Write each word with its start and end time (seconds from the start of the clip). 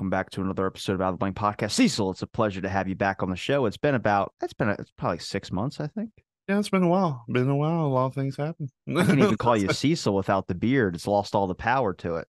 Welcome 0.00 0.08
back 0.08 0.30
to 0.30 0.40
another 0.40 0.66
episode 0.66 0.94
of 0.94 1.02
Out 1.02 1.08
of 1.08 1.14
the 1.16 1.18
Blank 1.18 1.36
Podcast. 1.36 1.72
Cecil, 1.72 2.12
it's 2.12 2.22
a 2.22 2.26
pleasure 2.26 2.62
to 2.62 2.70
have 2.70 2.88
you 2.88 2.94
back 2.94 3.22
on 3.22 3.28
the 3.28 3.36
show. 3.36 3.66
It's 3.66 3.76
been 3.76 3.94
about 3.94 4.32
it's 4.40 4.54
been 4.54 4.70
a, 4.70 4.72
it's 4.78 4.90
probably 4.96 5.18
six 5.18 5.52
months, 5.52 5.78
I 5.78 5.88
think. 5.88 6.08
Yeah, 6.48 6.58
it's 6.58 6.70
been 6.70 6.84
a 6.84 6.88
while. 6.88 7.22
Been 7.28 7.50
a 7.50 7.54
while. 7.54 7.84
A 7.84 7.86
lot 7.86 8.06
of 8.06 8.14
things 8.14 8.38
happen. 8.38 8.70
I 8.88 9.04
can't 9.04 9.18
even 9.18 9.36
call 9.36 9.58
you 9.58 9.68
Cecil 9.74 10.14
without 10.14 10.46
the 10.46 10.54
beard. 10.54 10.94
It's 10.94 11.06
lost 11.06 11.34
all 11.34 11.46
the 11.46 11.54
power 11.54 11.92
to 11.92 12.14
it. 12.14 12.26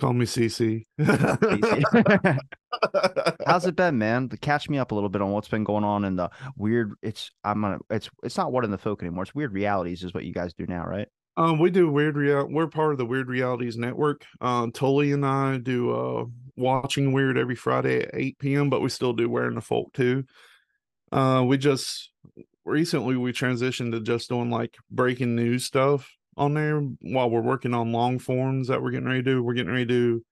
Call 0.00 0.12
me 0.12 0.26
CC. 0.26 0.84
How's 3.44 3.66
it 3.66 3.74
been, 3.74 3.98
man? 3.98 4.28
Catch 4.28 4.70
me 4.70 4.78
up 4.78 4.92
a 4.92 4.94
little 4.94 5.10
bit 5.10 5.20
on 5.20 5.32
what's 5.32 5.48
been 5.48 5.64
going 5.64 5.82
on 5.82 6.04
in 6.04 6.14
the 6.14 6.30
weird. 6.56 6.92
It's 7.02 7.32
I'm 7.42 7.62
gonna. 7.62 7.78
It's 7.90 8.08
it's 8.22 8.36
not 8.36 8.52
what 8.52 8.64
in 8.64 8.70
the 8.70 8.78
folk 8.78 9.02
anymore. 9.02 9.24
It's 9.24 9.32
Wyrd 9.32 9.52
Realities 9.52 10.04
is 10.04 10.14
what 10.14 10.24
you 10.24 10.32
guys 10.32 10.54
do 10.54 10.66
now, 10.68 10.84
right? 10.84 11.08
Um, 11.36 11.58
we 11.58 11.70
do 11.70 11.90
weird 11.90 12.16
real. 12.16 12.46
We're 12.48 12.68
part 12.68 12.92
of 12.92 12.98
the 12.98 13.06
Wyrd 13.06 13.26
Realities 13.26 13.76
Network. 13.76 14.24
Um, 14.40 14.70
Tully 14.70 15.10
and 15.10 15.26
I 15.26 15.58
do 15.58 15.90
uh 15.90 16.24
watching 16.58 17.12
weird 17.12 17.38
every 17.38 17.54
Friday 17.54 18.02
at 18.02 18.10
8 18.14 18.38
p.m. 18.38 18.70
But 18.70 18.80
we 18.80 18.88
still 18.88 19.12
do 19.12 19.28
wearing 19.30 19.54
the 19.54 19.60
folk 19.60 19.92
too. 19.94 20.24
Uh, 21.10 21.42
we 21.46 21.56
just 21.56 22.10
recently 22.64 23.16
we 23.16 23.32
transitioned 23.32 23.92
to 23.92 24.00
just 24.00 24.28
doing 24.28 24.50
like 24.50 24.74
breaking 24.90 25.34
news 25.34 25.64
stuff 25.64 26.10
on 26.36 26.54
there 26.54 26.80
while 27.00 27.30
we're 27.30 27.40
working 27.40 27.72
on 27.74 27.92
long 27.92 28.18
forms 28.18 28.68
that 28.68 28.82
we're 28.82 28.90
getting 28.90 29.08
ready 29.08 29.22
to 29.22 29.30
do. 29.30 29.42
We're 29.42 29.54
getting 29.54 29.72
ready 29.72 29.86
to 29.86 29.92
do 30.18 30.24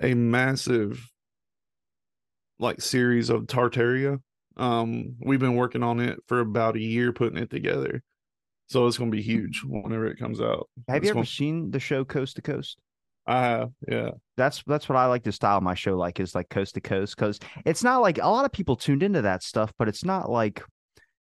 a 0.00 0.14
massive 0.14 1.08
like 2.58 2.80
series 2.80 3.28
of 3.28 3.42
Tartaria. 3.42 4.20
Um, 4.56 5.16
we've 5.20 5.40
been 5.40 5.56
working 5.56 5.82
on 5.82 5.98
it 6.00 6.18
for 6.28 6.40
about 6.40 6.76
a 6.76 6.80
year, 6.80 7.12
putting 7.12 7.38
it 7.38 7.50
together. 7.50 8.02
So 8.68 8.86
it's 8.86 8.96
going 8.98 9.10
to 9.10 9.16
be 9.16 9.22
huge 9.22 9.62
whenever 9.66 10.06
it 10.06 10.18
comes 10.18 10.40
out. 10.40 10.68
Have 10.88 10.98
It's 10.98 11.04
you 11.06 11.10
ever 11.10 11.14
gonna- 11.18 11.26
seen 11.26 11.70
the 11.70 11.80
show 11.80 12.04
Coast 12.04 12.36
to 12.36 12.42
Coast? 12.42 12.78
I 13.26 13.40
have, 13.40 13.70
yeah. 13.88 14.10
That's 14.36 14.62
that's 14.66 14.88
what 14.88 14.98
I 14.98 15.06
like 15.06 15.22
to 15.24 15.32
style 15.32 15.60
my 15.60 15.74
show 15.74 15.96
like 15.96 16.18
is 16.18 16.34
like 16.34 16.48
coast 16.48 16.74
to 16.74 16.80
coast 16.80 17.16
because 17.16 17.38
it's 17.64 17.84
not 17.84 18.02
like 18.02 18.18
a 18.18 18.28
lot 18.28 18.44
of 18.44 18.52
people 18.52 18.76
tuned 18.76 19.02
into 19.02 19.22
that 19.22 19.42
stuff, 19.42 19.72
but 19.78 19.88
it's 19.88 20.04
not 20.04 20.30
like 20.30 20.62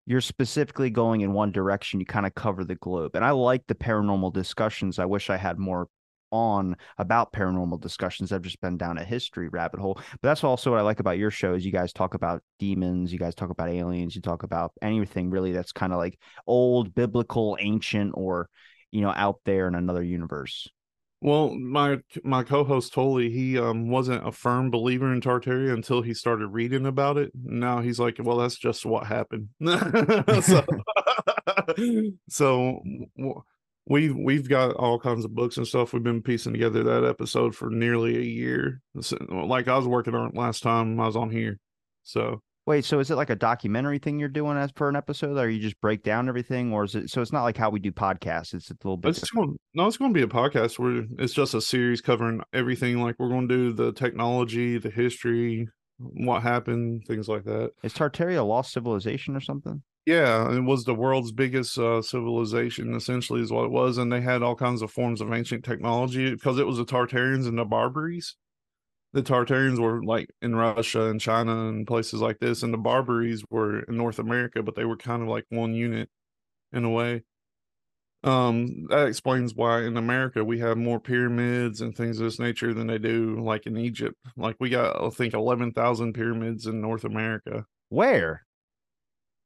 you're 0.08 0.22
specifically 0.22 0.90
going 0.90 1.22
in 1.22 1.34
one 1.34 1.52
direction. 1.52 2.00
You 2.00 2.06
kind 2.06 2.26
of 2.26 2.34
cover 2.34 2.66
the 2.66 2.76
globe, 2.76 3.16
and 3.16 3.24
I 3.24 3.32
like 3.32 3.64
the 3.68 3.76
paranormal 3.76 4.34
discussions. 4.34 4.98
I 4.98 5.06
wish 5.06 5.30
I 5.30 5.38
had 5.38 5.60
more 5.60 5.88
on 6.32 6.76
about 6.98 7.34
paranormal 7.34 7.80
discussions. 7.82 8.32
I've 8.32 8.42
just 8.42 8.62
been 8.62 8.78
down 8.78 8.98
a 8.98 9.04
history 9.04 9.50
rabbit 9.50 9.80
hole, 9.80 9.96
but 9.96 10.22
that's 10.24 10.44
also 10.44 10.72
what 10.72 10.80
I 10.80 10.84
like 10.84 11.02
about 11.02 11.18
your 11.18 11.30
show 11.32 11.54
is 11.54 11.66
you 11.66 11.72
guys 11.72 11.94
talk 11.94 12.16
about 12.16 12.42
demons, 12.58 13.14
you 13.14 13.20
guys 13.20 13.36
talk 13.36 13.52
about 13.52 13.70
aliens, 13.70 14.16
you 14.16 14.22
talk 14.22 14.44
about 14.44 14.72
anything 14.82 15.30
really 15.30 15.52
that's 15.52 15.74
kind 15.74 15.94
of 15.94 16.00
like 16.00 16.18
old, 16.48 16.96
biblical, 16.96 17.58
ancient, 17.60 18.14
or 18.16 18.50
you 18.92 19.02
know 19.02 19.14
out 19.16 19.40
there 19.46 19.68
in 19.68 19.76
another 19.76 20.02
universe. 20.02 20.68
Well, 21.24 21.56
my 21.56 22.00
my 22.24 22.44
co-host 22.44 22.94
Tully, 22.94 23.30
he 23.30 23.60
um 23.60 23.90
wasn't 23.90 24.28
a 24.28 24.32
firm 24.32 24.72
believer 24.72 25.14
in 25.14 25.22
Tartaria 25.22 25.72
until 25.72 26.02
he 26.02 26.16
started 26.16 26.48
reading 26.48 26.88
about 26.88 27.18
it. 27.18 27.32
Now 27.36 27.80
he's 27.82 28.00
like, 28.00 28.18
well, 28.20 28.38
that's 28.38 28.58
just 28.58 28.86
what 28.88 29.06
happened. 29.06 29.50
so, 30.42 30.64
so 32.30 32.82
we've 33.86 34.16
we've 34.16 34.50
got 34.50 34.76
all 34.76 35.00
kinds 35.00 35.24
of 35.24 35.36
books 35.36 35.58
and 35.58 35.68
stuff. 35.68 35.94
We've 35.94 36.02
been 36.04 36.24
piecing 36.24 36.54
together 36.54 36.84
that 36.84 37.06
episode 37.06 37.56
for 37.56 37.70
nearly 37.70 38.18
a 38.18 38.22
year. 38.22 38.82
Like 39.30 39.68
I 39.68 39.78
was 39.78 39.88
working 39.88 40.16
on 40.16 40.30
it 40.30 40.36
last 40.36 40.64
time 40.64 41.00
I 41.00 41.06
was 41.06 41.16
on 41.16 41.30
here. 41.30 41.60
So 42.04 42.42
Wait, 42.68 42.86
so 42.86 43.00
is 43.00 43.10
it 43.10 43.16
like 43.16 43.32
a 43.32 43.36
documentary 43.36 43.98
thing 43.98 44.20
you're 44.20 44.30
doing 44.30 44.56
as 44.56 44.72
per 44.72 44.88
an 44.88 44.96
episode, 44.96 45.38
or 45.38 45.50
you 45.50 45.60
just 45.60 45.80
break 45.82 46.04
down 46.04 46.30
everything, 46.30 46.72
or 46.72 46.84
is 46.84 46.94
it? 46.94 47.10
So 47.10 47.22
it's 47.22 47.32
not 47.32 47.44
like 47.44 47.58
how 47.58 47.72
we 47.72 47.80
do 47.80 47.92
podcasts. 47.92 48.54
It's 48.54 48.70
a 48.70 48.76
little 48.84 48.98
bit. 48.98 49.18
It's 49.18 49.32
going, 49.32 49.58
no, 49.74 49.88
it's 49.88 49.98
going 49.98 50.14
to 50.14 50.18
be 50.18 50.24
a 50.24 50.28
podcast 50.28 50.78
where 50.78 51.06
it's 51.18 51.34
just 51.34 51.56
a 51.56 51.62
series 51.62 52.02
covering 52.02 52.42
everything. 52.54 53.02
Like 53.02 53.16
we're 53.18 53.30
going 53.30 53.48
to 53.48 53.56
do 53.56 53.74
the 53.74 53.92
technology, 53.94 54.78
the 54.78 54.92
history, 54.92 55.70
what 55.98 56.44
happened, 56.44 57.04
things 57.08 57.28
like 57.28 57.46
that. 57.46 57.72
Is 57.82 57.94
Tartaria 57.94 58.40
a 58.40 58.44
lost 58.44 58.74
civilization 58.74 59.36
or 59.36 59.42
something? 59.42 59.82
Yeah, 60.06 60.52
it 60.56 60.62
was 60.62 60.84
the 60.84 60.96
world's 60.96 61.32
biggest 61.32 61.78
uh, 61.78 62.02
civilization. 62.02 62.94
Essentially, 62.94 63.42
is 63.42 63.52
what 63.52 63.66
it 63.66 63.72
was, 63.72 63.98
and 63.98 64.12
they 64.12 64.22
had 64.22 64.44
all 64.44 64.56
kinds 64.56 64.82
of 64.82 64.92
forms 64.92 65.22
of 65.22 65.34
ancient 65.34 65.64
technology 65.64 66.32
because 66.32 66.60
it 66.60 66.66
was 66.68 66.78
the 66.78 66.86
Tartarians 66.86 67.48
and 67.48 67.58
the 67.58 67.66
Barbaries. 67.66 68.36
The 69.14 69.22
Tartarians 69.24 69.80
were 69.80 70.04
like 70.04 70.30
in 70.42 70.56
Russia 70.56 71.10
and 71.10 71.20
China 71.20 71.68
and 71.70 71.86
places 71.88 72.22
like 72.22 72.40
this, 72.40 72.64
and 72.64 72.74
the 72.74 72.78
Barbaries 72.78 73.44
were 73.50 73.82
in 73.82 73.98
North 73.98 74.20
America, 74.20 74.64
but 74.64 74.76
they 74.76 74.86
were 74.86 74.98
kind 74.98 75.22
of 75.22 75.28
like 75.28 75.46
one 75.50 75.74
unit 75.74 76.10
in 76.74 76.86
a 76.86 76.90
way. 76.90 77.24
Um, 78.24 78.86
that 78.90 79.08
explains 79.08 79.56
why 79.56 79.82
in 79.84 79.98
America 79.98 80.44
we 80.46 80.60
have 80.60 80.78
more 80.78 81.00
pyramids 81.00 81.82
and 81.82 81.96
things 81.96 82.20
of 82.20 82.26
this 82.26 82.40
nature 82.40 82.74
than 82.74 82.86
they 82.88 83.00
do 83.00 83.40
like 83.44 83.66
in 83.66 83.78
Egypt. 83.78 84.16
Like 84.38 84.56
we 84.60 84.70
got, 84.70 85.02
I 85.02 85.10
think, 85.10 85.34
eleven 85.34 85.72
thousand 85.74 86.14
pyramids 86.14 86.68
in 86.68 86.82
North 86.82 87.04
America 87.04 87.66
Where? 87.90 88.46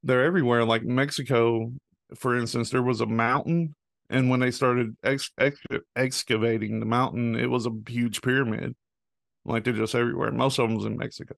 they're 0.04 0.24
everywhere. 0.26 0.66
Like 0.66 0.84
Mexico, 0.84 1.72
for 2.16 2.38
instance, 2.38 2.70
there 2.70 2.84
was 2.84 3.02
a 3.02 3.06
mountain, 3.06 3.74
and 4.10 4.30
when 4.30 4.40
they 4.40 4.52
started 4.52 4.96
ex- 5.04 5.32
ex- 5.40 5.60
excavating 5.96 6.80
the 6.80 6.86
mountain, 6.86 7.36
it 7.36 7.50
was 7.50 7.66
a 7.66 7.72
huge 7.88 8.22
pyramid. 8.22 8.76
Like 9.46 9.64
they're 9.64 9.74
just 9.74 9.96
everywhere. 9.96 10.32
Most 10.32 10.60
of 10.60 10.70
them's 10.70 10.86
in 10.86 10.98
Mexico. 10.98 11.36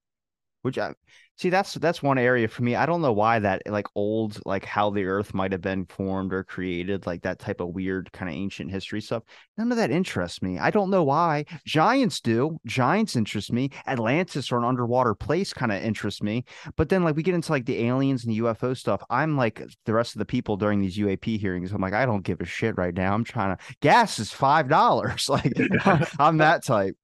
Which 0.63 0.78
I 0.78 0.95
see. 1.38 1.50
That's 1.50 1.75
that's 1.75 2.01
one 2.01 2.18
area 2.18 2.47
for 2.47 2.63
me. 2.63 2.75
I 2.75 2.88
don't 2.88 3.01
know 3.01 3.13
why 3.13 3.40
that 3.40 3.62
like 3.68 3.85
old 3.95 4.40
like 4.44 4.66
how 4.66 4.90
the 4.90 5.06
Earth 5.06 5.34
might 5.34 5.51
have 5.51 5.62
been 5.62 5.85
formed 5.85 6.34
or 6.34 6.44
created, 6.44 7.06
like 7.06 7.22
that 7.22 7.40
type 7.40 7.62
of 7.62 7.69
weird 7.69 8.12
kind 8.12 8.28
of 8.28 8.35
ancient 8.35 8.72
history 8.72 9.00
stuff. 9.00 9.23
None 9.57 9.72
of 9.72 9.78
that 9.78 9.91
interests 9.91 10.41
me. 10.41 10.57
I 10.57 10.72
don't 10.72 10.90
know 10.90 11.03
why. 11.03 11.45
Giants 11.66 12.19
do. 12.19 12.59
Giants 12.66 13.16
interest 13.16 13.53
me. 13.53 13.69
Atlantis 13.85 14.51
or 14.51 14.57
an 14.57 14.66
underwater 14.66 15.13
place 15.13 15.53
kind 15.53 15.72
of 15.72 15.81
interests 15.81 16.24
me. 16.24 16.44
But 16.75 16.89
then 16.89 17.03
like 17.03 17.16
we 17.16 17.24
get 17.24 17.35
into 17.35 17.51
like 17.51 17.66
the 17.66 17.85
aliens 17.85 18.25
and 18.25 18.34
the 18.34 18.39
UFO 18.39 18.75
stuff. 18.75 19.01
I'm 19.09 19.38
like 19.38 19.62
the 19.85 19.94
rest 19.94 20.16
of 20.16 20.19
the 20.19 20.25
people 20.25 20.57
during 20.57 20.81
these 20.81 20.97
UAP 20.97 21.39
hearings. 21.39 21.72
I'm 21.72 21.81
like 21.81 21.94
I 21.94 22.06
don't 22.06 22.24
give 22.24 22.41
a 22.41 22.45
shit 22.45 22.78
right 22.78 22.95
now. 22.95 23.13
I'm 23.13 23.24
trying 23.24 23.56
to. 23.56 23.63
Gas 23.79 24.19
is 24.19 24.34
five 24.34 24.68
dollars. 24.68 25.29
Like 25.38 25.53
I'm 26.19 26.38
that 26.38 26.63
type. 26.63 26.97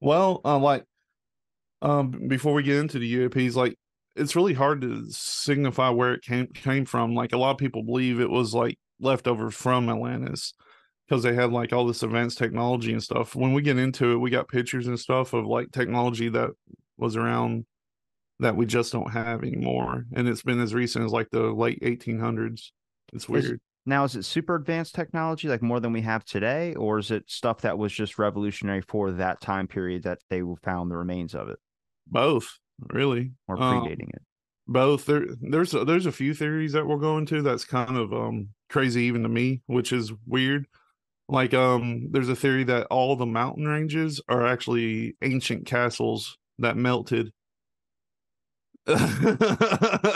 Well, 0.00 0.40
uh, 0.44 0.58
like, 0.58 0.84
um, 1.82 2.28
before 2.28 2.52
we 2.54 2.62
get 2.62 2.76
into 2.76 2.98
the 2.98 3.14
UAPs, 3.14 3.54
like, 3.54 3.76
it's 4.16 4.36
really 4.36 4.54
hard 4.54 4.80
to 4.82 5.06
signify 5.10 5.88
where 5.90 6.14
it 6.14 6.22
came 6.22 6.48
came 6.48 6.84
from. 6.84 7.14
Like, 7.14 7.32
a 7.32 7.38
lot 7.38 7.52
of 7.52 7.58
people 7.58 7.82
believe 7.82 8.20
it 8.20 8.30
was 8.30 8.54
like 8.54 8.78
leftovers 9.00 9.54
from 9.54 9.88
Atlantis 9.88 10.52
because 11.08 11.22
they 11.22 11.34
had 11.34 11.52
like 11.52 11.72
all 11.72 11.86
this 11.86 12.02
advanced 12.02 12.38
technology 12.38 12.92
and 12.92 13.02
stuff. 13.02 13.34
When 13.34 13.52
we 13.52 13.62
get 13.62 13.78
into 13.78 14.12
it, 14.12 14.16
we 14.18 14.30
got 14.30 14.48
pictures 14.48 14.86
and 14.86 14.98
stuff 14.98 15.32
of 15.32 15.46
like 15.46 15.72
technology 15.72 16.28
that 16.30 16.50
was 16.98 17.16
around 17.16 17.66
that 18.40 18.56
we 18.56 18.66
just 18.66 18.92
don't 18.92 19.12
have 19.12 19.42
anymore, 19.42 20.06
and 20.14 20.28
it's 20.28 20.42
been 20.42 20.60
as 20.60 20.74
recent 20.74 21.04
as 21.04 21.12
like 21.12 21.28
the 21.30 21.42
late 21.52 21.80
1800s. 21.82 22.72
It's 23.12 23.28
weird. 23.28 23.60
Now, 23.86 24.04
is 24.04 24.14
it 24.16 24.24
super 24.24 24.54
advanced 24.54 24.94
technology, 24.94 25.48
like 25.48 25.62
more 25.62 25.80
than 25.80 25.92
we 25.92 26.02
have 26.02 26.24
today, 26.24 26.74
or 26.74 26.98
is 26.98 27.10
it 27.10 27.30
stuff 27.30 27.62
that 27.62 27.78
was 27.78 27.92
just 27.92 28.18
revolutionary 28.18 28.82
for 28.82 29.10
that 29.12 29.40
time 29.40 29.68
period 29.68 30.02
that 30.04 30.20
they 30.28 30.42
found 30.62 30.90
the 30.90 30.96
remains 30.96 31.34
of 31.34 31.48
it, 31.48 31.58
Both, 32.06 32.58
really. 32.78 33.32
or 33.48 33.58
Um, 33.58 33.58
predating 33.58 34.08
it? 34.14 34.22
both 34.68 35.06
there 35.06 35.26
there's 35.40 35.74
a, 35.74 35.84
there's 35.84 36.06
a 36.06 36.12
few 36.12 36.34
theories 36.34 36.72
that 36.72 36.86
we'll 36.86 36.98
go 36.98 37.18
into 37.18 37.42
that's 37.42 37.64
kind 37.64 37.96
of 37.96 38.12
um 38.12 38.50
crazy 38.68 39.02
even 39.02 39.22
to 39.22 39.28
me 39.28 39.62
which 39.66 39.92
is 39.92 40.12
weird 40.26 40.66
like 41.28 41.54
um 41.54 42.08
there's 42.12 42.28
a 42.28 42.36
theory 42.36 42.64
that 42.64 42.86
all 42.88 43.16
the 43.16 43.26
mountain 43.26 43.66
ranges 43.66 44.20
are 44.28 44.46
actually 44.46 45.16
ancient 45.22 45.66
castles 45.66 46.38
that 46.58 46.76
melted 46.76 47.32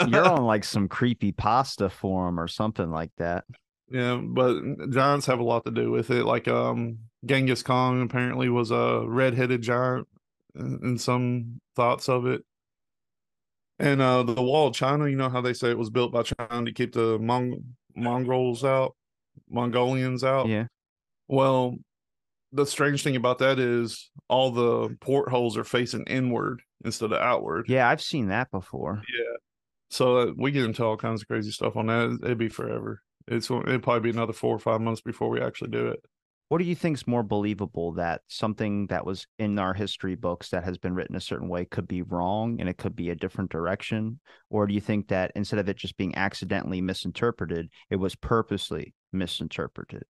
You're 0.07 0.25
on 0.29 0.43
like 0.45 0.63
some 0.63 0.87
creepy 0.87 1.31
pasta 1.31 1.89
forum 1.89 2.39
or 2.39 2.47
something 2.47 2.89
like 2.91 3.11
that. 3.17 3.45
yeah 3.89 4.15
but 4.21 4.61
giants 4.91 5.25
have 5.27 5.39
a 5.39 5.43
lot 5.43 5.65
to 5.65 5.71
do 5.71 5.91
with 5.91 6.09
it 6.11 6.25
like 6.25 6.47
um 6.47 6.97
genghis 7.25 7.63
khan 7.63 8.01
apparently 8.01 8.49
was 8.49 8.71
a 8.71 9.03
red-headed 9.07 9.61
giant 9.61 10.07
in 10.55 10.97
some 10.97 11.59
thoughts 11.75 12.07
of 12.09 12.25
it 12.25 12.41
and 13.79 14.01
uh 14.01 14.23
the 14.23 14.41
wall 14.41 14.67
of 14.67 14.73
china 14.75 15.07
you 15.07 15.15
know 15.15 15.29
how 15.29 15.41
they 15.41 15.53
say 15.53 15.69
it 15.69 15.77
was 15.77 15.89
built 15.89 16.11
by 16.11 16.23
china 16.23 16.65
to 16.65 16.71
keep 16.71 16.93
the 16.93 17.19
Mong- 17.19 17.61
mongols 17.95 18.63
out 18.63 18.95
mongolians 19.49 20.23
out 20.23 20.47
Yeah. 20.47 20.65
well 21.27 21.75
the 22.51 22.65
strange 22.65 23.03
thing 23.03 23.15
about 23.17 23.39
that 23.39 23.59
is 23.59 24.09
all 24.29 24.49
the 24.51 24.95
portholes 25.01 25.57
are 25.57 25.63
facing 25.65 26.03
inward 26.05 26.61
instead 26.83 27.11
of 27.11 27.19
outward 27.21 27.65
Yeah, 27.69 27.87
I've 27.89 28.01
seen 28.01 28.27
that 28.27 28.51
before. 28.51 29.01
yeah 29.17 29.35
so 29.89 30.17
uh, 30.17 30.31
we 30.37 30.51
get 30.51 30.65
into 30.65 30.83
all 30.83 30.97
kinds 30.97 31.21
of 31.21 31.27
crazy 31.27 31.51
stuff 31.51 31.75
on 31.77 31.87
that 31.87 32.19
it'd 32.23 32.37
be 32.37 32.49
forever 32.49 33.01
it's 33.27 33.49
it'd 33.49 33.83
probably 33.83 34.11
be 34.11 34.15
another 34.15 34.33
four 34.33 34.55
or 34.55 34.59
five 34.59 34.81
months 34.81 35.01
before 35.01 35.29
we 35.29 35.39
actually 35.41 35.69
do 35.71 35.87
it 35.87 36.03
What 36.49 36.57
do 36.59 36.63
you 36.65 36.75
think 36.75 36.97
is 36.97 37.07
more 37.07 37.23
believable 37.23 37.93
that 37.93 38.21
something 38.27 38.87
that 38.87 39.05
was 39.05 39.25
in 39.39 39.57
our 39.57 39.73
history 39.73 40.15
books 40.15 40.49
that 40.49 40.63
has 40.63 40.77
been 40.77 40.93
written 40.93 41.15
a 41.15 41.21
certain 41.21 41.49
way 41.49 41.65
could 41.65 41.87
be 41.87 42.01
wrong 42.03 42.57
and 42.59 42.69
it 42.69 42.77
could 42.77 42.95
be 42.95 43.09
a 43.09 43.15
different 43.15 43.49
direction? 43.51 44.19
Or 44.51 44.67
do 44.67 44.73
you 44.75 44.81
think 44.81 45.07
that 45.07 45.31
instead 45.35 45.59
of 45.59 45.67
it 45.69 45.77
just 45.77 45.97
being 45.97 46.15
accidentally 46.15 46.81
misinterpreted, 46.81 47.69
it 47.89 47.95
was 47.95 48.15
purposely 48.15 48.93
misinterpreted? 49.11 50.03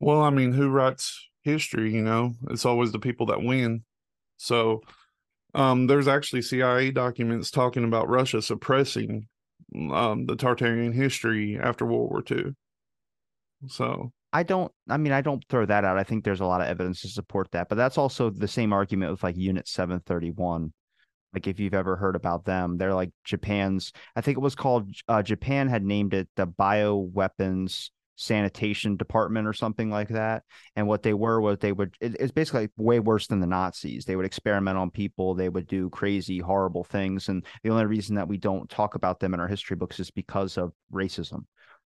Well, 0.00 0.20
I 0.22 0.28
mean, 0.30 0.52
who 0.52 0.68
writes 0.68 1.28
history? 1.42 1.92
You 1.94 2.02
know, 2.02 2.34
it's 2.50 2.66
always 2.66 2.92
the 2.92 2.98
people 2.98 3.26
that 3.26 3.42
win. 3.42 3.84
So 4.36 4.82
Um, 5.54 5.86
there's 5.86 6.08
actually 6.08 6.42
CIA 6.42 6.90
documents 6.90 7.50
talking 7.50 7.84
about 7.84 8.08
Russia 8.08 8.40
suppressing 8.40 9.26
um, 9.74 10.26
the 10.26 10.36
Tartarian 10.36 10.94
history 10.94 11.58
after 11.60 11.84
World 11.86 12.10
War 12.10 12.22
II. 12.30 12.54
So 13.68 14.12
I 14.32 14.42
don't 14.42 14.72
I 14.88 14.96
mean 14.96 15.12
I 15.12 15.20
don't 15.20 15.44
throw 15.48 15.66
that 15.66 15.84
out. 15.84 15.98
I 15.98 16.04
think 16.04 16.24
there's 16.24 16.40
a 16.40 16.46
lot 16.46 16.60
of 16.60 16.68
evidence 16.68 17.02
to 17.02 17.08
support 17.08 17.50
that. 17.52 17.68
But 17.68 17.76
that's 17.76 17.98
also 17.98 18.30
the 18.30 18.48
same 18.48 18.72
argument 18.72 19.10
with 19.10 19.22
like 19.22 19.36
Unit 19.36 19.68
731. 19.68 20.72
Like 21.32 21.46
if 21.46 21.60
you've 21.60 21.74
ever 21.74 21.96
heard 21.96 22.16
about 22.16 22.44
them, 22.44 22.76
they're 22.76 22.94
like 22.94 23.10
Japan's 23.24 23.92
I 24.16 24.20
think 24.20 24.38
it 24.38 24.42
was 24.42 24.54
called 24.54 24.90
uh, 25.08 25.22
Japan 25.22 25.68
had 25.68 25.84
named 25.84 26.14
it 26.14 26.28
the 26.36 26.46
bioweapons 26.46 27.90
sanitation 28.16 28.96
department 28.96 29.46
or 29.46 29.52
something 29.52 29.90
like 29.90 30.08
that. 30.08 30.42
And 30.76 30.86
what 30.86 31.02
they 31.02 31.14
were 31.14 31.40
was 31.40 31.58
they 31.58 31.72
would 31.72 31.94
it, 32.00 32.16
it's 32.20 32.32
basically 32.32 32.68
way 32.76 33.00
worse 33.00 33.26
than 33.26 33.40
the 33.40 33.46
Nazis. 33.46 34.04
They 34.04 34.16
would 34.16 34.26
experiment 34.26 34.76
on 34.76 34.90
people, 34.90 35.34
they 35.34 35.48
would 35.48 35.66
do 35.66 35.90
crazy, 35.90 36.38
horrible 36.38 36.84
things. 36.84 37.28
And 37.28 37.44
the 37.62 37.70
only 37.70 37.86
reason 37.86 38.16
that 38.16 38.28
we 38.28 38.36
don't 38.36 38.68
talk 38.68 38.94
about 38.94 39.20
them 39.20 39.34
in 39.34 39.40
our 39.40 39.48
history 39.48 39.76
books 39.76 40.00
is 40.00 40.10
because 40.10 40.58
of 40.58 40.72
racism. 40.92 41.44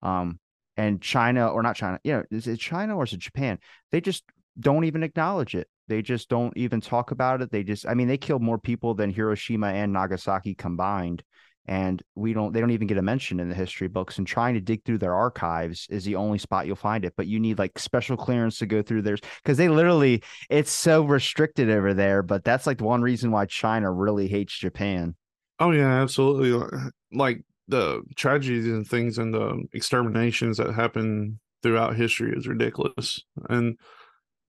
Um, 0.03 0.39
and 0.77 1.01
China 1.01 1.49
or 1.49 1.63
not 1.63 1.77
China, 1.77 1.99
you 2.05 2.13
know, 2.13 2.25
is 2.31 2.47
it 2.47 2.59
China 2.59 2.97
or 2.97 3.05
is 3.05 3.13
it 3.13 3.21
Japan? 3.21 3.59
They 3.93 4.01
just 4.01 4.25
don't 4.59 4.85
even 4.85 5.03
acknowledge 5.03 5.55
it. 5.55 5.69
They 5.89 6.03
just 6.03 6.29
don't 6.29 6.57
even 6.57 6.81
talk 6.81 7.11
about 7.13 7.43
it. 7.43 7.51
They 7.51 7.63
just, 7.63 7.87
I 7.87 7.95
mean, 7.95 8.09
they 8.09 8.19
killed 8.19 8.43
more 8.43 8.59
people 8.59 8.95
than 8.95 9.11
Hiroshima 9.11 9.69
and 9.69 9.93
Nagasaki 9.93 10.55
combined. 10.55 11.23
And 11.67 12.03
we 12.15 12.33
don't, 12.33 12.53
they 12.53 12.61
don't 12.61 12.71
even 12.71 12.87
get 12.87 12.99
a 12.99 13.03
mention 13.03 13.41
in 13.41 13.49
the 13.49 13.55
history 13.55 13.89
books. 13.89 14.19
And 14.19 14.27
trying 14.27 14.55
to 14.55 14.61
dig 14.61 14.85
through 14.85 14.99
their 14.99 15.15
archives 15.15 15.87
is 15.91 16.05
the 16.05 16.17
only 16.17 16.39
spot 16.39 16.67
you'll 16.67 16.77
find 16.77 17.05
it. 17.05 17.15
But 17.17 17.27
you 17.27 17.41
need 17.41 17.59
like 17.59 17.79
special 17.79 18.17
clearance 18.17 18.59
to 18.59 18.67
go 18.67 18.83
through 18.83 19.03
theirs 19.03 19.21
because 19.43 19.59
they 19.59 19.69
literally, 19.69 20.23
it's 20.49 20.71
so 20.71 21.05
restricted 21.05 21.71
over 21.71 21.93
there. 21.93 22.23
But 22.23 22.45
that's 22.45 22.67
like 22.67 22.79
the 22.79 22.85
one 22.85 23.03
reason 23.03 23.31
why 23.31 23.47
China 23.47 23.91
really 23.91 24.29
hates 24.29 24.57
Japan. 24.57 25.15
Oh, 25.59 25.71
yeah, 25.71 26.03
absolutely. 26.03 26.53
Uh, 26.53 26.91
like 27.13 27.43
the 27.69 28.03
tragedies 28.15 28.67
and 28.67 28.87
things 28.87 29.19
and 29.19 29.35
the 29.35 29.65
exterminations 29.73 30.59
that 30.59 30.75
happen 30.75 31.41
throughout 31.63 31.97
history 31.97 32.33
is 32.37 32.47
ridiculous. 32.47 33.23
And 33.49 33.79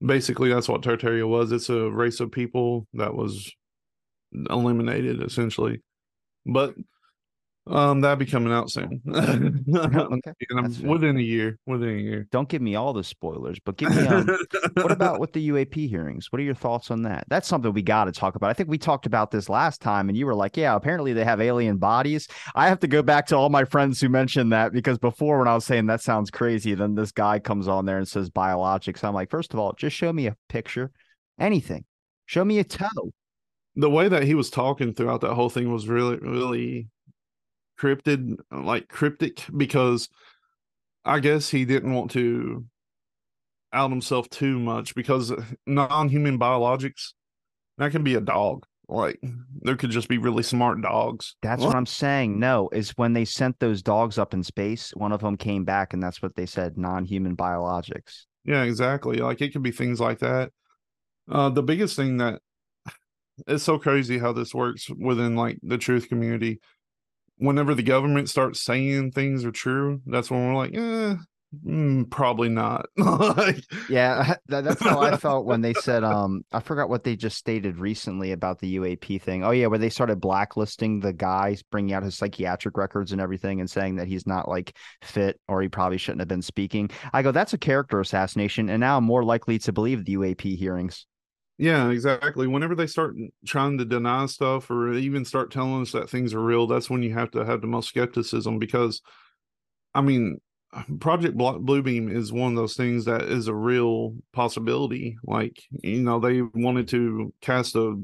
basically, 0.00 0.52
that's 0.52 0.68
what 0.68 0.82
Tartaria 0.82 1.26
was. 1.26 1.50
It's 1.50 1.70
a 1.70 1.90
race 1.90 2.20
of 2.20 2.30
people 2.30 2.86
that 2.94 3.14
was 3.14 3.50
eliminated 4.50 5.22
essentially. 5.22 5.82
But 6.46 6.74
um, 7.70 8.00
that'll 8.00 8.16
be 8.16 8.26
coming 8.26 8.52
out 8.52 8.70
soon. 8.70 9.02
okay. 9.14 10.32
within 10.86 11.16
a 11.16 11.22
year. 11.22 11.58
Within 11.66 11.88
a 11.90 12.00
year. 12.00 12.26
Don't 12.30 12.48
give 12.48 12.62
me 12.62 12.74
all 12.74 12.92
the 12.92 13.04
spoilers, 13.04 13.58
but 13.64 13.76
give 13.76 13.94
me 13.94 14.06
um, 14.06 14.26
what 14.74 14.90
about 14.90 15.20
with 15.20 15.32
the 15.32 15.48
UAP 15.50 15.88
hearings? 15.88 16.32
What 16.32 16.40
are 16.40 16.44
your 16.44 16.54
thoughts 16.54 16.90
on 16.90 17.02
that? 17.02 17.24
That's 17.28 17.46
something 17.46 17.72
we 17.72 17.82
got 17.82 18.04
to 18.04 18.12
talk 18.12 18.36
about. 18.36 18.50
I 18.50 18.54
think 18.54 18.68
we 18.68 18.78
talked 18.78 19.06
about 19.06 19.30
this 19.30 19.48
last 19.48 19.80
time, 19.80 20.08
and 20.08 20.16
you 20.16 20.26
were 20.26 20.34
like, 20.34 20.56
"Yeah, 20.56 20.74
apparently 20.74 21.12
they 21.12 21.24
have 21.24 21.40
alien 21.40 21.76
bodies." 21.76 22.28
I 22.54 22.68
have 22.68 22.80
to 22.80 22.88
go 22.88 23.02
back 23.02 23.26
to 23.26 23.36
all 23.36 23.50
my 23.50 23.64
friends 23.64 24.00
who 24.00 24.08
mentioned 24.08 24.52
that 24.52 24.72
because 24.72 24.98
before, 24.98 25.38
when 25.38 25.48
I 25.48 25.54
was 25.54 25.64
saying 25.64 25.86
that 25.86 26.00
sounds 26.00 26.30
crazy, 26.30 26.74
then 26.74 26.94
this 26.94 27.12
guy 27.12 27.38
comes 27.38 27.68
on 27.68 27.84
there 27.84 27.98
and 27.98 28.08
says 28.08 28.30
biologics. 28.30 29.04
I'm 29.04 29.14
like, 29.14 29.30
first 29.30 29.52
of 29.52 29.60
all, 29.60 29.72
just 29.74 29.96
show 29.96 30.12
me 30.12 30.26
a 30.26 30.36
picture, 30.48 30.90
anything. 31.38 31.84
Show 32.26 32.44
me 32.44 32.58
a 32.58 32.64
toe. 32.64 33.12
The 33.76 33.90
way 33.90 34.08
that 34.08 34.24
he 34.24 34.34
was 34.34 34.50
talking 34.50 34.92
throughout 34.92 35.20
that 35.20 35.34
whole 35.34 35.48
thing 35.48 35.72
was 35.72 35.88
really, 35.88 36.16
really 36.16 36.88
cryptid 37.78 38.36
like 38.50 38.88
cryptic 38.88 39.44
because 39.56 40.08
I 41.04 41.20
guess 41.20 41.48
he 41.48 41.64
didn't 41.64 41.94
want 41.94 42.10
to 42.12 42.64
out 43.72 43.90
himself 43.90 44.28
too 44.30 44.58
much 44.58 44.94
because 44.94 45.32
non-human 45.66 46.38
biologics 46.38 47.12
that 47.78 47.92
can 47.92 48.02
be 48.02 48.14
a 48.14 48.20
dog. 48.20 48.64
Like 48.90 49.20
there 49.60 49.76
could 49.76 49.90
just 49.90 50.08
be 50.08 50.18
really 50.18 50.42
smart 50.42 50.80
dogs. 50.80 51.36
That's 51.42 51.62
what? 51.62 51.76
i'm 51.76 51.86
saying. 51.86 52.38
No 52.38 52.70
is 52.72 52.90
when 52.96 53.12
they 53.12 53.24
sent 53.24 53.58
those 53.60 53.82
dogs 53.82 54.18
up 54.18 54.32
in 54.32 54.42
space 54.42 54.92
one 54.94 55.12
of 55.12 55.20
them 55.20 55.36
came 55.36 55.64
back 55.64 55.92
and 55.92 56.02
that's 56.02 56.22
what 56.22 56.34
they 56.36 56.46
said 56.46 56.78
non-human 56.78 57.36
biologics. 57.36 58.24
Yeah 58.44 58.62
exactly. 58.62 59.18
Like 59.18 59.40
it 59.42 59.52
could 59.52 59.62
be 59.62 59.72
things 59.72 60.00
like 60.00 60.20
that. 60.20 60.50
Uh 61.30 61.50
the 61.50 61.62
biggest 61.62 61.96
thing 61.96 62.16
that 62.16 62.40
it's 63.46 63.62
so 63.62 63.78
crazy 63.78 64.18
how 64.18 64.32
this 64.32 64.54
works 64.54 64.88
within 64.90 65.36
like 65.36 65.58
the 65.62 65.78
truth 65.78 66.08
community 66.08 66.60
whenever 67.38 67.74
the 67.74 67.82
government 67.82 68.28
starts 68.28 68.62
saying 68.62 69.12
things 69.12 69.44
are 69.44 69.50
true, 69.50 70.00
that's 70.06 70.30
when 70.30 70.46
we're 70.46 70.54
like, 70.54 70.74
eh, 70.74 71.14
mm, 71.66 72.10
probably 72.10 72.48
not. 72.48 72.86
yeah, 73.88 74.34
that, 74.46 74.64
that's 74.64 74.82
how 74.82 75.00
I 75.00 75.16
felt 75.16 75.46
when 75.46 75.60
they 75.60 75.74
said, 75.74 76.04
um, 76.04 76.42
I 76.52 76.60
forgot 76.60 76.88
what 76.88 77.04
they 77.04 77.16
just 77.16 77.38
stated 77.38 77.78
recently 77.78 78.32
about 78.32 78.58
the 78.58 78.76
UAP 78.76 79.22
thing. 79.22 79.44
Oh 79.44 79.50
yeah, 79.50 79.66
where 79.66 79.78
they 79.78 79.90
started 79.90 80.20
blacklisting 80.20 81.00
the 81.00 81.12
guys, 81.12 81.62
bringing 81.62 81.94
out 81.94 82.02
his 82.02 82.16
psychiatric 82.16 82.76
records 82.76 83.12
and 83.12 83.20
everything, 83.20 83.60
and 83.60 83.70
saying 83.70 83.96
that 83.96 84.08
he's 84.08 84.26
not 84.26 84.48
like 84.48 84.76
fit 85.02 85.40
or 85.48 85.62
he 85.62 85.68
probably 85.68 85.98
shouldn't 85.98 86.20
have 86.20 86.28
been 86.28 86.42
speaking. 86.42 86.90
I 87.12 87.22
go, 87.22 87.32
that's 87.32 87.54
a 87.54 87.58
character 87.58 88.00
assassination, 88.00 88.68
and 88.68 88.80
now 88.80 88.98
I'm 88.98 89.04
more 89.04 89.24
likely 89.24 89.58
to 89.60 89.72
believe 89.72 90.04
the 90.04 90.16
UAP 90.16 90.56
hearings. 90.56 91.06
Yeah, 91.58 91.90
exactly. 91.90 92.46
Whenever 92.46 92.76
they 92.76 92.86
start 92.86 93.16
trying 93.44 93.78
to 93.78 93.84
deny 93.84 94.26
stuff 94.26 94.70
or 94.70 94.92
even 94.92 95.24
start 95.24 95.50
telling 95.50 95.82
us 95.82 95.90
that 95.90 96.08
things 96.08 96.32
are 96.32 96.42
real, 96.42 96.68
that's 96.68 96.88
when 96.88 97.02
you 97.02 97.12
have 97.14 97.32
to 97.32 97.44
have 97.44 97.60
the 97.60 97.66
most 97.66 97.88
skepticism 97.88 98.60
because, 98.60 99.02
I 99.92 100.02
mean, 100.02 100.38
Project 101.00 101.36
Bluebeam 101.36 102.14
is 102.14 102.32
one 102.32 102.52
of 102.52 102.56
those 102.56 102.76
things 102.76 103.06
that 103.06 103.22
is 103.22 103.48
a 103.48 103.54
real 103.54 104.14
possibility. 104.32 105.16
Like, 105.24 105.60
you 105.82 106.00
know, 106.02 106.20
they 106.20 106.42
wanted 106.42 106.86
to 106.88 107.32
cast 107.40 107.74
a 107.74 108.00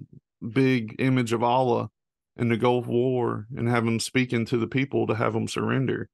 big 0.52 0.96
image 0.98 1.32
of 1.32 1.44
Allah 1.44 1.90
in 2.36 2.48
the 2.48 2.56
Gulf 2.56 2.88
War 2.88 3.46
and 3.56 3.68
have 3.68 3.86
him 3.86 4.00
speaking 4.00 4.46
to 4.46 4.56
the 4.56 4.66
people 4.66 5.06
to 5.06 5.14
have 5.14 5.32
them 5.32 5.46
surrender. 5.46 6.08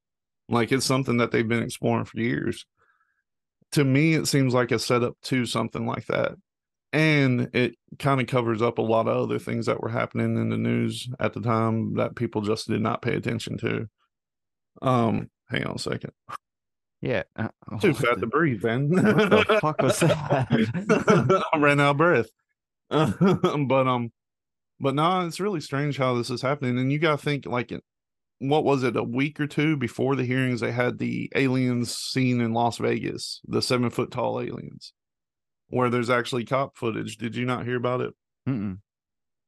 Like, 0.50 0.72
it's 0.72 0.84
something 0.84 1.16
that 1.18 1.30
they've 1.30 1.48
been 1.48 1.62
exploring 1.62 2.04
for 2.04 2.18
years. 2.20 2.66
To 3.72 3.84
me, 3.84 4.14
it 4.14 4.26
seems 4.26 4.52
like 4.52 4.72
a 4.72 4.78
setup 4.78 5.16
to 5.22 5.46
something 5.46 5.86
like 5.86 6.06
that 6.06 6.32
and 6.92 7.50
it 7.54 7.76
kind 7.98 8.20
of 8.20 8.26
covers 8.26 8.62
up 8.62 8.78
a 8.78 8.82
lot 8.82 9.06
of 9.06 9.16
other 9.16 9.38
things 9.38 9.66
that 9.66 9.80
were 9.80 9.88
happening 9.88 10.36
in 10.36 10.48
the 10.48 10.56
news 10.56 11.08
at 11.20 11.32
the 11.32 11.40
time 11.40 11.94
that 11.94 12.16
people 12.16 12.42
just 12.42 12.68
did 12.68 12.80
not 12.80 13.02
pay 13.02 13.14
attention 13.14 13.56
to. 13.58 13.88
Um, 14.82 15.30
hang 15.48 15.64
on 15.64 15.76
a 15.76 15.78
second. 15.78 16.12
Yeah, 17.00 17.22
uh, 17.36 17.48
too 17.80 17.94
fat 17.94 18.16
the... 18.16 18.22
to 18.22 18.26
breathe, 18.26 18.64
man. 18.64 18.90
What 18.90 19.30
the 19.30 19.58
fuck 19.60 19.80
was 19.80 20.00
that? 20.00 21.42
I 21.52 21.58
ran 21.58 21.80
out 21.80 21.92
of 21.92 21.96
breath. 21.96 22.28
but 22.90 23.86
um, 23.86 24.10
but 24.80 24.94
no, 24.94 25.26
it's 25.26 25.40
really 25.40 25.60
strange 25.60 25.96
how 25.96 26.14
this 26.14 26.28
is 26.28 26.42
happening, 26.42 26.78
and 26.78 26.92
you 26.92 26.98
got 26.98 27.18
to 27.18 27.24
think 27.24 27.46
like, 27.46 27.72
what 28.40 28.64
was 28.64 28.82
it? 28.82 28.96
A 28.96 29.02
week 29.02 29.38
or 29.40 29.46
two 29.46 29.76
before 29.76 30.16
the 30.16 30.24
hearings, 30.24 30.60
they 30.60 30.72
had 30.72 30.98
the 30.98 31.30
aliens 31.36 31.96
seen 31.96 32.40
in 32.40 32.52
Las 32.52 32.78
Vegas, 32.78 33.40
the 33.46 33.62
seven 33.62 33.90
foot 33.90 34.10
tall 34.10 34.40
aliens 34.40 34.92
where 35.70 35.88
there's 35.88 36.10
actually 36.10 36.44
cop 36.44 36.76
footage. 36.76 37.16
Did 37.16 37.34
you 37.34 37.46
not 37.46 37.64
hear 37.64 37.76
about 37.76 38.00
it? 38.02 38.14
Mm-mm. 38.48 38.78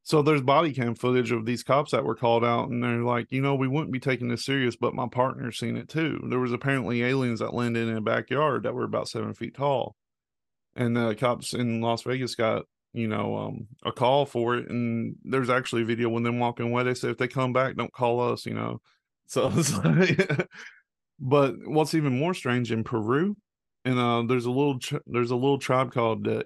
So 0.05 0.21
there's 0.21 0.43
body 0.43 0.73
cam 0.73 0.95
footage 0.97 1.31
of 1.31 1.47
these 1.47 1.63
cops 1.63 1.93
that 1.93 2.05
were 2.05 2.17
called 2.17 2.45
out, 2.45 2.71
and 2.71 2.83
they're 2.83 3.03
like, 3.03 3.31
you 3.31 3.41
know, 3.41 3.55
we 3.55 3.69
wouldn't 3.69 3.93
be 3.93 4.01
taking 4.01 4.29
this 4.29 4.45
serious, 4.45 4.75
but 4.75 4.95
my 4.95 5.07
partner 5.07 5.53
seen 5.53 5.77
it 5.77 5.89
too. 5.89 6.21
There 6.29 6.41
was 6.41 6.53
apparently 6.53 7.03
aliens 7.05 7.39
that 7.39 7.55
landed 7.55 7.89
in 7.89 7.97
a 7.97 8.01
backyard 8.01 8.65
that 8.65 8.75
were 8.75 8.85
about 8.85 9.09
seven 9.09 9.33
feet 9.33 9.55
tall, 9.55 9.95
and 10.75 10.97
the 10.97 11.15
cops 11.15 11.55
in 11.55 11.81
Las 11.81 12.03
Vegas 12.03 12.35
got 12.35 12.65
you 12.93 13.07
know 13.07 13.37
um, 13.37 13.69
a 13.85 13.93
call 13.93 14.27
for 14.27 14.57
it, 14.57 14.69
and 14.69 15.15
there's 15.23 15.51
actually 15.51 15.83
a 15.83 15.87
video 15.87 16.09
when 16.09 16.25
them 16.25 16.41
walking 16.41 16.67
away. 16.67 16.83
They 16.83 16.95
say 16.95 17.11
if 17.11 17.19
they 17.19 17.29
come 17.29 17.53
back, 17.53 17.77
don't 17.77 17.93
call 17.93 18.33
us, 18.33 18.45
you 18.45 18.55
know. 18.55 18.81
So, 19.27 19.49
like, 19.85 20.49
but 21.21 21.55
what's 21.65 21.95
even 21.95 22.19
more 22.19 22.35
strange 22.35 22.73
in 22.73 22.83
Peru, 22.83 23.37
and 23.85 23.99
uh, 23.99 24.23
there's 24.27 24.47
a 24.47 24.51
little 24.51 24.79
there's 25.07 25.31
a 25.31 25.37
little 25.37 25.59
tribe 25.59 25.93
called 25.93 26.27
uh, 26.29 26.43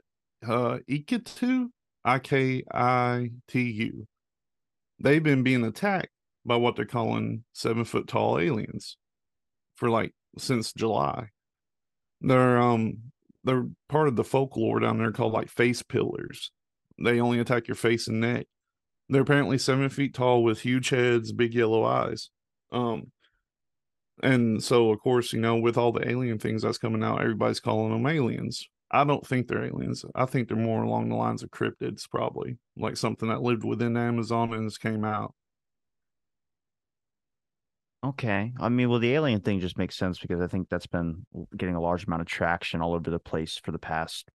uh 0.46 0.78
Ikitu, 0.88 1.68
I 2.04 2.18
K 2.18 2.62
I 2.72 3.30
T 3.48 3.60
U. 3.60 4.06
They've 4.98 5.22
been 5.22 5.42
being 5.42 5.64
attacked 5.64 6.08
by 6.44 6.56
what 6.56 6.76
they're 6.76 6.86
calling 6.86 7.44
seven 7.52 7.84
foot 7.84 8.06
tall 8.08 8.38
aliens 8.38 8.96
for 9.74 9.90
like 9.90 10.12
since 10.38 10.72
July. 10.72 11.28
They're 12.20 12.58
um 12.58 12.98
they're 13.44 13.66
part 13.88 14.08
of 14.08 14.16
the 14.16 14.24
folklore 14.24 14.80
down 14.80 14.98
there 14.98 15.12
called 15.12 15.32
like 15.32 15.48
face 15.48 15.82
pillars. 15.82 16.50
They 16.98 17.20
only 17.20 17.38
attack 17.38 17.68
your 17.68 17.74
face 17.74 18.08
and 18.08 18.20
neck. 18.20 18.46
They're 19.08 19.22
apparently 19.22 19.58
seven 19.58 19.88
feet 19.88 20.14
tall 20.14 20.42
with 20.42 20.60
huge 20.60 20.88
heads, 20.88 21.32
big 21.32 21.54
yellow 21.54 21.84
eyes. 21.84 22.30
Um, 22.72 23.12
and 24.22 24.62
so, 24.62 24.90
of 24.90 25.00
course, 25.00 25.32
you 25.32 25.40
know, 25.40 25.56
with 25.56 25.76
all 25.76 25.92
the 25.92 26.08
alien 26.08 26.38
things 26.38 26.62
that's 26.62 26.78
coming 26.78 27.02
out, 27.02 27.20
everybody's 27.20 27.60
calling 27.60 27.92
them 27.92 28.06
aliens. 28.06 28.66
I 28.90 29.04
don't 29.04 29.26
think 29.26 29.48
they're 29.48 29.64
aliens. 29.64 30.04
I 30.14 30.26
think 30.26 30.48
they're 30.48 30.56
more 30.56 30.82
along 30.82 31.08
the 31.08 31.16
lines 31.16 31.42
of 31.42 31.50
cryptids, 31.50 32.08
probably 32.08 32.58
like 32.76 32.96
something 32.96 33.28
that 33.28 33.42
lived 33.42 33.64
within 33.64 33.96
Amazon 33.96 34.54
and 34.54 34.68
just 34.68 34.80
came 34.80 35.04
out. 35.04 35.34
Okay. 38.04 38.52
I 38.60 38.68
mean, 38.68 38.88
well, 38.88 39.00
the 39.00 39.14
alien 39.14 39.40
thing 39.40 39.58
just 39.58 39.78
makes 39.78 39.96
sense 39.96 40.18
because 40.18 40.40
I 40.40 40.46
think 40.46 40.68
that's 40.68 40.86
been 40.86 41.26
getting 41.56 41.74
a 41.74 41.80
large 41.80 42.06
amount 42.06 42.22
of 42.22 42.28
traction 42.28 42.80
all 42.80 42.94
over 42.94 43.10
the 43.10 43.18
place 43.18 43.60
for 43.62 43.72
the 43.72 43.78
past 43.78 44.30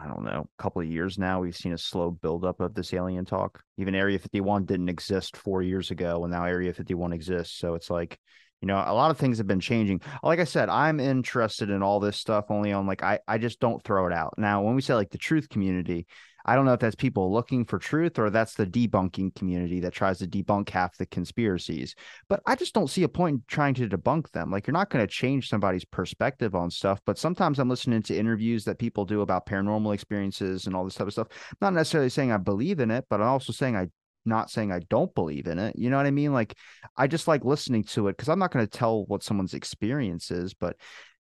I 0.00 0.08
don't 0.08 0.24
know, 0.24 0.48
couple 0.58 0.82
of 0.82 0.88
years 0.88 1.18
now, 1.18 1.40
we've 1.40 1.56
seen 1.56 1.72
a 1.72 1.78
slow 1.78 2.10
buildup 2.10 2.60
of 2.60 2.74
this 2.74 2.92
alien 2.92 3.24
talk. 3.24 3.62
Even 3.78 3.94
Area 3.94 4.18
51 4.18 4.64
didn't 4.64 4.88
exist 4.88 5.36
four 5.36 5.62
years 5.62 5.92
ago, 5.92 6.24
and 6.24 6.32
now 6.32 6.44
Area 6.44 6.72
51 6.72 7.12
exists. 7.12 7.56
So 7.56 7.74
it's 7.74 7.90
like, 7.90 8.18
you 8.64 8.68
know, 8.68 8.82
a 8.86 8.94
lot 8.94 9.10
of 9.10 9.18
things 9.18 9.36
have 9.36 9.46
been 9.46 9.60
changing. 9.60 10.00
Like 10.22 10.40
I 10.40 10.44
said, 10.44 10.70
I'm 10.70 10.98
interested 10.98 11.68
in 11.68 11.82
all 11.82 12.00
this 12.00 12.16
stuff 12.16 12.46
only 12.48 12.72
on 12.72 12.86
like 12.86 13.02
I, 13.02 13.18
I 13.28 13.36
just 13.36 13.60
don't 13.60 13.84
throw 13.84 14.06
it 14.06 14.12
out. 14.14 14.32
Now, 14.38 14.62
when 14.62 14.74
we 14.74 14.80
say 14.80 14.94
like 14.94 15.10
the 15.10 15.18
truth 15.18 15.50
community, 15.50 16.06
I 16.46 16.54
don't 16.54 16.64
know 16.64 16.72
if 16.72 16.80
that's 16.80 16.94
people 16.94 17.30
looking 17.30 17.66
for 17.66 17.78
truth 17.78 18.18
or 18.18 18.30
that's 18.30 18.54
the 18.54 18.64
debunking 18.64 19.34
community 19.34 19.80
that 19.80 19.92
tries 19.92 20.20
to 20.20 20.26
debunk 20.26 20.70
half 20.70 20.96
the 20.96 21.04
conspiracies. 21.04 21.94
But 22.26 22.40
I 22.46 22.56
just 22.56 22.72
don't 22.72 22.88
see 22.88 23.02
a 23.02 23.08
point 23.08 23.34
in 23.34 23.42
trying 23.48 23.74
to 23.74 23.86
debunk 23.86 24.30
them. 24.30 24.50
Like 24.50 24.66
you're 24.66 24.72
not 24.72 24.88
going 24.88 25.06
to 25.06 25.12
change 25.12 25.50
somebody's 25.50 25.84
perspective 25.84 26.54
on 26.54 26.70
stuff. 26.70 27.02
But 27.04 27.18
sometimes 27.18 27.58
I'm 27.58 27.68
listening 27.68 28.02
to 28.04 28.16
interviews 28.16 28.64
that 28.64 28.78
people 28.78 29.04
do 29.04 29.20
about 29.20 29.44
paranormal 29.44 29.92
experiences 29.92 30.66
and 30.66 30.74
all 30.74 30.86
this 30.86 30.94
type 30.94 31.06
of 31.06 31.12
stuff. 31.12 31.28
I'm 31.30 31.58
not 31.60 31.74
necessarily 31.74 32.08
saying 32.08 32.32
I 32.32 32.38
believe 32.38 32.80
in 32.80 32.90
it, 32.90 33.04
but 33.10 33.20
I'm 33.20 33.28
also 33.28 33.52
saying 33.52 33.76
I 33.76 33.88
not 34.24 34.50
saying 34.50 34.72
I 34.72 34.80
don't 34.88 35.14
believe 35.14 35.46
in 35.46 35.58
it. 35.58 35.76
You 35.78 35.90
know 35.90 35.96
what 35.96 36.06
I 36.06 36.10
mean? 36.10 36.32
Like 36.32 36.56
I 36.96 37.06
just 37.06 37.28
like 37.28 37.44
listening 37.44 37.84
to 37.84 38.08
it 38.08 38.16
because 38.16 38.28
I'm 38.28 38.38
not 38.38 38.52
going 38.52 38.66
to 38.66 38.78
tell 38.78 39.04
what 39.04 39.22
someone's 39.22 39.54
experience 39.54 40.30
is, 40.30 40.54
but 40.54 40.76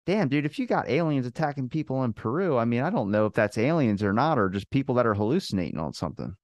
damn, 0.06 0.30
dude, 0.30 0.46
if 0.46 0.60
you 0.60 0.68
got 0.68 0.90
aliens 0.90 1.26
attacking 1.26 1.70
people 1.70 2.04
in 2.04 2.14
Peru, 2.14 2.58
I 2.58 2.66
mean, 2.66 2.82
I 2.82 2.90
don't 2.90 3.12
know 3.12 3.26
if 3.26 3.34
that's 3.34 3.58
aliens 3.58 4.04
or 4.04 4.14
not, 4.14 4.38
or 4.38 4.50
just 4.50 4.70
people 4.70 4.96
that 4.96 5.06
are 5.06 5.14
hallucinating 5.14 5.80
on 5.80 5.94
something. 5.94 6.36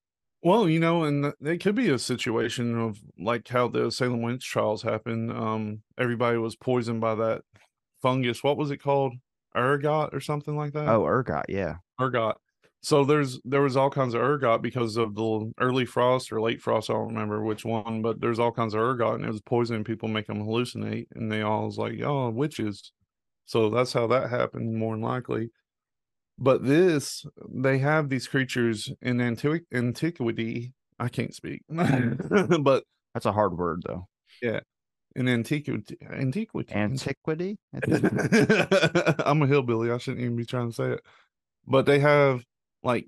Well, 0.41 0.69
you 0.69 0.79
know, 0.79 1.03
and 1.03 1.33
it 1.41 1.57
could 1.57 1.75
be 1.75 1.89
a 1.89 1.99
situation 1.99 2.79
of 2.79 2.97
like 3.19 3.47
how 3.47 3.67
the 3.67 3.91
Salem 3.91 4.21
witch 4.21 4.45
trials 4.45 4.81
happened. 4.81 5.31
Um, 5.31 5.81
everybody 5.97 6.37
was 6.37 6.55
poisoned 6.55 7.01
by 7.01 7.15
that 7.15 7.41
fungus. 8.01 8.41
What 8.41 8.57
was 8.57 8.71
it 8.71 8.77
called? 8.77 9.13
Ergot 9.55 10.13
or 10.13 10.21
something 10.21 10.55
like 10.55 10.73
that? 10.73 10.87
Oh, 10.87 11.05
ergot, 11.05 11.45
yeah. 11.49 11.77
Ergot 11.99 12.37
so 12.81 13.03
there's 13.03 13.39
there 13.43 13.62
was 13.62 13.75
all 13.75 13.89
kinds 13.89 14.13
of 14.13 14.21
ergot 14.21 14.62
because 14.62 14.95
of 14.95 15.15
the 15.15 15.51
early 15.59 15.86
frost 15.86 16.31
or 16.31 16.41
late 16.41 16.62
frost. 16.62 16.89
I 16.89 16.93
don't 16.93 17.09
remember 17.09 17.43
which 17.43 17.65
one, 17.65 18.01
but 18.01 18.21
there's 18.21 18.39
all 18.39 18.51
kinds 18.51 18.74
of 18.74 18.81
ergot 18.81 19.15
and 19.15 19.25
it 19.25 19.31
was 19.31 19.41
poisoning 19.41 19.83
people, 19.83 20.07
make 20.07 20.27
them 20.27 20.43
hallucinate, 20.45 21.07
and 21.15 21.31
they 21.31 21.41
all 21.41 21.65
was 21.65 21.77
like, 21.77 22.00
"Oh, 22.01 22.29
witches." 22.29 22.91
So 23.45 23.69
that's 23.69 23.93
how 23.93 24.07
that 24.07 24.29
happened, 24.29 24.75
more 24.75 24.93
than 24.95 25.03
likely. 25.03 25.50
But 26.38 26.63
this, 26.65 27.25
they 27.53 27.79
have 27.79 28.09
these 28.09 28.27
creatures 28.27 28.89
in 29.01 29.17
antiqu- 29.17 29.65
antiquity. 29.74 30.74
I 31.00 31.09
can't 31.09 31.33
speak, 31.33 31.63
mm-hmm. 31.71 32.62
but 32.63 32.83
that's 33.13 33.25
a 33.25 33.31
hard 33.33 33.57
word, 33.57 33.83
though. 33.86 34.07
Yeah, 34.41 34.62
in 35.15 35.27
antiquity. 35.27 35.98
Antiquity. 36.09 36.74
Antiquity. 36.74 37.57
I'm 39.25 39.41
a 39.41 39.48
hillbilly. 39.48 39.91
I 39.91 39.98
shouldn't 39.98 40.24
even 40.24 40.38
be 40.38 40.45
trying 40.45 40.69
to 40.69 40.75
say 40.75 40.91
it. 40.91 41.01
But 41.67 41.86
they 41.86 42.00
have 42.00 42.43
like 42.83 43.07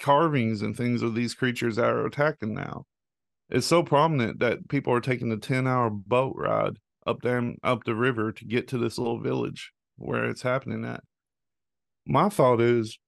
carvings 0.00 0.62
and 0.62 0.76
things 0.76 1.02
of 1.02 1.14
these 1.14 1.34
creatures 1.34 1.76
that 1.76 1.86
are 1.86 2.06
attacking 2.06 2.54
now. 2.54 2.84
It's 3.50 3.66
so 3.66 3.82
prominent 3.82 4.40
that 4.40 4.68
people 4.68 4.92
are 4.92 5.00
taking 5.00 5.30
a 5.30 5.36
10 5.36 5.66
hour 5.66 5.90
boat 5.90 6.34
ride 6.36 6.78
up 7.06 7.20
down 7.20 7.56
up 7.62 7.84
the 7.84 7.94
river 7.94 8.32
to 8.32 8.44
get 8.44 8.66
to 8.68 8.78
this 8.78 8.98
little 8.98 9.20
village 9.20 9.72
where 9.96 10.24
it's 10.24 10.42
happening 10.42 10.84
at. 10.84 11.02
My 12.06 12.28
thought 12.28 12.60
is 12.60 12.98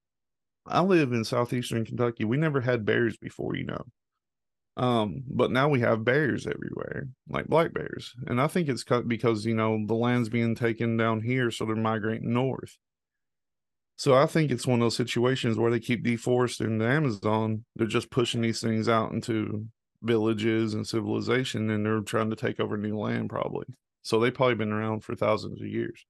I 0.67 0.83
live 0.83 1.12
in 1.12 1.25
southeastern 1.25 1.85
Kentucky. 1.85 2.25
We 2.25 2.37
never 2.37 2.61
had 2.61 2.85
bears 2.85 3.17
before, 3.17 3.57
you 3.57 3.65
know. 3.65 3.85
Um, 4.76 5.23
but 5.29 5.50
now 5.50 5.69
we 5.69 5.81
have 5.81 6.05
bears 6.05 6.47
everywhere, 6.47 7.09
like 7.29 7.47
black 7.47 7.73
bears. 7.73 8.15
And 8.26 8.41
I 8.41 8.47
think 8.47 8.69
it's 8.69 8.85
because, 8.85 9.47
you 9.47 9.55
know, 9.55 9.79
the 9.87 9.95
land's 9.95 10.29
being 10.29 10.55
taken 10.55 10.97
down 10.97 11.23
here, 11.23 11.50
so 11.50 11.65
they're 11.65 11.76
migrating 11.76 12.33
north. 12.33 12.76
So 13.97 14.15
I 14.15 14.26
think 14.26 14.50
it's 14.50 14.67
one 14.67 14.81
of 14.81 14.85
those 14.85 14.97
situations 14.97 15.57
where 15.57 15.71
they 15.71 15.81
keep 15.81 16.05
deforesting 16.05 16.79
the 16.79 16.87
Amazon. 16.87 17.65
They're 17.75 17.87
just 17.87 18.11
pushing 18.11 18.43
these 18.43 18.61
things 18.61 18.88
out 18.88 19.12
into 19.12 19.67
villages 20.03 20.75
and 20.75 20.87
civilization, 20.87 21.71
and 21.71 21.85
they're 21.85 22.00
trying 22.00 22.29
to 22.29 22.37
take 22.37 22.61
over 22.61 22.76
new 22.76 22.99
land, 22.99 23.31
probably. 23.31 23.67
So 24.03 24.21
they've 24.21 24.35
probably 24.35 24.55
been 24.55 24.73
around 24.73 25.03
for 25.03 25.15
thousands 25.15 25.61
of 25.61 25.67
years. 25.67 26.05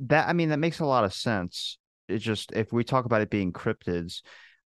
That 0.00 0.28
I 0.28 0.32
mean, 0.32 0.48
that 0.48 0.58
makes 0.58 0.80
a 0.80 0.86
lot 0.86 1.04
of 1.04 1.14
sense. 1.14 1.78
It's 2.08 2.24
just 2.24 2.50
if 2.52 2.72
we 2.72 2.82
talk 2.82 3.04
about 3.04 3.20
it 3.20 3.30
being 3.30 3.52
cryptids, 3.52 4.22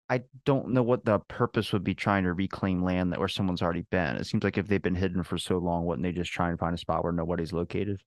I 0.09 0.23
don't 0.47 0.71
know 0.71 0.83
what 0.83 1.05
the 1.05 1.19
purpose 1.19 1.73
would 1.73 1.85
be 1.85 1.95
trying 1.95 2.25
to 2.25 2.33
reclaim 2.33 2.83
land 2.83 3.13
that 3.13 3.19
where 3.19 3.29
someone's 3.29 3.63
already 3.63 3.85
been. 3.91 4.17
It 4.17 4.25
seems 4.25 4.43
like 4.43 4.57
if 4.57 4.69
they've 4.69 4.81
been 4.81 4.95
hidden 4.95 5.23
for 5.23 5.37
so 5.37 5.59
long, 5.59 5.85
wouldn't 5.85 6.03
they 6.05 6.13
just 6.13 6.33
try 6.33 6.49
and 6.49 6.59
find 6.59 6.75
a 6.75 6.79
spot 6.79 7.05
where 7.05 7.13
nobody's 7.13 7.53
located? 7.53 8.01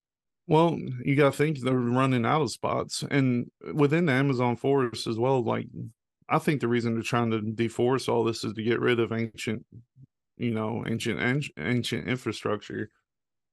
Well, 0.48 0.80
you 1.04 1.16
got 1.16 1.34
to 1.34 1.38
think 1.38 1.60
they're 1.60 1.74
running 1.74 2.26
out 2.26 2.42
of 2.42 2.52
spots, 2.52 3.04
and 3.12 3.52
within 3.74 4.06
the 4.06 4.14
Amazon 4.14 4.56
forest 4.56 5.06
as 5.06 5.20
well. 5.20 5.44
Like, 5.44 5.68
I 6.30 6.40
think 6.40 6.62
the 6.62 6.70
reason 6.70 6.94
they're 6.94 7.04
trying 7.04 7.32
to 7.32 7.40
deforest 7.42 8.08
all 8.08 8.24
this 8.24 8.46
is 8.46 8.54
to 8.54 8.64
get 8.64 8.80
rid 8.80 9.00
of 9.00 9.12
ancient, 9.12 9.66
you 10.38 10.52
know, 10.52 10.86
ancient 10.88 11.52
ancient 11.60 12.08
infrastructure. 12.08 12.90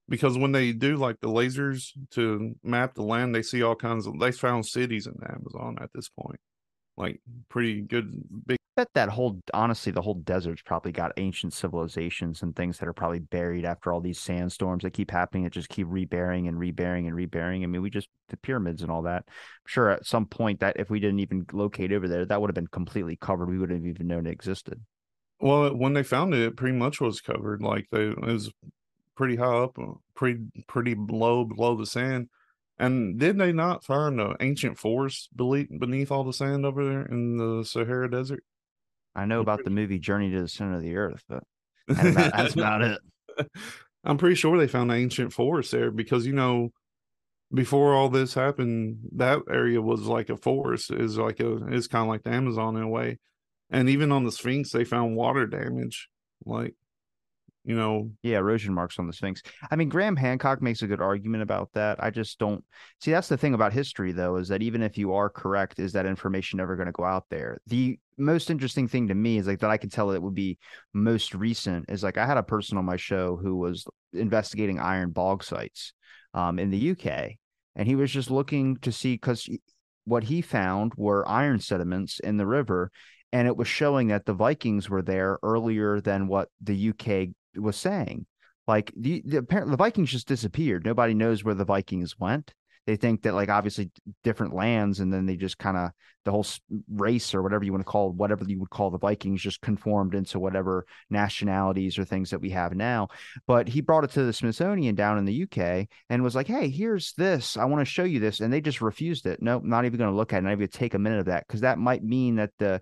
Because 0.07 0.37
when 0.37 0.51
they 0.51 0.71
do 0.71 0.97
like 0.97 1.19
the 1.19 1.27
lasers 1.27 1.89
to 2.11 2.55
map 2.63 2.93
the 2.93 3.01
land, 3.03 3.35
they 3.35 3.41
see 3.41 3.61
all 3.63 3.75
kinds 3.75 4.07
of. 4.07 4.17
They 4.19 4.31
found 4.31 4.65
cities 4.65 5.07
in 5.07 5.15
the 5.19 5.31
Amazon 5.31 5.77
at 5.81 5.89
this 5.93 6.07
point, 6.09 6.39
like 6.95 7.19
pretty 7.49 7.81
good 7.81 8.23
big 8.45 8.57
bet 8.75 8.89
that 8.93 9.09
whole 9.09 9.41
honestly 9.53 9.91
the 9.91 10.01
whole 10.01 10.15
desert's 10.15 10.61
probably 10.61 10.91
got 10.91 11.13
ancient 11.17 11.53
civilizations 11.53 12.41
and 12.41 12.55
things 12.55 12.77
that 12.77 12.87
are 12.87 12.93
probably 12.93 13.19
buried 13.19 13.65
after 13.65 13.91
all 13.91 14.01
these 14.01 14.19
sandstorms 14.19 14.83
that 14.83 14.91
keep 14.91 15.11
happening 15.11 15.43
that 15.43 15.53
just 15.53 15.69
keep 15.69 15.87
rebearing 15.87 16.47
and 16.47 16.57
rebearing 16.57 17.07
and 17.07 17.15
rebearing 17.15 17.63
i 17.63 17.65
mean 17.65 17.81
we 17.81 17.89
just 17.89 18.09
the 18.29 18.37
pyramids 18.37 18.81
and 18.81 18.91
all 18.91 19.03
that. 19.03 19.23
I'm 19.27 19.67
sure 19.67 19.89
at 19.89 20.05
some 20.05 20.25
point 20.25 20.59
that 20.59 20.77
if 20.77 20.89
we 20.89 20.99
didn't 20.99 21.19
even 21.19 21.45
locate 21.53 21.91
over 21.91 22.07
there 22.07 22.25
that 22.25 22.41
would 22.41 22.49
have 22.49 22.55
been 22.55 22.67
completely 22.67 23.15
covered. 23.15 23.49
We 23.49 23.57
wouldn't 23.57 23.79
have 23.79 23.87
even 23.87 24.07
known 24.07 24.27
it 24.27 24.31
existed. 24.31 24.81
Well 25.39 25.75
when 25.75 25.93
they 25.93 26.03
found 26.03 26.33
it 26.33 26.41
it 26.41 26.57
pretty 26.57 26.77
much 26.77 27.01
was 27.01 27.21
covered. 27.21 27.61
Like 27.61 27.87
they 27.91 28.07
it 28.07 28.21
was 28.21 28.51
pretty 29.15 29.35
high 29.35 29.63
up 29.63 29.77
uh, 29.79 29.93
pretty 30.15 30.41
pretty 30.67 30.95
low 30.95 31.45
below 31.45 31.75
the 31.75 31.85
sand. 31.85 32.29
And 32.77 33.17
did 33.17 33.37
they 33.37 33.53
not 33.53 33.85
find 33.85 34.19
an 34.19 34.35
ancient 34.41 34.77
forest 34.77 35.29
beneath 35.37 36.11
all 36.11 36.25
the 36.25 36.33
sand 36.33 36.65
over 36.65 36.83
there 36.83 37.05
in 37.05 37.37
the 37.37 37.63
Sahara 37.63 38.11
Desert? 38.11 38.43
I 39.15 39.25
know 39.25 39.39
about 39.39 39.63
the 39.63 39.69
movie 39.69 39.99
Journey 39.99 40.31
to 40.31 40.41
the 40.41 40.47
Center 40.47 40.75
of 40.75 40.81
the 40.81 40.95
Earth, 40.95 41.23
but 41.29 41.43
that's 41.87 42.09
about, 42.09 42.33
that's 42.35 42.53
about 42.53 42.81
it. 42.81 42.99
I'm 44.03 44.17
pretty 44.17 44.35
sure 44.35 44.57
they 44.57 44.67
found 44.67 44.91
ancient 44.91 45.33
forest 45.33 45.71
there 45.71 45.89
because 45.89 46.27
you 46.27 46.33
know 46.33 46.71
before 47.53 47.93
all 47.93 48.09
this 48.09 48.33
happened, 48.33 48.99
that 49.13 49.39
area 49.49 49.81
was 49.81 50.01
like 50.01 50.29
a 50.29 50.37
forest. 50.37 50.91
Is 50.91 51.17
like 51.17 51.39
a 51.39 51.55
it's 51.67 51.87
kind 51.87 52.03
of 52.03 52.09
like 52.09 52.23
the 52.23 52.31
Amazon 52.31 52.75
in 52.75 52.83
a 52.83 52.89
way. 52.89 53.19
And 53.69 53.89
even 53.89 54.11
on 54.11 54.25
the 54.25 54.31
Sphinx, 54.31 54.71
they 54.71 54.83
found 54.83 55.15
water 55.15 55.47
damage. 55.47 56.09
Like 56.45 56.75
you 57.65 57.75
know? 57.75 58.11
Yeah 58.23 58.37
erosion 58.37 58.73
marks 58.73 58.99
on 58.99 59.07
the 59.07 59.13
sphinx. 59.13 59.41
I 59.69 59.75
mean 59.75 59.89
graham 59.89 60.15
hancock 60.15 60.61
makes 60.61 60.81
a 60.81 60.87
good 60.87 61.01
argument 61.01 61.43
about 61.43 61.69
that. 61.73 62.01
I 62.03 62.09
just 62.09 62.39
don't 62.39 62.63
see 63.01 63.11
that's 63.11 63.27
the 63.27 63.37
thing 63.37 63.53
about 63.53 63.73
history 63.73 64.11
though 64.11 64.37
is 64.37 64.47
that 64.49 64.61
even 64.61 64.81
if 64.81 64.97
you 64.97 65.13
are 65.13 65.29
correct 65.29 65.79
is 65.79 65.93
that 65.93 66.05
information 66.05 66.59
ever 66.59 66.75
going 66.75 66.87
to 66.87 66.91
go 66.91 67.03
out 67.03 67.25
there. 67.29 67.59
The 67.67 67.99
most 68.17 68.49
interesting 68.49 68.87
thing 68.87 69.09
to 69.09 69.15
me 69.15 69.37
is 69.37 69.45
like 69.45 69.59
that 69.59 69.69
i 69.69 69.75
can 69.75 69.89
tell 69.89 70.11
it 70.11 70.21
would 70.21 70.33
be 70.33 70.57
most 70.93 71.35
recent 71.35 71.83
is 71.89 72.01
like 72.01 72.17
i 72.17 72.25
had 72.25 72.37
a 72.37 72.43
person 72.43 72.77
on 72.77 72.85
my 72.85 72.95
show 72.95 73.35
who 73.35 73.57
was 73.57 73.85
investigating 74.13 74.79
iron 74.79 75.11
bog 75.11 75.43
sites 75.43 75.91
um, 76.33 76.57
in 76.57 76.71
the 76.71 76.91
uk 76.91 77.05
and 77.75 77.87
he 77.87 77.95
was 77.95 78.09
just 78.09 78.31
looking 78.31 78.77
to 78.77 78.89
see 78.89 79.15
because 79.15 79.49
what 80.05 80.23
he 80.23 80.41
found 80.41 80.93
were 80.95 81.27
iron 81.27 81.59
sediments 81.59 82.19
in 82.19 82.37
the 82.37 82.45
river 82.45 82.89
and 83.35 83.49
it 83.49 83.57
was 83.57 83.67
showing 83.67 84.07
that 84.07 84.25
the 84.25 84.33
Vikings 84.33 84.89
were 84.89 85.01
there 85.01 85.39
earlier 85.43 85.99
than 85.99 86.27
what 86.27 86.47
the 86.61 86.89
UK 86.91 87.35
was 87.57 87.75
saying. 87.75 88.25
Like 88.67 88.91
the, 88.97 89.21
the 89.25 89.37
apparently 89.37 89.71
the 89.71 89.77
Vikings 89.77 90.11
just 90.11 90.27
disappeared. 90.27 90.85
Nobody 90.85 91.13
knows 91.13 91.43
where 91.43 91.53
the 91.53 91.65
Vikings 91.65 92.17
went. 92.19 92.53
They 92.87 92.95
think 92.95 93.23
that 93.23 93.33
like 93.33 93.49
obviously 93.49 93.89
different 94.23 94.53
lands, 94.53 94.99
and 94.99 95.11
then 95.11 95.25
they 95.25 95.37
just 95.37 95.57
kind 95.57 95.75
of 95.75 95.91
the 96.23 96.31
whole 96.31 96.45
race 96.91 97.33
or 97.33 97.41
whatever 97.41 97.63
you 97.63 97.71
want 97.71 97.83
to 97.83 97.91
call 97.91 98.11
whatever 98.11 98.43
you 98.45 98.59
would 98.59 98.69
call 98.69 98.91
the 98.91 98.99
Vikings 98.99 99.41
just 99.41 99.61
conformed 99.61 100.13
into 100.13 100.39
whatever 100.39 100.85
nationalities 101.09 101.97
or 101.97 102.05
things 102.05 102.29
that 102.29 102.41
we 102.41 102.51
have 102.51 102.75
now. 102.75 103.07
But 103.47 103.67
he 103.67 103.81
brought 103.81 104.03
it 104.03 104.11
to 104.11 104.23
the 104.23 104.33
Smithsonian 104.33 104.93
down 104.93 105.17
in 105.17 105.25
the 105.25 105.43
UK 105.43 105.87
and 106.09 106.23
was 106.23 106.35
like, 106.35 106.47
"Hey, 106.47 106.69
here's 106.69 107.13
this. 107.13 107.57
I 107.57 107.65
want 107.65 107.81
to 107.81 107.91
show 107.91 108.03
you 108.03 108.19
this," 108.19 108.39
and 108.39 108.53
they 108.53 108.61
just 108.61 108.81
refused 108.81 109.25
it. 109.25 109.41
Nope, 109.41 109.63
not 109.63 109.85
even 109.85 109.97
going 109.97 110.11
to 110.11 110.15
look 110.15 110.31
at 110.33 110.39
it. 110.39 110.41
Not 110.41 110.53
even 110.53 110.67
take 110.67 110.93
a 110.93 110.99
minute 110.99 111.19
of 111.19 111.25
that 111.25 111.47
because 111.47 111.61
that 111.61 111.79
might 111.79 112.03
mean 112.03 112.35
that 112.35 112.51
the 112.59 112.81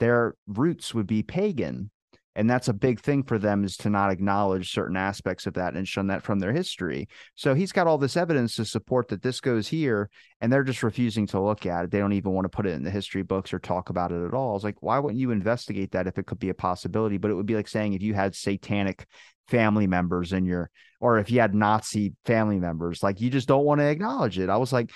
their 0.00 0.34
roots 0.48 0.92
would 0.94 1.06
be 1.06 1.22
pagan 1.22 1.90
and 2.36 2.50
that's 2.50 2.68
a 2.68 2.74
big 2.74 3.00
thing 3.00 3.22
for 3.22 3.38
them 3.38 3.64
is 3.64 3.76
to 3.78 3.90
not 3.90 4.10
acknowledge 4.10 4.72
certain 4.72 4.96
aspects 4.96 5.46
of 5.46 5.54
that 5.54 5.74
and 5.74 5.86
shun 5.86 6.08
that 6.08 6.22
from 6.22 6.40
their 6.40 6.52
history. 6.52 7.08
So 7.34 7.54
he's 7.54 7.72
got 7.72 7.86
all 7.86 7.98
this 7.98 8.16
evidence 8.16 8.56
to 8.56 8.64
support 8.64 9.08
that 9.08 9.22
this 9.22 9.40
goes 9.40 9.68
here 9.68 10.10
and 10.40 10.52
they're 10.52 10.64
just 10.64 10.82
refusing 10.82 11.26
to 11.28 11.40
look 11.40 11.64
at 11.66 11.84
it. 11.84 11.90
They 11.90 11.98
don't 11.98 12.12
even 12.12 12.32
want 12.32 12.44
to 12.46 12.56
put 12.56 12.66
it 12.66 12.74
in 12.74 12.82
the 12.82 12.90
history 12.90 13.22
books 13.22 13.52
or 13.52 13.58
talk 13.58 13.90
about 13.90 14.12
it 14.12 14.24
at 14.24 14.34
all. 14.34 14.56
It's 14.56 14.64
like 14.64 14.82
why 14.82 14.98
wouldn't 14.98 15.20
you 15.20 15.30
investigate 15.30 15.92
that 15.92 16.06
if 16.06 16.18
it 16.18 16.26
could 16.26 16.40
be 16.40 16.48
a 16.48 16.54
possibility? 16.54 17.18
But 17.18 17.30
it 17.30 17.34
would 17.34 17.46
be 17.46 17.56
like 17.56 17.68
saying 17.68 17.92
if 17.94 18.02
you 18.02 18.14
had 18.14 18.34
satanic 18.34 19.06
family 19.48 19.86
members 19.86 20.32
in 20.32 20.44
your 20.46 20.70
or 21.00 21.18
if 21.18 21.30
you 21.30 21.38
had 21.38 21.54
nazi 21.54 22.14
family 22.24 22.58
members 22.58 23.02
like 23.02 23.20
you 23.20 23.28
just 23.28 23.46
don't 23.46 23.64
want 23.64 23.78
to 23.78 23.86
acknowledge 23.86 24.38
it. 24.38 24.48
I 24.48 24.56
was 24.56 24.72
like 24.72 24.90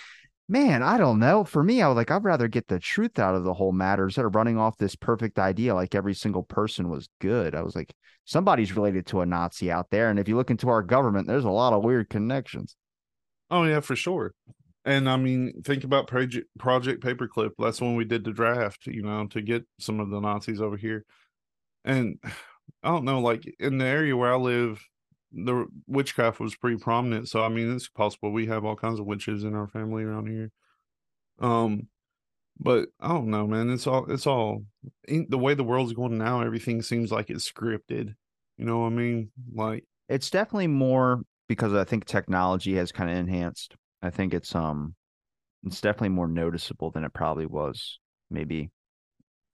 Man, 0.50 0.82
I 0.82 0.96
don't 0.96 1.18
know. 1.18 1.44
For 1.44 1.62
me, 1.62 1.82
I 1.82 1.88
was 1.88 1.96
like, 1.96 2.10
I'd 2.10 2.24
rather 2.24 2.48
get 2.48 2.68
the 2.68 2.78
truth 2.78 3.18
out 3.18 3.34
of 3.34 3.44
the 3.44 3.52
whole 3.52 3.72
matter 3.72 4.04
instead 4.04 4.24
of 4.24 4.34
running 4.34 4.56
off 4.56 4.78
this 4.78 4.96
perfect 4.96 5.38
idea 5.38 5.74
like 5.74 5.94
every 5.94 6.14
single 6.14 6.42
person 6.42 6.88
was 6.88 7.10
good. 7.20 7.54
I 7.54 7.62
was 7.62 7.76
like, 7.76 7.94
somebody's 8.24 8.74
related 8.74 9.06
to 9.08 9.20
a 9.20 9.26
Nazi 9.26 9.70
out 9.70 9.90
there. 9.90 10.08
And 10.08 10.18
if 10.18 10.26
you 10.26 10.36
look 10.36 10.50
into 10.50 10.70
our 10.70 10.82
government, 10.82 11.26
there's 11.26 11.44
a 11.44 11.50
lot 11.50 11.74
of 11.74 11.84
weird 11.84 12.08
connections. 12.08 12.76
Oh 13.50 13.64
yeah, 13.64 13.80
for 13.80 13.94
sure. 13.94 14.32
And 14.86 15.08
I 15.08 15.16
mean, 15.16 15.60
think 15.64 15.84
about 15.84 16.06
Project 16.06 16.48
Project 16.58 17.02
Paperclip. 17.02 17.50
That's 17.58 17.80
when 17.80 17.94
we 17.94 18.06
did 18.06 18.24
the 18.24 18.32
draft, 18.32 18.86
you 18.86 19.02
know, 19.02 19.26
to 19.28 19.42
get 19.42 19.66
some 19.78 20.00
of 20.00 20.08
the 20.08 20.20
Nazis 20.20 20.62
over 20.62 20.78
here. 20.78 21.04
And 21.84 22.18
I 22.82 22.88
don't 22.88 23.04
know, 23.04 23.20
like 23.20 23.44
in 23.58 23.76
the 23.76 23.84
area 23.84 24.16
where 24.16 24.32
I 24.32 24.36
live, 24.36 24.82
the 25.32 25.66
witchcraft 25.87 26.40
was 26.40 26.56
pretty 26.56 26.78
prominent. 26.78 27.28
So 27.28 27.42
I 27.42 27.49
mean, 27.49 27.75
it's 27.75 27.88
possible 27.88 28.32
we 28.32 28.47
have 28.47 28.64
all 28.64 28.76
kinds 28.76 29.00
of 29.00 29.06
witches 29.06 29.44
in 29.44 29.54
our 29.54 29.68
family 29.68 30.04
around 30.04 30.28
here. 30.28 30.50
Um, 31.40 31.88
but 32.58 32.88
I 33.00 33.08
don't 33.08 33.28
know, 33.30 33.47
man. 33.47 33.70
It's 33.70 33.87
all 33.87 34.11
it's 34.11 34.26
all 34.26 34.64
the 35.06 35.38
way 35.38 35.54
the 35.54 35.64
world's 35.64 35.92
going 35.92 36.18
now. 36.18 36.42
Everything 36.42 36.82
seems 36.82 37.12
like 37.12 37.30
it's 37.30 37.50
scripted. 37.50 38.14
You 38.56 38.64
know 38.64 38.80
what 38.80 38.87
I 38.87 38.90
mean? 38.90 39.30
Like 39.54 39.85
it's 40.08 40.30
definitely 40.30 40.66
more 40.66 41.23
because 41.49 41.73
I 41.73 41.85
think 41.85 42.04
technology 42.04 42.75
has 42.76 42.90
kind 42.90 43.11
of 43.11 43.16
enhanced. 43.16 43.76
I 44.02 44.11
think 44.11 44.35
it's 44.35 44.54
um 44.54 44.94
it's 45.64 45.80
definitely 45.80 46.11
more 46.11 46.28
noticeable 46.28 46.90
than 46.90 47.04
it 47.04 47.12
probably 47.12 47.47
was 47.47 47.99
maybe 48.30 48.70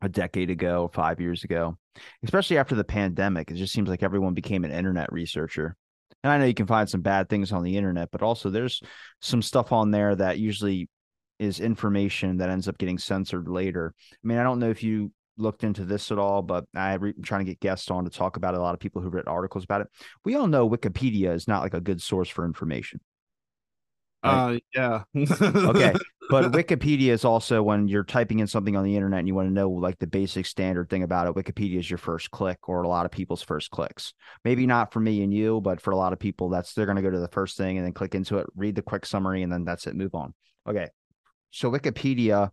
a 0.04 0.08
decade 0.08 0.50
ago, 0.50 0.90
five 0.92 1.20
years 1.20 1.44
ago, 1.44 1.78
especially 2.22 2.58
after 2.58 2.74
the 2.74 2.84
pandemic. 2.84 3.50
It 3.50 3.54
just 3.54 3.72
seems 3.72 3.88
like 3.88 4.02
everyone 4.02 4.34
became 4.34 4.64
an 4.64 4.70
internet 4.70 5.12
researcher. 5.12 5.76
And 6.22 6.32
I 6.32 6.38
know 6.38 6.44
you 6.44 6.54
can 6.54 6.66
find 6.66 6.88
some 6.88 7.00
bad 7.00 7.28
things 7.28 7.52
on 7.52 7.62
the 7.62 7.76
internet, 7.76 8.10
but 8.10 8.22
also 8.22 8.50
there's 8.50 8.82
some 9.20 9.42
stuff 9.42 9.72
on 9.72 9.90
there 9.90 10.14
that 10.14 10.38
usually 10.38 10.88
is 11.38 11.60
information 11.60 12.38
that 12.38 12.50
ends 12.50 12.68
up 12.68 12.78
getting 12.78 12.98
censored 12.98 13.48
later. 13.48 13.94
I 14.12 14.26
mean, 14.26 14.38
I 14.38 14.42
don't 14.42 14.58
know 14.58 14.70
if 14.70 14.82
you 14.82 15.12
looked 15.36 15.64
into 15.64 15.84
this 15.84 16.12
at 16.12 16.18
all, 16.18 16.42
but 16.42 16.64
I'm 16.74 17.14
trying 17.22 17.44
to 17.44 17.50
get 17.50 17.60
guests 17.60 17.90
on 17.90 18.04
to 18.04 18.10
talk 18.10 18.36
about 18.36 18.54
it. 18.54 18.58
A 18.58 18.62
lot 18.62 18.74
of 18.74 18.80
people 18.80 19.02
who 19.02 19.08
read 19.08 19.26
articles 19.26 19.64
about 19.64 19.80
it. 19.80 19.88
We 20.24 20.34
all 20.36 20.46
know 20.46 20.68
Wikipedia 20.68 21.34
is 21.34 21.48
not 21.48 21.62
like 21.62 21.74
a 21.74 21.80
good 21.80 22.00
source 22.00 22.28
for 22.28 22.44
information. 22.44 23.00
Right? 24.24 24.62
Uh, 24.74 25.02
yeah. 25.14 25.26
okay. 25.68 25.94
But 26.30 26.44
Wikipedia 26.52 27.08
is 27.08 27.24
also 27.24 27.62
when 27.62 27.88
you're 27.88 28.04
typing 28.04 28.40
in 28.40 28.46
something 28.46 28.76
on 28.76 28.84
the 28.84 28.96
internet 28.96 29.20
and 29.20 29.28
you 29.28 29.34
want 29.34 29.48
to 29.48 29.52
know 29.52 29.70
like 29.70 29.98
the 29.98 30.06
basic 30.06 30.46
standard 30.46 30.88
thing 30.88 31.02
about 31.02 31.26
it, 31.26 31.34
Wikipedia 31.34 31.78
is 31.78 31.90
your 31.90 31.98
first 31.98 32.30
click 32.30 32.68
or 32.68 32.82
a 32.82 32.88
lot 32.88 33.06
of 33.06 33.12
people's 33.12 33.42
first 33.42 33.70
clicks. 33.70 34.14
Maybe 34.44 34.66
not 34.66 34.92
for 34.92 35.00
me 35.00 35.22
and 35.22 35.32
you, 35.32 35.60
but 35.60 35.80
for 35.80 35.90
a 35.90 35.96
lot 35.96 36.12
of 36.12 36.18
people, 36.18 36.48
that's 36.48 36.74
they're 36.74 36.86
going 36.86 36.96
to 36.96 37.02
go 37.02 37.10
to 37.10 37.20
the 37.20 37.28
first 37.28 37.56
thing 37.56 37.76
and 37.76 37.86
then 37.86 37.92
click 37.92 38.14
into 38.14 38.38
it, 38.38 38.46
read 38.56 38.74
the 38.74 38.82
quick 38.82 39.06
summary, 39.06 39.42
and 39.42 39.52
then 39.52 39.64
that's 39.64 39.86
it, 39.86 39.94
move 39.94 40.14
on. 40.14 40.34
Okay. 40.66 40.88
So 41.50 41.70
Wikipedia 41.70 42.50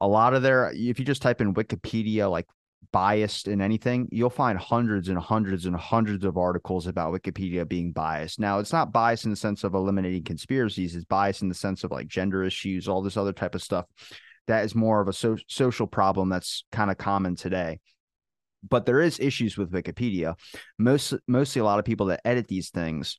a 0.00 0.08
lot 0.08 0.34
of 0.34 0.42
their 0.42 0.72
if 0.74 0.98
you 0.98 1.04
just 1.04 1.22
type 1.22 1.40
in 1.40 1.54
wikipedia 1.54 2.30
like 2.30 2.46
biased 2.92 3.48
in 3.48 3.60
anything 3.60 4.08
you'll 4.10 4.30
find 4.30 4.58
hundreds 4.58 5.08
and 5.08 5.18
hundreds 5.18 5.66
and 5.66 5.76
hundreds 5.76 6.24
of 6.24 6.36
articles 6.36 6.86
about 6.86 7.12
wikipedia 7.12 7.66
being 7.66 7.92
biased. 7.92 8.40
Now 8.40 8.58
it's 8.58 8.72
not 8.72 8.92
biased 8.92 9.24
in 9.24 9.30
the 9.30 9.36
sense 9.36 9.64
of 9.64 9.74
eliminating 9.74 10.24
conspiracies 10.24 10.94
it's 10.94 11.04
biased 11.04 11.42
in 11.42 11.48
the 11.48 11.54
sense 11.54 11.84
of 11.84 11.90
like 11.90 12.08
gender 12.08 12.44
issues 12.44 12.88
all 12.88 13.02
this 13.02 13.16
other 13.16 13.32
type 13.32 13.54
of 13.54 13.62
stuff. 13.62 13.86
That 14.46 14.64
is 14.64 14.74
more 14.74 15.00
of 15.00 15.08
a 15.08 15.12
so- 15.12 15.38
social 15.48 15.86
problem 15.86 16.28
that's 16.28 16.64
kind 16.72 16.90
of 16.90 16.98
common 16.98 17.36
today. 17.36 17.80
But 18.68 18.86
there 18.86 19.00
is 19.00 19.20
issues 19.20 19.56
with 19.56 19.72
wikipedia. 19.72 20.34
Most 20.78 21.14
mostly 21.28 21.60
a 21.60 21.64
lot 21.64 21.78
of 21.78 21.84
people 21.84 22.06
that 22.06 22.20
edit 22.24 22.48
these 22.48 22.70
things 22.70 23.18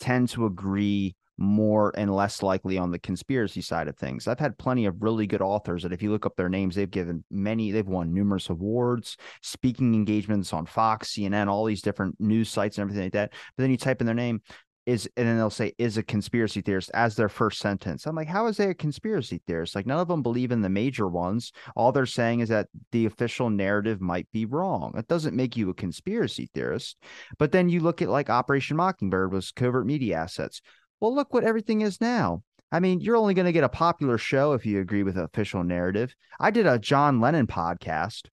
tend 0.00 0.28
to 0.30 0.46
agree 0.46 1.16
more 1.36 1.92
and 1.96 2.14
less 2.14 2.42
likely 2.42 2.78
on 2.78 2.90
the 2.90 2.98
conspiracy 2.98 3.60
side 3.60 3.88
of 3.88 3.96
things. 3.96 4.28
I've 4.28 4.38
had 4.38 4.58
plenty 4.58 4.86
of 4.86 5.02
really 5.02 5.26
good 5.26 5.42
authors 5.42 5.82
that 5.82 5.92
if 5.92 6.02
you 6.02 6.10
look 6.10 6.26
up 6.26 6.36
their 6.36 6.48
names, 6.48 6.74
they've 6.74 6.90
given 6.90 7.24
many, 7.30 7.70
they've 7.70 7.86
won 7.86 8.14
numerous 8.14 8.50
awards, 8.50 9.16
speaking 9.42 9.94
engagements 9.94 10.52
on 10.52 10.66
Fox, 10.66 11.12
CNN, 11.12 11.48
all 11.48 11.64
these 11.64 11.82
different 11.82 12.20
news 12.20 12.48
sites 12.48 12.78
and 12.78 12.82
everything 12.82 13.04
like 13.04 13.12
that. 13.12 13.32
But 13.56 13.62
then 13.62 13.70
you 13.70 13.76
type 13.76 14.00
in 14.00 14.06
their 14.06 14.14
name, 14.14 14.42
is 14.86 15.08
and 15.16 15.26
then 15.26 15.36
they'll 15.36 15.50
say 15.50 15.72
is 15.78 15.96
a 15.96 16.02
conspiracy 16.02 16.60
theorist 16.60 16.90
as 16.92 17.16
their 17.16 17.28
first 17.28 17.58
sentence. 17.58 18.06
I'm 18.06 18.14
like, 18.14 18.28
how 18.28 18.46
is 18.46 18.56
they 18.56 18.68
a 18.68 18.74
conspiracy 18.74 19.40
theorist? 19.46 19.74
Like 19.74 19.86
none 19.86 19.98
of 19.98 20.08
them 20.08 20.22
believe 20.22 20.52
in 20.52 20.60
the 20.60 20.68
major 20.68 21.08
ones. 21.08 21.52
All 21.74 21.92
they're 21.92 22.06
saying 22.06 22.40
is 22.40 22.50
that 22.50 22.68
the 22.92 23.06
official 23.06 23.50
narrative 23.50 24.00
might 24.00 24.30
be 24.32 24.44
wrong. 24.44 24.92
It 24.96 25.08
doesn't 25.08 25.36
make 25.36 25.56
you 25.56 25.70
a 25.70 25.74
conspiracy 25.74 26.50
theorist. 26.52 26.98
But 27.38 27.52
then 27.52 27.68
you 27.68 27.80
look 27.80 28.02
at 28.02 28.10
like 28.10 28.28
Operation 28.28 28.76
Mockingbird 28.76 29.32
was 29.32 29.52
covert 29.52 29.86
media 29.86 30.16
assets. 30.16 30.60
Well, 31.04 31.14
look 31.14 31.34
what 31.34 31.44
everything 31.44 31.82
is 31.82 32.00
now. 32.00 32.44
I 32.72 32.80
mean, 32.80 32.98
you're 32.98 33.18
only 33.18 33.34
going 33.34 33.44
to 33.44 33.52
get 33.52 33.62
a 33.62 33.68
popular 33.68 34.16
show 34.16 34.54
if 34.54 34.64
you 34.64 34.80
agree 34.80 35.02
with 35.02 35.16
the 35.16 35.24
official 35.24 35.62
narrative. 35.62 36.14
I 36.40 36.50
did 36.50 36.66
a 36.66 36.78
John 36.78 37.20
Lennon 37.20 37.46
podcast. 37.46 38.28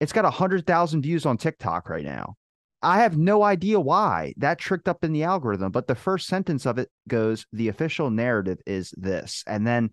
It's 0.00 0.12
got 0.12 0.24
100,000 0.24 1.00
views 1.00 1.24
on 1.24 1.38
TikTok 1.38 1.88
right 1.88 2.04
now. 2.04 2.34
I 2.82 2.98
have 2.98 3.16
no 3.16 3.42
idea 3.42 3.80
why 3.80 4.34
that 4.36 4.58
tricked 4.58 4.86
up 4.86 5.02
in 5.02 5.14
the 5.14 5.22
algorithm, 5.22 5.72
but 5.72 5.86
the 5.86 5.94
first 5.94 6.26
sentence 6.26 6.66
of 6.66 6.76
it 6.76 6.90
goes, 7.08 7.46
The 7.54 7.68
official 7.68 8.10
narrative 8.10 8.58
is 8.66 8.92
this. 8.98 9.42
And 9.46 9.66
then 9.66 9.88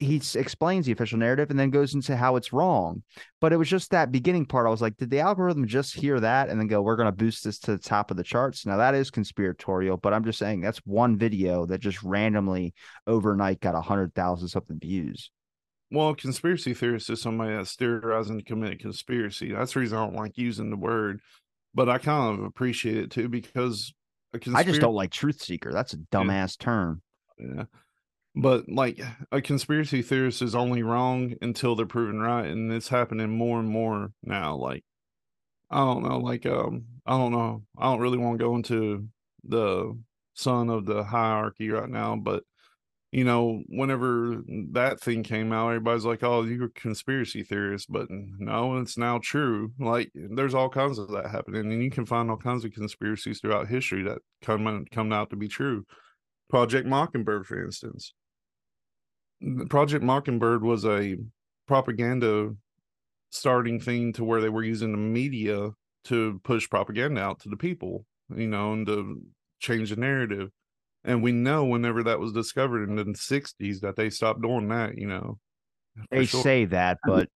he 0.00 0.16
explains 0.34 0.86
the 0.86 0.92
official 0.92 1.18
narrative 1.18 1.50
and 1.50 1.60
then 1.60 1.68
goes 1.68 1.94
into 1.94 2.16
how 2.16 2.36
it's 2.36 2.54
wrong. 2.54 3.02
But 3.38 3.52
it 3.52 3.58
was 3.58 3.68
just 3.68 3.90
that 3.90 4.10
beginning 4.10 4.46
part. 4.46 4.66
I 4.66 4.70
was 4.70 4.80
like, 4.80 4.96
did 4.96 5.10
the 5.10 5.20
algorithm 5.20 5.66
just 5.66 5.94
hear 5.94 6.18
that 6.18 6.48
and 6.48 6.58
then 6.58 6.68
go, 6.68 6.80
we're 6.80 6.96
going 6.96 7.06
to 7.06 7.12
boost 7.12 7.44
this 7.44 7.58
to 7.60 7.72
the 7.72 7.82
top 7.82 8.10
of 8.10 8.16
the 8.16 8.24
charts? 8.24 8.64
Now 8.64 8.78
that 8.78 8.94
is 8.94 9.10
conspiratorial, 9.10 9.98
but 9.98 10.14
I'm 10.14 10.24
just 10.24 10.38
saying 10.38 10.62
that's 10.62 10.78
one 10.86 11.18
video 11.18 11.66
that 11.66 11.82
just 11.82 12.02
randomly 12.02 12.72
overnight 13.06 13.60
got 13.60 13.74
a 13.74 13.80
hundred 13.82 14.14
thousand 14.14 14.48
something 14.48 14.78
views. 14.80 15.30
Well, 15.90 16.14
conspiracy 16.14 16.72
theorist 16.72 17.10
is 17.10 17.20
somebody 17.20 17.54
that's 17.54 17.74
theorizing 17.74 18.38
to 18.38 18.44
commit 18.44 18.72
a 18.72 18.76
conspiracy. 18.76 19.52
That's 19.52 19.74
the 19.74 19.80
reason 19.80 19.98
I 19.98 20.04
don't 20.06 20.16
like 20.16 20.38
using 20.38 20.70
the 20.70 20.76
word, 20.76 21.20
but 21.74 21.90
I 21.90 21.98
kind 21.98 22.38
of 22.38 22.44
appreciate 22.46 22.96
it 22.96 23.10
too 23.10 23.28
because 23.28 23.92
conspiracy- 24.32 24.56
I 24.56 24.62
just 24.62 24.80
don't 24.80 24.94
like 24.94 25.10
truth 25.10 25.42
seeker. 25.42 25.72
That's 25.72 25.92
a 25.92 25.98
dumbass 25.98 26.56
yeah. 26.58 26.64
term. 26.64 27.02
Yeah 27.38 27.64
but 28.34 28.68
like 28.68 29.00
a 29.32 29.40
conspiracy 29.40 30.02
theorist 30.02 30.42
is 30.42 30.54
only 30.54 30.82
wrong 30.82 31.34
until 31.42 31.74
they're 31.74 31.86
proven 31.86 32.20
right 32.20 32.46
and 32.46 32.72
it's 32.72 32.88
happening 32.88 33.28
more 33.30 33.58
and 33.58 33.68
more 33.68 34.12
now 34.22 34.54
like 34.54 34.84
i 35.70 35.78
don't 35.78 36.02
know 36.02 36.18
like 36.18 36.46
um 36.46 36.84
i 37.06 37.16
don't 37.16 37.32
know 37.32 37.62
i 37.78 37.84
don't 37.84 38.00
really 38.00 38.18
want 38.18 38.38
to 38.38 38.44
go 38.44 38.54
into 38.54 39.08
the 39.44 39.98
son 40.34 40.70
of 40.70 40.86
the 40.86 41.02
hierarchy 41.02 41.70
right 41.70 41.88
now 41.88 42.14
but 42.14 42.44
you 43.12 43.24
know 43.24 43.62
whenever 43.66 44.40
that 44.70 45.00
thing 45.00 45.24
came 45.24 45.52
out 45.52 45.68
everybody's 45.68 46.04
like 46.04 46.22
oh 46.22 46.42
you're 46.42 46.66
a 46.66 46.70
conspiracy 46.70 47.42
theorist 47.42 47.90
but 47.90 48.06
no 48.08 48.78
it's 48.78 48.96
now 48.96 49.18
true 49.18 49.72
like 49.80 50.10
there's 50.14 50.54
all 50.54 50.68
kinds 50.68 50.98
of 50.98 51.08
that 51.10 51.28
happening 51.28 51.72
and 51.72 51.82
you 51.82 51.90
can 51.90 52.06
find 52.06 52.30
all 52.30 52.36
kinds 52.36 52.64
of 52.64 52.72
conspiracies 52.72 53.40
throughout 53.40 53.66
history 53.66 54.04
that 54.04 54.18
come 54.42 54.84
come 54.92 55.12
out 55.12 55.30
to 55.30 55.36
be 55.36 55.48
true. 55.48 55.84
Project 56.48 56.86
mockingbird 56.86 57.46
for 57.46 57.62
instance 57.64 58.12
Project 59.68 60.04
Mockingbird 60.04 60.62
was 60.62 60.84
a 60.84 61.16
propaganda 61.66 62.54
starting 63.30 63.80
thing 63.80 64.12
to 64.14 64.24
where 64.24 64.40
they 64.40 64.48
were 64.48 64.64
using 64.64 64.92
the 64.92 64.98
media 64.98 65.70
to 66.04 66.40
push 66.44 66.68
propaganda 66.68 67.20
out 67.20 67.40
to 67.40 67.48
the 67.48 67.56
people, 67.56 68.04
you 68.34 68.48
know, 68.48 68.72
and 68.72 68.86
to 68.86 69.20
change 69.60 69.90
the 69.90 69.96
narrative. 69.96 70.50
And 71.04 71.22
we 71.22 71.32
know 71.32 71.64
whenever 71.64 72.02
that 72.02 72.18
was 72.18 72.32
discovered 72.32 72.88
in 72.88 72.96
the 72.96 73.04
60s 73.04 73.80
that 73.80 73.96
they 73.96 74.10
stopped 74.10 74.42
doing 74.42 74.68
that, 74.68 74.98
you 74.98 75.06
know. 75.06 75.38
They 76.10 76.26
sure. 76.26 76.42
say 76.42 76.64
that, 76.66 76.98
but 77.04 77.28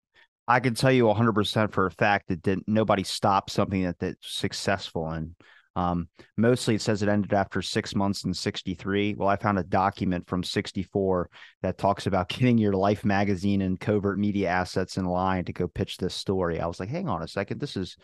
I 0.47 0.59
can 0.59 0.75
tell 0.75 0.91
you 0.91 1.05
100% 1.05 1.71
for 1.71 1.85
a 1.87 1.91
fact 1.91 2.27
that 2.27 2.43
didn't, 2.43 2.67
nobody 2.67 3.03
stopped 3.03 3.51
something 3.51 3.83
that 3.83 3.99
that's 3.99 4.37
successful. 4.37 5.09
And 5.09 5.35
um, 5.75 6.07
mostly 6.37 6.75
it 6.75 6.81
says 6.81 7.03
it 7.03 7.09
ended 7.09 7.33
after 7.33 7.61
six 7.61 7.95
months 7.95 8.23
in 8.23 8.33
63. 8.33 9.15
Well, 9.15 9.27
I 9.27 9.35
found 9.35 9.59
a 9.59 9.63
document 9.63 10.27
from 10.27 10.43
64 10.43 11.29
that 11.61 11.77
talks 11.77 12.07
about 12.07 12.29
getting 12.29 12.57
your 12.57 12.73
Life 12.73 13.03
magazine 13.03 13.61
and 13.61 13.79
covert 13.79 14.17
media 14.17 14.49
assets 14.49 14.97
in 14.97 15.05
line 15.05 15.45
to 15.45 15.53
go 15.53 15.67
pitch 15.67 15.97
this 15.97 16.15
story. 16.15 16.59
I 16.59 16.67
was 16.67 16.79
like, 16.79 16.89
hang 16.89 17.09
on 17.09 17.21
a 17.21 17.27
second. 17.27 17.59
This 17.59 17.75
is 17.75 17.97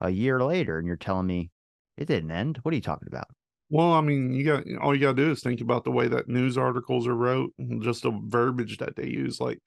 a 0.00 0.10
year 0.10 0.42
later, 0.42 0.78
and 0.78 0.86
you're 0.86 0.96
telling 0.96 1.26
me 1.26 1.50
it 1.96 2.06
didn't 2.06 2.30
end. 2.30 2.58
What 2.62 2.72
are 2.72 2.76
you 2.76 2.82
talking 2.82 3.08
about? 3.08 3.26
Well, 3.70 3.92
I 3.92 4.00
mean, 4.00 4.32
you 4.32 4.44
got 4.44 4.64
all 4.80 4.94
you 4.94 5.00
got 5.00 5.16
to 5.16 5.24
do 5.24 5.30
is 5.30 5.42
think 5.42 5.60
about 5.60 5.84
the 5.84 5.90
way 5.90 6.08
that 6.08 6.28
news 6.28 6.56
articles 6.56 7.06
are 7.06 7.14
wrote, 7.14 7.52
just 7.80 8.02
the 8.02 8.18
verbiage 8.24 8.78
that 8.78 8.96
they 8.96 9.08
use. 9.08 9.40
Like 9.40 9.58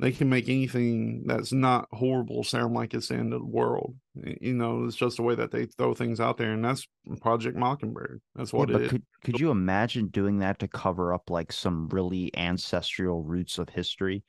they 0.00 0.12
can 0.12 0.28
make 0.28 0.48
anything 0.48 1.24
that's 1.26 1.52
not 1.52 1.88
horrible 1.92 2.44
sound 2.44 2.72
like 2.74 2.94
it's 2.94 3.08
the 3.08 3.16
end 3.16 3.32
of 3.32 3.40
the 3.40 3.46
world. 3.46 3.96
You 4.14 4.54
know, 4.54 4.84
it's 4.84 4.96
just 4.96 5.16
the 5.16 5.24
way 5.24 5.34
that 5.34 5.50
they 5.50 5.66
throw 5.66 5.92
things 5.92 6.20
out 6.20 6.36
there, 6.36 6.52
and 6.52 6.64
that's 6.64 6.86
Project 7.20 7.56
Mockingbird. 7.56 8.20
That's 8.36 8.52
what 8.52 8.68
yeah, 8.68 8.78
it 8.78 8.90
could, 8.90 9.02
Could 9.24 9.40
you 9.40 9.50
imagine 9.50 10.08
doing 10.08 10.38
that 10.38 10.60
to 10.60 10.68
cover 10.68 11.12
up 11.12 11.30
like 11.30 11.52
some 11.52 11.88
really 11.88 12.30
ancestral 12.36 13.22
roots 13.24 13.58
of 13.58 13.68
history? 13.68 14.22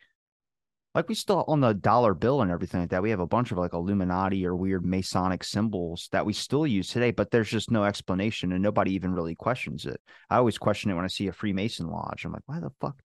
Like 0.95 1.07
we 1.07 1.13
still 1.13 1.45
on 1.47 1.59
the 1.61 1.73
dollar 1.73 2.15
bill 2.15 2.41
and 2.41 2.49
everything 2.49 2.79
like 2.79 2.89
that, 2.89 3.03
we 3.03 3.11
have 3.11 3.19
a 3.19 3.27
bunch 3.27 3.51
of 3.51 3.59
like 3.59 3.73
Illuminati 3.73 4.43
or 4.47 4.55
weird 4.55 4.83
Masonic 4.83 5.43
symbols 5.43 6.09
that 6.11 6.25
we 6.25 6.33
still 6.33 6.65
use 6.65 6.89
today, 6.89 7.11
but 7.11 7.29
there's 7.29 7.49
just 7.49 7.69
no 7.69 7.83
explanation 7.83 8.53
and 8.53 8.63
nobody 8.63 8.93
even 8.93 9.13
really 9.13 9.35
questions 9.35 9.85
it. 9.85 10.01
I 10.31 10.37
always 10.37 10.57
question 10.57 10.89
it 10.89 10.95
when 10.95 11.05
I 11.05 11.09
see 11.09 11.27
a 11.27 11.31
Freemason 11.31 11.91
lodge. 11.91 12.25
I'm 12.25 12.31
like, 12.31 12.41
why 12.47 12.59
the 12.59 12.71
fuck? 12.81 12.99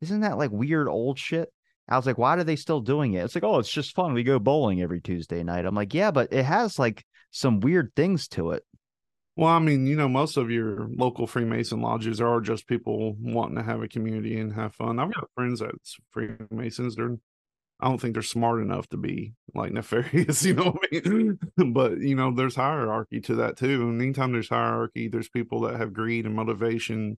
isn't 0.00 0.20
that 0.20 0.38
like 0.38 0.50
weird 0.50 0.88
old 0.88 1.18
shit? 1.18 1.52
I 1.88 1.96
was 1.96 2.06
like, 2.06 2.18
why 2.18 2.36
are 2.36 2.44
they 2.44 2.56
still 2.56 2.80
doing 2.80 3.14
it? 3.14 3.24
It's 3.24 3.34
like, 3.34 3.44
oh, 3.44 3.58
it's 3.58 3.72
just 3.72 3.94
fun. 3.94 4.12
We 4.12 4.22
go 4.22 4.38
bowling 4.38 4.82
every 4.82 5.00
Tuesday 5.00 5.42
night. 5.42 5.64
I'm 5.64 5.74
like, 5.74 5.94
yeah, 5.94 6.10
but 6.10 6.32
it 6.32 6.44
has 6.44 6.78
like 6.78 7.04
some 7.30 7.60
weird 7.60 7.92
things 7.96 8.28
to 8.28 8.50
it. 8.50 8.64
Well, 9.36 9.48
I 9.48 9.60
mean, 9.60 9.86
you 9.86 9.94
know, 9.94 10.08
most 10.08 10.36
of 10.36 10.50
your 10.50 10.88
local 10.90 11.28
Freemason 11.28 11.80
lodges 11.80 12.20
are 12.20 12.40
just 12.40 12.66
people 12.66 13.14
wanting 13.20 13.56
to 13.56 13.62
have 13.62 13.80
a 13.82 13.88
community 13.88 14.38
and 14.40 14.52
have 14.52 14.74
fun. 14.74 14.98
I've 14.98 15.14
got 15.14 15.30
friends 15.34 15.60
that's 15.60 15.96
Freemasons. 16.10 16.96
They're, 16.96 17.16
I 17.80 17.88
don't 17.88 18.00
think 18.00 18.14
they're 18.14 18.22
smart 18.22 18.60
enough 18.60 18.88
to 18.88 18.96
be 18.96 19.34
like 19.54 19.72
nefarious, 19.72 20.44
you 20.44 20.54
know 20.54 20.72
what 20.72 20.88
I 20.92 21.08
mean? 21.08 21.38
but, 21.72 22.00
you 22.00 22.16
know, 22.16 22.34
there's 22.34 22.56
hierarchy 22.56 23.20
to 23.22 23.36
that 23.36 23.56
too. 23.56 23.88
And 23.88 24.02
anytime 24.02 24.32
there's 24.32 24.48
hierarchy, 24.48 25.06
there's 25.06 25.28
people 25.28 25.60
that 25.62 25.76
have 25.76 25.92
greed 25.92 26.26
and 26.26 26.34
motivation, 26.34 27.16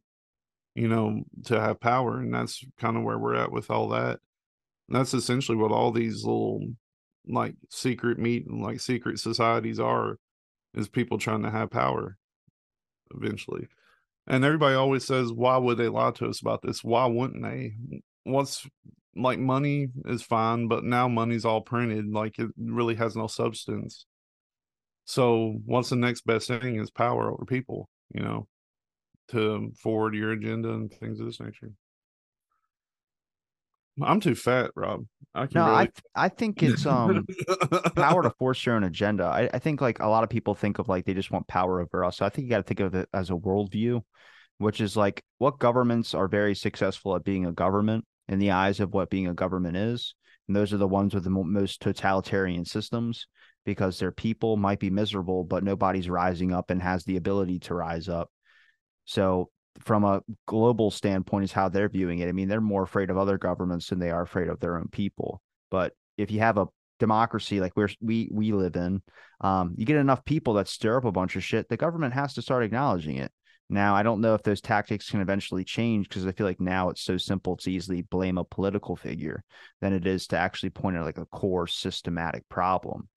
you 0.75 0.89
know, 0.89 1.23
to 1.47 1.59
have 1.59 1.81
power. 1.81 2.19
And 2.19 2.35
that's 2.35 2.63
kind 2.79 2.99
of 2.99 3.03
where 3.03 3.19
we're 3.19 3.35
at 3.35 3.51
with 3.51 3.71
all 3.71 3.89
that. 3.89 4.21
That's 4.91 5.15
essentially 5.15 5.57
what 5.57 5.73
all 5.73 5.93
these 5.93 6.25
little 6.25 6.67
like 7.29 7.55
secret 7.71 8.19
meet 8.19 8.47
and 8.47 8.63
like 8.63 8.81
secret 8.81 9.21
societies 9.21 9.79
are 9.79 10.19
is 10.75 10.89
people 10.89 11.19
trying 11.19 11.43
to 11.43 11.51
have 11.51 11.71
power 11.71 12.17
eventually. 13.15 13.69
And 14.27 14.45
everybody 14.45 14.75
always 14.75 15.05
says, 15.05 15.33
why 15.33 15.57
would 15.57 15.79
they 15.79 15.89
lie 15.89 16.13
to 16.13 16.27
us 16.27 16.41
about 16.41 16.63
this? 16.63 16.85
Why 16.85 17.07
wouldn't 17.07 17.43
they? 17.43 17.75
Once 18.25 18.67
like 19.17 19.39
money 19.39 19.89
is 20.07 20.23
fine, 20.23 20.69
but 20.69 20.85
now 20.85 21.09
money's 21.09 21.45
all 21.45 21.61
printed, 21.61 22.13
like 22.13 22.39
it 22.39 22.51
really 22.57 22.95
has 22.95 23.17
no 23.17 23.27
substance. 23.27 24.07
So 25.05 25.57
what's 25.65 25.91
the 25.91 25.97
next 25.97 26.25
best 26.27 26.49
thing 26.49 26.77
is 26.77 26.91
power 26.91 27.33
over 27.33 27.45
people, 27.45 27.89
you 28.15 28.23
know, 28.23 28.47
to 29.29 29.73
forward 29.77 30.15
your 30.15 30.33
agenda 30.33 30.71
and 30.71 30.93
things 30.93 31.19
of 31.19 31.27
this 31.27 31.41
nature. 31.41 31.73
I'm 34.03 34.21
too 34.21 34.35
fat, 34.35 34.71
Rob. 34.75 35.05
I 35.35 35.47
can 35.47 35.61
no, 35.61 35.67
really... 35.67 35.91
I 36.15 36.25
I 36.25 36.29
think 36.29 36.63
it's 36.63 36.87
um 36.87 37.27
power 37.95 38.23
to 38.23 38.31
force 38.31 38.65
your 38.65 38.77
own 38.77 38.85
agenda. 38.85 39.25
I, 39.25 39.51
I 39.53 39.59
think 39.59 39.81
like 39.81 40.01
a 40.01 40.09
lot 40.09 40.25
of 40.25 40.31
people 40.31 40.55
think 40.55 40.79
of 40.79 40.89
like 40.89 41.05
they 41.05 41.15
just 41.15 41.31
want 41.31 41.49
power 41.49 41.81
over 41.81 42.05
us. 42.05 42.17
So 42.17 42.27
I 42.27 42.29
think 42.29 42.45
you 42.45 42.51
got 42.51 42.59
to 42.59 42.63
think 42.63 42.81
of 42.81 42.95
it 42.95 43.09
as 43.13 43.31
a 43.31 43.35
worldview, 43.35 44.03
which 44.59 44.81
is 44.81 44.97
like 44.97 45.23
what 45.39 45.59
governments 45.59 46.15
are 46.15 46.29
very 46.29 46.55
successful 46.55 47.15
at 47.15 47.25
being 47.25 47.47
a 47.47 47.53
government 47.53 48.05
in 48.29 48.39
the 48.39 48.53
eyes 48.53 48.81
of 48.81 48.95
what 48.95 49.11
being 49.11 49.27
a 49.27 49.35
government 49.35 49.77
is, 49.77 50.15
and 50.49 50.57
those 50.57 50.73
are 50.73 50.79
the 50.79 50.89
ones 50.89 51.15
with 51.15 51.25
the 51.25 51.31
most 51.31 51.81
totalitarian 51.81 52.65
systems 52.65 53.27
because 53.65 53.99
their 53.99 54.13
people 54.13 54.57
might 54.57 54.81
be 54.81 54.91
miserable, 54.91 55.45
but 55.45 55.63
nobody's 55.63 56.09
rising 56.09 56.53
up 56.53 56.71
and 56.71 56.83
has 56.83 57.05
the 57.05 57.17
ability 57.17 57.59
to 57.59 57.75
rise 57.75 58.09
up. 58.09 58.31
So 59.05 59.51
from 59.79 60.05
a 60.05 60.23
global 60.47 60.91
standpoint 60.91 61.45
is 61.45 61.53
how 61.53 61.69
they're 61.69 61.89
viewing 61.89 62.19
it. 62.19 62.29
I 62.29 62.33
mean, 62.33 62.49
they're 62.49 62.61
more 62.61 62.83
afraid 62.83 63.11
of 63.11 63.17
other 63.17 63.39
governments 63.39 63.89
than 63.89 63.99
they 63.99 64.11
are 64.11 64.23
afraid 64.23 64.49
of 64.49 64.61
their 64.61 64.77
own 64.77 64.89
people. 64.89 65.41
But 65.71 65.93
if 66.19 66.31
you 66.31 66.41
have 66.41 66.59
a 66.59 66.67
democracy 66.99 67.61
like 67.61 67.73
we're 67.77 67.89
we 68.01 68.29
we 68.33 68.53
live 68.53 68.77
in, 68.77 69.03
um, 69.41 69.75
you 69.77 69.87
get 69.87 69.97
enough 69.97 70.25
people 70.25 70.55
that 70.55 70.69
stir 70.69 70.99
up 70.99 71.05
a 71.05 71.13
bunch 71.13 71.37
of 71.37 71.45
shit, 71.45 71.69
the 71.69 71.77
government 71.77 72.15
has 72.15 72.35
to 72.35 72.43
start 72.43 72.65
acknowledging 72.65 73.17
it. 73.17 73.33
Now, 73.73 73.95
I 73.95 74.03
don't 74.03 74.21
know 74.21 74.35
if 74.35 74.43
those 74.43 74.61
tactics 74.61 75.09
can 75.09 75.21
eventually 75.21 75.63
change 75.63 76.09
because 76.09 76.27
I 76.27 76.33
feel 76.33 76.47
like 76.47 76.61
now 76.61 76.91
it's 76.91 77.03
so 77.03 77.17
simple 77.17 77.57
to 77.59 77.71
easily 77.71 78.03
blame 78.03 78.37
a 78.37 78.45
political 78.45 78.97
figure 78.97 79.45
than 79.81 79.93
it 79.93 80.09
is 80.09 80.27
to 80.29 80.37
actually 80.37 80.71
point 80.71 80.97
at 80.97 81.05
like 81.05 81.19
a 81.19 81.27
core 81.27 81.69
systematic 81.69 82.49
problem. 82.49 83.09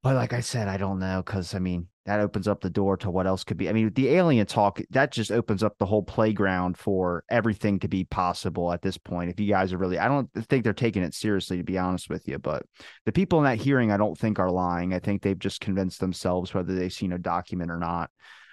But 0.00 0.14
like 0.14 0.32
I 0.32 0.40
said, 0.40 0.68
I 0.68 0.76
don't 0.76 1.00
know 1.00 1.24
because 1.26 1.56
I 1.56 1.58
mean 1.58 1.88
that 2.08 2.20
opens 2.20 2.48
up 2.48 2.62
the 2.62 2.70
door 2.70 2.96
to 2.96 3.10
what 3.10 3.26
else 3.26 3.44
could 3.44 3.58
be. 3.58 3.68
I 3.68 3.72
mean, 3.74 3.92
the 3.92 4.08
alien 4.08 4.46
talk 4.46 4.80
that 4.92 5.12
just 5.12 5.30
opens 5.30 5.62
up 5.62 5.76
the 5.76 5.84
whole 5.84 6.02
playground 6.02 6.78
for 6.78 7.22
everything 7.28 7.78
to 7.80 7.88
be 7.88 8.04
possible 8.04 8.72
at 8.72 8.80
this 8.80 8.96
point. 8.96 9.28
If 9.28 9.38
you 9.38 9.46
guys 9.46 9.74
are 9.74 9.76
really, 9.78 9.98
I 9.98 10.08
don't 10.08 10.30
think 10.32 10.64
they're 10.64 10.72
taking 10.72 11.02
it 11.02 11.12
seriously, 11.12 11.58
to 11.58 11.64
be 11.64 11.76
honest 11.76 12.08
with 12.08 12.26
you. 12.26 12.38
But 12.38 12.62
the 13.04 13.12
people 13.12 13.40
in 13.40 13.44
that 13.44 13.58
hearing, 13.58 13.92
I 13.92 13.98
don't 13.98 14.18
think 14.18 14.38
are 14.38 14.50
lying. 14.50 14.94
I 14.94 15.00
think 15.00 15.20
they've 15.20 15.38
just 15.38 15.60
convinced 15.60 16.00
themselves, 16.00 16.54
whether 16.54 16.74
they've 16.74 16.90
seen 16.90 17.12
a 17.12 17.18
document 17.18 17.70
or 17.70 17.78
not, 17.78 18.10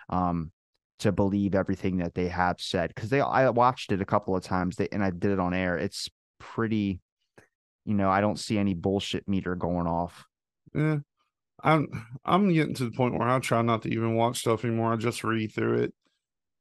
um, 0.09 0.51
to 0.99 1.13
believe 1.13 1.55
everything 1.55 1.99
that 1.99 2.13
they 2.13 2.27
have 2.27 2.59
said. 2.59 2.91
Because 2.93 3.09
they, 3.09 3.21
I 3.21 3.49
watched 3.51 3.93
it 3.93 4.01
a 4.01 4.05
couple 4.05 4.35
of 4.35 4.43
times, 4.43 4.75
they, 4.75 4.89
and 4.91 5.01
I 5.01 5.11
did 5.11 5.31
it 5.31 5.39
on 5.39 5.53
air. 5.53 5.77
It's 5.77 6.09
pretty, 6.41 6.99
you 7.85 7.93
know, 7.93 8.09
I 8.09 8.19
don't 8.19 8.37
see 8.37 8.57
any 8.57 8.73
bullshit 8.73 9.29
meter 9.29 9.55
going 9.55 9.87
off. 9.87 10.25
Yeah, 10.73 10.97
I'm 11.65 11.87
I'm 12.23 12.53
getting 12.53 12.75
to 12.75 12.85
the 12.85 12.91
point 12.91 13.17
where 13.17 13.27
I 13.27 13.39
try 13.39 13.61
not 13.63 13.81
to 13.83 13.89
even 13.89 14.15
watch 14.15 14.39
stuff 14.39 14.63
anymore. 14.63 14.93
I 14.93 14.97
just 14.97 15.23
read 15.23 15.51
through 15.51 15.79
it. 15.79 15.93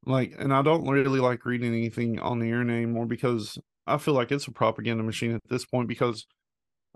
Like 0.06 0.34
and 0.38 0.52
I 0.52 0.62
don't 0.62 0.88
really 0.88 1.20
like 1.20 1.44
reading 1.44 1.74
anything 1.74 2.18
on 2.20 2.38
the 2.38 2.46
internet 2.46 2.76
anymore 2.76 3.06
because 3.06 3.58
I 3.86 3.98
feel 3.98 4.14
like 4.14 4.32
it's 4.32 4.46
a 4.46 4.52
propaganda 4.52 5.04
machine 5.04 5.32
at 5.34 5.42
this 5.48 5.66
point 5.66 5.88
because 5.88 6.26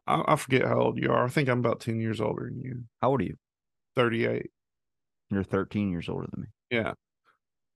I, 0.07 0.23
I 0.27 0.37
forget 0.37 0.65
how 0.65 0.81
old 0.81 0.99
you 0.99 1.13
are. 1.13 1.27
I 1.27 1.29
think 1.29 1.49
I'm 1.51 1.61
about 1.61 1.81
10 1.81 2.01
years 2.01 2.21
older 2.21 2.45
than 2.47 2.63
you. 2.63 2.85
How 3.03 3.11
old 3.11 3.21
are 3.21 3.25
you? 3.25 3.37
38. 3.95 4.51
You're 5.31 5.45
13 5.45 5.91
years 5.91 6.09
older 6.09 6.27
than 6.33 6.43
me. 6.43 6.49
Yeah. 6.71 6.95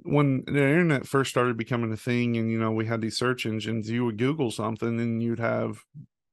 When 0.04 0.44
the 0.46 0.62
internet 0.62 1.06
first 1.06 1.30
started 1.30 1.58
becoming 1.58 1.92
a 1.92 1.96
thing 1.96 2.38
and 2.38 2.50
you 2.50 2.58
know 2.58 2.72
we 2.72 2.86
had 2.86 3.02
these 3.02 3.18
search 3.18 3.44
engines, 3.44 3.90
you 3.90 4.06
would 4.06 4.16
Google 4.16 4.50
something 4.50 4.98
and 4.98 5.22
you'd 5.22 5.40
have 5.40 5.82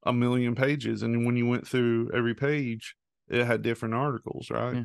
a 0.06 0.14
million 0.14 0.56
pages. 0.56 1.04
And 1.04 1.26
when 1.26 1.36
you 1.36 1.48
went 1.48 1.68
through 1.68 2.12
every 2.14 2.34
page, 2.34 2.96
it 3.30 3.46
had 3.46 3.62
different 3.62 3.96
articles, 3.96 4.50
right? 4.50 4.76
Yeah. 4.76 4.84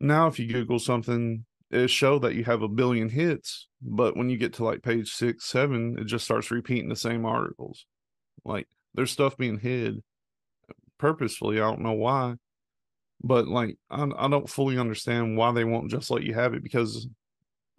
Now, 0.00 0.26
if 0.26 0.38
you 0.38 0.46
Google 0.46 0.78
something, 0.78 1.44
it 1.70 1.88
show 1.88 2.18
that 2.20 2.34
you 2.34 2.44
have 2.44 2.62
a 2.62 2.68
billion 2.68 3.08
hits, 3.08 3.68
but 3.80 4.16
when 4.16 4.28
you 4.30 4.36
get 4.36 4.54
to 4.54 4.64
like 4.64 4.82
page 4.82 5.12
six, 5.12 5.44
seven, 5.44 5.96
it 5.98 6.04
just 6.04 6.24
starts 6.24 6.50
repeating 6.50 6.88
the 6.88 6.96
same 6.96 7.24
articles. 7.24 7.86
Like 8.44 8.68
there's 8.94 9.10
stuff 9.10 9.36
being 9.36 9.58
hid 9.58 10.02
purposefully. 10.98 11.58
I 11.58 11.70
don't 11.70 11.80
know 11.80 11.92
why, 11.92 12.34
but 13.22 13.48
like 13.48 13.76
I, 13.90 14.08
I 14.16 14.28
don't 14.28 14.48
fully 14.48 14.78
understand 14.78 15.36
why 15.36 15.52
they 15.52 15.64
won't 15.64 15.90
just 15.90 16.10
let 16.10 16.22
you 16.22 16.34
have 16.34 16.54
it 16.54 16.62
because 16.62 17.08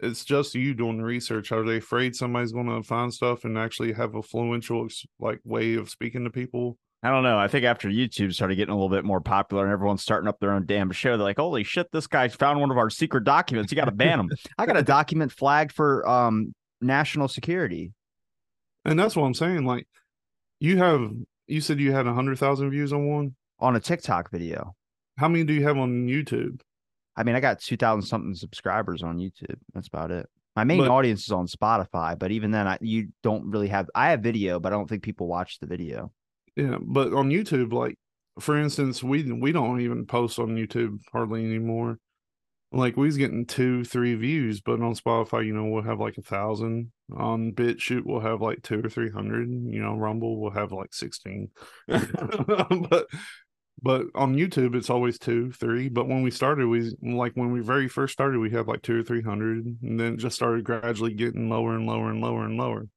it's 0.00 0.24
just 0.24 0.54
you 0.54 0.74
doing 0.74 0.98
the 0.98 1.04
research. 1.04 1.52
Are 1.52 1.64
they 1.64 1.78
afraid 1.78 2.14
somebody's 2.14 2.52
going 2.52 2.66
to 2.66 2.82
find 2.82 3.12
stuff 3.12 3.44
and 3.44 3.56
actually 3.56 3.92
have 3.92 4.14
a 4.14 4.22
fluential 4.22 4.92
like 5.18 5.40
way 5.44 5.74
of 5.74 5.88
speaking 5.88 6.24
to 6.24 6.30
people? 6.30 6.76
I 7.06 7.10
don't 7.10 7.22
know. 7.22 7.38
I 7.38 7.46
think 7.46 7.64
after 7.64 7.88
YouTube 7.88 8.34
started 8.34 8.56
getting 8.56 8.72
a 8.72 8.74
little 8.74 8.88
bit 8.88 9.04
more 9.04 9.20
popular 9.20 9.62
and 9.62 9.72
everyone's 9.72 10.02
starting 10.02 10.26
up 10.26 10.40
their 10.40 10.50
own 10.50 10.66
damn 10.66 10.90
show, 10.90 11.16
they're 11.16 11.24
like, 11.24 11.38
"Holy 11.38 11.62
shit, 11.62 11.92
this 11.92 12.08
guy 12.08 12.26
found 12.26 12.58
one 12.60 12.72
of 12.72 12.78
our 12.78 12.90
secret 12.90 13.22
documents. 13.22 13.70
You 13.70 13.76
got 13.76 13.84
to 13.84 13.92
ban 13.92 14.18
him." 14.18 14.30
I 14.58 14.66
got 14.66 14.76
a 14.76 14.82
document 14.82 15.30
flagged 15.30 15.70
for 15.70 16.06
um 16.08 16.52
national 16.80 17.28
security. 17.28 17.92
And 18.84 18.98
that's 18.98 19.14
what 19.14 19.24
I'm 19.24 19.34
saying. 19.34 19.64
Like, 19.64 19.86
you 20.58 20.78
have 20.78 21.12
you 21.46 21.60
said 21.60 21.78
you 21.78 21.92
had 21.92 22.08
a 22.08 22.12
hundred 22.12 22.40
thousand 22.40 22.72
views 22.72 22.92
on 22.92 23.06
one 23.06 23.36
on 23.60 23.76
a 23.76 23.80
TikTok 23.80 24.32
video. 24.32 24.74
How 25.16 25.28
many 25.28 25.44
do 25.44 25.52
you 25.52 25.62
have 25.62 25.78
on 25.78 26.08
YouTube? 26.08 26.60
I 27.16 27.22
mean, 27.22 27.36
I 27.36 27.40
got 27.40 27.60
two 27.60 27.76
thousand 27.76 28.02
something 28.02 28.34
subscribers 28.34 29.04
on 29.04 29.18
YouTube. 29.18 29.60
That's 29.74 29.86
about 29.86 30.10
it. 30.10 30.28
My 30.56 30.64
main 30.64 30.78
but, 30.78 30.88
audience 30.88 31.22
is 31.22 31.30
on 31.30 31.46
Spotify, 31.46 32.18
but 32.18 32.32
even 32.32 32.50
then, 32.50 32.66
I 32.66 32.78
you 32.80 33.12
don't 33.22 33.48
really 33.48 33.68
have. 33.68 33.88
I 33.94 34.10
have 34.10 34.22
video, 34.22 34.58
but 34.58 34.72
I 34.72 34.76
don't 34.76 34.88
think 34.88 35.04
people 35.04 35.28
watch 35.28 35.60
the 35.60 35.68
video. 35.68 36.10
Yeah, 36.56 36.78
but 36.80 37.12
on 37.12 37.30
YouTube, 37.30 37.72
like 37.72 37.96
for 38.40 38.58
instance, 38.58 39.02
we 39.02 39.30
we 39.32 39.52
don't 39.52 39.80
even 39.80 40.06
post 40.06 40.38
on 40.38 40.56
YouTube 40.56 40.98
hardly 41.12 41.44
anymore. 41.44 41.98
Like 42.72 42.96
we's 42.96 43.16
getting 43.16 43.46
two, 43.46 43.84
three 43.84 44.14
views, 44.16 44.60
but 44.60 44.82
on 44.82 44.94
Spotify, 44.94 45.46
you 45.46 45.54
know, 45.54 45.66
we'll 45.66 45.82
have 45.84 46.00
like 46.00 46.18
a 46.18 46.22
thousand. 46.22 46.92
On 47.16 47.52
BitChute, 47.52 48.04
we'll 48.04 48.20
have 48.20 48.42
like 48.42 48.62
two 48.62 48.80
or 48.84 48.90
three 48.90 49.10
hundred. 49.10 49.48
You 49.50 49.82
know, 49.82 49.96
Rumble 49.96 50.40
we'll 50.40 50.50
have 50.52 50.72
like 50.72 50.94
sixteen. 50.94 51.50
but 51.88 53.06
but 53.82 54.06
on 54.14 54.36
YouTube, 54.36 54.74
it's 54.74 54.90
always 54.90 55.18
two, 55.18 55.52
three. 55.52 55.88
But 55.88 56.08
when 56.08 56.22
we 56.22 56.30
started, 56.30 56.68
we 56.68 56.94
like 57.02 57.34
when 57.34 57.52
we 57.52 57.60
very 57.60 57.88
first 57.88 58.14
started, 58.14 58.40
we 58.40 58.50
had 58.50 58.66
like 58.68 58.82
two 58.82 59.00
or 59.00 59.02
three 59.02 59.22
hundred, 59.22 59.64
and 59.82 60.00
then 60.00 60.18
just 60.18 60.36
started 60.36 60.64
gradually 60.64 61.14
getting 61.14 61.50
lower 61.50 61.74
and 61.76 61.86
lower 61.86 62.10
and 62.10 62.20
lower 62.22 62.44
and 62.44 62.56
lower. 62.58 62.88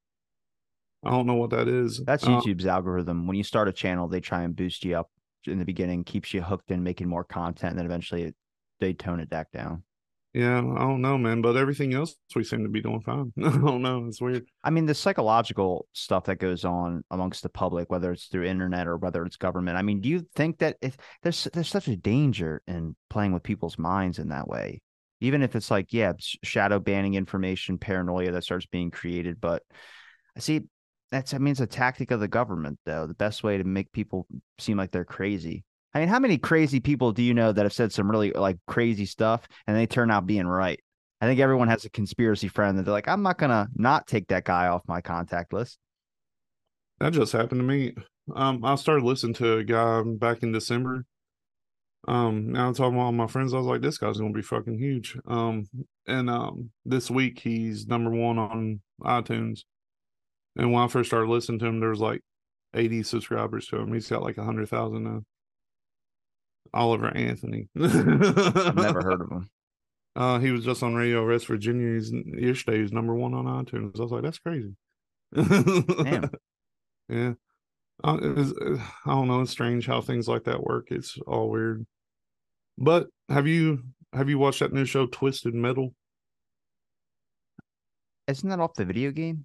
I 1.04 1.10
don't 1.10 1.26
know 1.26 1.34
what 1.34 1.50
that 1.50 1.68
is. 1.68 2.02
That's 2.04 2.24
uh, 2.24 2.28
YouTube's 2.28 2.66
algorithm. 2.66 3.26
When 3.26 3.36
you 3.36 3.44
start 3.44 3.68
a 3.68 3.72
channel, 3.72 4.08
they 4.08 4.20
try 4.20 4.42
and 4.42 4.54
boost 4.54 4.84
you 4.84 4.96
up 4.96 5.10
in 5.46 5.58
the 5.58 5.64
beginning, 5.64 6.04
keeps 6.04 6.34
you 6.34 6.42
hooked 6.42 6.70
in 6.70 6.82
making 6.82 7.08
more 7.08 7.24
content, 7.24 7.70
and 7.70 7.78
then 7.78 7.86
eventually 7.86 8.24
it, 8.24 8.34
they 8.80 8.92
tone 8.92 9.20
it 9.20 9.30
back 9.30 9.50
down. 9.50 9.82
Yeah, 10.32 10.58
I 10.58 10.80
don't 10.80 11.00
know, 11.00 11.18
man. 11.18 11.42
But 11.42 11.56
everything 11.56 11.92
else 11.92 12.14
we 12.36 12.44
seem 12.44 12.62
to 12.62 12.68
be 12.68 12.80
doing 12.80 13.00
fine. 13.00 13.32
I 13.44 13.50
don't 13.50 13.82
know. 13.82 14.06
It's 14.06 14.20
weird. 14.20 14.46
I 14.62 14.70
mean, 14.70 14.86
the 14.86 14.94
psychological 14.94 15.88
stuff 15.92 16.24
that 16.24 16.36
goes 16.36 16.64
on 16.64 17.02
amongst 17.10 17.42
the 17.42 17.48
public, 17.48 17.90
whether 17.90 18.12
it's 18.12 18.26
through 18.26 18.44
internet 18.44 18.86
or 18.86 18.96
whether 18.96 19.24
it's 19.24 19.36
government. 19.36 19.76
I 19.76 19.82
mean, 19.82 20.00
do 20.00 20.08
you 20.08 20.24
think 20.36 20.58
that 20.58 20.76
if 20.80 20.96
there's 21.22 21.48
there's 21.52 21.68
such 21.68 21.88
a 21.88 21.96
danger 21.96 22.62
in 22.68 22.94
playing 23.08 23.32
with 23.32 23.42
people's 23.42 23.78
minds 23.78 24.18
in 24.18 24.28
that 24.28 24.46
way? 24.46 24.82
Even 25.20 25.42
if 25.42 25.56
it's 25.56 25.70
like, 25.70 25.92
yeah, 25.92 26.12
shadow 26.18 26.78
banning 26.78 27.14
information, 27.14 27.76
paranoia 27.76 28.30
that 28.30 28.44
starts 28.44 28.66
being 28.66 28.90
created. 28.90 29.40
But 29.40 29.64
I 30.36 30.40
see 30.40 30.62
that's 31.10 31.34
I 31.34 31.38
mean 31.38 31.52
it's 31.52 31.60
a 31.60 31.66
tactic 31.66 32.10
of 32.10 32.20
the 32.20 32.28
government 32.28 32.78
though. 32.86 33.06
The 33.06 33.14
best 33.14 33.42
way 33.42 33.58
to 33.58 33.64
make 33.64 33.90
people 33.92 34.26
seem 34.58 34.76
like 34.76 34.90
they're 34.90 35.04
crazy. 35.04 35.64
I 35.92 36.00
mean, 36.00 36.08
how 36.08 36.20
many 36.20 36.38
crazy 36.38 36.78
people 36.78 37.12
do 37.12 37.22
you 37.22 37.34
know 37.34 37.52
that 37.52 37.64
have 37.64 37.72
said 37.72 37.92
some 37.92 38.10
really 38.10 38.30
like 38.30 38.58
crazy 38.68 39.06
stuff 39.06 39.48
and 39.66 39.76
they 39.76 39.86
turn 39.86 40.10
out 40.10 40.26
being 40.26 40.46
right? 40.46 40.80
I 41.20 41.26
think 41.26 41.40
everyone 41.40 41.68
has 41.68 41.84
a 41.84 41.90
conspiracy 41.90 42.48
friend 42.48 42.78
that 42.78 42.84
they're 42.84 42.92
like, 42.92 43.08
I'm 43.08 43.22
not 43.22 43.38
gonna 43.38 43.68
not 43.74 44.06
take 44.06 44.28
that 44.28 44.44
guy 44.44 44.68
off 44.68 44.82
my 44.86 45.00
contact 45.00 45.52
list. 45.52 45.78
That 47.00 47.12
just 47.12 47.32
happened 47.32 47.60
to 47.60 47.66
me. 47.66 47.94
Um, 48.34 48.64
I 48.64 48.76
started 48.76 49.04
listening 49.04 49.34
to 49.34 49.58
a 49.58 49.64
guy 49.64 50.02
back 50.04 50.42
in 50.42 50.52
December. 50.52 51.04
Um, 52.08 52.52
now 52.52 52.68
I'm 52.68 52.74
talking 52.74 52.94
to 52.94 53.00
all 53.00 53.12
my 53.12 53.26
friends. 53.26 53.52
I 53.52 53.58
was 53.58 53.66
like, 53.66 53.82
this 53.82 53.98
guy's 53.98 54.18
gonna 54.18 54.32
be 54.32 54.42
fucking 54.42 54.78
huge. 54.78 55.16
Um, 55.26 55.68
and 56.06 56.30
um, 56.30 56.70
this 56.84 57.10
week 57.10 57.40
he's 57.40 57.86
number 57.86 58.10
one 58.10 58.38
on 58.38 58.80
iTunes. 59.02 59.64
And 60.56 60.72
when 60.72 60.82
I 60.82 60.88
first 60.88 61.10
started 61.10 61.30
listening 61.30 61.58
to 61.60 61.66
him, 61.66 61.80
there 61.80 61.90
was 61.90 62.00
like 62.00 62.22
80 62.74 63.02
subscribers 63.04 63.66
to 63.68 63.76
him. 63.76 63.92
He's 63.92 64.08
got 64.08 64.22
like 64.22 64.38
a 64.38 64.44
hundred 64.44 64.68
thousand 64.68 65.04
now. 65.04 65.22
Oliver 66.72 67.08
Anthony. 67.16 67.68
I've 67.80 67.94
never 68.76 69.02
heard 69.02 69.20
of 69.20 69.30
him. 69.30 69.50
Uh, 70.16 70.38
he 70.38 70.50
was 70.50 70.64
just 70.64 70.82
on 70.82 70.94
Radio 70.94 71.26
West 71.26 71.46
Virginia. 71.46 71.94
He's 71.94 72.12
yesterday. 72.12 72.80
He's 72.80 72.92
number 72.92 73.14
one 73.14 73.34
on 73.34 73.64
iTunes. 73.64 73.98
I 73.98 74.02
was 74.02 74.12
like, 74.12 74.22
that's 74.22 74.38
crazy. 74.38 74.74
Damn. 75.34 76.30
yeah. 77.08 77.32
Uh, 78.02 78.18
it's, 78.20 78.52
uh, 78.52 78.78
I 79.06 79.10
don't 79.10 79.28
know. 79.28 79.40
It's 79.42 79.50
strange 79.50 79.86
how 79.86 80.00
things 80.00 80.28
like 80.28 80.44
that 80.44 80.62
work. 80.62 80.88
It's 80.90 81.16
all 81.26 81.50
weird. 81.50 81.86
But 82.78 83.08
have 83.28 83.46
you 83.46 83.84
have 84.12 84.28
you 84.28 84.38
watched 84.38 84.60
that 84.60 84.72
new 84.72 84.84
show 84.84 85.06
Twisted 85.06 85.54
Metal? 85.54 85.94
Isn't 88.26 88.48
that 88.48 88.60
off 88.60 88.74
the 88.74 88.84
video 88.84 89.10
game? 89.10 89.44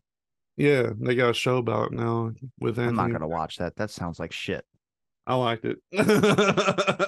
Yeah, 0.58 0.91
they 1.00 1.15
got 1.15 1.32
a 1.32 1.34
show 1.34 1.58
about 1.58 1.91
it 1.91 1.98
now 1.98 2.32
with 2.60 2.80
I'm 2.80 2.96
not 2.96 3.12
gonna 3.12 3.28
watch 3.28 3.58
that. 3.58 3.76
That 3.76 3.91
sounds 3.91 4.20
like 4.20 4.32
shit. 4.32 4.65
I 5.28 5.36
liked 5.36 5.65
it. 5.65 5.78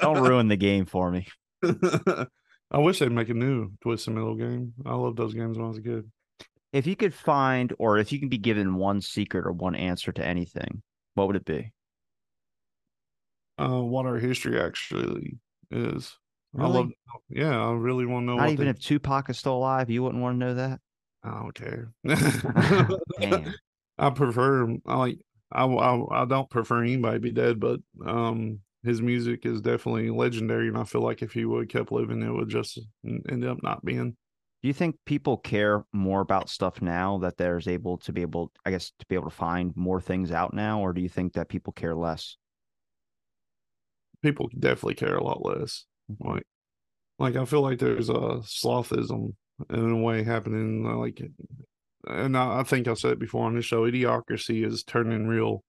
Don't 0.01 0.23
ruin 0.23 0.47
the 0.47 0.57
game 0.57 0.86
for 0.86 1.12
me. 1.12 1.27
I 1.63 2.79
wish 2.79 2.99
they'd 2.99 3.12
make 3.12 3.29
a 3.29 3.33
new 3.33 3.71
Twisted 3.81 4.13
Metal 4.13 4.36
game. 4.36 4.73
I 4.86 4.95
loved 4.95 5.17
those 5.17 5.33
games 5.33 5.57
when 5.57 5.65
I 5.65 5.69
was 5.69 5.77
a 5.77 5.81
kid. 5.81 6.12
If 6.73 6.86
you 6.86 6.95
could 6.97 7.13
find, 7.13 7.73
or 7.79 7.97
if 7.97 8.12
you 8.12 8.19
can 8.19 8.27
be 8.27 8.38
given 8.38 8.75
one 8.75 8.99
secret 9.01 9.45
or 9.45 9.53
one 9.53 9.75
answer 9.75 10.12
to 10.12 10.25
anything, 10.25 10.81
what 11.13 11.27
would 11.27 11.38
it 11.38 11.45
be? 11.45 11.71
Uh, 13.57 13.81
what 13.81 14.05
our 14.05 14.17
history 14.17 14.60
actually 14.60 15.38
is. 15.71 16.17
I 16.60 16.67
love. 16.67 16.89
Yeah, 17.29 17.57
I 17.57 17.71
really 17.71 18.05
want 18.05 18.23
to 18.23 18.27
know. 18.27 18.36
Not 18.38 18.43
what 18.45 18.51
even 18.53 18.65
they- 18.65 18.71
if 18.71 18.79
Tupac 18.79 19.29
is 19.29 19.38
still 19.38 19.55
alive, 19.55 19.89
you 19.89 20.03
wouldn't 20.03 20.21
want 20.21 20.36
to 20.36 20.39
know 20.45 20.53
that. 20.55 20.79
I 21.27 21.41
don't 21.41 21.55
care. 21.55 21.91
I 23.97 24.09
prefer 24.11 24.75
I 24.85 24.95
like 24.95 25.19
I, 25.51 25.65
I 25.65 26.21
I 26.21 26.25
don't 26.25 26.49
prefer 26.49 26.83
anybody 26.83 27.19
be 27.19 27.31
dead, 27.31 27.59
but 27.59 27.79
um 28.05 28.59
his 28.83 29.01
music 29.01 29.45
is 29.45 29.59
definitely 29.59 30.09
legendary, 30.09 30.67
and 30.69 30.77
I 30.77 30.83
feel 30.83 31.01
like 31.01 31.21
if 31.21 31.33
he 31.33 31.45
would 31.45 31.69
kept 31.69 31.91
living, 31.91 32.21
it 32.21 32.31
would 32.31 32.49
just 32.49 32.79
end 33.03 33.43
up 33.43 33.61
not 33.61 33.83
being. 33.83 34.15
Do 34.61 34.67
you 34.67 34.73
think 34.73 34.95
people 35.05 35.37
care 35.37 35.83
more 35.93 36.21
about 36.21 36.49
stuff 36.49 36.81
now 36.81 37.19
that 37.19 37.37
there's 37.37 37.67
able 37.67 37.97
to 37.99 38.13
be 38.13 38.21
able, 38.21 38.51
I 38.65 38.71
guess, 38.71 38.91
to 38.99 39.05
be 39.07 39.15
able 39.15 39.29
to 39.29 39.35
find 39.35 39.75
more 39.75 40.01
things 40.01 40.31
out 40.31 40.53
now, 40.53 40.81
or 40.81 40.93
do 40.93 41.01
you 41.01 41.09
think 41.09 41.33
that 41.33 41.49
people 41.49 41.73
care 41.73 41.95
less? 41.95 42.37
People 44.21 44.49
definitely 44.57 44.95
care 44.95 45.15
a 45.15 45.23
lot 45.23 45.45
less. 45.45 45.85
Like, 46.19 46.43
like 47.19 47.35
I 47.35 47.45
feel 47.45 47.61
like 47.61 47.79
there's 47.79 48.09
a 48.09 48.41
slothism 48.43 49.33
in 49.69 49.91
a 49.91 49.97
way 49.97 50.23
happening. 50.23 50.83
Like, 50.83 51.21
and 52.07 52.37
I, 52.37 52.59
I 52.59 52.63
think 52.63 52.87
I 52.87 52.93
said 52.93 53.13
it 53.13 53.19
before 53.19 53.45
on 53.45 53.55
this 53.55 53.65
show, 53.65 53.89
idiocracy 53.89 54.65
is 54.65 54.83
turning 54.83 55.27
real. 55.27 55.63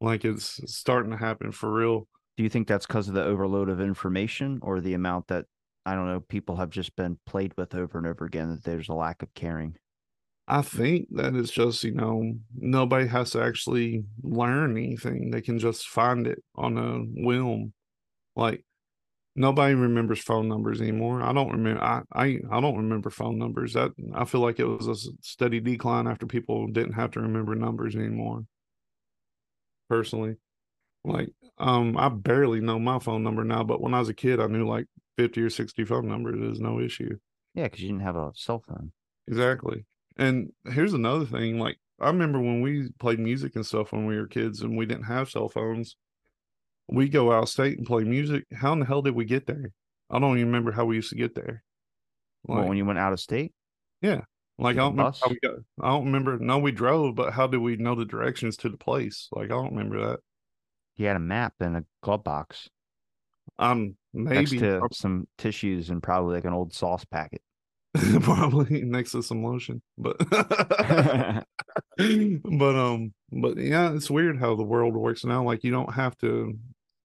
Like 0.00 0.24
it's 0.24 0.60
starting 0.66 1.12
to 1.12 1.16
happen 1.16 1.52
for 1.52 1.72
real. 1.72 2.08
Do 2.36 2.42
you 2.42 2.48
think 2.48 2.66
that's 2.66 2.86
because 2.86 3.08
of 3.08 3.14
the 3.14 3.24
overload 3.24 3.68
of 3.68 3.80
information 3.80 4.58
or 4.62 4.80
the 4.80 4.94
amount 4.94 5.28
that 5.28 5.44
I 5.84 5.94
don't 5.94 6.06
know 6.06 6.20
people 6.20 6.56
have 6.56 6.70
just 6.70 6.94
been 6.96 7.18
played 7.26 7.52
with 7.56 7.74
over 7.74 7.98
and 7.98 8.06
over 8.06 8.24
again 8.24 8.50
that 8.50 8.64
there's 8.64 8.88
a 8.88 8.94
lack 8.94 9.22
of 9.22 9.32
caring? 9.34 9.76
I 10.48 10.62
think 10.62 11.08
that 11.12 11.34
it's 11.34 11.52
just, 11.52 11.84
you 11.84 11.94
know, 11.94 12.34
nobody 12.56 13.06
has 13.06 13.30
to 13.30 13.42
actually 13.42 14.04
learn 14.22 14.76
anything. 14.76 15.30
They 15.30 15.40
can 15.40 15.58
just 15.58 15.88
find 15.88 16.26
it 16.26 16.42
on 16.56 16.76
a 16.76 16.98
whim. 17.24 17.72
Like 18.34 18.64
nobody 19.34 19.74
remembers 19.74 20.20
phone 20.22 20.48
numbers 20.48 20.80
anymore. 20.80 21.22
I 21.22 21.32
don't 21.32 21.50
remember 21.50 21.82
I, 21.82 22.02
I 22.12 22.24
I 22.50 22.60
don't 22.60 22.76
remember 22.76 23.10
phone 23.10 23.38
numbers. 23.38 23.74
That 23.74 23.92
I 24.14 24.24
feel 24.24 24.40
like 24.40 24.60
it 24.60 24.64
was 24.66 24.88
a 24.88 25.10
steady 25.20 25.60
decline 25.60 26.06
after 26.06 26.26
people 26.26 26.66
didn't 26.68 26.94
have 26.94 27.12
to 27.12 27.20
remember 27.20 27.54
numbers 27.54 27.96
anymore. 27.96 28.44
Personally. 29.88 30.36
Like 31.04 31.30
um 31.58 31.96
I 31.96 32.08
barely 32.08 32.60
know 32.60 32.78
my 32.78 32.98
phone 32.98 33.22
number 33.22 33.44
now, 33.44 33.64
but 33.64 33.80
when 33.80 33.94
I 33.94 34.00
was 34.00 34.08
a 34.08 34.14
kid 34.14 34.40
I 34.40 34.46
knew 34.46 34.66
like 34.68 34.86
50 35.16 35.42
or 35.42 35.50
60 35.50 35.84
phone 35.84 36.08
numbers. 36.08 36.40
It 36.40 36.48
was 36.48 36.60
no 36.60 36.80
issue. 36.80 37.18
Yeah, 37.54 37.64
because 37.64 37.80
you 37.82 37.88
didn't 37.88 38.02
have 38.02 38.16
a 38.16 38.32
cell 38.34 38.60
phone. 38.60 38.92
Exactly. 39.28 39.84
And 40.16 40.52
here's 40.64 40.94
another 40.94 41.26
thing. 41.26 41.58
Like 41.58 41.78
I 42.00 42.08
remember 42.08 42.40
when 42.40 42.60
we 42.62 42.90
played 42.98 43.18
music 43.18 43.56
and 43.56 43.66
stuff 43.66 43.92
when 43.92 44.06
we 44.06 44.16
were 44.16 44.26
kids 44.26 44.62
and 44.62 44.76
we 44.76 44.86
didn't 44.86 45.04
have 45.04 45.30
cell 45.30 45.48
phones. 45.48 45.96
We 46.88 47.08
go 47.08 47.32
out 47.32 47.44
of 47.44 47.48
state 47.48 47.78
and 47.78 47.86
play 47.86 48.04
music. 48.04 48.44
How 48.52 48.72
in 48.72 48.80
the 48.80 48.86
hell 48.86 49.02
did 49.02 49.14
we 49.14 49.24
get 49.24 49.46
there? 49.46 49.70
I 50.10 50.18
don't 50.18 50.36
even 50.36 50.48
remember 50.48 50.72
how 50.72 50.84
we 50.84 50.96
used 50.96 51.10
to 51.10 51.16
get 51.16 51.34
there. 51.34 51.62
Well, 52.44 52.68
when 52.68 52.76
you 52.76 52.84
went 52.84 52.98
out 52.98 53.12
of 53.12 53.20
state, 53.20 53.54
Yeah. 54.02 54.22
like 54.58 54.76
I 54.76 54.80
don't 54.80 54.96
remember 54.96 55.16
how 55.22 55.30
we 55.30 55.38
got. 55.42 55.54
I 55.80 55.88
don't 55.90 56.06
remember. 56.06 56.38
No, 56.38 56.58
we 56.58 56.72
drove, 56.72 57.14
but 57.14 57.32
how 57.32 57.46
did 57.46 57.58
we 57.60 57.76
know 57.76 57.94
the 57.94 58.04
directions 58.04 58.56
to 58.58 58.68
the 58.68 58.76
place? 58.76 59.28
Like 59.32 59.46
I 59.46 59.54
don't 59.54 59.74
remember 59.74 60.06
that. 60.08 60.20
He 60.94 61.04
had 61.04 61.16
a 61.16 61.20
map 61.20 61.54
and 61.60 61.76
a 61.78 61.84
glove 62.02 62.24
box 62.24 62.68
Um, 63.58 63.96
next 64.12 64.52
maybe 64.52 64.58
to 64.60 64.86
some 64.92 65.26
tissues 65.38 65.88
and 65.88 66.02
probably 66.02 66.34
like 66.34 66.44
an 66.44 66.52
old 66.52 66.74
sauce 66.74 67.04
packet. 67.06 67.40
probably 68.22 68.82
next 68.82 69.12
to 69.12 69.22
some 69.22 69.42
lotion, 69.44 69.80
but 69.96 70.16
but 71.96 72.76
um 72.76 73.12
but 73.30 73.56
yeah 73.56 73.92
it's 73.92 74.10
weird 74.10 74.38
how 74.38 74.54
the 74.54 74.62
world 74.62 74.94
works 74.94 75.24
now 75.24 75.42
like 75.42 75.64
you 75.64 75.70
don't 75.70 75.94
have 75.94 76.16
to 76.18 76.58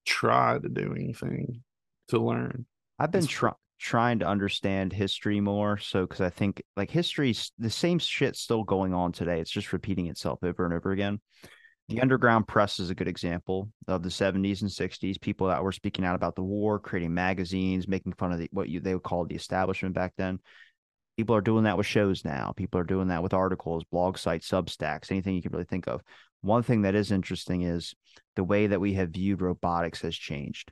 try 0.06 0.58
to 0.58 0.68
do 0.68 0.94
anything 0.94 1.62
to 2.08 2.18
learn 2.18 2.66
I've 2.98 3.10
been 3.12 3.24
It's- 3.24 3.54
trying 3.80 4.18
to 4.18 4.26
understand 4.26 4.92
history 4.92 5.40
more. 5.40 5.78
So, 5.78 6.00
because 6.04 6.20
I 6.20 6.30
think 6.30 6.60
like 6.76 6.90
history's 6.90 7.52
the 7.60 7.70
same 7.70 8.00
shit's 8.00 8.40
still 8.40 8.64
going 8.64 8.92
on 8.92 9.12
today. 9.12 9.40
It's 9.40 9.52
just 9.52 9.72
repeating 9.72 10.08
itself 10.08 10.40
over 10.42 10.64
and 10.64 10.74
over 10.74 10.90
again. 10.90 11.20
The 11.88 12.00
underground 12.00 12.48
press 12.48 12.80
is 12.80 12.90
a 12.90 12.94
good 12.96 13.06
example 13.06 13.70
of 13.86 14.02
the 14.02 14.10
70s 14.10 14.62
and 14.62 14.70
60s. 14.70 15.20
People 15.20 15.46
that 15.46 15.62
were 15.62 15.70
speaking 15.70 16.04
out 16.04 16.16
about 16.16 16.34
the 16.34 16.42
war, 16.42 16.80
creating 16.80 17.14
magazines, 17.14 17.86
making 17.86 18.14
fun 18.14 18.32
of 18.32 18.40
the, 18.40 18.48
what 18.50 18.68
you 18.68 18.80
they 18.80 18.94
would 18.94 19.04
call 19.04 19.24
the 19.24 19.36
establishment 19.36 19.94
back 19.94 20.12
then. 20.18 20.40
People 21.18 21.34
are 21.34 21.40
doing 21.40 21.64
that 21.64 21.76
with 21.76 21.84
shows 21.84 22.24
now. 22.24 22.52
People 22.56 22.78
are 22.78 22.84
doing 22.84 23.08
that 23.08 23.24
with 23.24 23.34
articles, 23.34 23.82
blog 23.90 24.16
sites, 24.16 24.48
Substacks, 24.48 25.10
anything 25.10 25.34
you 25.34 25.42
can 25.42 25.50
really 25.50 25.64
think 25.64 25.88
of. 25.88 26.00
One 26.42 26.62
thing 26.62 26.82
that 26.82 26.94
is 26.94 27.10
interesting 27.10 27.62
is 27.62 27.92
the 28.36 28.44
way 28.44 28.68
that 28.68 28.80
we 28.80 28.92
have 28.94 29.10
viewed 29.10 29.42
robotics 29.42 30.02
has 30.02 30.14
changed. 30.14 30.70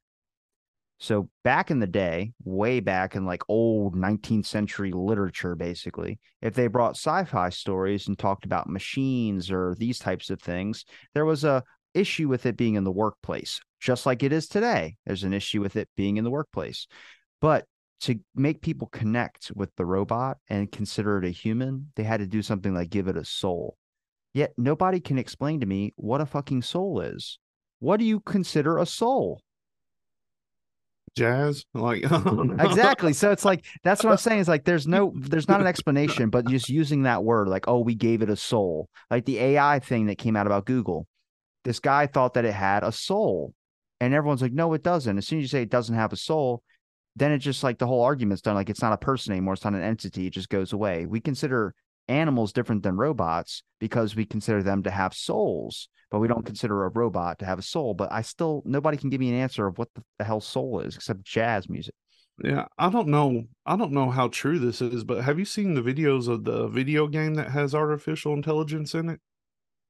So 0.99 1.29
back 1.43 1.73
in 1.73 1.81
the 1.81 1.89
day, 1.89 2.33
way 2.45 2.79
back 2.79 3.17
in 3.17 3.27
like 3.27 3.43
old 3.49 3.97
19th 3.97 4.47
century 4.47 4.93
literature, 4.93 5.57
basically, 5.57 6.21
if 6.41 6.55
they 6.55 6.69
brought 6.69 6.97
sci-fi 6.97 7.49
stories 7.49 8.07
and 8.07 8.17
talked 8.17 8.45
about 8.45 8.69
machines 8.69 9.51
or 9.51 9.75
these 9.77 9.99
types 9.99 10.31
of 10.31 10.41
things, 10.41 10.85
there 11.13 11.25
was 11.25 11.43
a 11.43 11.65
issue 11.93 12.29
with 12.29 12.47
it 12.47 12.57
being 12.57 12.77
in 12.77 12.85
the 12.85 12.93
workplace, 12.93 13.61
just 13.81 14.07
like 14.07 14.23
it 14.23 14.33
is 14.33 14.47
today. 14.47 14.97
There's 15.07 15.25
an 15.25 15.35
issue 15.35 15.61
with 15.61 15.75
it 15.75 15.89
being 15.97 16.19
in 16.19 16.25
the 16.25 16.31
workplace. 16.31 16.87
But 17.41 17.67
to 18.01 18.21
make 18.35 18.61
people 18.61 18.89
connect 18.89 19.51
with 19.55 19.75
the 19.77 19.87
robot 19.87 20.39
and 20.49 20.71
consider 20.71 21.19
it 21.19 21.25
a 21.25 21.31
human, 21.31 21.93
they 21.97 22.03
had 22.03 22.21
to 22.21 22.27
do 22.27 22.43
something 22.43 22.75
like 22.75 22.91
give 22.91 23.09
it 23.09 23.17
a 23.17 23.25
soul. 23.25 23.77
Yet 24.35 24.53
nobody 24.59 25.01
can 25.01 25.19
explain 25.19 25.61
to 25.61 25.67
me 25.67 25.95
what 25.97 26.21
a 26.21 26.27
fucking 26.27 26.63
soul 26.63 27.01
is. 27.01 27.39
What 27.79 27.99
do 27.99 28.05
you 28.05 28.21
consider 28.21 28.79
a 28.79 28.87
soul? 28.87 29.41
jazz? 31.17 31.65
Like 31.75 32.05
exactly. 32.61 33.13
so 33.13 33.33
it's 33.33 33.45
like 33.45 33.65
that's 33.83 34.05
what 34.05 34.11
i'm 34.11 34.19
saying 34.19 34.41
is 34.41 34.49
like 34.49 34.65
there's 34.65 34.87
no 34.87 35.13
there's 35.17 35.49
not 35.49 35.61
an 35.61 35.67
explanation 35.67 36.31
but 36.31 36.47
just 36.47 36.69
using 36.69 37.03
that 37.03 37.25
word 37.25 37.49
like 37.49 37.67
oh 37.67 37.81
we 37.81 37.95
gave 37.95 38.23
it 38.23 38.31
a 38.31 38.37
soul. 38.37 38.89
Like 39.11 39.25
the 39.25 39.39
ai 39.39 39.81
thing 39.81 40.07
that 40.07 40.19
came 40.19 40.37
out 40.37 40.47
about 40.47 40.67
google. 40.67 41.07
This 41.65 41.81
guy 41.81 42.07
thought 42.07 42.35
that 42.35 42.45
it 42.45 42.55
had 42.55 42.85
a 42.85 42.93
soul. 42.93 43.53
And 43.99 44.13
everyone's 44.13 44.43
like 44.43 44.53
no 44.53 44.73
it 44.75 44.83
doesn't. 44.83 45.19
As 45.19 45.27
soon 45.27 45.39
as 45.39 45.45
you 45.45 45.49
say 45.49 45.63
it 45.63 45.71
doesn't 45.71 45.95
have 45.95 46.13
a 46.13 46.17
soul 46.17 46.63
then 47.17 47.33
it's 47.33 47.45
just 47.45 47.65
like 47.65 47.79
the 47.79 47.87
whole 47.87 48.03
argument's 48.03 48.43
done 48.43 48.55
like 48.55 48.71
it's 48.71 48.83
not 48.83 48.93
a 48.93 48.99
person 48.99 49.33
anymore 49.33 49.55
it's 49.55 49.65
not 49.65 49.75
an 49.75 49.83
entity 49.83 50.27
it 50.27 50.33
just 50.33 50.49
goes 50.49 50.73
away 50.73 51.07
we 51.07 51.21
consider 51.21 51.75
animals 52.09 52.53
different 52.53 52.83
than 52.83 52.97
robots 52.97 53.63
because 53.81 54.15
we 54.15 54.25
consider 54.25 54.63
them 54.63 54.83
to 54.83 54.91
have 54.91 55.13
souls 55.13 55.89
but 56.11 56.21
we 56.21 56.29
don't 56.29 56.47
consider 56.47 56.85
a 56.85 56.89
robot 56.91 57.39
to 57.39 57.45
have 57.45 57.59
a 57.59 57.63
soul 57.63 57.95
but 57.95 58.13
i 58.13 58.23
still 58.23 58.63
nobody 58.65 58.97
can 58.97 59.11
give 59.11 59.19
me 59.21 59.29
an 59.31 59.35
answer 59.35 59.67
of 59.67 59.77
what 59.79 59.89
the 60.19 60.25
hell 60.25 60.41
soul 60.41 60.81
is 60.81 60.95
except 60.95 61.25
jazz 61.25 61.69
music 61.69 61.95
yeah 62.45 62.67
i 62.79 62.89
don't 62.91 63.09
know 63.09 63.43
i 63.65 63.75
don't 63.77 63.93
know 63.93 64.11
how 64.11 64.29
true 64.29 64.59
this 64.59 64.81
is 64.81 65.03
but 65.03 65.25
have 65.25 65.39
you 65.39 65.45
seen 65.45 65.75
the 65.75 65.81
videos 65.83 66.29
of 66.29 66.45
the 66.45 66.69
video 66.69 67.07
game 67.09 67.35
that 67.35 67.51
has 67.51 67.75
artificial 67.75 68.35
intelligence 68.35 68.95
in 68.95 69.09
it 69.09 69.21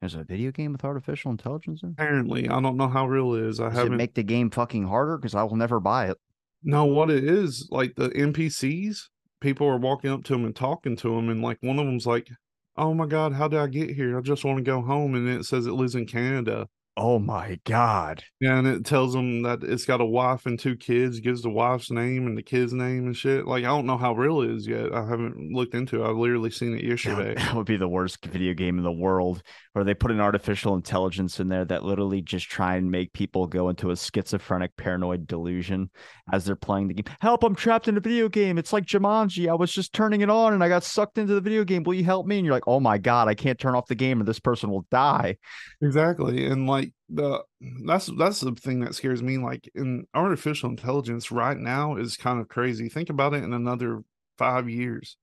There's 0.01 0.15
a 0.15 0.25
video 0.25 0.53
game 0.53 0.73
with 0.73 0.85
artificial 0.85 1.33
intelligence 1.33 1.83
in. 1.83 1.91
it? 1.91 1.93
apparently 1.93 2.49
i 2.49 2.61
don't 2.61 2.77
know 2.77 2.89
how 2.89 3.07
real 3.07 3.35
it 3.35 3.43
is 3.43 3.61
i 3.61 3.69
Does 3.69 3.79
haven't 3.79 3.97
make 3.97 4.15
the 4.15 4.23
game 4.23 4.49
fucking 4.51 4.87
harder? 4.87 5.19
Because 5.19 5.35
I 5.35 5.43
will 5.43 5.57
never 5.57 5.81
buy 5.81 6.07
it. 6.11 6.19
No, 6.63 6.85
what 6.85 7.11
it 7.11 7.25
is, 7.25 7.69
like 7.71 7.95
the 7.95 8.09
NPCs, 8.11 9.09
people 9.41 9.67
are 9.67 9.79
walking 9.79 10.11
up 10.11 10.25
to 10.25 10.33
them 10.33 10.45
and 10.45 10.55
talking 10.57 10.97
to 10.97 11.15
them, 11.15 11.29
and 11.29 11.43
like 11.43 11.59
one 11.61 11.79
of 11.79 11.87
them's 11.87 12.07
like, 12.07 12.29
"Oh 12.77 12.95
my 12.95 13.07
god, 13.07 13.33
how 13.33 13.49
did 13.49 13.61
I 13.61 13.67
get 13.69 13.91
here? 13.91 14.19
I 14.19 14.23
just 14.23 14.45
want 14.45 14.59
to 14.59 14.63
go 14.63 14.83
home," 14.83 15.15
and 15.15 15.29
it 15.29 15.45
says 15.45 15.67
it 15.67 15.73
lives 15.73 15.95
in 15.95 16.07
Canada. 16.07 16.69
Oh 16.99 17.19
my 17.19 17.61
god. 17.65 18.25
Yeah, 18.41 18.59
and 18.59 18.67
it 18.67 18.87
tells 18.87 19.13
them 19.13 19.43
that 19.43 19.63
it's 19.63 19.85
got 19.85 20.01
a 20.01 20.05
wife 20.05 20.47
and 20.47 20.59
two 20.59 20.77
kids, 20.77 21.21
gives 21.21 21.43
the 21.43 21.51
wife's 21.51 21.91
name 21.91 22.27
and 22.27 22.39
the 22.39 22.43
kid's 22.43 22.73
name 22.73 23.05
and 23.05 23.15
shit. 23.17 23.47
Like 23.47 23.65
I 23.65 23.69
don't 23.69 23.85
know 23.85 23.99
how 23.99 24.15
real 24.15 24.41
it 24.41 24.51
is 24.51 24.67
yet. 24.67 24.95
I 24.95 25.07
haven't 25.07 25.53
looked 25.53 25.75
into 25.75 26.03
it. 26.03 26.09
I've 26.09 26.17
literally 26.17 26.51
seen 26.51 26.75
it 26.75 26.85
yesterday. 26.85 27.35
That 27.35 27.55
would 27.55 27.67
be 27.67 27.77
the 27.77 27.87
worst 27.87 28.25
video 28.25 28.55
game 28.55 28.79
in 28.79 28.85
the 28.85 28.91
world 28.91 29.43
where 29.77 29.85
they 29.85 29.93
put 29.93 30.11
an 30.11 30.23
artificial 30.23 30.75
intelligence 30.75 31.39
in 31.39 31.49
there 31.49 31.63
that 31.63 31.85
literally 31.85 32.23
just 32.23 32.49
try 32.49 32.77
and 32.77 32.91
make 32.91 33.13
people 33.13 33.47
go 33.47 33.69
into 33.69 33.91
a 33.91 33.97
schizophrenic 33.97 34.75
paranoid 34.79 35.27
delusion 35.27 35.91
as 36.33 36.47
they're 36.47 36.57
playing 36.57 36.89
the 36.89 36.95
game. 36.95 37.15
Help, 37.21 37.45
I'm 37.45 37.55
trapped 37.55 37.87
in 37.87 37.99
a 37.99 38.01
video 38.01 38.31
game. 38.31 38.57
It's 38.57 38.73
like 38.73 38.87
Jumanji. 38.87 39.51
I 39.51 39.55
was 39.55 39.71
just 39.71 39.93
turning 39.93 40.23
it 40.23 40.31
on 40.31 40.55
and 40.55 40.65
I 40.65 40.71
got 40.71 40.83
sucked 40.83 41.19
into 41.19 41.35
the 41.35 41.43
video 41.43 41.63
game. 41.63 41.83
Will 41.83 41.93
you 41.93 42.05
help 42.05 42.27
me? 42.27 42.39
And 42.39 42.47
you're 42.47 42.55
like, 42.55 42.67
"Oh 42.67 42.81
my 42.81 42.97
god, 42.97 43.29
I 43.29 43.35
can't 43.35 43.59
turn 43.59 43.75
off 43.75 43.87
the 43.87 43.95
game 43.95 44.19
or 44.19 44.25
this 44.25 44.41
person 44.41 44.71
will 44.71 44.87
die." 44.91 45.37
Exactly. 45.83 46.47
And 46.47 46.67
like 46.67 46.95
the 47.11 47.43
that's 47.85 48.09
that's 48.17 48.41
the 48.41 48.53
thing 48.53 48.81
that 48.81 48.95
scares 48.95 49.23
me 49.23 49.37
like 49.37 49.71
in 49.75 50.07
artificial 50.15 50.71
intelligence 50.71 51.31
right 51.31 51.59
now 51.59 51.97
is 51.97 52.17
kind 52.17 52.41
of 52.41 52.49
crazy 52.49 52.89
think 52.89 53.11
about 53.11 53.35
it 53.35 53.45
in 53.45 53.53
another 53.53 54.03
five 54.39 54.69
years 54.69 55.17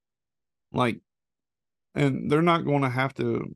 like 0.72 1.02
and 1.94 2.32
they're 2.32 2.42
not 2.42 2.66
going 2.66 2.82
to 2.84 2.90
have 2.90 3.14
to 3.14 3.54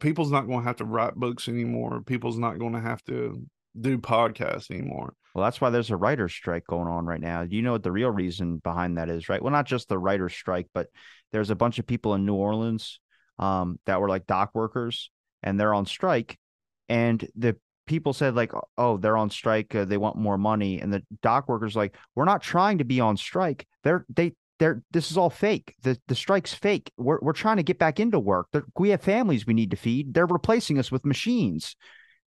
people's 0.00 0.30
not 0.30 0.46
going 0.46 0.60
to 0.60 0.66
have 0.66 0.76
to 0.76 0.84
write 0.84 1.14
books 1.14 1.48
anymore. 1.48 2.02
People's 2.04 2.38
not 2.38 2.58
going 2.58 2.72
to 2.72 2.80
have 2.80 3.04
to 3.04 3.46
do 3.80 3.98
podcasts 3.98 4.70
anymore. 4.70 5.14
Well 5.34 5.44
that's 5.44 5.60
why 5.60 5.70
there's 5.70 5.90
a 5.90 5.96
writer's 5.96 6.32
strike 6.32 6.66
going 6.66 6.88
on 6.88 7.06
right 7.06 7.20
now. 7.20 7.42
You 7.42 7.62
know 7.62 7.72
what 7.72 7.84
the 7.84 7.92
real 7.92 8.10
reason 8.10 8.58
behind 8.58 8.98
that 8.98 9.08
is 9.08 9.28
right? 9.28 9.40
Well 9.40 9.52
not 9.52 9.66
just 9.66 9.88
the 9.88 9.98
writer's 9.98 10.34
strike 10.34 10.66
but 10.74 10.88
there's 11.32 11.50
a 11.50 11.54
bunch 11.54 11.78
of 11.78 11.86
people 11.86 12.14
in 12.14 12.26
new 12.26 12.34
orleans 12.34 12.98
um, 13.38 13.78
that 13.86 14.00
were 14.00 14.08
like 14.08 14.26
dock 14.26 14.50
workers 14.54 15.10
and 15.42 15.58
they're 15.58 15.74
on 15.74 15.86
strike 15.86 16.36
and 16.88 17.26
the 17.36 17.56
people 17.86 18.12
said 18.12 18.34
like 18.34 18.52
oh 18.76 18.96
they're 18.96 19.16
on 19.16 19.30
strike 19.30 19.74
uh, 19.74 19.84
they 19.84 19.96
want 19.96 20.16
more 20.16 20.38
money 20.38 20.80
and 20.80 20.92
the 20.92 21.02
dock 21.22 21.48
workers 21.48 21.74
like 21.74 21.96
we're 22.14 22.24
not 22.24 22.42
trying 22.42 22.78
to 22.78 22.84
be 22.84 23.00
on 23.00 23.16
strike. 23.16 23.66
They're 23.84 24.04
they 24.08 24.32
they're 24.60 24.82
this 24.92 25.10
is 25.10 25.16
all 25.16 25.30
fake. 25.30 25.74
The 25.82 25.98
the 26.06 26.14
strike's 26.14 26.54
fake. 26.54 26.92
We're, 26.96 27.18
we're 27.20 27.32
trying 27.32 27.56
to 27.56 27.64
get 27.64 27.78
back 27.78 27.98
into 27.98 28.20
work. 28.20 28.46
They're, 28.52 28.64
we 28.78 28.90
have 28.90 29.00
families 29.00 29.46
we 29.46 29.54
need 29.54 29.72
to 29.72 29.76
feed. 29.76 30.14
They're 30.14 30.26
replacing 30.26 30.78
us 30.78 30.92
with 30.92 31.04
machines. 31.04 31.74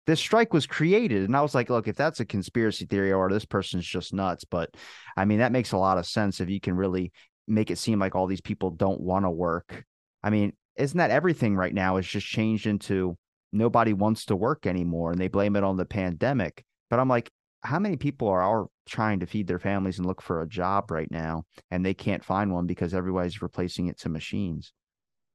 This 0.07 0.19
strike 0.19 0.53
was 0.53 0.65
created 0.65 1.25
and 1.25 1.37
i 1.37 1.41
was 1.41 1.53
like 1.53 1.69
look 1.69 1.87
if 1.87 1.95
that's 1.95 2.19
a 2.19 2.25
conspiracy 2.25 2.85
theory 2.85 3.13
or 3.13 3.29
this 3.29 3.45
person's 3.45 3.85
just 3.85 4.11
nuts 4.11 4.43
but 4.43 4.73
i 5.15 5.23
mean 5.23 5.37
that 5.37 5.51
makes 5.51 5.71
a 5.71 5.77
lot 5.77 5.99
of 5.99 6.07
sense 6.07 6.39
if 6.39 6.49
you 6.49 6.59
can 6.59 6.73
really 6.73 7.11
make 7.47 7.69
it 7.69 7.77
seem 7.77 7.99
like 7.99 8.15
all 8.15 8.25
these 8.25 8.41
people 8.41 8.71
don't 8.71 9.01
want 9.01 9.25
to 9.25 9.29
work. 9.29 9.83
I 10.23 10.31
mean 10.31 10.53
isn't 10.77 10.97
that 10.97 11.11
everything 11.11 11.55
right 11.55 11.73
now 11.73 11.97
is 11.97 12.07
just 12.07 12.25
changed 12.25 12.65
into 12.65 13.17
nobody 13.51 13.93
wants 13.93 14.25
to 14.25 14.35
work 14.35 14.65
anymore 14.65 15.11
and 15.11 15.19
they 15.19 15.27
blame 15.27 15.55
it 15.55 15.63
on 15.63 15.77
the 15.77 15.85
pandemic. 15.85 16.63
But 16.89 16.99
I'm 16.99 17.09
like, 17.09 17.29
how 17.61 17.79
many 17.79 17.97
people 17.97 18.27
are, 18.27 18.41
are 18.41 18.67
trying 18.87 19.19
to 19.19 19.25
feed 19.25 19.47
their 19.47 19.59
families 19.59 19.97
and 19.97 20.07
look 20.07 20.21
for 20.21 20.41
a 20.41 20.47
job 20.47 20.91
right 20.91 21.09
now 21.11 21.43
and 21.71 21.85
they 21.85 21.93
can't 21.93 22.23
find 22.23 22.51
one 22.51 22.65
because 22.65 22.93
everybody's 22.93 23.41
replacing 23.41 23.87
it 23.87 23.99
to 23.99 24.09
machines? 24.09 24.73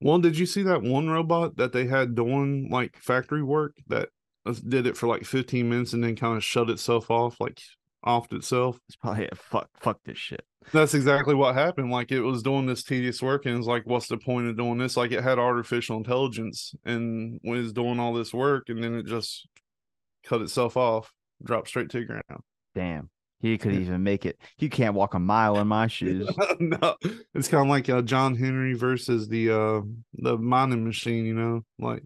Well, 0.01 0.19
did 0.19 0.37
you 0.37 0.45
see 0.45 0.63
that 0.63 0.81
one 0.81 1.09
robot 1.09 1.57
that 1.57 1.71
they 1.71 1.87
had 1.87 2.15
doing 2.15 2.69
like 2.69 2.97
factory 2.97 3.43
work 3.43 3.75
that 3.87 4.09
uh, 4.45 4.53
did 4.67 4.87
it 4.87 4.97
for 4.97 5.07
like 5.07 5.25
15 5.25 5.67
minutes 5.67 5.93
and 5.93 6.03
then 6.03 6.15
kind 6.15 6.35
of 6.35 6.43
shut 6.43 6.69
itself 6.69 7.09
off, 7.09 7.39
like 7.39 7.61
offed 8.05 8.33
itself? 8.33 8.79
It's 8.87 8.97
probably 8.97 9.27
a 9.31 9.35
fuck, 9.35 9.69
fuck 9.79 9.99
this 10.03 10.17
shit. 10.17 10.45
That's 10.73 10.93
exactly 10.93 11.35
what 11.35 11.55
happened. 11.55 11.91
Like 11.91 12.11
it 12.11 12.21
was 12.21 12.43
doing 12.43 12.65
this 12.65 12.83
tedious 12.83 13.21
work, 13.21 13.45
and 13.45 13.57
it's 13.57 13.67
like, 13.67 13.83
what's 13.85 14.07
the 14.07 14.17
point 14.17 14.47
of 14.47 14.57
doing 14.57 14.77
this? 14.77 14.97
Like 14.97 15.11
it 15.11 15.23
had 15.23 15.39
artificial 15.39 15.97
intelligence 15.97 16.73
and 16.83 17.39
was 17.43 17.71
doing 17.71 17.99
all 17.99 18.13
this 18.13 18.33
work, 18.33 18.69
and 18.69 18.83
then 18.83 18.95
it 18.95 19.05
just 19.05 19.47
cut 20.25 20.41
itself 20.41 20.75
off, 20.75 21.13
dropped 21.43 21.67
straight 21.67 21.89
to 21.91 21.99
the 21.99 22.05
ground. 22.05 22.43
Damn. 22.73 23.09
He 23.41 23.57
could 23.57 23.73
even 23.73 24.01
make 24.01 24.25
it. 24.25 24.39
He 24.57 24.69
can't 24.69 24.95
walk 24.95 25.13
a 25.13 25.19
mile 25.19 25.59
in 25.59 25.67
my 25.67 25.87
shoes. 25.87 26.27
no, 26.59 26.95
it's 27.33 27.47
kind 27.47 27.63
of 27.63 27.69
like 27.69 27.89
uh, 27.89 28.01
John 28.01 28.35
Henry 28.35 28.73
versus 28.73 29.27
the 29.27 29.51
uh 29.51 29.81
the 30.13 30.37
mining 30.37 30.85
machine. 30.85 31.25
You 31.25 31.35
know, 31.35 31.65
like 31.77 32.03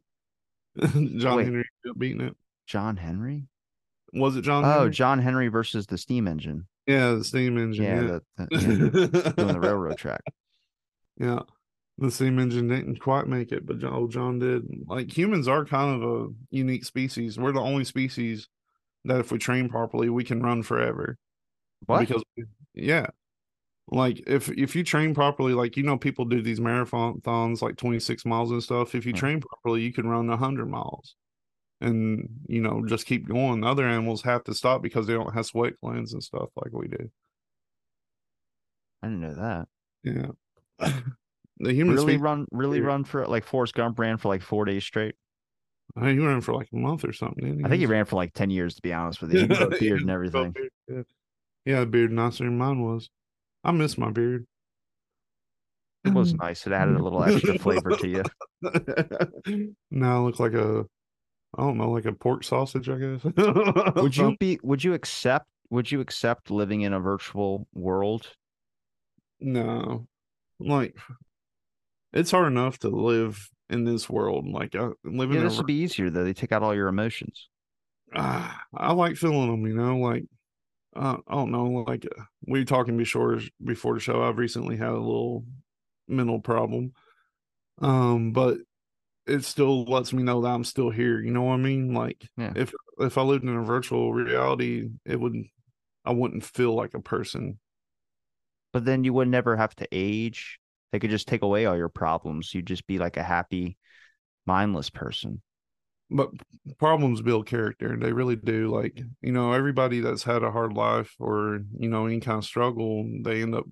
John 1.18 1.38
Wait, 1.38 1.46
Henry 1.46 1.64
beating 1.98 2.22
it. 2.22 2.36
John 2.68 2.98
Henry? 2.98 3.46
Was 4.14 4.36
it 4.36 4.42
John? 4.42 4.66
Oh, 4.66 4.70
Henry? 4.70 4.92
John 4.92 5.20
Henry 5.20 5.48
versus 5.48 5.86
the 5.86 5.98
steam 5.98 6.28
engine. 6.28 6.68
Yeah, 6.88 7.14
the 7.14 7.24
steam 7.24 7.58
engine. 7.58 7.86
Yeah, 7.86 8.02
yeah. 8.02 8.20
The, 8.38 8.58
the, 8.58 9.34
yeah 9.38 9.44
the 9.54 9.60
railroad 9.60 9.98
track. 9.98 10.22
Yeah, 11.18 11.40
the 12.00 12.12
steam 12.12 12.40
engine 12.40 12.68
didn't 12.68 13.00
quite 13.00 13.28
make 13.28 13.52
it, 13.52 13.66
but 13.66 13.80
John, 13.80 14.10
John 14.10 14.40
did. 14.40 14.64
Like 14.88 15.16
humans 15.16 15.48
are 15.48 15.64
kind 15.64 16.04
of 16.04 16.10
a 16.10 16.28
unique 16.50 16.86
species. 16.86 17.38
We're 17.38 17.52
the 17.52 17.62
only 17.62 17.86
species 17.86 18.50
that, 19.06 19.20
if 19.20 19.32
we 19.32 19.38
train 19.38 19.70
properly, 19.70 20.10
we 20.10 20.24
can 20.24 20.42
run 20.42 20.64
forever. 20.64 21.18
What? 21.86 22.02
Because 22.02 22.24
yeah, 22.74 23.08
like 23.90 24.22
if 24.28 24.50
if 24.50 24.76
you 24.76 24.84
train 24.84 25.14
properly, 25.14 25.54
like 25.54 25.78
you 25.78 25.84
know, 25.84 25.98
people 25.98 26.26
do 26.26 26.42
these 26.42 26.60
marathons, 26.60 27.62
like 27.62 27.78
twenty 27.78 28.00
six 28.00 28.26
miles 28.26 28.52
and 28.52 28.62
stuff. 28.62 28.96
If 28.96 29.06
you 29.06 29.14
yeah. 29.14 29.20
train 29.20 29.42
properly, 29.42 29.82
you 29.82 29.94
can 29.94 30.08
run 30.08 30.28
hundred 30.30 30.68
miles 30.68 31.16
and 31.82 32.28
you 32.48 32.62
know 32.62 32.84
just 32.86 33.06
keep 33.06 33.28
going. 33.28 33.64
Other 33.64 33.88
animals 33.88 34.22
have 34.24 34.44
to 34.46 34.54
stop 34.54 34.82
because 34.82 35.08
they 35.08 35.14
don't 35.14 35.34
have 35.34 35.46
sweat 35.46 35.74
glands 35.82 36.14
and 36.14 36.24
stuff 36.24 36.50
like 36.56 36.74
we 36.74 36.88
do. 36.88 37.10
I 39.02 39.08
didn't 39.08 39.22
know 39.22 39.36
that. 39.36 39.68
Yeah, 40.04 40.92
the 41.60 41.74
human 41.74 41.96
really 41.96 42.18
run 42.18 42.46
really 42.52 42.82
run 42.82 43.04
for 43.04 43.26
like 43.28 43.46
Forrest 43.46 43.74
Gump 43.74 43.98
ran 44.00 44.18
for 44.18 44.28
like 44.28 44.42
four 44.42 44.66
days 44.66 44.84
straight. 44.84 45.16
I 45.98 46.02
think 46.02 46.20
he 46.20 46.26
ran 46.26 46.42
for 46.42 46.54
like 46.54 46.70
a 46.72 46.78
month 46.78 47.04
or 47.04 47.14
something. 47.14 47.62
I 47.66 47.70
think 47.70 47.80
he 47.80 47.86
ran 47.86 48.06
for 48.06 48.16
like 48.16 48.34
ten 48.34 48.50
years 48.50 48.76
to 48.76 48.82
be 48.82 48.94
honest 48.94 49.22
with 49.22 49.34
you. 49.34 49.42
He 49.42 49.48
beard 49.80 50.02
and 50.02 50.10
everything. 50.10 50.56
Yeah, 50.88 51.02
yeah, 51.66 51.80
the 51.82 51.86
beard 51.86 52.12
nicer 52.12 52.44
than 52.44 52.58
mine 52.58 52.82
was. 52.82 53.10
I 53.64 53.72
miss 53.72 53.98
my 53.98 54.12
beard. 54.12 54.46
It 56.06 56.14
was 56.14 56.34
nice. 56.36 56.66
It 56.66 56.74
added 56.74 56.96
a 56.96 57.04
little 57.04 57.24
extra 57.24 57.60
flavor 57.60 57.92
to 57.98 58.08
you. 58.08 58.24
now 59.92 60.18
I 60.18 60.26
look 60.26 60.40
like 60.40 60.54
a 60.54 60.86
I 61.58 61.62
don't 61.64 61.78
know, 61.78 61.90
like 61.90 62.06
a 62.06 62.14
pork 62.14 62.44
sausage, 62.44 62.90
I 62.90 62.98
guess. 62.98 63.24
would 63.96 64.16
you 64.16 64.38
be 64.40 64.60
would 64.64 64.84
you 64.84 64.94
accept 64.94 65.48
would 65.70 65.92
you 65.92 66.00
accept 66.00 66.52
living 66.52 66.82
in 66.82 66.94
a 66.94 67.00
virtual 67.00 67.68
world? 67.74 68.28
No. 69.40 70.08
Like 70.60 70.96
it's 72.14 72.32
hard 72.32 72.48
enough 72.48 72.80
to 72.80 72.90
live 72.90 73.50
in 73.70 73.84
this 73.84 74.10
world. 74.10 74.48
Like 74.48 74.76
I 74.76 74.90
living 75.04 75.38
yeah, 75.38 75.44
this 75.44 75.58
would 75.58 75.68
be 75.68 75.82
easier 75.82 76.10
though. 76.10 76.24
They 76.24 76.34
take 76.34 76.52
out 76.52 76.64
all 76.64 76.76
your 76.76 76.88
emotions. 76.88 77.48
Uh, 78.16 78.52
I 78.76 78.94
like 78.94 79.18
feeling 79.18 79.52
them, 79.52 79.68
you 79.68 79.76
know, 79.76 79.98
like 79.98 80.26
uh, 80.96 81.18
I 81.28 81.36
don't 81.36 81.52
know, 81.52 81.86
like 81.88 82.06
uh, 82.06 82.24
we 82.48 82.60
were 82.60 82.66
talking 82.66 82.98
before 82.98 83.40
before 83.64 83.94
the 83.94 84.00
show. 84.00 84.24
I've 84.24 84.38
recently 84.38 84.78
had 84.78 84.90
a 84.90 84.94
little 84.94 85.46
mental 86.08 86.40
problem. 86.40 86.94
Um, 87.82 88.32
but 88.32 88.58
it 89.26 89.46
still 89.46 89.86
lets 89.86 90.12
me 90.12 90.24
know 90.24 90.42
that 90.42 90.50
I'm 90.50 90.64
still 90.64 90.90
here. 90.90 91.20
You 91.20 91.32
know 91.32 91.44
what 91.44 91.54
I 91.54 91.58
mean? 91.58 91.94
Like 91.94 92.28
yeah. 92.38 92.54
if 92.56 92.74
if 92.98 93.18
I 93.18 93.22
lived 93.22 93.44
in 93.44 93.56
a 93.56 93.64
virtual 93.64 94.12
reality, 94.12 94.90
it 95.06 95.20
would 95.20 95.36
I 96.04 96.12
wouldn't 96.12 96.44
feel 96.44 96.76
like 96.76 96.94
a 96.96 97.02
person. 97.02 97.60
But 98.74 98.86
then 98.86 99.04
you 99.04 99.14
would 99.14 99.28
never 99.28 99.56
have 99.56 99.76
to 99.76 99.88
age. 99.92 100.60
They 100.92 101.00
could 101.00 101.10
just 101.10 101.28
take 101.28 101.42
away 101.42 101.66
all 101.66 101.78
your 101.78 101.90
problems. 101.90 102.54
You'd 102.54 102.68
just 102.68 102.88
be 102.88 102.98
like 102.98 103.18
a 103.18 103.24
happy, 103.24 103.78
mindless 104.46 104.90
person. 104.90 105.42
But 106.10 106.32
problems 106.80 107.22
build 107.22 107.46
character. 107.46 107.96
They 107.96 108.12
really 108.12 108.36
do. 108.36 108.74
Like, 108.74 109.00
you 109.22 109.32
know, 109.32 109.54
everybody 109.54 110.00
that's 110.00 110.24
had 110.24 110.44
a 110.44 110.52
hard 110.52 110.74
life 110.74 111.16
or, 111.20 111.60
you 111.78 111.90
know, 111.90 112.08
any 112.08 112.20
kind 112.20 112.40
of 112.40 112.46
struggle, 112.46 113.08
they 113.24 113.44
end 113.44 113.54
up 113.54 113.66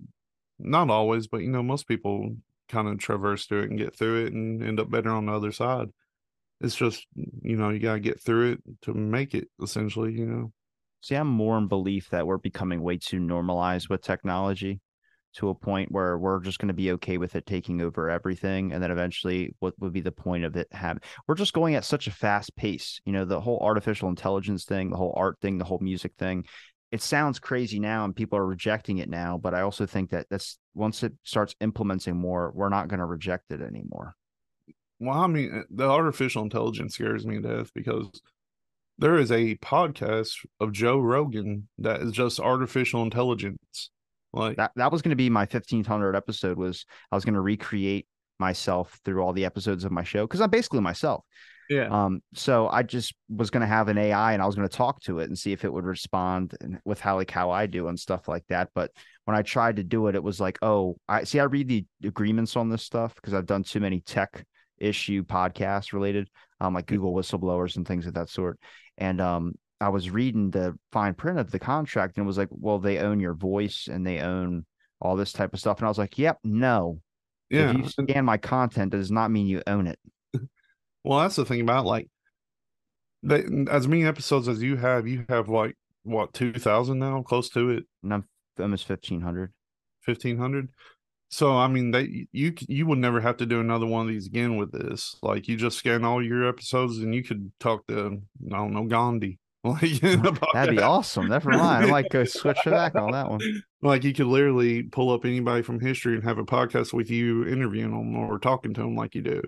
not 0.59 0.89
always, 0.89 1.27
but 1.27 1.41
you 1.41 1.49
know, 1.49 1.63
most 1.63 1.87
people 1.87 2.35
kind 2.69 2.87
of 2.87 2.99
traverse 2.99 3.45
through 3.45 3.63
it 3.63 3.69
and 3.69 3.79
get 3.79 3.95
through 3.95 4.25
it 4.25 4.33
and 4.33 4.63
end 4.63 4.79
up 4.79 4.91
better 4.91 5.09
on 5.09 5.25
the 5.25 5.31
other 5.31 5.51
side. 5.51 5.87
It's 6.61 6.75
just, 6.75 7.05
you 7.15 7.55
know, 7.55 7.69
you 7.69 7.79
got 7.79 7.93
to 7.93 7.99
get 7.99 8.21
through 8.21 8.53
it 8.53 8.63
to 8.83 8.93
make 8.93 9.33
it 9.33 9.49
essentially, 9.61 10.13
you 10.13 10.25
know. 10.25 10.51
See, 11.01 11.15
I'm 11.15 11.27
more 11.27 11.57
in 11.57 11.67
belief 11.67 12.09
that 12.09 12.25
we're 12.25 12.37
becoming 12.37 12.81
way 12.81 12.97
too 12.97 13.19
normalized 13.19 13.89
with 13.89 14.01
technology 14.01 14.79
to 15.37 15.49
a 15.49 15.55
point 15.55 15.91
where 15.91 16.17
we're 16.17 16.41
just 16.41 16.59
going 16.59 16.67
to 16.67 16.73
be 16.73 16.91
okay 16.93 17.17
with 17.17 17.35
it 17.35 17.45
taking 17.45 17.81
over 17.81 18.09
everything. 18.09 18.71
And 18.71 18.83
then 18.83 18.91
eventually, 18.91 19.55
what 19.59 19.73
would 19.79 19.93
be 19.93 20.01
the 20.01 20.11
point 20.11 20.43
of 20.43 20.55
it 20.55 20.67
having? 20.71 21.01
We're 21.27 21.35
just 21.35 21.53
going 21.53 21.75
at 21.75 21.85
such 21.85 22.07
a 22.07 22.11
fast 22.11 22.55
pace. 22.55 22.99
You 23.05 23.13
know, 23.13 23.25
the 23.25 23.41
whole 23.41 23.59
artificial 23.61 24.09
intelligence 24.09 24.65
thing, 24.65 24.89
the 24.89 24.97
whole 24.97 25.13
art 25.15 25.37
thing, 25.41 25.57
the 25.57 25.65
whole 25.65 25.79
music 25.79 26.13
thing 26.17 26.45
it 26.91 27.01
sounds 27.01 27.39
crazy 27.39 27.79
now 27.79 28.05
and 28.05 28.15
people 28.15 28.37
are 28.39 28.45
rejecting 28.45 28.97
it 28.99 29.09
now 29.09 29.37
but 29.37 29.53
i 29.53 29.61
also 29.61 29.85
think 29.85 30.09
that 30.09 30.25
that's 30.29 30.57
once 30.73 31.03
it 31.03 31.13
starts 31.23 31.55
implementing 31.59 32.15
more 32.15 32.51
we're 32.55 32.69
not 32.69 32.87
going 32.87 32.99
to 32.99 33.05
reject 33.05 33.51
it 33.51 33.61
anymore 33.61 34.15
well 34.99 35.19
i 35.19 35.27
mean 35.27 35.63
the 35.69 35.87
artificial 35.87 36.43
intelligence 36.43 36.95
scares 36.95 37.25
me 37.25 37.41
to 37.41 37.57
death 37.57 37.71
because 37.73 38.07
there 38.97 39.17
is 39.17 39.31
a 39.31 39.55
podcast 39.55 40.45
of 40.59 40.71
joe 40.71 40.99
rogan 40.99 41.67
that 41.77 42.01
is 42.01 42.11
just 42.11 42.39
artificial 42.39 43.03
intelligence 43.03 43.89
Like 44.37 44.57
that 44.57 44.71
that 44.75 44.91
was 44.91 45.01
going 45.01 45.11
to 45.11 45.15
be 45.15 45.29
my 45.29 45.41
1500 45.41 46.15
episode 46.15 46.57
was 46.57 46.85
I 47.11 47.15
was 47.15 47.25
going 47.25 47.35
to 47.35 47.41
recreate 47.41 48.07
myself 48.39 48.99
through 49.03 49.21
all 49.21 49.33
the 49.33 49.45
episodes 49.45 49.83
of 49.83 49.91
my 49.91 50.03
show 50.03 50.25
because 50.25 50.41
I'm 50.41 50.49
basically 50.49 50.79
myself. 50.79 51.23
yeah, 51.69 51.87
Um, 51.87 52.21
so 52.33 52.69
I 52.69 52.83
just 52.83 53.13
was 53.29 53.49
going 53.49 53.61
to 53.61 53.67
have 53.67 53.87
an 53.87 53.97
AI 53.97 54.33
and 54.33 54.41
I 54.41 54.45
was 54.45 54.55
going 54.55 54.67
to 54.67 54.75
talk 54.75 55.01
to 55.01 55.19
it 55.19 55.27
and 55.27 55.37
see 55.37 55.51
if 55.51 55.65
it 55.65 55.73
would 55.73 55.85
respond 55.85 56.55
and 56.61 56.79
with 56.85 56.99
how 56.99 57.15
like 57.15 57.31
how 57.31 57.51
I 57.51 57.65
do 57.65 57.87
and 57.87 57.99
stuff 57.99 58.27
like 58.27 58.45
that. 58.49 58.69
But 58.73 58.91
when 59.25 59.35
I 59.35 59.41
tried 59.41 59.77
to 59.77 59.83
do 59.83 60.07
it, 60.07 60.15
it 60.15 60.23
was 60.23 60.39
like, 60.39 60.57
oh, 60.61 60.97
I 61.09 61.23
see. 61.25 61.39
I 61.39 61.43
read 61.43 61.67
the 61.67 61.85
agreements 62.03 62.55
on 62.55 62.69
this 62.69 62.83
stuff 62.83 63.15
because 63.15 63.33
I've 63.33 63.45
done 63.45 63.63
too 63.63 63.79
many 63.79 63.99
tech 64.01 64.45
issue 64.77 65.23
podcasts 65.23 65.91
related, 65.91 66.29
um, 66.61 66.73
like 66.73 66.85
Google 66.85 67.13
whistleblowers 67.13 67.75
and 67.75 67.87
things 67.87 68.07
of 68.07 68.13
that 68.13 68.29
sort. 68.29 68.59
And 68.97 69.19
um, 69.19 69.55
I 69.79 69.89
was 69.89 70.09
reading 70.09 70.49
the 70.51 70.77
fine 70.91 71.13
print 71.13 71.39
of 71.39 71.51
the 71.51 71.59
contract 71.59 72.17
and 72.17 72.25
it 72.25 72.27
was 72.27 72.37
like, 72.37 72.49
well, 72.51 72.79
they 72.79 72.99
own 72.99 73.19
your 73.19 73.33
voice 73.35 73.87
and 73.91 74.05
they 74.05 74.19
own 74.19 74.65
all 74.99 75.15
this 75.15 75.31
type 75.31 75.53
of 75.53 75.59
stuff. 75.59 75.77
And 75.79 75.85
I 75.85 75.89
was 75.89 75.97
like, 75.97 76.17
yep, 76.17 76.39
no. 76.43 76.99
yeah. 77.49 77.71
If 77.71 77.77
you 77.77 77.87
scan 77.87 78.25
my 78.25 78.37
content, 78.37 78.91
does 78.91 79.11
not 79.11 79.31
mean 79.31 79.45
you 79.47 79.61
own 79.67 79.87
it. 79.87 79.99
well, 81.03 81.19
that's 81.19 81.35
the 81.35 81.45
thing 81.45 81.61
about 81.61 81.85
like 81.85 82.07
they, 83.23 83.43
as 83.69 83.87
many 83.87 84.05
episodes 84.05 84.47
as 84.47 84.61
you 84.61 84.77
have. 84.77 85.07
You 85.07 85.25
have 85.29 85.49
like 85.49 85.75
what 86.03 86.33
two 86.33 86.53
thousand 86.53 86.99
now, 86.99 87.21
close 87.21 87.49
to 87.49 87.71
it, 87.71 87.85
And 88.03 88.13
I'm 88.13 88.25
almost 88.59 88.89
1500. 88.89 89.53
fifteen 90.01 90.37
hundred. 90.37 90.69
So 91.29 91.51
I 91.55 91.67
mean, 91.67 91.91
they 91.91 92.27
you 92.31 92.53
you 92.67 92.85
would 92.87 92.99
never 92.99 93.19
have 93.19 93.37
to 93.37 93.45
do 93.45 93.59
another 93.59 93.85
one 93.85 94.01
of 94.03 94.07
these 94.07 94.27
again 94.27 94.57
with 94.57 94.71
this. 94.71 95.17
Like 95.21 95.47
you 95.47 95.57
just 95.57 95.77
scan 95.77 96.05
all 96.05 96.23
your 96.23 96.47
episodes 96.47 96.99
and 96.99 97.13
you 97.13 97.23
could 97.23 97.51
talk 97.59 97.85
to 97.87 98.21
I 98.51 98.55
don't 98.57 98.73
know 98.73 98.85
Gandhi. 98.85 99.39
Like 99.67 100.01
That'd 100.53 100.75
be 100.75 100.81
awesome. 100.81 101.27
Never 101.27 101.51
mind. 101.51 101.85
I 101.85 101.87
might 101.87 102.09
go 102.09 102.23
switch 102.25 102.57
back 102.65 102.95
on 102.95 103.11
that 103.11 103.29
one. 103.29 103.41
Like 103.81 104.03
you 104.03 104.13
could 104.13 104.27
literally 104.27 104.83
pull 104.83 105.11
up 105.11 105.25
anybody 105.25 105.61
from 105.61 105.79
history 105.79 106.15
and 106.15 106.23
have 106.23 106.37
a 106.37 106.43
podcast 106.43 106.93
with 106.93 107.09
you 107.09 107.47
interviewing 107.47 107.91
them 107.91 108.15
or 108.15 108.39
talking 108.39 108.73
to 108.73 108.81
them 108.81 108.95
like 108.95 109.15
you 109.15 109.21
do. 109.21 109.41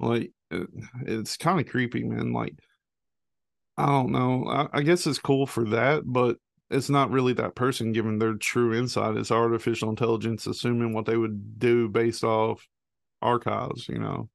Like 0.00 0.30
uh, 0.52 0.64
it's 1.06 1.36
kind 1.36 1.60
of 1.60 1.66
creepy, 1.66 2.04
man. 2.04 2.32
Like 2.32 2.54
I 3.76 3.86
don't 3.86 4.12
know. 4.12 4.46
I, 4.48 4.78
I 4.78 4.82
guess 4.82 5.06
it's 5.06 5.18
cool 5.18 5.46
for 5.46 5.64
that, 5.66 6.02
but 6.04 6.36
it's 6.70 6.90
not 6.90 7.10
really 7.10 7.32
that 7.34 7.54
person 7.54 7.92
giving 7.92 8.18
their 8.18 8.34
true 8.34 8.74
insight. 8.74 9.16
It's 9.16 9.30
artificial 9.30 9.88
intelligence 9.90 10.46
assuming 10.46 10.92
what 10.92 11.06
they 11.06 11.16
would 11.16 11.58
do 11.58 11.88
based 11.88 12.24
off 12.24 12.66
archives. 13.22 13.88
You 13.88 13.98
know. 13.98 14.28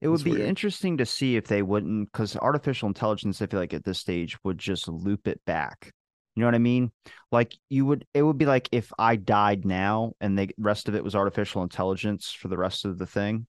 It 0.00 0.08
would 0.08 0.14
It's 0.14 0.22
be 0.22 0.32
weird. 0.32 0.48
interesting 0.48 0.96
to 0.98 1.06
see 1.06 1.36
if 1.36 1.46
they 1.48 1.62
wouldn't, 1.62 2.12
because 2.12 2.36
artificial 2.36 2.88
intelligence, 2.88 3.42
I 3.42 3.46
feel 3.46 3.60
like 3.60 3.74
at 3.74 3.84
this 3.84 3.98
stage 3.98 4.36
would 4.44 4.58
just 4.58 4.88
loop 4.88 5.26
it 5.26 5.40
back. 5.44 5.92
You 6.36 6.42
know 6.42 6.46
what 6.46 6.54
I 6.54 6.58
mean? 6.58 6.92
Like 7.32 7.52
you 7.68 7.84
would, 7.86 8.06
it 8.14 8.22
would 8.22 8.38
be 8.38 8.46
like 8.46 8.68
if 8.70 8.92
I 8.96 9.16
died 9.16 9.64
now 9.64 10.12
and 10.20 10.38
the 10.38 10.50
rest 10.56 10.88
of 10.88 10.94
it 10.94 11.02
was 11.02 11.16
artificial 11.16 11.64
intelligence 11.64 12.30
for 12.30 12.46
the 12.46 12.56
rest 12.58 12.84
of 12.84 12.96
the 12.98 13.06
thing. 13.06 13.48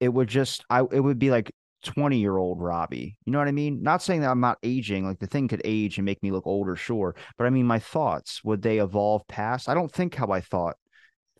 It 0.00 0.10
would 0.10 0.28
just, 0.28 0.64
I, 0.68 0.80
it 0.80 1.00
would 1.00 1.18
be 1.18 1.30
like 1.30 1.50
20 1.84 2.18
year 2.18 2.36
old 2.36 2.60
Robbie. 2.60 3.16
You 3.24 3.32
know 3.32 3.38
what 3.38 3.48
I 3.48 3.52
mean? 3.52 3.82
Not 3.82 4.02
saying 4.02 4.20
that 4.20 4.30
I'm 4.30 4.40
not 4.40 4.58
aging, 4.62 5.06
like 5.06 5.18
the 5.18 5.26
thing 5.26 5.48
could 5.48 5.62
age 5.64 5.96
and 5.96 6.04
make 6.04 6.22
me 6.22 6.30
look 6.30 6.46
older, 6.46 6.76
sure. 6.76 7.16
But 7.38 7.46
I 7.46 7.50
mean, 7.50 7.66
my 7.66 7.78
thoughts, 7.78 8.44
would 8.44 8.60
they 8.60 8.78
evolve 8.78 9.26
past? 9.26 9.68
I 9.68 9.74
don't 9.74 9.90
think 9.90 10.14
how 10.14 10.28
I 10.28 10.40
thought 10.42 10.76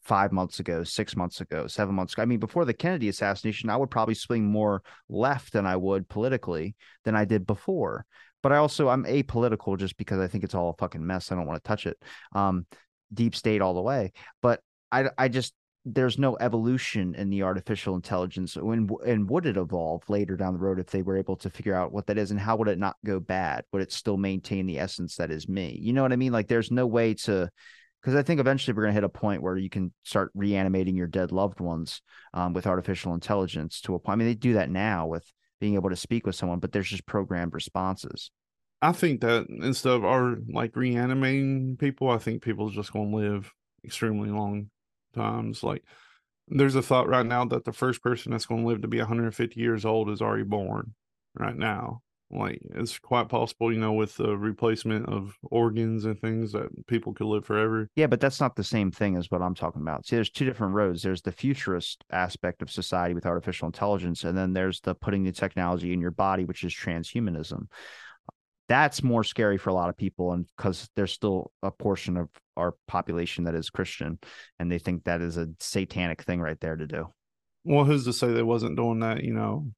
five 0.08 0.32
months 0.32 0.58
ago, 0.58 0.82
six 0.82 1.14
months 1.14 1.42
ago, 1.42 1.66
seven 1.66 1.94
months 1.94 2.14
ago. 2.14 2.22
I 2.22 2.26
mean, 2.26 2.40
before 2.40 2.64
the 2.64 2.72
Kennedy 2.72 3.10
assassination, 3.10 3.68
I 3.68 3.76
would 3.76 3.90
probably 3.90 4.14
swing 4.14 4.50
more 4.50 4.82
left 5.10 5.52
than 5.52 5.66
I 5.66 5.76
would 5.76 6.08
politically 6.08 6.74
than 7.04 7.14
I 7.14 7.26
did 7.26 7.46
before. 7.46 8.06
But 8.42 8.52
I 8.52 8.56
also 8.56 8.88
I'm 8.88 9.04
apolitical 9.04 9.78
just 9.78 9.98
because 9.98 10.18
I 10.18 10.26
think 10.26 10.44
it's 10.44 10.54
all 10.54 10.70
a 10.70 10.76
fucking 10.78 11.06
mess. 11.06 11.30
I 11.30 11.34
don't 11.34 11.46
want 11.46 11.62
to 11.62 11.68
touch 11.68 11.86
it. 11.86 11.98
Um, 12.34 12.64
deep 13.12 13.36
state 13.36 13.60
all 13.60 13.74
the 13.74 13.82
way. 13.82 14.12
But 14.40 14.60
I 14.90 15.10
I 15.18 15.28
just 15.28 15.52
there's 15.84 16.18
no 16.18 16.36
evolution 16.38 17.14
in 17.14 17.28
the 17.28 17.42
artificial 17.42 17.94
intelligence. 17.94 18.56
When 18.56 18.88
and 19.06 19.28
would 19.28 19.44
it 19.44 19.58
evolve 19.58 20.02
later 20.08 20.36
down 20.36 20.54
the 20.54 20.58
road 20.58 20.78
if 20.78 20.86
they 20.86 21.02
were 21.02 21.18
able 21.18 21.36
to 21.36 21.50
figure 21.50 21.74
out 21.74 21.92
what 21.92 22.06
that 22.06 22.18
is 22.18 22.30
and 22.30 22.40
how 22.40 22.56
would 22.56 22.68
it 22.68 22.78
not 22.78 22.96
go 23.04 23.20
bad? 23.20 23.64
Would 23.72 23.82
it 23.82 23.92
still 23.92 24.16
maintain 24.16 24.64
the 24.64 24.78
essence 24.78 25.16
that 25.16 25.30
is 25.30 25.48
me? 25.48 25.78
You 25.82 25.92
know 25.92 26.02
what 26.02 26.12
I 26.12 26.16
mean? 26.16 26.32
Like 26.32 26.48
there's 26.48 26.70
no 26.70 26.86
way 26.86 27.14
to 27.14 27.50
because 28.00 28.14
I 28.14 28.22
think 28.22 28.40
eventually 28.40 28.74
we're 28.74 28.82
going 28.82 28.92
to 28.94 29.00
hit 29.00 29.04
a 29.04 29.08
point 29.08 29.42
where 29.42 29.56
you 29.56 29.68
can 29.68 29.92
start 30.04 30.30
reanimating 30.34 30.96
your 30.96 31.06
dead 31.06 31.32
loved 31.32 31.60
ones 31.60 32.00
um, 32.32 32.52
with 32.52 32.66
artificial 32.66 33.14
intelligence 33.14 33.80
to 33.82 33.94
a 33.94 33.98
point. 33.98 34.14
I 34.14 34.16
mean, 34.16 34.28
they 34.28 34.34
do 34.34 34.54
that 34.54 34.70
now 34.70 35.06
with 35.06 35.30
being 35.60 35.74
able 35.74 35.90
to 35.90 35.96
speak 35.96 36.26
with 36.26 36.36
someone, 36.36 36.60
but 36.60 36.72
there's 36.72 36.88
just 36.88 37.06
programmed 37.06 37.54
responses. 37.54 38.30
I 38.80 38.92
think 38.92 39.22
that 39.22 39.46
instead 39.48 39.92
of 39.92 40.04
our 40.04 40.36
like 40.52 40.76
reanimating 40.76 41.76
people, 41.78 42.10
I 42.10 42.18
think 42.18 42.42
people 42.42 42.70
just 42.70 42.92
gonna 42.92 43.16
live 43.16 43.52
extremely 43.84 44.30
long 44.30 44.70
times. 45.14 45.64
Like 45.64 45.82
there's 46.46 46.76
a 46.76 46.82
thought 46.82 47.08
right 47.08 47.26
now 47.26 47.44
that 47.46 47.64
the 47.64 47.72
first 47.72 48.02
person 48.02 48.30
that's 48.30 48.46
gonna 48.46 48.66
live 48.66 48.82
to 48.82 48.88
be 48.88 48.98
150 48.98 49.60
years 49.60 49.84
old 49.84 50.10
is 50.10 50.22
already 50.22 50.44
born 50.44 50.94
right 51.34 51.56
now. 51.56 52.02
Like 52.30 52.60
it's 52.74 52.98
quite 52.98 53.30
possible, 53.30 53.72
you 53.72 53.78
know, 53.78 53.94
with 53.94 54.16
the 54.16 54.36
replacement 54.36 55.08
of 55.08 55.34
organs 55.50 56.04
and 56.04 56.20
things 56.20 56.52
that 56.52 56.68
people 56.86 57.14
could 57.14 57.26
live 57.26 57.46
forever. 57.46 57.88
Yeah, 57.96 58.06
but 58.06 58.20
that's 58.20 58.40
not 58.40 58.54
the 58.54 58.64
same 58.64 58.90
thing 58.90 59.16
as 59.16 59.30
what 59.30 59.40
I'm 59.40 59.54
talking 59.54 59.80
about. 59.80 60.06
See, 60.06 60.16
there's 60.16 60.28
two 60.28 60.44
different 60.44 60.74
roads. 60.74 61.02
There's 61.02 61.22
the 61.22 61.32
futurist 61.32 62.04
aspect 62.10 62.60
of 62.60 62.70
society 62.70 63.14
with 63.14 63.24
artificial 63.24 63.66
intelligence, 63.66 64.24
and 64.24 64.36
then 64.36 64.52
there's 64.52 64.80
the 64.80 64.94
putting 64.94 65.24
the 65.24 65.32
technology 65.32 65.94
in 65.94 66.00
your 66.02 66.10
body, 66.10 66.44
which 66.44 66.64
is 66.64 66.74
transhumanism. 66.74 67.68
That's 68.68 69.02
more 69.02 69.24
scary 69.24 69.56
for 69.56 69.70
a 69.70 69.74
lot 69.74 69.88
of 69.88 69.96
people, 69.96 70.32
and 70.32 70.46
because 70.54 70.90
there's 70.94 71.12
still 71.12 71.50
a 71.62 71.70
portion 71.70 72.18
of 72.18 72.28
our 72.58 72.74
population 72.86 73.44
that 73.44 73.54
is 73.54 73.70
Christian, 73.70 74.18
and 74.58 74.70
they 74.70 74.78
think 74.78 75.04
that 75.04 75.22
is 75.22 75.38
a 75.38 75.48
satanic 75.60 76.24
thing 76.24 76.42
right 76.42 76.60
there 76.60 76.76
to 76.76 76.86
do. 76.86 77.06
Well, 77.64 77.86
who's 77.86 78.04
to 78.04 78.12
say 78.12 78.32
they 78.32 78.42
wasn't 78.42 78.76
doing 78.76 79.00
that, 79.00 79.24
you 79.24 79.32
know, 79.32 79.72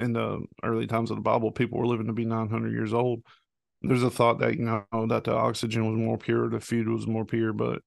in 0.00 0.12
the 0.12 0.44
early 0.62 0.86
times 0.86 1.10
of 1.10 1.16
the 1.16 1.22
Bible, 1.22 1.50
people 1.50 1.78
were 1.78 1.86
living 1.86 2.06
to 2.06 2.12
be 2.12 2.24
900 2.24 2.72
years 2.72 2.92
old. 2.92 3.22
There's 3.82 4.02
a 4.02 4.10
thought 4.10 4.38
that, 4.40 4.56
you 4.56 4.64
know, 4.64 5.06
that 5.08 5.24
the 5.24 5.34
oxygen 5.34 5.86
was 5.86 5.96
more 5.96 6.18
pure, 6.18 6.48
the 6.48 6.60
food 6.60 6.88
was 6.88 7.06
more 7.06 7.24
pure, 7.24 7.52
but 7.52 7.82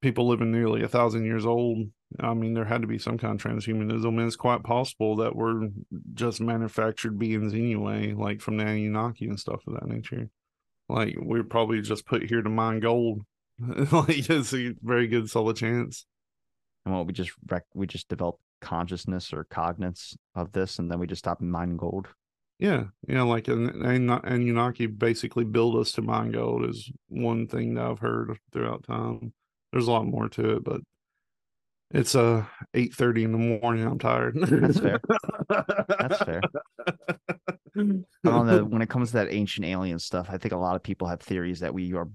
people 0.00 0.28
living 0.28 0.52
nearly 0.52 0.82
a 0.82 0.88
thousand 0.88 1.24
years 1.24 1.44
old, 1.44 1.88
I 2.20 2.34
mean, 2.34 2.54
there 2.54 2.64
had 2.64 2.82
to 2.82 2.88
be 2.88 2.98
some 2.98 3.18
kind 3.18 3.34
of 3.34 3.44
transhumanism. 3.44 4.06
And 4.06 4.20
it's 4.20 4.36
quite 4.36 4.62
possible 4.62 5.16
that 5.16 5.34
we're 5.34 5.68
just 6.14 6.40
manufactured 6.40 7.18
beings 7.18 7.52
anyway, 7.52 8.12
like 8.12 8.40
from 8.40 8.56
the 8.56 8.64
Anunnaki 8.64 9.26
and 9.26 9.38
stuff 9.38 9.62
of 9.66 9.74
that 9.74 9.86
nature. 9.86 10.30
Like, 10.88 11.16
we're 11.18 11.44
probably 11.44 11.80
just 11.82 12.06
put 12.06 12.22
here 12.22 12.42
to 12.42 12.48
mine 12.48 12.80
gold. 12.80 13.22
like, 13.92 14.30
it's 14.30 14.54
a 14.54 14.74
very 14.82 15.06
good, 15.06 15.28
solid 15.28 15.56
chance. 15.56 16.06
And 16.86 16.94
what 16.94 17.06
we 17.06 17.12
just 17.12 17.32
we 17.74 17.86
just 17.86 18.08
develop 18.08 18.38
consciousness 18.60 19.32
or 19.32 19.44
cognizance 19.44 20.16
of 20.34 20.52
this, 20.52 20.78
and 20.78 20.90
then 20.90 20.98
we 20.98 21.06
just 21.06 21.20
stop 21.20 21.40
mining 21.40 21.76
gold. 21.76 22.08
Yeah, 22.58 22.84
yeah, 23.06 23.22
like 23.22 23.46
an 23.48 23.68
and 23.84 24.10
Anunnaki 24.10 24.86
basically 24.86 25.44
build 25.44 25.76
us 25.76 25.92
to 25.92 26.02
mine 26.02 26.32
gold 26.32 26.68
is 26.68 26.90
one 27.08 27.46
thing 27.46 27.74
that 27.74 27.84
I've 27.84 28.00
heard 28.00 28.36
throughout 28.52 28.84
time. 28.84 29.32
There's 29.72 29.86
a 29.86 29.92
lot 29.92 30.06
more 30.06 30.28
to 30.30 30.56
it, 30.56 30.64
but 30.64 30.80
it's 31.92 32.16
uh 32.16 32.44
eight 32.74 32.94
thirty 32.94 33.22
in 33.22 33.32
the 33.32 33.38
morning. 33.38 33.86
I'm 33.86 33.98
tired. 33.98 34.36
That's 34.40 34.80
fair. 34.80 35.00
That's 35.48 36.18
fair. 36.18 36.40
But 38.24 38.32
on 38.32 38.46
the 38.48 38.64
when 38.64 38.82
it 38.82 38.88
comes 38.90 39.10
to 39.10 39.18
that 39.18 39.32
ancient 39.32 39.64
alien 39.64 40.00
stuff, 40.00 40.26
I 40.30 40.38
think 40.38 40.52
a 40.52 40.56
lot 40.56 40.74
of 40.74 40.82
people 40.82 41.06
have 41.06 41.20
theories 41.20 41.60
that 41.60 41.72
we 41.72 41.94
are 41.94 42.08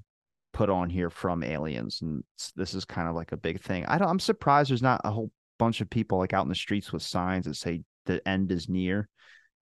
put 0.52 0.70
on 0.70 0.89
here 0.89 1.10
from 1.10 1.41
aliens, 1.41 2.02
and 2.02 2.22
this 2.58 2.74
is 2.74 2.84
kind 2.84 3.08
of 3.08 3.16
like 3.16 3.32
a 3.32 3.38
big 3.38 3.62
thing. 3.62 3.86
I 3.86 3.98
don't. 3.98 4.10
I'm 4.10 4.20
surprised 4.20 4.72
there's 4.72 4.82
not 4.82 5.00
a 5.06 5.12
whole 5.12 5.32
bunch 5.60 5.82
of 5.82 5.89
people 5.89 6.18
like 6.18 6.34
out 6.34 6.43
in 6.43 6.49
the 6.49 6.56
streets 6.56 6.91
with 6.91 7.04
signs 7.04 7.45
that 7.45 7.56
say 7.56 7.82
the 8.06 8.26
end 8.28 8.51
is 8.51 8.70
near 8.70 9.10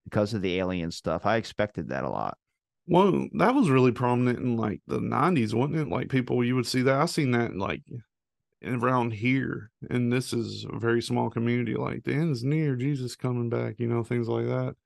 because 0.04 0.34
of 0.34 0.42
the 0.42 0.58
alien 0.58 0.90
stuff. 0.90 1.26
I 1.26 1.36
expected 1.36 1.88
that 1.88 2.04
a 2.04 2.10
lot. 2.10 2.36
Well, 2.86 3.28
that 3.34 3.54
was 3.54 3.70
really 3.70 3.92
prominent 3.92 4.38
in 4.38 4.56
like 4.56 4.80
the 4.86 5.00
'90s, 5.00 5.54
wasn't 5.54 5.76
it? 5.76 5.88
Like 5.88 6.08
people, 6.10 6.44
you 6.44 6.54
would 6.54 6.66
see 6.66 6.82
that. 6.82 7.00
I 7.00 7.06
seen 7.06 7.30
that 7.30 7.56
like 7.56 7.82
around 8.62 9.12
here, 9.12 9.70
and 9.88 10.12
this 10.12 10.32
is 10.32 10.66
a 10.70 10.78
very 10.78 11.00
small 11.00 11.30
community. 11.30 11.74
Like 11.74 12.04
the 12.04 12.12
end 12.12 12.32
is 12.32 12.44
near, 12.44 12.76
Jesus 12.76 13.16
coming 13.16 13.48
back. 13.48 13.76
You 13.78 13.88
know, 13.88 14.04
things 14.04 14.28
like 14.28 14.46
that. 14.46 14.76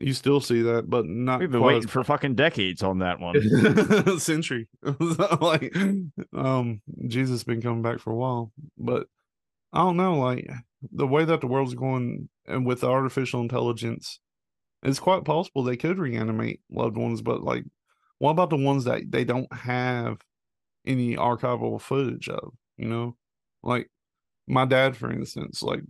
You 0.00 0.12
still 0.14 0.40
see 0.40 0.62
that, 0.62 0.88
but 0.88 1.06
not. 1.06 1.40
We've 1.40 1.50
been 1.50 1.60
quite 1.60 1.70
as 1.70 1.74
waiting 1.76 1.88
for 1.88 2.04
fucking 2.04 2.36
decades 2.36 2.82
on 2.82 3.00
that 3.00 3.20
one. 3.20 4.18
century. 4.20 4.68
like, 5.40 5.74
um, 6.32 6.80
Jesus 7.08 7.44
been 7.44 7.60
coming 7.60 7.82
back 7.82 7.98
for 7.98 8.12
a 8.12 8.16
while, 8.16 8.52
but 8.78 9.08
I 9.72 9.78
don't 9.78 9.96
know. 9.96 10.18
Like 10.18 10.48
the 10.92 11.06
way 11.06 11.24
that 11.24 11.40
the 11.40 11.46
world's 11.46 11.74
going, 11.74 12.28
and 12.46 12.66
with 12.66 12.84
artificial 12.84 13.40
intelligence, 13.40 14.20
it's 14.82 15.00
quite 15.00 15.24
possible 15.24 15.62
they 15.64 15.76
could 15.76 15.98
reanimate 15.98 16.60
loved 16.70 16.96
ones. 16.96 17.22
But 17.22 17.42
like, 17.42 17.64
what 18.18 18.32
about 18.32 18.50
the 18.50 18.56
ones 18.56 18.84
that 18.84 19.10
they 19.10 19.24
don't 19.24 19.52
have 19.52 20.22
any 20.86 21.16
archival 21.16 21.80
footage 21.80 22.28
of? 22.28 22.54
You 22.78 22.88
know, 22.88 23.16
like 23.62 23.90
my 24.48 24.64
dad, 24.66 24.96
for 24.96 25.10
instance. 25.12 25.62
Like, 25.62 25.82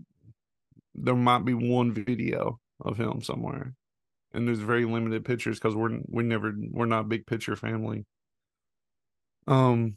there 0.94 1.14
might 1.16 1.44
be 1.44 1.54
one 1.54 1.92
video 1.92 2.60
of 2.80 2.98
him 2.98 3.22
somewhere 3.22 3.74
and 4.32 4.46
there's 4.48 4.60
very 4.60 4.84
limited 4.86 5.24
pictures 5.24 5.58
because 5.58 5.76
we're 5.76 6.00
we 6.08 6.22
never 6.24 6.54
we're 6.70 6.86
not 6.86 7.02
a 7.02 7.08
big 7.08 7.26
picture 7.26 7.56
family. 7.56 8.06
Um, 9.46 9.96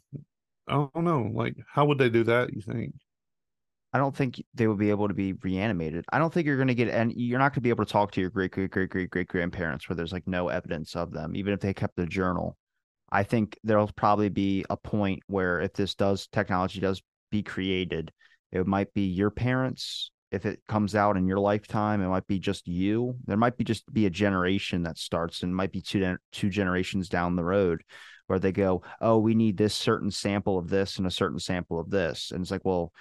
I 0.68 0.74
don't 0.74 1.04
know. 1.04 1.30
Like, 1.34 1.56
how 1.68 1.86
would 1.86 1.98
they 1.98 2.10
do 2.10 2.24
that? 2.24 2.52
You 2.54 2.62
think? 2.62 2.94
I 3.92 3.98
don't 3.98 4.16
think 4.16 4.42
they 4.54 4.66
will 4.66 4.76
be 4.76 4.90
able 4.90 5.08
to 5.08 5.14
be 5.14 5.34
reanimated. 5.34 6.04
I 6.10 6.18
don't 6.18 6.32
think 6.32 6.46
you're 6.46 6.56
going 6.56 6.68
to 6.68 6.74
get, 6.74 6.88
and 6.88 7.12
you're 7.14 7.38
not 7.38 7.50
going 7.50 7.56
to 7.56 7.60
be 7.60 7.68
able 7.68 7.84
to 7.84 7.92
talk 7.92 8.12
to 8.12 8.20
your 8.20 8.30
great, 8.30 8.52
great, 8.52 8.70
great, 8.70 8.88
great, 8.88 9.10
great 9.10 9.28
grandparents 9.28 9.88
where 9.88 9.96
there's 9.96 10.12
like 10.12 10.26
no 10.26 10.48
evidence 10.48 10.96
of 10.96 11.12
them, 11.12 11.36
even 11.36 11.52
if 11.52 11.60
they 11.60 11.74
kept 11.74 11.96
the 11.96 12.06
journal. 12.06 12.56
I 13.10 13.22
think 13.24 13.58
there'll 13.62 13.90
probably 13.94 14.30
be 14.30 14.64
a 14.70 14.76
point 14.76 15.20
where 15.26 15.60
if 15.60 15.74
this 15.74 15.94
does 15.94 16.26
technology 16.28 16.80
does 16.80 17.02
be 17.30 17.42
created, 17.42 18.10
it 18.50 18.66
might 18.66 18.94
be 18.94 19.02
your 19.02 19.30
parents. 19.30 20.10
If 20.30 20.46
it 20.46 20.62
comes 20.66 20.94
out 20.94 21.18
in 21.18 21.26
your 21.26 21.38
lifetime, 21.38 22.00
it 22.00 22.08
might 22.08 22.26
be 22.26 22.38
just 22.38 22.66
you. 22.66 23.16
There 23.26 23.36
might 23.36 23.58
be 23.58 23.64
just 23.64 23.92
be 23.92 24.06
a 24.06 24.10
generation 24.10 24.84
that 24.84 24.96
starts 24.96 25.42
and 25.42 25.54
might 25.54 25.72
be 25.72 25.82
two 25.82 26.16
two 26.32 26.48
generations 26.48 27.10
down 27.10 27.36
the 27.36 27.44
road 27.44 27.82
where 28.28 28.38
they 28.38 28.52
go, 28.52 28.82
oh, 29.02 29.18
we 29.18 29.34
need 29.34 29.58
this 29.58 29.74
certain 29.74 30.10
sample 30.10 30.58
of 30.58 30.70
this 30.70 30.96
and 30.96 31.06
a 31.06 31.10
certain 31.10 31.38
sample 31.38 31.78
of 31.78 31.90
this, 31.90 32.30
and 32.30 32.40
it's 32.40 32.50
like, 32.50 32.64
well, 32.64 32.92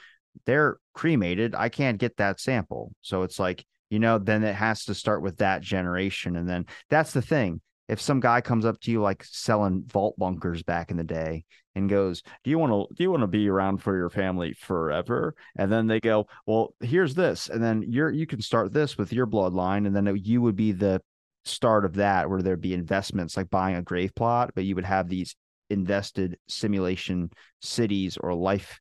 they're 0.45 0.77
cremated. 0.93 1.55
I 1.55 1.69
can't 1.69 1.97
get 1.97 2.17
that 2.17 2.39
sample, 2.39 2.93
so 3.01 3.23
it's 3.23 3.39
like 3.39 3.65
you 3.89 3.99
know, 3.99 4.17
then 4.19 4.43
it 4.43 4.55
has 4.55 4.85
to 4.85 4.95
start 4.95 5.21
with 5.21 5.37
that 5.37 5.61
generation, 5.61 6.37
and 6.37 6.47
then 6.47 6.65
that's 6.89 7.11
the 7.11 7.21
thing 7.21 7.61
if 7.91 7.99
some 7.99 8.21
guy 8.21 8.39
comes 8.39 8.63
up 8.63 8.79
to 8.79 8.89
you 8.89 9.01
like 9.01 9.21
selling 9.25 9.83
vault 9.85 10.17
bunkers 10.17 10.63
back 10.63 10.91
in 10.91 10.97
the 10.97 11.03
day 11.03 11.43
and 11.75 11.89
goes, 11.89 12.23
"Do 12.43 12.49
you 12.49 12.57
want 12.57 12.71
to 12.71 12.95
do 12.95 13.03
you 13.03 13.11
want 13.11 13.21
to 13.23 13.27
be 13.27 13.49
around 13.49 13.79
for 13.79 13.97
your 13.97 14.09
family 14.09 14.53
forever?" 14.53 15.35
And 15.57 15.69
then 15.69 15.87
they 15.87 15.99
go, 15.99 16.27
"Well, 16.45 16.73
here's 16.79 17.15
this," 17.15 17.49
and 17.49 17.61
then 17.61 17.83
you're 17.85 18.09
you 18.09 18.25
can 18.25 18.41
start 18.41 18.71
this 18.71 18.97
with 18.97 19.11
your 19.11 19.27
bloodline, 19.27 19.85
and 19.85 19.93
then 19.93 20.15
you 20.23 20.41
would 20.41 20.55
be 20.55 20.71
the 20.71 21.01
start 21.43 21.83
of 21.83 21.95
that 21.95 22.29
where 22.29 22.41
there'd 22.41 22.61
be 22.61 22.73
investments 22.73 23.35
like 23.35 23.49
buying 23.49 23.75
a 23.75 23.81
grave 23.81 24.15
plot, 24.15 24.51
but 24.55 24.63
you 24.63 24.75
would 24.75 24.85
have 24.85 25.09
these 25.09 25.35
invested 25.69 26.37
simulation 26.47 27.29
cities 27.61 28.17
or 28.17 28.33
life 28.33 28.79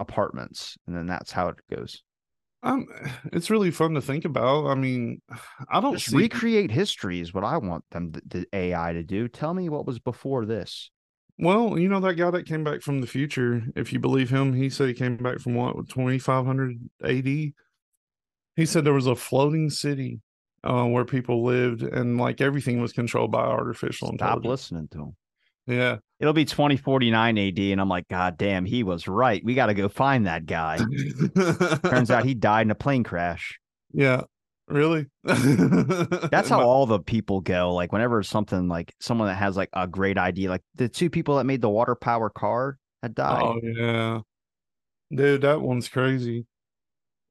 apartments, 0.00 0.76
and 0.86 0.96
then 0.96 1.06
that's 1.06 1.30
how 1.30 1.48
it 1.48 1.56
goes. 1.72 2.02
Um, 2.62 2.86
it's 3.32 3.48
really 3.50 3.70
fun 3.70 3.94
to 3.94 4.02
think 4.02 4.24
about. 4.24 4.66
I 4.66 4.74
mean, 4.74 5.22
I 5.70 5.80
don't 5.80 6.00
see... 6.00 6.16
recreate 6.16 6.70
history 6.70 7.20
is 7.20 7.32
what 7.32 7.44
I 7.44 7.56
want 7.56 7.84
them 7.90 8.10
the, 8.10 8.22
the 8.26 8.46
AI 8.52 8.92
to 8.92 9.02
do. 9.02 9.28
Tell 9.28 9.54
me 9.54 9.68
what 9.68 9.86
was 9.86 9.98
before 9.98 10.44
this. 10.44 10.90
Well, 11.38 11.78
you 11.78 11.88
know 11.88 12.00
that 12.00 12.16
guy 12.16 12.30
that 12.30 12.46
came 12.46 12.64
back 12.64 12.82
from 12.82 13.00
the 13.00 13.06
future. 13.06 13.62
If 13.74 13.94
you 13.94 13.98
believe 13.98 14.28
him, 14.28 14.52
he 14.52 14.68
said 14.68 14.88
he 14.88 14.94
came 14.94 15.16
back 15.16 15.38
from 15.38 15.54
what 15.54 15.88
twenty 15.88 16.18
five 16.18 16.44
hundred 16.44 16.76
AD. 17.02 17.24
He 17.24 17.54
said 18.66 18.84
there 18.84 18.92
was 18.92 19.06
a 19.06 19.16
floating 19.16 19.70
city 19.70 20.20
uh, 20.62 20.84
where 20.84 21.06
people 21.06 21.42
lived, 21.42 21.82
and 21.82 22.18
like 22.18 22.42
everything 22.42 22.82
was 22.82 22.92
controlled 22.92 23.32
by 23.32 23.40
artificial 23.40 24.08
Stop 24.08 24.12
intelligence. 24.12 24.46
listening 24.46 24.88
to 24.88 24.98
him. 24.98 25.16
Yeah. 25.70 25.98
It'll 26.18 26.34
be 26.34 26.44
2049 26.44 27.38
AD. 27.38 27.58
And 27.58 27.80
I'm 27.80 27.88
like, 27.88 28.08
God 28.08 28.36
damn, 28.36 28.64
he 28.64 28.82
was 28.82 29.08
right. 29.08 29.42
We 29.44 29.54
got 29.54 29.66
to 29.66 29.74
go 29.74 29.88
find 29.88 30.26
that 30.26 30.44
guy. 30.46 30.78
Turns 31.84 32.10
out 32.10 32.24
he 32.24 32.34
died 32.34 32.66
in 32.66 32.70
a 32.70 32.74
plane 32.74 33.04
crash. 33.04 33.58
Yeah. 33.92 34.22
Really? 34.66 35.06
That's 35.24 36.48
how 36.48 36.62
all 36.62 36.86
the 36.86 37.00
people 37.00 37.40
go. 37.40 37.74
Like, 37.74 37.92
whenever 37.92 38.22
something 38.22 38.68
like 38.68 38.94
someone 39.00 39.28
that 39.28 39.34
has 39.34 39.56
like 39.56 39.70
a 39.72 39.86
great 39.86 40.18
idea, 40.18 40.50
like 40.50 40.62
the 40.74 40.88
two 40.88 41.10
people 41.10 41.36
that 41.36 41.44
made 41.44 41.62
the 41.62 41.70
water 41.70 41.94
power 41.94 42.30
car 42.30 42.76
had 43.02 43.14
died. 43.14 43.42
Oh, 43.42 43.60
yeah. 43.62 44.20
Dude, 45.12 45.42
that 45.42 45.60
one's 45.60 45.88
crazy. 45.88 46.46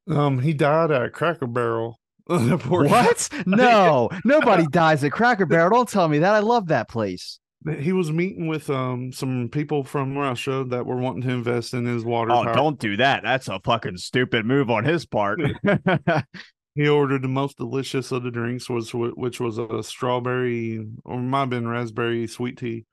Um, 0.10 0.40
he 0.40 0.54
died 0.54 0.92
at 0.92 1.14
Cracker 1.14 1.48
Barrel. 1.48 2.00
what? 2.26 3.30
No, 3.46 4.10
nobody 4.26 4.66
dies 4.68 5.04
at 5.04 5.12
Cracker 5.12 5.46
Barrel. 5.46 5.70
Don't 5.70 5.90
tell 5.90 6.08
me 6.08 6.20
that. 6.20 6.34
I 6.34 6.40
love 6.40 6.68
that 6.68 6.90
place 6.90 7.40
he 7.80 7.92
was 7.92 8.12
meeting 8.12 8.48
with 8.48 8.70
um 8.70 9.12
some 9.12 9.50
people 9.50 9.84
from 9.84 10.18
Russia 10.18 10.66
that 10.70 10.86
were 10.86 10.98
wanting 10.98 11.24
to 11.24 11.32
invest 11.32 11.74
in 11.74 11.86
his 11.86 12.06
water. 12.06 12.32
Oh, 12.32 12.44
power. 12.44 12.54
don't 12.54 12.80
do 12.80 12.98
that. 12.98 13.24
That's 13.24 13.48
a 13.48 13.60
fucking 13.60 13.98
stupid 13.98 14.46
move 14.46 14.70
on 14.70 14.86
his 14.86 15.06
part. 15.06 15.42
he 16.76 16.88
ordered 16.88 17.22
the 17.22 17.28
most 17.28 17.58
delicious 17.58 18.12
of 18.12 18.24
the 18.24 18.32
drinks, 18.32 18.70
was 18.70 18.92
which 18.94 19.40
was 19.40 19.58
a 19.58 19.84
strawberry 19.84 20.88
or 21.04 21.20
might 21.20 21.42
have 21.42 21.50
been 21.50 21.68
raspberry 21.68 22.28
sweet 22.28 22.58
tea. 22.58 22.86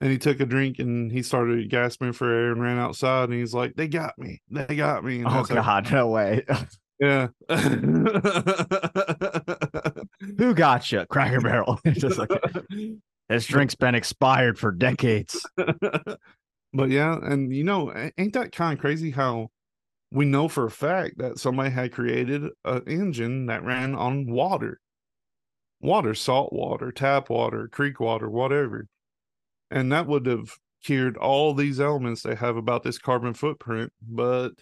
And 0.00 0.10
he 0.12 0.18
took 0.18 0.40
a 0.40 0.46
drink 0.46 0.78
and 0.78 1.10
he 1.10 1.22
started 1.22 1.70
gasping 1.70 2.12
for 2.12 2.32
air 2.32 2.52
and 2.52 2.62
ran 2.62 2.78
outside. 2.78 3.30
And 3.30 3.38
he's 3.38 3.54
like, 3.54 3.74
"They 3.74 3.88
got 3.88 4.16
me! 4.16 4.42
They 4.48 4.76
got 4.76 5.04
me!" 5.04 5.18
And 5.18 5.26
oh 5.26 5.42
God, 5.42 5.84
like, 5.84 5.92
no 5.92 6.08
way! 6.08 6.44
Yeah. 7.00 7.28
Who 10.36 10.52
got 10.54 10.90
you? 10.90 11.06
Cracker 11.06 11.40
Barrel. 11.40 11.78
Just 11.92 12.18
like 12.18 12.28
this 13.28 13.46
drink's 13.46 13.74
been 13.74 13.94
expired 13.94 14.58
for 14.58 14.72
decades. 14.72 15.46
but 15.56 16.90
yeah, 16.90 17.18
and 17.22 17.54
you 17.54 17.64
know, 17.64 17.92
ain't 18.16 18.32
that 18.32 18.52
kind 18.52 18.74
of 18.74 18.80
crazy 18.80 19.10
how 19.10 19.50
we 20.10 20.24
know 20.24 20.48
for 20.48 20.64
a 20.64 20.70
fact 20.70 21.18
that 21.18 21.38
somebody 21.38 21.70
had 21.70 21.92
created 21.92 22.44
an 22.64 22.82
engine 22.86 23.46
that 23.46 23.64
ran 23.64 23.94
on 23.94 24.26
water, 24.30 24.80
water, 25.80 26.14
salt 26.14 26.52
water, 26.52 26.90
tap 26.90 27.28
water, 27.28 27.68
creek 27.68 28.00
water, 28.00 28.28
whatever. 28.28 28.86
And 29.70 29.92
that 29.92 30.06
would 30.06 30.24
have 30.26 30.56
cured 30.82 31.16
all 31.18 31.52
these 31.52 31.80
elements 31.80 32.22
they 32.22 32.34
have 32.34 32.56
about 32.56 32.82
this 32.82 32.98
carbon 32.98 33.34
footprint. 33.34 33.92
But 34.00 34.52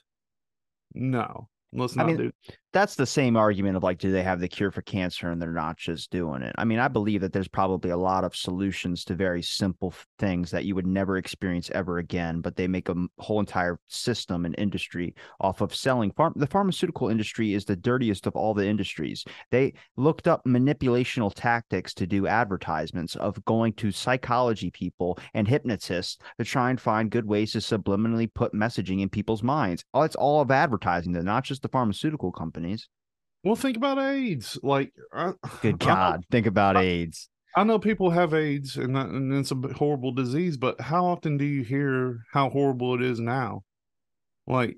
no, 0.94 1.48
let's 1.72 1.94
not 1.94 2.06
I 2.06 2.08
mean, 2.08 2.16
do 2.16 2.32
that's 2.72 2.94
the 2.94 3.06
same 3.06 3.36
argument 3.36 3.76
of 3.76 3.82
like, 3.82 3.98
do 3.98 4.12
they 4.12 4.22
have 4.22 4.40
the 4.40 4.48
cure 4.48 4.70
for 4.70 4.82
cancer 4.82 5.30
and 5.30 5.40
they're 5.40 5.50
not 5.50 5.78
just 5.78 6.10
doing 6.10 6.42
it? 6.42 6.54
I 6.58 6.64
mean, 6.64 6.78
I 6.78 6.88
believe 6.88 7.22
that 7.22 7.32
there's 7.32 7.48
probably 7.48 7.90
a 7.90 7.96
lot 7.96 8.24
of 8.24 8.36
solutions 8.36 9.04
to 9.04 9.14
very 9.14 9.42
simple 9.42 9.94
things 10.18 10.50
that 10.50 10.64
you 10.64 10.74
would 10.74 10.86
never 10.86 11.16
experience 11.16 11.70
ever 11.70 11.98
again, 11.98 12.40
but 12.40 12.56
they 12.56 12.66
make 12.66 12.88
a 12.88 13.06
whole 13.18 13.40
entire 13.40 13.78
system 13.88 14.44
and 14.44 14.54
industry 14.58 15.14
off 15.40 15.60
of 15.60 15.74
selling. 15.74 16.10
Farm 16.12 16.34
the 16.36 16.46
pharmaceutical 16.46 17.08
industry 17.08 17.54
is 17.54 17.64
the 17.64 17.76
dirtiest 17.76 18.26
of 18.26 18.36
all 18.36 18.52
the 18.52 18.66
industries. 18.66 19.24
They 19.50 19.72
looked 19.96 20.28
up 20.28 20.44
manipulational 20.44 21.32
tactics 21.34 21.94
to 21.94 22.06
do 22.06 22.26
advertisements 22.26 23.16
of 23.16 23.42
going 23.46 23.72
to 23.74 23.90
psychology 23.90 24.70
people 24.70 25.18
and 25.34 25.48
hypnotists 25.48 26.18
to 26.38 26.44
try 26.44 26.70
and 26.70 26.80
find 26.80 27.10
good 27.10 27.26
ways 27.26 27.52
to 27.52 27.58
subliminally 27.58 28.32
put 28.32 28.52
messaging 28.52 29.00
in 29.00 29.08
people's 29.08 29.42
minds. 29.42 29.84
It's 29.94 30.16
all 30.16 30.40
of 30.42 30.50
advertising, 30.50 31.12
they're 31.12 31.22
not 31.22 31.44
just 31.44 31.62
the 31.62 31.68
pharmaceutical 31.68 32.32
company 32.32 32.65
companies. 32.66 32.88
Well, 33.44 33.56
think 33.56 33.76
about 33.76 33.98
AIDS. 33.98 34.58
Like, 34.62 34.92
I, 35.12 35.32
good 35.62 35.78
God, 35.78 36.24
think 36.30 36.46
about 36.46 36.76
I, 36.76 36.82
AIDS. 36.82 37.28
I 37.56 37.64
know 37.64 37.78
people 37.78 38.10
have 38.10 38.34
AIDS, 38.34 38.76
and, 38.76 38.96
that, 38.96 39.06
and 39.08 39.32
it's 39.32 39.52
a 39.52 39.74
horrible 39.76 40.12
disease. 40.12 40.56
But 40.56 40.80
how 40.80 41.06
often 41.06 41.36
do 41.36 41.44
you 41.44 41.62
hear 41.62 42.18
how 42.32 42.50
horrible 42.50 42.94
it 42.94 43.02
is 43.02 43.20
now? 43.20 43.62
Like, 44.46 44.76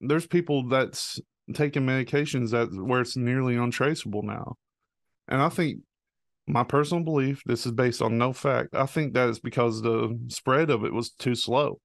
there's 0.00 0.26
people 0.26 0.68
that's 0.68 1.20
taking 1.54 1.82
medications 1.82 2.50
that 2.50 2.68
where 2.72 3.00
it's 3.00 3.16
nearly 3.16 3.56
untraceable 3.56 4.22
now, 4.22 4.54
and 5.28 5.40
I 5.40 5.48
think 5.48 5.80
my 6.48 6.62
personal 6.62 7.02
belief, 7.02 7.42
this 7.44 7.66
is 7.66 7.72
based 7.72 8.00
on 8.00 8.18
no 8.18 8.32
fact. 8.32 8.68
I 8.72 8.86
think 8.86 9.14
that 9.14 9.28
is 9.28 9.40
because 9.40 9.82
the 9.82 10.16
spread 10.28 10.70
of 10.70 10.84
it 10.84 10.92
was 10.92 11.10
too 11.10 11.34
slow. 11.34 11.80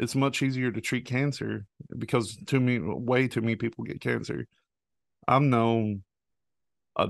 It's 0.00 0.16
much 0.16 0.42
easier 0.42 0.72
to 0.72 0.80
treat 0.80 1.04
cancer 1.04 1.66
because 1.96 2.36
too 2.46 2.58
many, 2.58 2.80
way 2.80 3.28
too 3.28 3.40
many 3.40 3.54
people 3.54 3.84
get 3.84 4.00
cancer 4.00 4.46
I've 5.26 5.42
known 5.42 6.02
a 6.96 7.08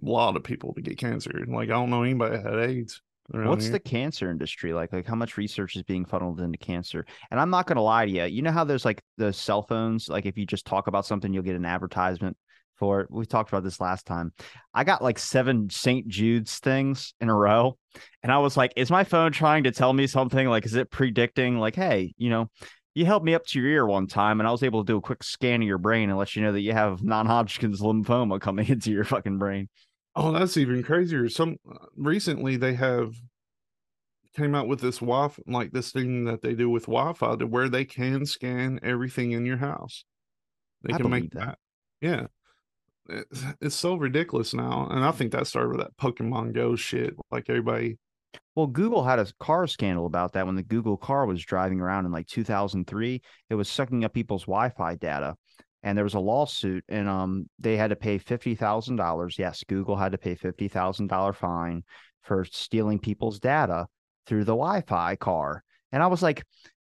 lot 0.00 0.36
of 0.36 0.44
people 0.44 0.74
to 0.74 0.80
get 0.80 0.98
cancer. 0.98 1.44
Like 1.46 1.68
I 1.68 1.72
don't 1.72 1.90
know 1.90 2.02
anybody 2.02 2.36
that 2.36 2.44
had 2.44 2.70
AIDS. 2.70 3.00
What's 3.28 3.64
here. 3.64 3.72
the 3.72 3.80
cancer 3.80 4.30
industry 4.30 4.72
like? 4.72 4.92
Like 4.92 5.06
how 5.06 5.16
much 5.16 5.36
research 5.36 5.74
is 5.76 5.82
being 5.82 6.04
funneled 6.04 6.40
into 6.40 6.58
cancer? 6.58 7.04
And 7.30 7.40
I'm 7.40 7.50
not 7.50 7.66
gonna 7.66 7.82
lie 7.82 8.06
to 8.06 8.10
you. 8.10 8.24
You 8.24 8.42
know 8.42 8.52
how 8.52 8.64
there's 8.64 8.84
like 8.84 9.02
the 9.16 9.32
cell 9.32 9.62
phones. 9.62 10.08
Like 10.08 10.26
if 10.26 10.38
you 10.38 10.46
just 10.46 10.64
talk 10.64 10.86
about 10.86 11.06
something, 11.06 11.32
you'll 11.32 11.42
get 11.42 11.56
an 11.56 11.64
advertisement 11.64 12.36
for 12.76 13.00
it. 13.00 13.10
We 13.10 13.26
talked 13.26 13.50
about 13.50 13.64
this 13.64 13.80
last 13.80 14.06
time. 14.06 14.32
I 14.72 14.84
got 14.84 15.02
like 15.02 15.18
seven 15.18 15.70
St. 15.70 16.06
Jude's 16.06 16.58
things 16.58 17.14
in 17.20 17.28
a 17.28 17.34
row. 17.34 17.76
And 18.22 18.30
I 18.30 18.38
was 18.38 18.56
like, 18.56 18.72
is 18.76 18.90
my 18.90 19.04
phone 19.04 19.32
trying 19.32 19.64
to 19.64 19.72
tell 19.72 19.92
me 19.92 20.06
something? 20.06 20.46
Like, 20.48 20.66
is 20.66 20.74
it 20.74 20.90
predicting, 20.90 21.58
like, 21.58 21.74
hey, 21.74 22.14
you 22.18 22.30
know, 22.30 22.50
you 22.96 23.04
held 23.04 23.22
me 23.22 23.34
up 23.34 23.44
to 23.44 23.60
your 23.60 23.68
ear 23.68 23.86
one 23.86 24.06
time 24.06 24.40
and 24.40 24.48
I 24.48 24.50
was 24.50 24.62
able 24.62 24.82
to 24.82 24.90
do 24.90 24.96
a 24.96 25.02
quick 25.02 25.22
scan 25.22 25.60
of 25.60 25.68
your 25.68 25.76
brain 25.76 26.08
and 26.08 26.18
let 26.18 26.34
you 26.34 26.40
know 26.40 26.52
that 26.52 26.62
you 26.62 26.72
have 26.72 27.04
non-Hodgkin's 27.04 27.82
lymphoma 27.82 28.40
coming 28.40 28.66
into 28.66 28.90
your 28.90 29.04
fucking 29.04 29.36
brain. 29.36 29.68
Oh, 30.14 30.32
that's 30.32 30.56
even 30.56 30.82
crazier. 30.82 31.28
Some 31.28 31.58
uh, 31.70 31.76
recently 31.94 32.56
they 32.56 32.72
have 32.72 33.14
came 34.34 34.54
out 34.54 34.66
with 34.66 34.80
this 34.80 35.00
Wi 35.00 35.28
like 35.46 35.72
this 35.72 35.92
thing 35.92 36.24
that 36.24 36.40
they 36.40 36.54
do 36.54 36.70
with 36.70 36.86
Wi-Fi 36.86 37.36
to 37.36 37.46
where 37.46 37.68
they 37.68 37.84
can 37.84 38.24
scan 38.24 38.80
everything 38.82 39.32
in 39.32 39.44
your 39.44 39.58
house. 39.58 40.06
They 40.82 40.94
I 40.94 40.96
can 40.96 41.10
make 41.10 41.30
that. 41.32 41.40
that. 41.40 41.58
Yeah. 42.00 42.26
It's, 43.10 43.44
it's 43.60 43.76
so 43.76 43.96
ridiculous 43.96 44.54
now. 44.54 44.88
And 44.90 45.04
I 45.04 45.10
think 45.10 45.32
that 45.32 45.46
started 45.46 45.68
with 45.68 45.80
that 45.80 45.96
Pokemon 45.98 46.54
Go 46.54 46.76
shit. 46.76 47.14
Like 47.30 47.50
everybody 47.50 47.98
well, 48.54 48.66
Google 48.66 49.04
had 49.04 49.18
a 49.18 49.26
car 49.38 49.66
scandal 49.66 50.06
about 50.06 50.32
that 50.32 50.46
when 50.46 50.54
the 50.56 50.62
Google 50.62 50.96
car 50.96 51.26
was 51.26 51.44
driving 51.44 51.80
around 51.80 52.06
in 52.06 52.12
like 52.12 52.26
2003. 52.26 53.20
It 53.50 53.54
was 53.54 53.68
sucking 53.68 54.04
up 54.04 54.12
people's 54.12 54.44
Wi-Fi 54.44 54.96
data, 54.96 55.36
and 55.82 55.96
there 55.96 56.04
was 56.04 56.14
a 56.14 56.20
lawsuit, 56.20 56.84
and 56.88 57.08
um, 57.08 57.48
they 57.58 57.76
had 57.76 57.90
to 57.90 57.96
pay 57.96 58.18
fifty 58.18 58.54
thousand 58.54 58.96
dollars. 58.96 59.38
Yes, 59.38 59.64
Google 59.68 59.96
had 59.96 60.12
to 60.12 60.18
pay 60.18 60.34
fifty 60.34 60.68
thousand 60.68 61.08
dollar 61.08 61.32
fine 61.32 61.84
for 62.22 62.44
stealing 62.44 62.98
people's 62.98 63.38
data 63.38 63.86
through 64.26 64.44
the 64.44 64.52
Wi-Fi 64.52 65.16
car. 65.16 65.62
And 65.92 66.02
I 66.02 66.08
was 66.08 66.22
like, 66.22 66.44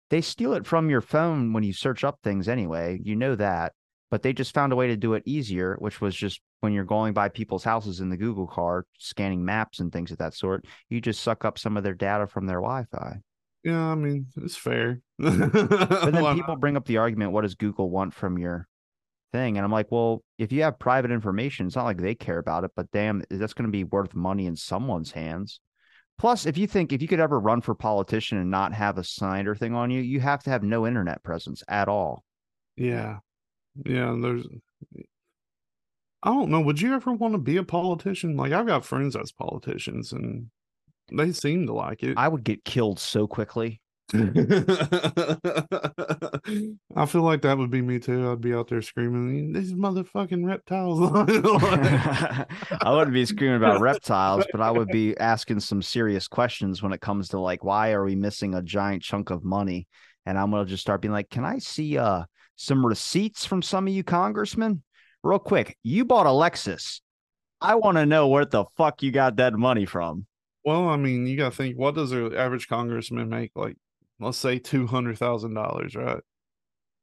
they 0.09 0.21
steal 0.21 0.53
it 0.53 0.67
from 0.67 0.89
your 0.89 1.01
phone 1.01 1.53
when 1.53 1.63
you 1.63 1.73
search 1.73 2.03
up 2.03 2.19
things 2.21 2.47
anyway. 2.47 2.99
You 3.01 3.15
know 3.15 3.35
that. 3.35 3.73
But 4.11 4.21
they 4.21 4.33
just 4.33 4.53
found 4.53 4.73
a 4.73 4.75
way 4.75 4.87
to 4.87 4.97
do 4.97 5.13
it 5.13 5.23
easier, 5.25 5.75
which 5.79 6.01
was 6.01 6.15
just 6.15 6.41
when 6.59 6.73
you're 6.73 6.83
going 6.83 7.13
by 7.13 7.29
people's 7.29 7.63
houses 7.63 8.01
in 8.01 8.09
the 8.09 8.17
Google 8.17 8.45
car, 8.45 8.85
scanning 8.99 9.43
maps 9.43 9.79
and 9.79 9.91
things 9.91 10.11
of 10.11 10.19
that 10.19 10.35
sort, 10.35 10.65
you 10.89 11.01
just 11.01 11.23
suck 11.23 11.45
up 11.45 11.57
some 11.57 11.77
of 11.77 11.83
their 11.83 11.93
data 11.93 12.27
from 12.27 12.45
their 12.45 12.59
Wi 12.59 12.85
Fi. 12.91 13.21
Yeah, 13.63 13.79
I 13.79 13.95
mean, 13.95 14.27
it's 14.37 14.57
fair. 14.57 15.01
but 15.19 16.11
then 16.11 16.35
people 16.35 16.55
bring 16.55 16.77
up 16.77 16.85
the 16.85 16.97
argument 16.97 17.31
what 17.31 17.41
does 17.41 17.55
Google 17.55 17.89
want 17.89 18.13
from 18.13 18.37
your 18.37 18.67
thing? 19.31 19.57
And 19.57 19.65
I'm 19.65 19.71
like, 19.71 19.91
well, 19.91 20.23
if 20.37 20.51
you 20.51 20.63
have 20.63 20.79
private 20.79 21.11
information, 21.11 21.67
it's 21.67 21.75
not 21.75 21.85
like 21.85 21.97
they 21.97 22.15
care 22.15 22.39
about 22.39 22.63
it, 22.63 22.71
but 22.75 22.91
damn, 22.91 23.23
that's 23.29 23.53
going 23.53 23.67
to 23.67 23.71
be 23.71 23.83
worth 23.83 24.13
money 24.13 24.45
in 24.45 24.55
someone's 24.55 25.11
hands. 25.11 25.59
Plus, 26.17 26.45
if 26.45 26.57
you 26.57 26.67
think 26.67 26.93
if 26.93 27.01
you 27.01 27.07
could 27.07 27.19
ever 27.19 27.39
run 27.39 27.61
for 27.61 27.73
politician 27.73 28.37
and 28.37 28.51
not 28.51 28.73
have 28.73 28.97
a 28.97 29.03
Snyder 29.03 29.55
thing 29.55 29.73
on 29.73 29.89
you, 29.89 30.01
you 30.01 30.19
have 30.19 30.43
to 30.43 30.49
have 30.49 30.63
no 30.63 30.85
internet 30.85 31.23
presence 31.23 31.63
at 31.67 31.87
all. 31.87 32.23
Yeah. 32.75 33.19
Yeah. 33.85 34.15
There's, 34.21 34.47
I 36.23 36.29
don't 36.29 36.49
know. 36.49 36.61
Would 36.61 36.81
you 36.81 36.93
ever 36.93 37.13
want 37.13 37.33
to 37.33 37.39
be 37.39 37.57
a 37.57 37.63
politician? 37.63 38.37
Like, 38.37 38.51
I've 38.51 38.67
got 38.67 38.85
friends 38.85 39.15
as 39.15 39.31
politicians 39.31 40.11
and 40.11 40.47
they 41.11 41.31
seem 41.31 41.67
to 41.67 41.73
like 41.73 42.03
it. 42.03 42.17
I 42.17 42.27
would 42.27 42.43
get 42.43 42.63
killed 42.63 42.99
so 42.99 43.27
quickly. 43.27 43.81
I 44.13 44.25
feel 47.07 47.21
like 47.21 47.43
that 47.43 47.57
would 47.57 47.71
be 47.71 47.81
me 47.81 47.97
too. 47.99 48.29
I'd 48.29 48.41
be 48.41 48.53
out 48.53 48.67
there 48.67 48.81
screaming, 48.81 49.53
"These 49.53 49.71
motherfucking 49.71 50.45
reptiles!" 50.45 50.99
I 52.81 52.91
wouldn't 52.91 53.13
be 53.13 53.25
screaming 53.25 53.55
about 53.55 53.79
reptiles, 53.81 54.45
but 54.51 54.59
I 54.59 54.69
would 54.69 54.89
be 54.89 55.17
asking 55.17 55.61
some 55.61 55.81
serious 55.81 56.27
questions 56.27 56.83
when 56.83 56.91
it 56.91 56.99
comes 56.99 57.29
to 57.29 57.39
like, 57.39 57.63
why 57.63 57.93
are 57.93 58.03
we 58.03 58.15
missing 58.15 58.53
a 58.53 58.61
giant 58.61 59.01
chunk 59.01 59.29
of 59.29 59.45
money? 59.45 59.87
And 60.25 60.37
I'm 60.37 60.51
gonna 60.51 60.65
just 60.65 60.81
start 60.81 61.01
being 61.01 61.13
like, 61.13 61.29
"Can 61.29 61.45
I 61.45 61.59
see 61.59 61.97
uh 61.97 62.25
some 62.55 62.85
receipts 62.85 63.45
from 63.45 63.61
some 63.61 63.87
of 63.87 63.93
you 63.93 64.03
congressmen, 64.03 64.83
real 65.23 65.39
quick? 65.39 65.77
You 65.83 66.05
bought 66.05 66.25
a 66.25 66.29
Lexus. 66.29 67.01
I 67.59 67.75
want 67.75 67.97
to 67.97 68.05
know 68.05 68.27
where 68.27 68.45
the 68.45 68.65
fuck 68.77 69.03
you 69.03 69.11
got 69.11 69.37
that 69.37 69.53
money 69.53 69.85
from." 69.85 70.25
Well, 70.63 70.89
I 70.89 70.97
mean, 70.97 71.25
you 71.25 71.37
got 71.37 71.51
to 71.51 71.55
think, 71.55 71.77
what 71.77 71.95
does 71.95 72.11
an 72.11 72.35
average 72.35 72.67
congressman 72.67 73.29
make? 73.29 73.51
Like 73.55 73.77
let's 74.21 74.37
say 74.37 74.59
two 74.59 74.87
hundred 74.87 75.17
thousand 75.17 75.53
dollars, 75.53 75.95
right? 75.95 76.21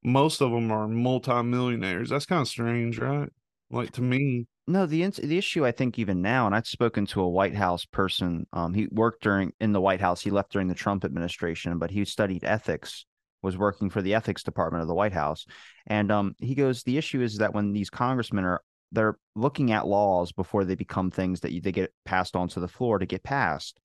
Most 0.04 0.40
of 0.40 0.52
them 0.52 0.70
are 0.70 0.88
multimillionaires. 0.88 2.10
That's 2.10 2.26
kind 2.26 2.42
of 2.42 2.48
strange, 2.48 2.98
right? 2.98 3.28
Like 3.70 3.92
to 3.92 4.02
me. 4.02 4.46
No, 4.66 4.86
the 4.86 5.04
the 5.06 5.38
issue 5.38 5.66
I 5.66 5.72
think 5.72 5.98
even 5.98 6.22
now, 6.22 6.46
and 6.46 6.54
I've 6.54 6.66
spoken 6.66 7.06
to 7.06 7.20
a 7.20 7.28
White 7.28 7.54
House 7.54 7.84
person. 7.84 8.46
Um, 8.52 8.74
he 8.74 8.86
worked 8.90 9.22
during 9.22 9.52
in 9.60 9.72
the 9.72 9.80
White 9.80 10.00
House. 10.00 10.22
He 10.22 10.30
left 10.30 10.52
during 10.52 10.68
the 10.68 10.74
Trump 10.74 11.04
administration, 11.04 11.78
but 11.78 11.90
he 11.90 12.04
studied 12.04 12.44
ethics. 12.44 13.04
Was 13.42 13.56
working 13.56 13.88
for 13.90 14.02
the 14.02 14.14
ethics 14.14 14.42
department 14.42 14.82
of 14.82 14.88
the 14.88 14.94
White 14.94 15.12
House, 15.12 15.46
and 15.86 16.10
um, 16.10 16.34
he 16.38 16.54
goes. 16.54 16.82
The 16.82 16.98
issue 16.98 17.20
is 17.20 17.38
that 17.38 17.54
when 17.54 17.72
these 17.72 17.90
congressmen 17.90 18.44
are 18.44 18.62
they're 18.90 19.18
looking 19.36 19.70
at 19.72 19.86
laws 19.86 20.32
before 20.32 20.64
they 20.64 20.74
become 20.74 21.10
things 21.10 21.40
that 21.40 21.52
you, 21.52 21.60
they 21.60 21.72
get 21.72 21.92
passed 22.04 22.34
onto 22.34 22.58
the 22.60 22.68
floor 22.68 22.98
to 22.98 23.06
get 23.06 23.22
passed 23.22 23.78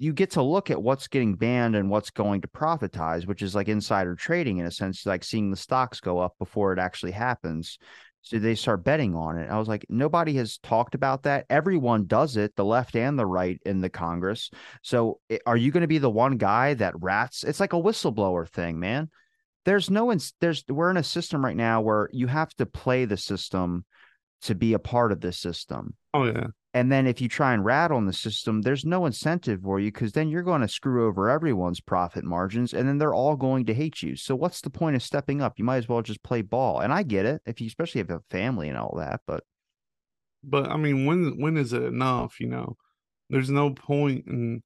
you 0.00 0.14
get 0.14 0.30
to 0.30 0.42
look 0.42 0.70
at 0.70 0.82
what's 0.82 1.08
getting 1.08 1.34
banned 1.34 1.76
and 1.76 1.90
what's 1.90 2.08
going 2.08 2.40
to 2.40 2.48
profitize, 2.48 3.26
which 3.26 3.42
is 3.42 3.54
like 3.54 3.68
insider 3.68 4.16
trading 4.16 4.56
in 4.56 4.64
a 4.64 4.70
sense, 4.70 5.04
like 5.04 5.22
seeing 5.22 5.50
the 5.50 5.56
stocks 5.58 6.00
go 6.00 6.18
up 6.18 6.34
before 6.38 6.72
it 6.72 6.78
actually 6.78 7.12
happens. 7.12 7.78
So 8.22 8.38
they 8.38 8.54
start 8.54 8.84
betting 8.84 9.14
on 9.14 9.38
it. 9.38 9.50
I 9.50 9.58
was 9.58 9.68
like, 9.68 9.86
nobody 9.88 10.34
has 10.34 10.58
talked 10.58 10.94
about 10.94 11.22
that. 11.22 11.46
Everyone 11.48 12.06
does 12.06 12.36
it, 12.36 12.54
the 12.54 12.64
left 12.64 12.94
and 12.94 13.18
the 13.18 13.26
right 13.26 13.60
in 13.64 13.80
the 13.80 13.88
Congress. 13.88 14.50
So 14.82 15.20
eh, 15.30 15.38
are 15.46 15.56
you 15.56 15.70
going 15.70 15.80
to 15.82 15.86
be 15.86 15.98
the 15.98 16.10
one 16.10 16.36
guy 16.36 16.74
that 16.74 17.00
rats? 17.00 17.44
It's 17.44 17.60
like 17.60 17.72
a 17.72 17.80
whistleblower 17.80 18.48
thing, 18.48 18.78
man. 18.78 19.08
There's 19.64 19.90
no, 19.90 20.14
there's, 20.40 20.64
we're 20.68 20.90
in 20.90 20.96
a 20.96 21.02
system 21.02 21.44
right 21.44 21.56
now 21.56 21.80
where 21.80 22.08
you 22.12 22.26
have 22.26 22.54
to 22.56 22.66
play 22.66 23.04
the 23.04 23.16
system 23.16 23.84
to 24.42 24.54
be 24.54 24.74
a 24.74 24.78
part 24.78 25.12
of 25.12 25.20
this 25.20 25.38
system. 25.38 25.94
Oh, 26.14 26.24
yeah. 26.24 26.48
And 26.72 26.90
then 26.90 27.06
if 27.08 27.20
you 27.20 27.28
try 27.28 27.52
and 27.52 27.64
rattle 27.64 27.96
on 27.96 28.06
the 28.06 28.12
system, 28.12 28.62
there's 28.62 28.84
no 28.84 29.04
incentive 29.04 29.62
for 29.62 29.80
you 29.80 29.90
because 29.90 30.12
then 30.12 30.28
you're 30.28 30.44
going 30.44 30.60
to 30.60 30.68
screw 30.68 31.06
over 31.06 31.28
everyone's 31.28 31.80
profit 31.80 32.24
margins 32.24 32.72
and 32.72 32.88
then 32.88 32.98
they're 32.98 33.14
all 33.14 33.34
going 33.34 33.66
to 33.66 33.74
hate 33.74 34.02
you. 34.02 34.14
So 34.14 34.36
what's 34.36 34.60
the 34.60 34.70
point 34.70 34.94
of 34.94 35.02
stepping 35.02 35.42
up? 35.42 35.58
You 35.58 35.64
might 35.64 35.78
as 35.78 35.88
well 35.88 36.00
just 36.00 36.22
play 36.22 36.42
ball. 36.42 36.80
And 36.80 36.92
I 36.92 37.02
get 37.02 37.26
it 37.26 37.42
if 37.44 37.60
you 37.60 37.66
especially 37.66 38.00
have 38.00 38.10
a 38.10 38.20
family 38.30 38.68
and 38.68 38.78
all 38.78 38.94
that, 38.98 39.20
but 39.26 39.42
but 40.44 40.70
I 40.70 40.76
mean 40.76 41.06
when 41.06 41.40
when 41.40 41.56
is 41.56 41.72
it 41.72 41.82
enough, 41.82 42.38
you 42.38 42.46
know? 42.46 42.76
There's 43.30 43.50
no 43.50 43.70
point 43.70 44.26
in 44.28 44.62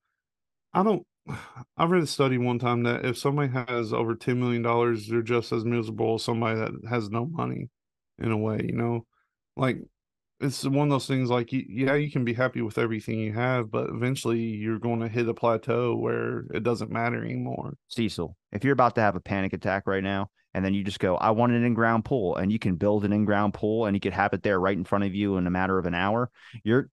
I 0.74 0.82
don't 0.82 1.06
I 1.78 1.86
read 1.86 2.02
a 2.02 2.06
study 2.06 2.36
one 2.36 2.58
time 2.58 2.82
that 2.82 3.06
if 3.06 3.16
somebody 3.16 3.50
has 3.52 3.94
over 3.94 4.14
ten 4.14 4.40
million 4.40 4.60
dollars, 4.60 5.08
they're 5.08 5.22
just 5.22 5.52
as 5.52 5.64
miserable 5.64 6.16
as 6.16 6.22
somebody 6.22 6.60
that 6.60 6.72
has 6.90 7.08
no 7.08 7.24
money 7.24 7.70
in 8.18 8.30
a 8.30 8.36
way, 8.36 8.60
you 8.62 8.76
know? 8.76 9.06
Like 9.56 9.78
it's 10.40 10.64
one 10.64 10.88
of 10.88 10.90
those 10.90 11.06
things 11.06 11.30
like 11.30 11.50
yeah 11.52 11.94
you 11.94 12.10
can 12.10 12.24
be 12.24 12.34
happy 12.34 12.60
with 12.60 12.78
everything 12.78 13.18
you 13.18 13.32
have 13.32 13.70
but 13.70 13.88
eventually 13.90 14.40
you're 14.40 14.78
going 14.78 15.00
to 15.00 15.08
hit 15.08 15.28
a 15.28 15.34
plateau 15.34 15.94
where 15.94 16.44
it 16.52 16.62
doesn't 16.62 16.90
matter 16.90 17.24
anymore. 17.24 17.74
Cecil 17.88 18.36
if 18.52 18.64
you're 18.64 18.72
about 18.72 18.94
to 18.96 19.00
have 19.00 19.16
a 19.16 19.20
panic 19.20 19.52
attack 19.52 19.84
right 19.86 20.02
now 20.02 20.28
and 20.52 20.64
then 20.64 20.74
you 20.74 20.82
just 20.82 20.98
go 20.98 21.16
i 21.16 21.30
want 21.30 21.52
an 21.52 21.64
in-ground 21.64 22.04
pool 22.04 22.36
and 22.36 22.50
you 22.50 22.58
can 22.58 22.74
build 22.74 23.04
an 23.04 23.12
in-ground 23.12 23.54
pool 23.54 23.86
and 23.86 23.94
you 23.96 24.00
could 24.00 24.12
have 24.12 24.32
it 24.32 24.42
there 24.42 24.58
right 24.58 24.76
in 24.76 24.84
front 24.84 25.04
of 25.04 25.14
you 25.14 25.36
in 25.36 25.46
a 25.46 25.50
matter 25.50 25.78
of 25.78 25.86
an 25.86 25.94
hour 25.94 26.30
your 26.64 26.88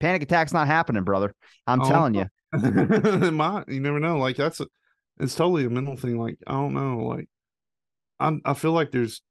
panic 0.00 0.22
attack's 0.22 0.52
not 0.52 0.66
happening 0.66 1.04
brother. 1.04 1.34
I'm 1.66 1.82
oh, 1.82 1.88
telling 1.88 2.14
you 2.14 2.26
it 2.52 3.32
might 3.32 3.68
you 3.68 3.80
never 3.80 4.00
know 4.00 4.18
like 4.18 4.36
that's 4.36 4.60
a, 4.60 4.66
it's 5.20 5.36
totally 5.36 5.64
a 5.64 5.70
mental 5.70 5.96
thing 5.96 6.18
like 6.18 6.38
i 6.46 6.52
don't 6.52 6.74
know 6.74 7.06
like 7.06 7.28
i 8.18 8.32
i 8.44 8.54
feel 8.54 8.72
like 8.72 8.90
there's 8.90 9.22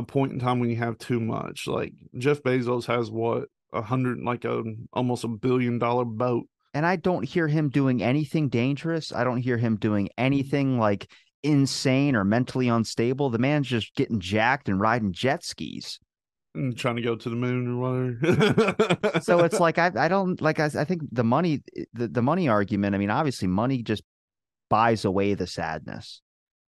a 0.00 0.06
point 0.06 0.32
in 0.32 0.38
time 0.38 0.58
when 0.58 0.70
you 0.70 0.76
have 0.76 0.98
too 0.98 1.20
much. 1.20 1.66
Like 1.66 1.92
Jeff 2.18 2.42
Bezos 2.42 2.86
has 2.86 3.10
what 3.10 3.44
a 3.72 3.82
hundred, 3.82 4.18
like 4.20 4.44
a 4.44 4.62
almost 4.92 5.24
a 5.24 5.28
billion 5.28 5.78
dollar 5.78 6.04
boat, 6.04 6.46
and 6.74 6.84
I 6.84 6.96
don't 6.96 7.22
hear 7.22 7.48
him 7.48 7.68
doing 7.68 8.02
anything 8.02 8.48
dangerous. 8.48 9.12
I 9.12 9.24
don't 9.24 9.38
hear 9.38 9.56
him 9.56 9.76
doing 9.76 10.08
anything 10.18 10.78
like 10.78 11.10
insane 11.42 12.16
or 12.16 12.24
mentally 12.24 12.68
unstable. 12.68 13.30
The 13.30 13.38
man's 13.38 13.68
just 13.68 13.94
getting 13.94 14.20
jacked 14.20 14.68
and 14.68 14.80
riding 14.80 15.12
jet 15.12 15.44
skis. 15.44 15.98
And 16.54 16.76
trying 16.76 16.96
to 16.96 17.02
go 17.02 17.14
to 17.14 17.30
the 17.30 17.36
moon 17.36 17.68
or 17.68 18.10
whatever. 18.16 19.20
so 19.20 19.44
it's 19.44 19.60
like 19.60 19.78
I 19.78 19.92
I 19.96 20.08
don't 20.08 20.40
like 20.40 20.58
I, 20.58 20.66
I 20.66 20.84
think 20.84 21.02
the 21.12 21.24
money 21.24 21.62
the, 21.92 22.08
the 22.08 22.22
money 22.22 22.48
argument. 22.48 22.94
I 22.94 22.98
mean, 22.98 23.10
obviously 23.10 23.48
money 23.48 23.82
just 23.82 24.02
buys 24.68 25.04
away 25.04 25.34
the 25.34 25.46
sadness 25.46 26.22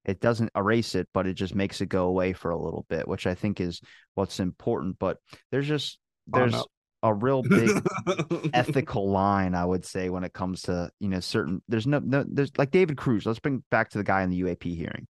it 0.09 0.21
doesn't 0.21 0.51
erase 0.57 0.95
it, 0.95 1.07
but 1.13 1.27
it 1.27 1.35
just 1.35 1.55
makes 1.55 1.83
it 1.83 1.91
go 1.91 2.07
away 2.07 2.33
for 2.33 2.51
a 2.51 2.59
little 2.59 2.87
bit, 2.89 3.07
which 3.07 3.27
I 3.27 3.35
think 3.35 3.61
is 3.61 3.83
what's 4.15 4.41
important. 4.41 4.99
But 4.99 5.19
there's 5.53 5.69
just 5.69 5.99
oh, 6.33 6.39
there's 6.39 6.65
a 7.03 7.13
real 7.13 7.43
big 7.43 7.71
ethical 8.55 9.11
line, 9.11 9.55
I 9.55 9.67
would 9.67 9.85
say, 9.85 10.09
when 10.09 10.25
it 10.25 10.33
comes 10.33 10.63
to 10.63 10.91
you 10.99 11.11
know 11.11 11.21
certain. 11.21 11.63
There's 11.69 11.87
no 11.87 11.99
no 11.99 12.25
there's 12.27 12.51
like 12.57 12.71
David 12.71 12.97
Grusch. 12.97 13.27
Let's 13.27 13.39
bring 13.39 13.63
back 13.71 13.91
to 13.91 13.99
the 13.99 14.05
guy 14.05 14.23
in 14.23 14.31
the 14.31 14.41
UAP 14.41 14.75
hearing. 14.75 15.07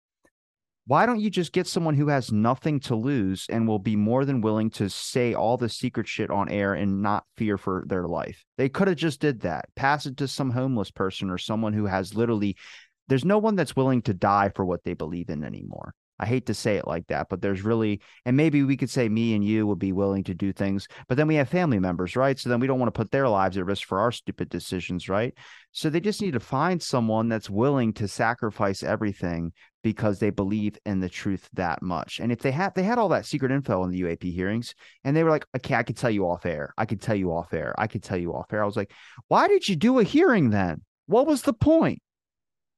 Why 0.85 1.05
don't 1.05 1.21
you 1.21 1.29
just 1.29 1.53
get 1.53 1.65
someone 1.65 1.95
who 1.95 2.09
has 2.09 2.33
nothing 2.33 2.81
to 2.81 2.95
lose 2.95 3.47
and 3.49 3.65
will 3.65 3.79
be 3.79 3.95
more 3.95 4.25
than 4.25 4.41
willing 4.41 4.69
to 4.71 4.89
say 4.89 5.33
all 5.33 5.55
the 5.55 5.69
secret 5.69 6.09
shit 6.09 6.29
on 6.29 6.49
air 6.49 6.73
and 6.73 7.01
not 7.01 7.23
fear 7.37 7.57
for 7.57 7.85
their 7.87 8.05
life? 8.05 8.43
They 8.57 8.67
could 8.67 8.89
have 8.89 8.97
just 8.97 9.21
did 9.21 9.39
that. 9.41 9.69
Pass 9.77 10.05
it 10.05 10.17
to 10.17 10.27
some 10.27 10.51
homeless 10.51 10.91
person 10.91 11.29
or 11.29 11.37
someone 11.37 11.71
who 11.71 11.85
has 11.85 12.13
literally 12.13 12.57
there's 13.07 13.25
no 13.25 13.37
one 13.37 13.55
that's 13.55 13.75
willing 13.75 14.01
to 14.03 14.13
die 14.13 14.51
for 14.55 14.65
what 14.65 14.83
they 14.83 14.93
believe 14.93 15.29
in 15.29 15.43
anymore. 15.43 15.93
I 16.19 16.25
hate 16.25 16.45
to 16.45 16.53
say 16.53 16.77
it 16.77 16.87
like 16.87 17.07
that, 17.07 17.27
but 17.29 17.41
there's 17.41 17.63
really, 17.63 17.99
and 18.25 18.37
maybe 18.37 18.63
we 18.63 18.77
could 18.77 18.89
say 18.89 19.09
me 19.09 19.33
and 19.33 19.43
you 19.43 19.65
would 19.65 19.79
be 19.79 19.91
willing 19.91 20.23
to 20.25 20.35
do 20.35 20.53
things, 20.53 20.87
but 21.07 21.17
then 21.17 21.27
we 21.27 21.35
have 21.35 21.49
family 21.49 21.79
members, 21.79 22.15
right? 22.15 22.39
So 22.39 22.49
then 22.49 22.59
we 22.59 22.67
don't 22.67 22.79
want 22.79 22.93
to 22.93 22.97
put 22.97 23.11
their 23.11 23.27
lives 23.27 23.57
at 23.57 23.65
risk 23.65 23.87
for 23.87 23.99
our 23.99 24.11
stupid 24.11 24.49
decisions, 24.49 25.09
right? 25.09 25.33
So 25.71 25.89
they 25.89 25.99
just 25.99 26.21
need 26.21 26.33
to 26.33 26.39
find 26.39 26.81
someone 26.81 27.29
that's 27.29 27.49
willing 27.49 27.93
to 27.93 28.07
sacrifice 28.07 28.83
everything 28.83 29.53
because 29.81 30.19
they 30.19 30.29
believe 30.29 30.77
in 30.85 30.99
the 30.99 31.09
truth 31.09 31.49
that 31.53 31.81
much. 31.81 32.19
And 32.19 32.31
if 32.31 32.39
they 32.39 32.51
had, 32.51 32.75
they 32.75 32.83
had 32.83 32.99
all 32.99 33.09
that 33.09 33.25
secret 33.25 33.51
info 33.51 33.83
in 33.83 33.89
the 33.89 34.01
UAP 34.01 34.33
hearings, 34.33 34.75
and 35.03 35.17
they 35.17 35.23
were 35.23 35.31
like, 35.31 35.47
okay, 35.57 35.75
I 35.75 35.83
could 35.83 35.97
tell 35.97 36.11
you 36.11 36.29
off 36.29 36.45
air. 36.45 36.73
I 36.77 36.85
could 36.85 37.01
tell 37.01 37.15
you 37.15 37.31
off 37.31 37.53
air. 37.53 37.73
I 37.77 37.87
could 37.87 38.03
tell 38.03 38.17
you 38.17 38.33
off 38.33 38.53
air. 38.53 38.61
I 38.61 38.67
was 38.67 38.77
like, 38.77 38.93
why 39.29 39.47
did 39.47 39.67
you 39.67 39.75
do 39.75 39.97
a 39.99 40.03
hearing 40.03 40.51
then? 40.51 40.83
What 41.07 41.25
was 41.25 41.41
the 41.41 41.53
point? 41.53 42.02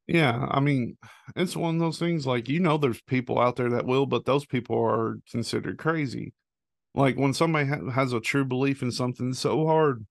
Yeah, 0.08 0.48
I 0.52 0.60
mean, 0.60 0.98
it's 1.36 1.56
one 1.56 1.76
of 1.76 1.82
those 1.82 1.98
things 1.98 2.28
like 2.28 2.48
you 2.48 2.60
know 2.60 2.78
there's 2.78 3.02
people 3.02 3.40
out 3.40 3.56
there 3.56 3.72
that 3.72 3.86
will, 3.88 4.06
but 4.06 4.26
those 4.26 4.46
people 4.46 4.78
are 4.84 5.18
considered 5.32 5.78
crazy. 5.80 6.34
Like 6.96 7.18
when 7.18 7.34
somebody 7.34 7.68
ha- 7.70 7.92
has 7.92 8.14
a 8.14 8.22
true 8.22 8.46
belief 8.46 8.84
in 8.84 8.92
something 8.92 9.34
so 9.34 9.68
hard, 9.68 10.06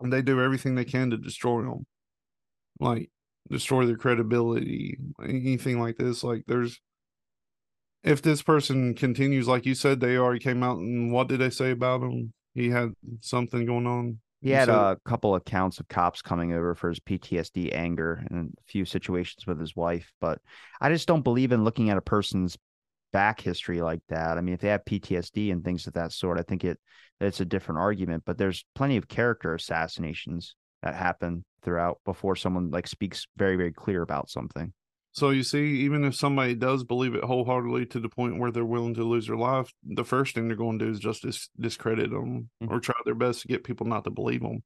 and 0.00 0.12
they 0.12 0.22
do 0.22 0.40
everything 0.42 0.74
they 0.76 0.84
can 0.86 1.10
to 1.10 1.18
destroy 1.18 1.62
them, 1.62 1.86
like 2.80 3.10
destroy 3.50 3.86
their 3.86 3.96
credibility, 3.98 4.98
anything 5.22 5.80
like 5.80 5.96
this. 5.98 6.24
Like 6.24 6.44
there's, 6.48 6.80
if 8.02 8.20
this 8.22 8.42
person 8.42 8.94
continues, 8.94 9.48
like 9.48 9.64
you 9.66 9.74
said, 9.74 10.00
they 10.00 10.16
already 10.16 10.40
came 10.40 10.62
out 10.62 10.78
and 10.78 11.10
what 11.12 11.28
did 11.28 11.40
they 11.40 11.50
say 11.50 11.70
about 11.70 12.02
him? 12.02 12.32
He 12.54 12.70
had 12.70 12.92
something 13.20 13.64
going 13.66 13.86
on. 13.86 14.18
He 14.44 14.50
had 14.50 14.66
So- 14.66 14.90
a 14.90 14.96
couple 15.08 15.34
accounts 15.34 15.80
of 15.80 15.88
cops 15.88 16.20
coming 16.20 16.52
over 16.52 16.74
for 16.74 16.90
his 16.90 17.00
PTSD 17.00 17.72
anger 17.72 18.26
and 18.30 18.54
a 18.58 18.62
few 18.64 18.84
situations 18.84 19.46
with 19.46 19.58
his 19.58 19.74
wife, 19.74 20.12
but 20.20 20.40
I 20.82 20.90
just 20.90 21.08
don't 21.08 21.22
believe 21.24 21.50
in 21.50 21.64
looking 21.64 21.88
at 21.88 21.96
a 21.96 22.02
person's 22.02 22.58
back 23.10 23.40
history 23.40 23.80
like 23.80 24.02
that. 24.08 24.36
I 24.36 24.42
mean, 24.42 24.54
if 24.54 24.60
they 24.60 24.68
have 24.68 24.84
PTSD 24.84 25.50
and 25.50 25.64
things 25.64 25.86
of 25.86 25.94
that 25.94 26.12
sort, 26.12 26.38
I 26.38 26.42
think 26.42 26.62
it 26.62 26.78
it's 27.20 27.40
a 27.40 27.44
different 27.46 27.80
argument, 27.80 28.24
but 28.26 28.36
there's 28.36 28.66
plenty 28.74 28.98
of 28.98 29.08
character 29.08 29.54
assassinations 29.54 30.56
that 30.82 30.94
happen 30.94 31.44
throughout 31.62 32.00
before 32.04 32.36
someone 32.36 32.70
like 32.70 32.86
speaks 32.86 33.26
very 33.38 33.56
very 33.56 33.72
clear 33.72 34.02
about 34.02 34.28
something. 34.28 34.74
So 35.14 35.30
you 35.30 35.44
see, 35.44 35.64
even 35.82 36.04
if 36.04 36.16
somebody 36.16 36.54
does 36.56 36.82
believe 36.82 37.14
it 37.14 37.22
wholeheartedly 37.22 37.86
to 37.86 38.00
the 38.00 38.08
point 38.08 38.38
where 38.40 38.50
they're 38.50 38.64
willing 38.64 38.94
to 38.94 39.04
lose 39.04 39.28
their 39.28 39.36
life, 39.36 39.72
the 39.84 40.04
first 40.04 40.34
thing 40.34 40.48
they're 40.48 40.56
going 40.56 40.76
to 40.80 40.86
do 40.86 40.90
is 40.90 40.98
just 40.98 41.22
dis- 41.22 41.48
discredit 41.58 42.10
them 42.10 42.50
Mhm. 42.60 42.70
or 42.70 42.80
try 42.80 42.96
their 43.04 43.14
best 43.14 43.42
to 43.42 43.48
get 43.48 43.62
people 43.62 43.86
not 43.86 44.02
to 44.04 44.10
believe 44.10 44.42
them. 44.42 44.64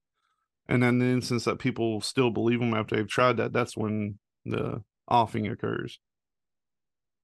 And 0.67 0.83
then 0.83 0.99
the 1.01 1.05
instance 1.07 1.45
that 1.45 1.59
people 1.59 2.01
still 2.01 2.31
believe 2.31 2.61
them 2.61 2.73
after 2.73 2.97
they've 2.97 3.07
tried 3.09 3.37
that, 3.37 3.53
that's 3.53 3.77
when 3.77 4.19
the 4.47 4.83
offing 5.07 5.47
occurs. 5.49 5.99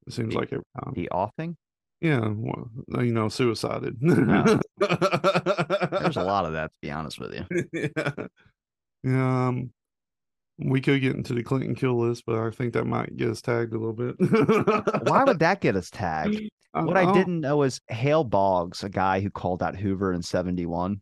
It 0.07 0.13
seems 0.13 0.35
The- 0.35 0.41
like 0.41 0.53
every 0.53 0.65
time. 0.85 0.93
The 0.95 1.09
offing? 1.09 1.57
Yeah, 2.03 2.29
well, 2.29 2.71
you 3.03 3.13
know, 3.15 3.31
suicided. 3.31 3.97
There's 4.01 4.59
a 6.17 6.23
lot 6.23 6.45
of 6.45 6.53
that 6.53 6.73
to 6.75 6.79
be 6.83 6.91
honest 6.91 7.19
with 7.19 7.33
you. 7.33 7.47
yeah. 7.73 8.27
Yeah, 9.03 9.47
um, 9.49 9.73
we 10.59 10.81
could 10.81 11.01
get 11.01 11.17
into 11.17 11.35
the 11.35 11.43
Clinton 11.43 11.75
kill 11.75 11.99
list, 11.99 12.25
but 12.27 12.39
I 12.39 12.51
think 12.51 12.75
that 12.75 12.85
might 12.85 13.17
get 13.17 13.31
us 13.31 13.43
tagged 13.43 13.75
a 13.75 13.79
little 13.79 13.93
bit. 13.93 14.15
Why 15.09 15.25
would 15.25 15.39
that 15.41 15.61
get 15.61 15.77
us 15.77 15.91
tagged? 15.91 16.41
what 16.73 16.97
I 16.97 17.13
didn't 17.13 17.41
know 17.41 17.63
is 17.63 17.81
Hale 17.89 18.25
Boggs, 18.25 18.83
a 18.83 18.89
guy 18.89 19.21
who 19.21 19.31
called 19.31 19.63
out 19.63 19.77
Hoover 19.77 20.13
in 20.13 20.23
71. 20.23 21.01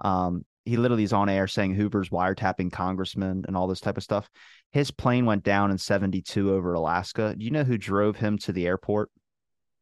Um, 0.00 0.44
he 0.64 0.76
literally 0.76 1.02
is 1.02 1.12
on 1.12 1.28
air 1.28 1.48
saying 1.48 1.74
Hoover's 1.74 2.10
wiretapping 2.10 2.70
congressmen 2.70 3.44
and 3.46 3.56
all 3.56 3.66
this 3.66 3.80
type 3.80 3.96
of 3.96 4.04
stuff. 4.04 4.28
His 4.72 4.90
plane 4.90 5.26
went 5.26 5.42
down 5.42 5.70
in 5.70 5.78
72 5.78 6.52
over 6.52 6.74
Alaska. 6.74 7.34
Do 7.36 7.44
you 7.44 7.50
know 7.50 7.64
who 7.64 7.76
drove 7.76 8.16
him 8.16 8.38
to 8.38 8.52
the 8.52 8.66
airport? 8.66 9.10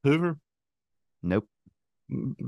Hoover, 0.04 0.38
Nope. 1.22 1.46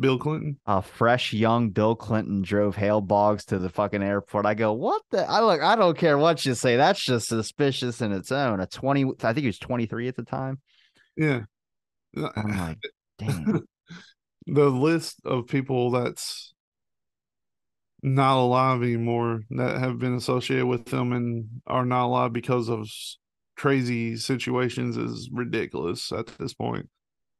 Bill 0.00 0.18
Clinton. 0.18 0.58
A 0.66 0.80
fresh 0.80 1.32
young 1.32 1.70
Bill 1.70 1.94
Clinton 1.94 2.42
drove 2.42 2.76
Hale 2.76 3.00
Boggs 3.00 3.44
to 3.46 3.58
the 3.58 3.68
fucking 3.68 4.02
airport. 4.02 4.46
I 4.46 4.54
go, 4.54 4.72
what 4.72 5.02
the? 5.10 5.28
I 5.28 5.40
look, 5.40 5.60
I 5.60 5.76
don't 5.76 5.98
care 5.98 6.16
what 6.16 6.44
you 6.46 6.54
say. 6.54 6.76
That's 6.76 7.02
just 7.02 7.28
suspicious 7.28 8.00
in 8.00 8.12
its 8.12 8.32
own. 8.32 8.60
A 8.60 8.66
20, 8.66 9.12
I 9.22 9.32
think 9.32 9.42
he 9.42 9.46
was 9.46 9.58
23 9.58 10.08
at 10.08 10.16
the 10.16 10.22
time. 10.22 10.60
Yeah. 11.16 11.42
Oh 12.16 12.30
I'm 12.34 12.56
like, 12.56 12.78
damn. 13.18 13.66
the 14.46 14.68
list 14.68 15.20
of 15.24 15.46
people 15.46 15.90
that's 15.90 16.54
not 18.02 18.38
alive 18.38 18.82
anymore 18.82 19.42
that 19.50 19.78
have 19.78 19.98
been 19.98 20.14
associated 20.14 20.66
with 20.66 20.86
them 20.86 21.12
and 21.12 21.48
are 21.66 21.84
not 21.84 22.06
alive 22.06 22.32
because 22.32 22.70
of 22.70 22.88
crazy 23.56 24.16
situations 24.16 24.96
is 24.96 25.28
ridiculous 25.30 26.10
at 26.12 26.26
this 26.38 26.54
point. 26.54 26.88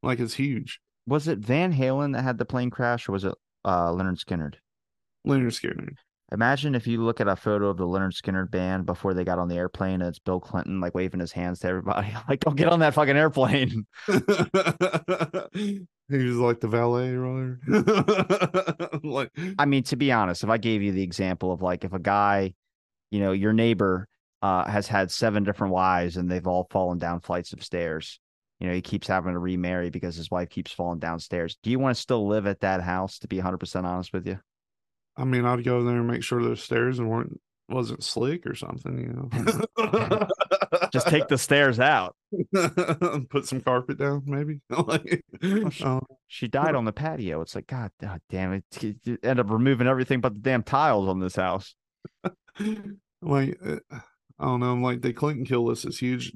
Like 0.02 0.20
it's 0.20 0.34
huge. 0.34 0.80
Was 1.06 1.28
it 1.28 1.38
Van 1.38 1.72
Halen 1.72 2.14
that 2.14 2.22
had 2.22 2.38
the 2.38 2.44
plane 2.44 2.70
crash 2.70 3.08
or 3.08 3.12
was 3.12 3.24
it 3.24 3.34
uh, 3.64 3.88
Lynyrd 3.88 4.22
Skynyrd? 4.24 4.54
Lynyrd 5.26 5.52
Skynyrd. 5.52 5.94
Imagine 6.32 6.76
if 6.76 6.86
you 6.86 7.02
look 7.02 7.20
at 7.20 7.26
a 7.26 7.34
photo 7.34 7.68
of 7.68 7.76
the 7.76 7.86
Lynyrd 7.86 8.12
Skynyrd 8.12 8.52
band 8.52 8.86
before 8.86 9.14
they 9.14 9.24
got 9.24 9.40
on 9.40 9.48
the 9.48 9.56
airplane 9.56 9.94
and 9.94 10.04
it's 10.04 10.20
Bill 10.20 10.38
Clinton 10.38 10.80
like 10.80 10.94
waving 10.94 11.18
his 11.18 11.32
hands 11.32 11.58
to 11.60 11.68
everybody. 11.68 12.14
Like, 12.28 12.40
don't 12.40 12.56
get 12.56 12.68
on 12.68 12.78
that 12.80 12.94
fucking 12.94 13.16
airplane. 13.16 13.86
he 14.06 14.16
was 16.08 16.36
like 16.36 16.60
the 16.60 16.68
valet 16.68 17.14
runner. 17.14 17.60
like 19.02 19.32
I 19.58 19.64
mean, 19.64 19.82
to 19.84 19.96
be 19.96 20.12
honest, 20.12 20.44
if 20.44 20.50
I 20.50 20.58
gave 20.58 20.82
you 20.82 20.92
the 20.92 21.02
example 21.02 21.50
of 21.50 21.62
like 21.62 21.84
if 21.84 21.92
a 21.92 21.98
guy, 21.98 22.54
you 23.10 23.18
know, 23.18 23.32
your 23.32 23.52
neighbor 23.52 24.06
uh, 24.42 24.70
has 24.70 24.86
had 24.86 25.10
seven 25.10 25.42
different 25.42 25.72
wives 25.72 26.16
and 26.16 26.30
they've 26.30 26.46
all 26.46 26.68
fallen 26.70 26.98
down 26.98 27.20
flights 27.20 27.52
of 27.52 27.64
stairs. 27.64 28.20
You 28.60 28.68
know, 28.68 28.74
he 28.74 28.82
keeps 28.82 29.08
having 29.08 29.32
to 29.32 29.38
remarry 29.38 29.90
because 29.90 30.14
his 30.16 30.30
wife 30.30 30.50
keeps 30.50 30.70
falling 30.70 30.98
downstairs. 30.98 31.56
Do 31.62 31.70
you 31.70 31.78
want 31.78 31.96
to 31.96 32.00
still 32.00 32.28
live 32.28 32.46
at 32.46 32.60
that 32.60 32.82
house? 32.82 33.18
To 33.20 33.28
be 33.28 33.38
100% 33.38 33.84
honest 33.84 34.12
with 34.12 34.26
you, 34.26 34.38
I 35.16 35.24
mean, 35.24 35.46
I'd 35.46 35.64
go 35.64 35.82
there 35.82 35.96
and 35.96 36.06
make 36.06 36.22
sure 36.22 36.42
the 36.42 36.56
stairs 36.56 37.00
weren't 37.00 37.40
wasn't 37.70 38.02
slick 38.02 38.46
or 38.46 38.54
something, 38.54 38.98
you 38.98 39.30
know. 39.30 40.28
just 40.92 41.06
take 41.06 41.28
the 41.28 41.38
stairs 41.38 41.78
out. 41.78 42.16
put 43.30 43.46
some 43.46 43.60
carpet 43.60 43.98
down, 43.98 44.22
maybe. 44.26 44.60
like, 44.70 45.24
sh- 45.70 45.82
uh, 45.82 46.00
She 46.26 46.48
died 46.48 46.74
on 46.74 46.84
the 46.84 46.92
patio. 46.92 47.40
It's 47.40 47.54
like, 47.54 47.68
God, 47.68 47.92
God 48.00 48.20
damn 48.28 48.52
it. 48.54 48.64
You 49.04 49.18
end 49.22 49.40
up 49.40 49.50
removing 49.50 49.86
everything 49.86 50.20
but 50.20 50.34
the 50.34 50.40
damn 50.40 50.62
tiles 50.64 51.08
on 51.08 51.20
this 51.20 51.36
house. 51.36 51.74
like 53.22 53.58
uh, 53.64 53.76
I 54.38 54.44
don't 54.44 54.60
know, 54.60 54.74
like 54.74 55.02
the 55.02 55.12
Clinton 55.12 55.44
kill 55.44 55.64
list 55.64 55.86
is 55.86 55.98
huge. 55.98 56.32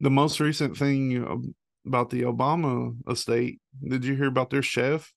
The 0.00 0.10
most 0.10 0.40
recent 0.40 0.76
thing 0.76 1.54
about 1.86 2.10
the 2.10 2.22
Obama 2.22 2.94
estate, 3.10 3.60
did 3.86 4.04
you 4.04 4.14
hear 4.14 4.26
about 4.26 4.50
their 4.50 4.62
chef? 4.62 5.12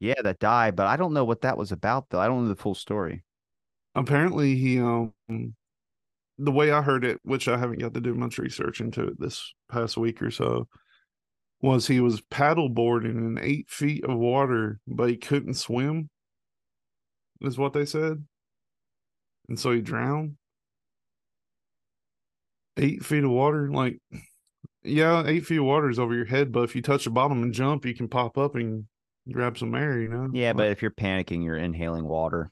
Yeah, 0.00 0.20
that 0.22 0.40
died, 0.40 0.76
but 0.76 0.86
I 0.86 0.96
don't 0.96 1.14
know 1.14 1.24
what 1.24 1.42
that 1.42 1.56
was 1.56 1.72
about, 1.72 2.06
though. 2.10 2.20
I 2.20 2.26
don't 2.26 2.42
know 2.42 2.48
the 2.48 2.60
full 2.60 2.74
story. 2.74 3.24
Apparently, 3.94 4.56
he 4.56 4.78
um, 4.78 5.12
the 6.38 6.52
way 6.52 6.70
I 6.70 6.82
heard 6.82 7.04
it, 7.04 7.20
which 7.22 7.48
I 7.48 7.56
haven't 7.56 7.80
got 7.80 7.94
to 7.94 8.00
do 8.00 8.14
much 8.14 8.38
research 8.38 8.80
into 8.80 9.06
it 9.06 9.18
this 9.18 9.54
past 9.70 9.96
week 9.96 10.20
or 10.20 10.30
so, 10.30 10.68
was 11.62 11.86
he 11.86 12.00
was 12.00 12.20
paddleboarding 12.20 13.16
in 13.16 13.38
eight 13.40 13.70
feet 13.70 14.04
of 14.04 14.18
water, 14.18 14.80
but 14.86 15.08
he 15.08 15.16
couldn't 15.16 15.54
swim. 15.54 16.10
Is 17.40 17.58
what 17.58 17.72
they 17.72 17.84
said, 17.84 18.24
and 19.48 19.58
so 19.58 19.70
he 19.70 19.80
drowned. 19.80 20.36
Eight 22.76 23.04
feet 23.04 23.24
of 23.24 23.30
water, 23.30 23.70
like 23.70 23.98
yeah, 24.84 25.24
eight 25.26 25.46
feet 25.46 25.58
of 25.58 25.64
water 25.64 25.88
is 25.88 25.98
over 25.98 26.14
your 26.14 26.26
head, 26.26 26.52
but 26.52 26.62
if 26.62 26.76
you 26.76 26.82
touch 26.82 27.04
the 27.04 27.10
bottom 27.10 27.42
and 27.42 27.52
jump, 27.52 27.84
you 27.84 27.94
can 27.94 28.08
pop 28.08 28.36
up 28.38 28.54
and 28.54 28.84
grab 29.32 29.58
some 29.58 29.74
air. 29.74 29.98
You 30.00 30.08
know. 30.08 30.28
Yeah, 30.32 30.48
Like, 30.48 30.56
but 30.56 30.68
if 30.68 30.82
you're 30.82 30.90
panicking, 30.90 31.42
you're 31.42 31.56
inhaling 31.56 32.04
water. 32.06 32.50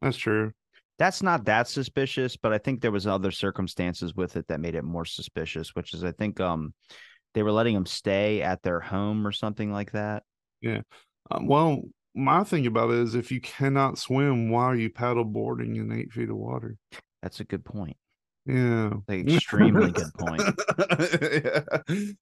that's 0.00 0.16
true. 0.16 0.52
That's 0.98 1.22
not 1.22 1.44
that 1.44 1.68
suspicious, 1.68 2.38
but 2.38 2.54
I 2.54 2.58
think 2.58 2.80
there 2.80 2.90
was 2.90 3.06
other 3.06 3.30
circumstances 3.30 4.14
with 4.14 4.36
it 4.36 4.48
that 4.48 4.60
made 4.60 4.74
it 4.74 4.82
more 4.82 5.04
suspicious, 5.04 5.74
which 5.74 5.92
is 5.92 6.02
I 6.04 6.12
think 6.12 6.40
um 6.40 6.72
they 7.34 7.42
were 7.42 7.52
letting 7.52 7.74
them 7.74 7.84
stay 7.86 8.40
at 8.40 8.62
their 8.62 8.80
home 8.80 9.26
or 9.26 9.32
something 9.32 9.70
like 9.70 9.92
that. 9.92 10.22
Um, 11.30 11.46
well, 11.46 11.82
my 12.14 12.44
thing 12.44 12.66
about 12.66 12.90
it 12.92 13.00
is 13.00 13.14
if 13.14 13.30
you 13.30 13.42
cannot 13.42 13.98
swim, 13.98 14.48
why 14.48 14.64
are 14.64 14.74
you 14.74 14.88
paddle 14.88 15.24
boarding 15.24 15.76
in 15.76 15.92
eight 15.92 16.12
feet 16.12 16.30
of 16.30 16.36
water? 16.36 16.76
That's 17.22 17.40
a 17.40 17.44
good 17.44 17.62
point. 17.64 17.98
Yeah. 18.46 18.90
Like, 19.08 19.28
extremely 19.28 19.90
good 19.90 20.12
point. 20.18 20.42
yeah. 21.22 21.60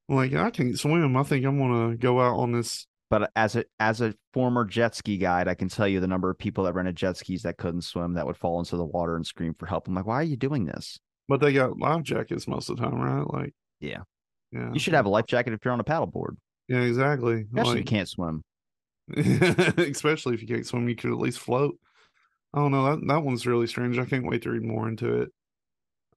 Like, 0.09 0.35
I 0.35 0.51
can't 0.51 0.79
swim. 0.79 1.17
I 1.17 1.23
think 1.23 1.45
I'm 1.45 1.59
going 1.59 1.91
to 1.93 1.97
go 1.97 2.21
out 2.21 2.37
on 2.39 2.53
this. 2.53 2.87
But 3.11 3.31
as 3.37 3.55
a 3.55 3.65
as 3.79 4.01
a 4.01 4.15
former 4.33 4.65
jet 4.65 4.95
ski 4.95 5.19
guide, 5.19 5.47
I 5.47 5.55
can 5.55 5.69
tell 5.69 5.87
you 5.87 6.01
the 6.01 6.07
number 6.09 6.31
of 6.31 6.39
people 6.39 6.65
that 6.65 6.73
rented 6.73 6.97
jet 6.97 7.17
skis 7.17 7.43
that 7.43 7.59
couldn't 7.59 7.83
swim 7.83 8.15
that 8.15 8.27
would 8.27 8.37
fall 8.37 8.59
into 8.59 8.77
the 8.77 8.85
water 8.85 9.15
and 9.15 9.25
scream 9.27 9.55
for 9.55 9.67
help. 9.67 9.87
I'm 9.87 9.95
like, 9.95 10.07
why 10.07 10.17
are 10.17 10.23
you 10.25 10.37
doing 10.37 10.65
this? 10.65 10.99
But 11.29 11.41
they 11.41 11.53
got 11.53 11.79
life 11.79 12.03
jackets 12.03 12.49
most 12.49 12.71
of 12.71 12.77
the 12.77 12.83
time, 12.83 12.99
right? 13.01 13.25
Like, 13.33 13.55
Yeah. 13.81 14.01
Yeah. 14.51 14.71
You 14.73 14.79
should 14.81 14.95
have 14.95 15.07
a 15.07 15.11
life 15.11 15.27
jacket 15.27 15.53
if 15.53 15.65
you're 15.65 15.75
on 15.75 15.81
a 15.81 15.85
paddleboard, 15.85 16.37
Yeah, 16.69 16.81
exactly. 16.81 17.45
especially 17.55 17.73
if 17.73 17.79
you 17.79 17.85
can't 17.85 18.09
swim. 18.09 18.43
especially 19.17 20.35
if 20.35 20.41
you 20.43 20.49
can't 20.49 20.67
swim, 20.67 20.89
you 20.89 20.97
could 20.97 21.11
at 21.11 21.19
least 21.19 21.39
float. 21.39 21.77
I 22.53 22.59
don't 22.59 22.71
know. 22.73 22.85
That, 22.85 23.07
that 23.07 23.23
one's 23.23 23.47
really 23.47 23.67
strange. 23.67 23.99
I 23.99 24.05
can't 24.05 24.27
wait 24.27 24.43
to 24.43 24.51
read 24.51 24.63
more 24.63 24.89
into 24.89 25.23
it. 25.23 25.29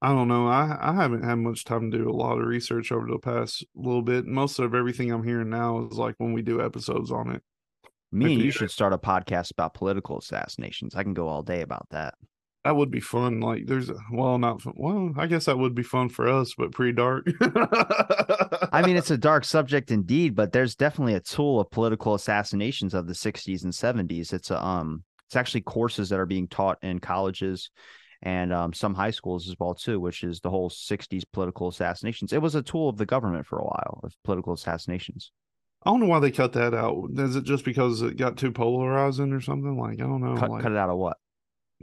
I 0.02 0.10
don't 0.10 0.28
know. 0.28 0.48
I 0.48 0.78
I 0.80 0.94
haven't 0.94 1.24
had 1.24 1.36
much 1.36 1.64
time 1.64 1.92
to 1.92 1.98
do 1.98 2.10
a 2.10 2.12
lot 2.12 2.40
of 2.40 2.46
research 2.46 2.92
over 2.92 3.08
the 3.08 3.20
past 3.20 3.66
little 3.76 4.02
bit. 4.02 4.26
Most 4.26 4.60
of 4.60 4.76
everything 4.76 5.12
I'm 5.12 5.24
hearing 5.24 5.50
now 5.50 5.88
is 5.88 5.98
like 5.98 6.16
when 6.18 6.34
we 6.34 6.42
do 6.42 6.62
episodes 6.62 7.12
on 7.12 7.32
it. 7.32 7.42
Me 8.12 8.34
and 8.34 8.42
you 8.42 8.52
should 8.52 8.72
start 8.72 8.94
a 8.94 8.98
podcast 8.98 9.52
about 9.52 9.74
political 9.74 10.18
assassinations. 10.20 10.96
I 10.96 11.04
can 11.04 11.14
go 11.14 11.28
all 11.28 11.42
day 11.42 11.62
about 11.62 11.88
that. 11.90 12.14
That 12.64 12.76
would 12.76 12.92
be 12.92 13.00
fun. 13.00 13.40
Like 13.40 13.66
there's 13.66 13.90
a, 13.90 13.96
well, 14.12 14.38
not 14.38 14.62
fun. 14.62 14.74
Well, 14.78 15.14
I 15.18 15.28
guess 15.28 15.46
that 15.46 15.58
would 15.58 15.76
be 15.76 15.84
fun 15.84 16.10
for 16.10 16.28
us, 16.28 16.54
but 16.58 16.72
pretty 16.72 16.94
dark. 16.94 17.28
I 18.72 18.84
mean, 18.86 18.98
it's 18.98 19.12
a 19.12 19.18
dark 19.18 19.46
subject 19.46 19.92
indeed, 19.92 20.36
but 20.36 20.52
there's 20.52 20.76
definitely 20.76 21.16
a 21.16 21.20
tool 21.20 21.60
of 21.60 21.72
political 21.72 22.14
assassinations 22.14 22.94
of 22.94 23.08
the 23.08 23.14
60s 23.14 23.64
and 23.64 23.74
70s. 23.74 24.34
It's 24.34 24.52
a, 24.52 24.64
um, 24.64 25.04
it's 25.28 25.36
actually 25.36 25.62
courses 25.62 26.10
that 26.10 26.20
are 26.20 26.26
being 26.26 26.48
taught 26.48 26.78
in 26.82 27.00
colleges 27.00 27.70
and 28.24 28.52
um, 28.54 28.74
some 28.74 28.94
high 28.94 29.12
schools 29.12 29.48
as 29.48 29.56
well 29.60 29.76
too, 29.76 30.00
which 30.00 30.24
is 30.24 30.40
the 30.40 30.50
whole 30.50 30.70
60s 30.70 31.24
political 31.32 31.68
assassinations. 31.68 32.34
It 32.34 32.42
was 32.42 32.56
a 32.56 32.62
tool 32.62 32.90
of 32.90 32.98
the 32.98 33.06
government 33.06 33.46
for 33.46 33.60
a 33.60 33.64
while 33.64 34.00
of 34.04 34.14
political 34.24 34.54
assassinations. 34.54 35.32
I 35.84 35.92
don't 35.92 36.00
know 36.00 36.08
why 36.08 36.20
they 36.20 36.32
cut 36.32 36.54
that 36.54 36.74
out. 36.74 37.10
Is 37.16 37.36
it 37.36 37.44
just 37.44 37.64
because 37.64 38.02
it 38.02 38.18
got 38.18 38.38
too 38.38 38.52
polarizing 38.52 39.32
or 39.32 39.42
something? 39.42 39.78
Like 39.78 40.00
I 40.00 40.04
don't 40.04 40.22
know. 40.22 40.36
Cut, 40.36 40.50
like 40.50 40.64
cut 40.64 40.72
it 40.72 40.78
out 40.78 40.90
of 40.90 40.98
what? 40.98 41.18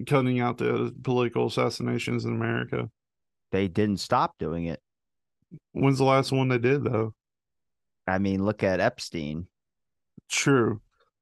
cutting 0.06 0.40
out 0.40 0.58
the 0.58 0.92
political 1.02 1.46
assassinations 1.46 2.24
in 2.24 2.34
America. 2.34 2.90
They 3.52 3.68
didn't 3.68 3.98
stop 3.98 4.34
doing 4.38 4.64
it. 4.64 4.80
When's 5.72 5.98
the 5.98 6.04
last 6.04 6.32
one 6.32 6.48
they 6.48 6.58
did 6.58 6.82
though? 6.84 7.14
I 8.06 8.18
mean, 8.18 8.44
look 8.44 8.62
at 8.62 8.80
Epstein. 8.80 9.46
True. 10.28 10.80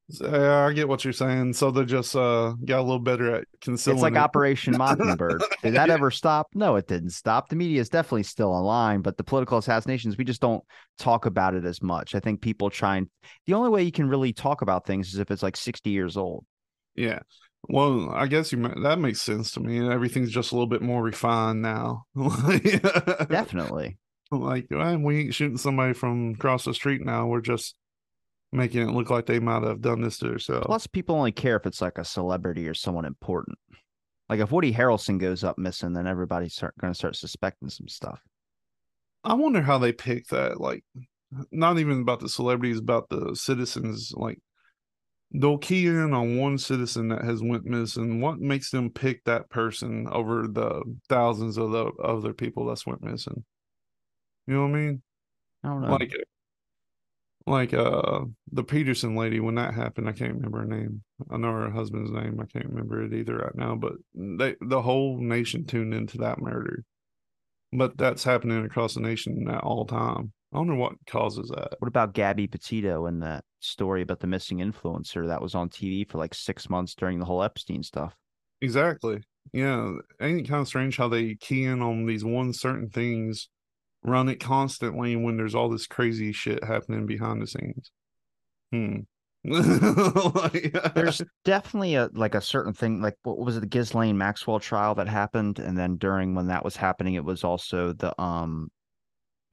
Yeah, 0.09 0.66
I 0.66 0.72
get 0.72 0.88
what 0.88 1.05
you're 1.05 1.12
saying. 1.12 1.55
So 1.55 1.70
they 1.70 1.84
just 1.84 2.14
uh 2.14 2.55
got 2.64 2.80
a 2.80 2.82
little 2.82 2.98
better 2.98 3.36
at 3.36 3.44
concealing. 3.61 3.96
It's 3.96 4.03
like 4.03 4.14
it. 4.14 4.18
Operation 4.18 4.76
Mockingbird. 4.76 5.42
Did 5.62 5.74
that 5.74 5.90
ever 5.90 6.11
stop? 6.11 6.48
No, 6.55 6.76
it 6.76 6.86
didn't 6.86 7.11
stop. 7.11 7.48
The 7.48 7.57
media 7.57 7.80
is 7.80 7.88
definitely 7.88 8.24
still 8.24 8.50
online, 8.50 9.00
but 9.00 9.16
the 9.16 9.24
political 9.24 9.59
assassinations, 9.59 10.18
we 10.18 10.24
just 10.24 10.40
don't 10.40 10.62
talk 10.98 11.26
about 11.26 11.55
it 11.55 11.64
as 11.64 11.80
much. 11.82 12.14
I 12.14 12.20
think 12.20 12.40
people 12.40 12.68
try 12.68 12.96
and 12.96 13.09
the 13.46 13.55
only 13.55 13.70
way 13.70 13.82
you 13.82 13.92
can 13.92 14.09
really 14.09 14.32
talk 14.32 14.62
about 14.62 14.86
things 14.86 15.14
is 15.14 15.18
if 15.18 15.30
it's 15.30 15.42
like 15.42 15.57
60 15.57 15.90
years 15.90 16.16
old. 16.16 16.44
Yeah. 16.94 17.20
Well, 17.68 18.11
I 18.11 18.26
guess 18.26 18.53
you 18.53 18.59
that 18.82 18.98
makes 18.98 19.22
sense 19.22 19.53
to 19.53 19.61
me. 19.61 19.88
Everything's 19.88 20.32
just 20.32 20.50
a 20.50 20.55
little 20.55 20.66
bit 20.66 20.82
more 20.82 21.03
refined 21.03 21.62
now. 21.62 22.05
Definitely. 22.16 23.98
like 24.32 24.66
well, 24.70 24.98
we 24.98 25.20
ain't 25.20 25.34
shooting 25.34 25.59
somebody 25.59 25.94
from 25.94 26.32
across 26.34 26.64
the 26.64 26.74
street 26.74 27.03
now. 27.05 27.26
We're 27.26 27.40
just 27.40 27.76
making 28.53 28.88
it 28.88 28.92
look 28.92 29.11
like 29.11 29.26
they 29.26 29.38
might 29.38 29.62
have 29.62 29.80
done 29.80 30.00
this 30.00 30.18
to 30.18 30.28
themselves. 30.28 30.66
Plus, 30.66 30.86
people 30.86 31.16
only 31.16 31.32
care 31.32 31.57
if 31.57 31.66
it's 31.66 31.80
like 31.80 31.98
a 31.98 32.05
celebrity 32.05 32.68
or 32.68 32.74
someone 32.74 33.05
important. 33.05 33.59
Like 34.28 34.40
if 34.40 34.53
Woody 34.53 34.72
Harrelson 34.72 35.18
goes 35.18 35.42
up 35.42 35.59
missing, 35.59 35.92
then 35.92 36.07
everybody's 36.07 36.55
start, 36.55 36.74
going 36.78 36.92
to 36.92 36.98
start 36.98 37.16
suspecting 37.16 37.68
some 37.68 37.88
stuff. 37.88 38.20
I 39.24 39.34
wonder 39.34 39.62
how 39.62 39.78
they 39.78 39.92
pick 39.92 40.26
that. 40.28 40.61
Like, 40.61 40.84
not 41.50 41.78
even 41.78 42.03
about 42.03 42.20
the 42.20 42.28
celebrities, 42.28 42.78
about 42.78 43.09
the 43.09 43.34
citizens. 43.34 44.12
Like, 44.14 44.38
they'll 45.32 45.59
key 45.59 45.86
in 45.86 46.12
on 46.12 46.36
one 46.36 46.59
citizen 46.59 47.09
that 47.09 47.24
has 47.24 47.42
went 47.42 47.64
missing. 47.64 48.20
What 48.20 48.38
makes 48.38 48.70
them 48.70 48.90
pick 48.90 49.24
that 49.24 49.48
person 49.48 50.09
over 50.11 50.46
the 50.46 50.82
thousands 51.09 51.57
of 51.57 51.70
the 51.70 51.90
other 52.03 52.34
people 52.34 52.66
that's 52.66 52.86
went 52.86 53.03
missing? 53.03 53.44
You 54.46 54.55
know 54.55 54.62
what 54.62 54.68
I 54.68 54.72
mean? 54.72 55.03
I 55.64 55.68
don't 55.68 55.82
know. 55.82 55.92
Like, 55.92 56.14
like 57.47 57.74
uh, 57.74 58.20
the 58.53 58.64
Peterson 58.64 59.16
lady 59.16 59.40
when 59.40 59.57
that 59.57 59.74
happened. 59.74 60.09
I 60.09 60.12
can't 60.12 60.34
remember 60.34 60.61
her 60.61 60.66
name. 60.66 61.03
I 61.30 61.36
know 61.36 61.53
her 61.53 61.70
husband's 61.70 62.11
name. 62.11 62.38
I 62.40 62.47
can't 62.47 62.68
remember 62.68 63.03
it 63.03 63.12
either 63.12 63.36
right 63.36 63.55
now. 63.55 63.74
But 63.74 63.95
they, 64.14 64.57
the 64.61 64.82
whole 64.82 65.18
nation 65.20 65.64
tuned 65.64 65.95
into 65.95 66.18
that 66.18 66.40
murder. 66.40 66.84
But 67.72 67.97
that's 67.97 68.24
happening 68.24 68.64
across 68.64 68.95
the 68.95 69.01
nation 69.01 69.49
at 69.49 69.64
all 69.64 69.86
time. 69.86 70.32
I 70.53 70.59
wonder 70.59 70.74
what 70.74 70.93
causes 71.07 71.49
that. 71.49 71.76
what 71.78 71.88
about 71.88 72.12
Gabby 72.12 72.47
Petito 72.47 73.07
and 73.07 73.22
that 73.22 73.45
story 73.61 74.03
about 74.03 74.20
the 74.20 74.26
missing 74.26 74.59
influencer 74.59 75.26
that 75.28 75.40
was 75.40 75.55
on 75.55 75.70
TV 75.70 76.07
for 76.07 76.18
like 76.18 76.34
six 76.34 76.68
months 76.68 76.95
during 76.95 77.18
the 77.18 77.24
whole 77.24 77.43
Epstein 77.43 77.82
stuff? 77.82 78.14
Exactly. 78.61 79.22
Yeah. 79.55 79.93
Ain't 80.20 80.40
it 80.40 80.49
kind 80.49 80.61
of 80.61 80.68
strange 80.68 80.99
how 80.99 81.09
they 81.09 81.34
key 81.36 81.64
in 81.64 81.80
on 81.80 82.05
these 82.05 82.24
one 82.24 82.53
certain 82.53 82.90
things, 82.90 83.49
run 84.05 84.28
it 84.28 84.36
constantly 84.40 85.16
when 85.16 85.36
there's 85.36 85.55
all 85.55 85.68
this 85.68 85.86
crazy 85.86 86.32
shit 86.32 86.62
happening 86.64 87.07
behind 87.07 87.40
the 87.42 87.46
scenes? 87.46 87.90
Hmm. 88.72 88.96
Like- 89.44 90.72
There's 90.94 91.20
definitely 91.44 91.96
a 91.96 92.09
like 92.12 92.34
a 92.36 92.40
certain 92.40 92.72
thing, 92.72 93.00
like 93.03 93.16
what 93.24 93.38
was 93.38 93.57
it, 93.57 93.61
the 93.61 93.66
Ghislaine 93.66 94.16
Maxwell 94.16 94.61
trial 94.61 94.94
that 94.96 95.09
happened, 95.09 95.59
and 95.59 95.76
then 95.76 95.96
during 95.96 96.34
when 96.34 96.46
that 96.46 96.64
was 96.64 96.76
happening, 96.76 97.14
it 97.14 97.24
was 97.24 97.42
also 97.42 97.92
the 97.92 98.20
um, 98.22 98.70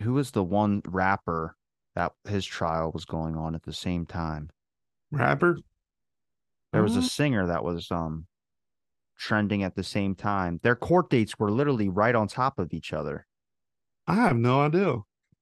who 0.02 0.14
was 0.14 0.30
the 0.32 0.44
one 0.44 0.82
rapper 0.88 1.56
that 1.96 2.12
his 2.28 2.46
trial 2.46 2.92
was 2.94 3.06
going 3.06 3.36
on 3.36 3.56
at 3.56 3.64
the 3.64 3.74
same 3.74 4.06
time. 4.06 4.50
rapper. 5.12 5.58
There 6.72 6.84
was 6.84 6.96
a 6.96 7.02
singer 7.02 7.48
that 7.48 7.64
was 7.64 7.90
um 7.90 8.28
trending 9.18 9.64
at 9.64 9.76
the 9.76 9.84
same 9.84 10.14
time. 10.14 10.60
Their 10.62 10.76
court 10.76 11.10
dates 11.10 11.40
were 11.40 11.50
literally 11.52 11.90
right 11.90 12.14
on 12.14 12.28
top 12.28 12.60
of 12.60 12.74
each 12.74 12.94
other. 12.94 13.26
I 14.10 14.16
have 14.16 14.38
no 14.38 14.62
idea. 14.62 14.96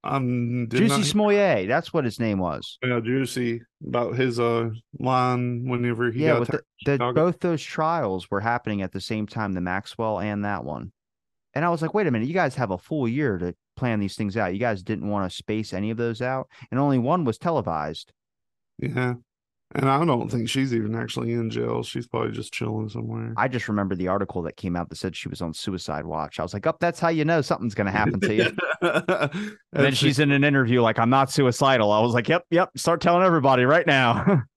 Um, 0.03 0.67
Jussie 0.69 0.89
not- 0.89 1.05
Smollett, 1.05 1.67
that's 1.67 1.91
what 1.91 2.05
his 2.05 2.19
name 2.19 2.39
was. 2.39 2.77
yeah, 2.83 2.99
Jussie 2.99 3.61
about 3.85 4.15
his 4.15 4.39
uh 4.39 4.69
line 4.99 5.67
whenever 5.67 6.11
he 6.11 6.23
yeah, 6.23 6.33
got 6.33 6.39
with 6.39 6.49
the, 6.85 6.97
the, 6.97 7.11
both 7.13 7.39
those 7.39 7.61
trials 7.63 8.29
were 8.29 8.39
happening 8.39 8.81
at 8.81 8.91
the 8.91 9.01
same 9.01 9.25
time, 9.27 9.53
the 9.53 9.61
Maxwell 9.61 10.19
and 10.19 10.45
that 10.45 10.63
one. 10.63 10.91
And 11.53 11.65
I 11.65 11.69
was 11.69 11.81
like, 11.81 11.93
wait 11.93 12.07
a 12.07 12.11
minute, 12.11 12.27
you 12.27 12.33
guys 12.33 12.55
have 12.55 12.71
a 12.71 12.77
full 12.77 13.07
year 13.07 13.37
to 13.39 13.55
plan 13.75 13.99
these 13.99 14.15
things 14.15 14.37
out. 14.37 14.53
You 14.53 14.59
guys 14.59 14.83
didn't 14.83 15.09
want 15.09 15.29
to 15.29 15.35
space 15.35 15.73
any 15.73 15.89
of 15.89 15.97
those 15.97 16.21
out, 16.21 16.47
and 16.69 16.79
only 16.79 16.99
one 16.99 17.25
was 17.25 17.37
televised. 17.37 18.13
Yeah, 18.79 19.15
and 19.75 19.89
I 19.89 20.03
don't 20.05 20.29
think 20.29 20.49
she's 20.49 20.73
even 20.73 20.95
actually 20.95 21.33
in 21.33 21.49
jail. 21.49 21.83
She's 21.83 22.07
probably 22.07 22.31
just 22.31 22.53
chilling 22.53 22.87
somewhere. 22.87 23.33
I 23.35 23.47
just 23.47 23.67
remember 23.67 23.95
the 23.95 24.07
article 24.07 24.41
that 24.43 24.55
came 24.55 24.75
out 24.75 24.89
that 24.89 24.95
said 24.95 25.15
she 25.15 25.27
was 25.27 25.41
on 25.41 25.53
suicide 25.53 26.05
watch. 26.05 26.39
I 26.39 26.43
was 26.43 26.53
like, 26.53 26.65
oh, 26.65 26.75
that's 26.79 26.99
how 26.99 27.09
you 27.09 27.25
know 27.25 27.41
something's 27.41 27.75
going 27.75 27.85
to 27.85 27.91
happen 27.91 28.19
to 28.21 28.33
you. 28.33 28.51
and 28.81 29.57
then 29.71 29.93
she's 29.93 30.19
in 30.19 30.31
an 30.31 30.45
interview 30.45 30.81
like, 30.81 30.99
I'm 30.99 31.09
not 31.09 31.31
suicidal. 31.31 31.91
I 31.91 31.99
was 31.99 32.13
like, 32.13 32.29
yep, 32.29 32.43
yep, 32.49 32.69
start 32.77 33.01
telling 33.01 33.23
everybody 33.23 33.65
right 33.65 33.85
now. 33.85 34.43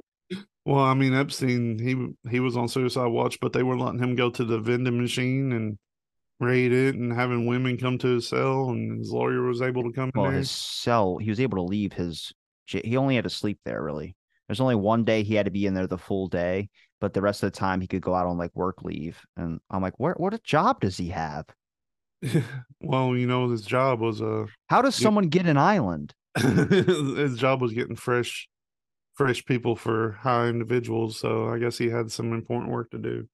Well, 0.67 0.85
I 0.85 0.93
mean, 0.93 1.15
Epstein, 1.15 1.79
he 1.79 2.31
he 2.31 2.39
was 2.39 2.55
on 2.55 2.69
suicide 2.69 3.07
watch, 3.07 3.41
but 3.41 3.55
they 3.55 3.63
were 3.63 3.79
letting 3.79 3.99
him 3.99 4.15
go 4.15 4.29
to 4.29 4.45
the 4.45 4.59
vending 4.59 5.01
machine 5.01 5.53
and 5.53 5.79
raid 6.39 6.71
it, 6.71 6.95
and 6.97 7.13
having 7.13 7.47
women 7.47 7.79
come 7.79 7.97
to 7.99 8.09
his 8.09 8.29
cell, 8.29 8.69
and 8.69 8.99
his 8.99 9.11
lawyer 9.11 9.43
was 9.43 9.63
able 9.63 9.83
to 9.85 9.93
come 9.93 10.11
in 10.15 10.21
well, 10.21 10.31
there. 10.31 10.39
his 10.39 10.51
cell, 10.51 11.17
he 11.17 11.31
was 11.31 11.41
able 11.41 11.57
to 11.57 11.63
leave 11.63 11.95
his, 11.95 12.33
he 12.67 12.97
only 12.99 13.15
had 13.15 13.25
to 13.25 13.31
sleep 13.31 13.59
there, 13.65 13.83
really. 13.83 14.15
There's 14.51 14.61
only 14.61 14.75
one 14.75 15.05
day 15.05 15.23
he 15.23 15.37
had 15.37 15.45
to 15.45 15.53
be 15.53 15.65
in 15.65 15.75
there 15.75 15.87
the 15.87 15.97
full 15.97 16.27
day, 16.27 16.71
but 17.01 17.15
the 17.15 17.23
rest 17.23 17.45
of 17.45 17.53
the 17.53 17.57
time 17.57 17.81
he 17.81 17.87
could 17.87 18.03
go 18.03 18.17
out 18.17 18.27
on 18.27 18.37
like 18.37 18.51
work 18.57 18.83
leave. 18.83 19.25
And 19.37 19.61
I'm 19.71 19.81
like, 19.81 19.95
where, 19.99 20.15
what 20.15 20.35
a 20.35 20.41
job 20.41 20.81
does 20.81 20.97
he 20.97 21.11
have? 21.11 21.47
well, 22.81 23.17
you 23.17 23.29
know, 23.29 23.49
his 23.49 23.63
job 23.63 24.01
was 24.01 24.21
uh 24.21 24.47
How 24.69 24.83
does 24.83 24.97
someone 24.97 25.29
get 25.29 25.47
an 25.47 25.57
island? 25.57 26.15
his 26.37 27.37
job 27.37 27.63
was 27.63 27.73
getting 27.73 27.95
fresh 27.95 28.49
fresh 29.15 29.45
people 29.45 29.77
for 29.77 30.19
high 30.23 30.47
individuals 30.47 31.19
so 31.19 31.49
i 31.49 31.59
guess 31.59 31.77
he 31.77 31.91
had 31.91 32.11
some 32.11 32.33
important 32.33 32.71
work 32.71 32.89
to 32.91 32.99
do 32.99 33.29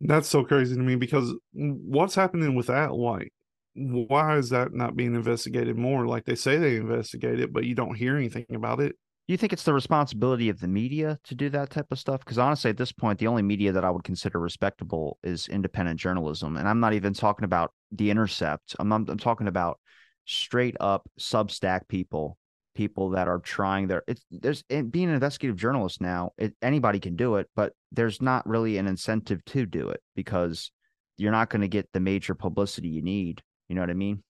that's 0.00 0.26
so 0.26 0.42
crazy 0.42 0.74
to 0.74 0.80
me 0.80 0.96
because 0.96 1.32
what's 1.52 2.14
happening 2.14 2.54
with 2.54 2.66
that 2.66 2.94
like 2.94 3.30
why 3.74 4.38
is 4.38 4.48
that 4.48 4.72
not 4.72 4.96
being 4.96 5.14
investigated 5.14 5.76
more 5.76 6.06
like 6.06 6.24
they 6.24 6.34
say 6.34 6.56
they 6.56 6.76
investigate 6.76 7.38
it 7.38 7.52
but 7.52 7.64
you 7.64 7.74
don't 7.74 7.94
hear 7.94 8.16
anything 8.16 8.46
about 8.54 8.80
it 8.80 8.96
you 9.32 9.38
think 9.38 9.52
it's 9.52 9.64
the 9.64 9.74
responsibility 9.74 10.48
of 10.48 10.60
the 10.60 10.68
media 10.68 11.18
to 11.24 11.34
do 11.34 11.48
that 11.50 11.70
type 11.70 11.86
of 11.90 11.98
stuff? 11.98 12.20
Because 12.20 12.38
honestly, 12.38 12.70
at 12.70 12.76
this 12.76 12.92
point, 12.92 13.18
the 13.18 13.26
only 13.26 13.42
media 13.42 13.72
that 13.72 13.84
I 13.84 13.90
would 13.90 14.04
consider 14.04 14.38
respectable 14.38 15.18
is 15.22 15.48
independent 15.48 15.98
journalism, 15.98 16.56
and 16.56 16.68
I'm 16.68 16.80
not 16.80 16.92
even 16.92 17.14
talking 17.14 17.44
about 17.44 17.72
The 17.90 18.10
Intercept. 18.10 18.76
I'm 18.78 18.88
not, 18.88 19.08
I'm 19.08 19.18
talking 19.18 19.48
about 19.48 19.78
straight 20.24 20.76
up 20.80 21.08
Substack 21.18 21.88
people, 21.88 22.38
people 22.74 23.10
that 23.10 23.28
are 23.28 23.38
trying 23.38 23.88
their. 23.88 24.02
It's 24.06 24.24
there's 24.30 24.64
and 24.70 24.90
being 24.92 25.08
an 25.08 25.14
investigative 25.14 25.56
journalist 25.56 26.00
now. 26.00 26.32
It, 26.38 26.54
anybody 26.62 27.00
can 27.00 27.16
do 27.16 27.36
it, 27.36 27.48
but 27.56 27.72
there's 27.90 28.22
not 28.22 28.46
really 28.48 28.78
an 28.78 28.86
incentive 28.86 29.44
to 29.46 29.66
do 29.66 29.88
it 29.88 30.00
because 30.14 30.70
you're 31.16 31.32
not 31.32 31.50
going 31.50 31.62
to 31.62 31.68
get 31.68 31.88
the 31.92 32.00
major 32.00 32.34
publicity 32.34 32.88
you 32.88 33.02
need. 33.02 33.42
You 33.68 33.76
know 33.76 33.82
what 33.82 33.90
I 33.90 33.94
mean? 33.94 34.22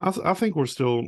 I, 0.00 0.10
th- 0.12 0.26
I 0.26 0.34
think 0.34 0.54
we're 0.54 0.66
still 0.66 1.02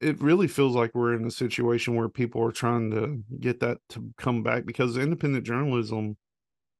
it 0.00 0.20
really 0.20 0.46
feels 0.46 0.74
like 0.74 0.92
we're 0.94 1.14
in 1.14 1.26
a 1.26 1.30
situation 1.30 1.96
where 1.96 2.08
people 2.08 2.42
are 2.44 2.52
trying 2.52 2.90
to 2.92 3.22
get 3.40 3.60
that 3.60 3.78
to 3.90 4.08
come 4.18 4.42
back 4.42 4.66
because 4.66 4.96
independent 4.96 5.44
journalism 5.44 6.16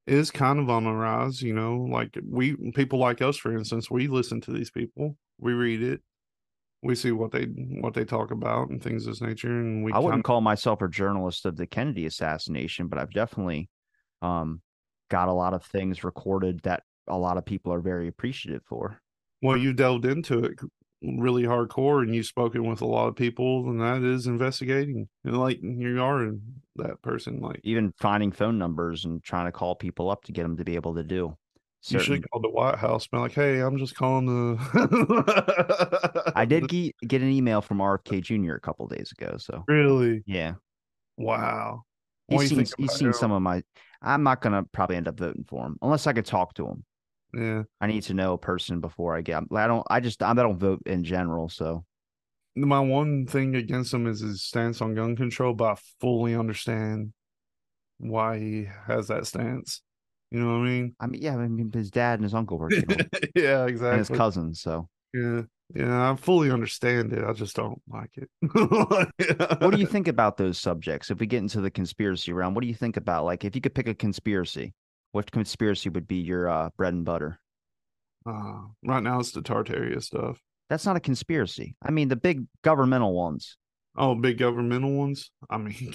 is 0.07 0.31
kind 0.31 0.61
of 0.61 0.69
on 0.69 0.85
the 0.85 0.93
rise 0.93 1.43
you 1.43 1.55
know 1.55 1.77
like 1.91 2.17
we 2.29 2.55
people 2.73 2.99
like 2.99 3.23
us 3.23 3.37
for 3.37 3.57
instance 3.57 3.91
we 3.91 4.07
listen 4.07 4.41
to 4.43 4.53
these 4.53 4.71
people 4.71 5.17
we 5.39 5.53
read 5.53 5.83
it 5.83 6.01
we 6.85 6.95
see 6.95 7.11
what 7.11 7.33
they 7.33 7.45
what 7.81 7.95
they 7.95 8.05
talk 8.05 8.31
about 8.31 8.69
and 8.69 8.83
things 8.83 9.07
of 9.07 9.15
this 9.15 9.23
nature 9.23 9.49
and 9.49 9.83
we 9.83 9.91
I 9.93 9.99
wouldn't 9.99 10.17
kind 10.17 10.25
call 10.25 10.41
myself 10.43 10.83
a 10.83 10.89
journalist 10.89 11.47
of 11.47 11.57
the 11.57 11.67
Kennedy 11.67 12.05
assassination, 12.05 12.89
but 12.89 12.99
I've 12.99 13.13
definitely 13.13 13.71
um, 14.21 14.61
got 15.11 15.29
a 15.29 15.33
lot 15.33 15.55
of 15.55 15.65
things 15.65 16.05
recorded 16.05 16.61
that 16.65 16.83
a 17.09 17.17
lot 17.17 17.39
of 17.39 17.47
people 17.47 17.73
are 17.73 17.81
very 17.81 18.07
appreciative 18.07 18.63
for. 18.69 19.01
well 19.43 19.57
you 19.57 19.73
delved 19.73 20.05
into 20.05 20.45
it 20.45 20.59
really 21.19 21.43
hardcore 21.43 22.03
and 22.03 22.15
you've 22.15 22.27
spoken 22.27 22.69
with 22.69 22.81
a 22.81 22.87
lot 22.87 23.09
of 23.09 23.17
people 23.17 23.69
and 23.69 23.81
that 23.81 24.03
is 24.03 24.27
investigating 24.27 25.09
and 25.25 25.39
like 25.39 25.59
you 25.63 26.03
are 26.03 26.33
that 26.77 27.01
person 27.03 27.41
like 27.41 27.61
Even 27.63 27.93
finding 27.99 28.33
phone 28.33 28.59
numbers 28.59 29.05
and 29.05 29.23
trying 29.23 29.47
to 29.47 29.53
call 29.53 29.75
people 29.75 30.11
up 30.11 30.25
to 30.25 30.33
get 30.33 30.43
them 30.43 30.57
to 30.57 30.65
be 30.65 30.75
able 30.75 30.95
to 30.95 31.03
do. 31.03 31.37
You 31.87 31.99
should 31.99 32.29
call 32.31 32.41
the 32.41 32.49
White 32.49 32.79
House, 32.79 33.07
be 33.07 33.19
like, 33.19 33.33
"Hey, 33.33 33.61
I'm 33.61 33.77
just 33.77 33.95
calling 33.95 34.25
the." 34.25 36.33
I 36.35 36.47
did 36.47 36.67
ge- 36.71 36.95
get 37.07 37.21
an 37.21 37.31
email 37.31 37.61
from 37.61 37.79
RFK 37.79 38.23
Jr. 38.23 38.55
a 38.55 38.61
couple 38.61 38.87
days 38.89 39.13
ago, 39.13 39.37
so 39.37 39.65
really. 39.69 40.23
yeah, 40.27 40.55
Wow. 41.19 41.83
What 42.29 42.41
he's 42.41 42.51
seen 42.51 42.67
he's 42.79 42.93
seen 42.93 43.13
some 43.13 43.33
of 43.33 43.43
my. 43.43 43.63
I'm 44.01 44.23
not 44.23 44.41
gonna 44.41 44.65
probably 44.73 44.97
end 44.97 45.09
up 45.09 45.19
voting 45.19 45.45
for 45.47 45.67
him 45.67 45.77
unless 45.83 46.07
I 46.07 46.15
could 46.15 46.25
talk 46.25 46.55
to 46.55 46.67
him. 46.67 46.85
Yeah. 47.37 47.63
I 47.81 47.87
need 47.87 48.03
to 48.05 48.15
know 48.15 48.33
a 48.35 48.39
person 48.39 48.81
before 48.81 49.17
I 49.17 49.21
get. 49.21 49.43
I 49.55 49.67
don't. 49.67 49.87
I 49.91 50.01
just. 50.01 50.23
I 50.23 50.35
don't 50.35 50.59
vote 50.59 50.83
in 50.87 51.05
general, 51.05 51.49
so 51.49 51.85
My 52.57 52.81
one 52.81 53.27
thing 53.27 53.57
against 53.57 53.93
him 53.93 54.07
is 54.07 54.21
his 54.21 54.43
stance 54.43 54.81
on 54.81 54.95
gun 54.95 55.17
control, 55.17 55.55
but 55.55 55.65
I 55.65 55.77
fully 56.01 56.35
understand 56.35 57.13
why 57.99 58.39
he 58.39 58.69
has 58.87 59.09
that 59.09 59.27
stance. 59.27 59.83
You 60.31 60.41
know 60.41 60.59
what 60.59 60.65
I 60.67 60.69
mean? 60.69 60.97
I 61.01 61.07
mean, 61.07 61.23
yeah. 61.23 61.37
I 61.37 61.49
mean, 61.49 61.71
his 61.73 61.91
dad 61.91 62.15
and 62.15 62.25
his 62.25 62.35
uncle 62.35 62.59
were 62.59 62.71
yeah, 63.35 63.67
and 63.67 63.71
his 63.71 64.11
exactly. 64.11 64.17
cousin. 64.17 64.55
So 64.55 64.89
Yeah. 65.13 65.43
Yeah, 65.75 66.11
I 66.11 66.17
fully 66.17 66.51
understand 66.51 67.13
it. 67.13 67.25
I 67.25 67.33
just 67.33 67.57
don't 67.57 67.81
like 67.89 68.11
it. 68.17 68.29
what 69.61 69.71
do 69.71 69.79
you 69.79 69.87
think 69.87 70.09
about 70.09 70.37
those 70.37 70.59
subjects? 70.59 71.11
If 71.11 71.19
we 71.21 71.27
get 71.27 71.39
into 71.39 71.61
the 71.61 71.71
conspiracy 71.71 72.33
realm, 72.33 72.55
what 72.55 72.61
do 72.61 72.69
you 72.69 72.75
think 72.75 72.97
about 72.97 73.25
like 73.25 73.45
if 73.45 73.55
you 73.55 73.63
could 73.63 73.75
pick 73.75 73.89
a 73.89 73.95
conspiracy, 73.95 74.75
what 75.15 75.31
conspiracy 75.31 75.89
would 75.89 76.09
be 76.09 76.17
your 76.17 76.49
uh, 76.49 76.71
bread 76.77 76.93
and 76.93 77.05
butter? 77.05 77.39
Uh, 78.27 78.63
right 78.85 79.03
now, 79.03 79.21
it's 79.21 79.31
the 79.31 79.43
Tartaria 79.43 80.03
stuff. 80.03 80.41
That's 80.69 80.85
not 80.85 80.97
a 80.97 81.01
conspiracy. 81.01 81.77
I 81.83 81.93
mean, 81.93 82.09
the 82.09 82.17
big 82.17 82.47
governmental 82.63 83.15
ones. 83.15 83.57
Oh, 83.97 84.17
big 84.17 84.39
governmental 84.39 84.93
ones. 84.93 85.31
I 85.49 85.59
mean, 85.59 85.95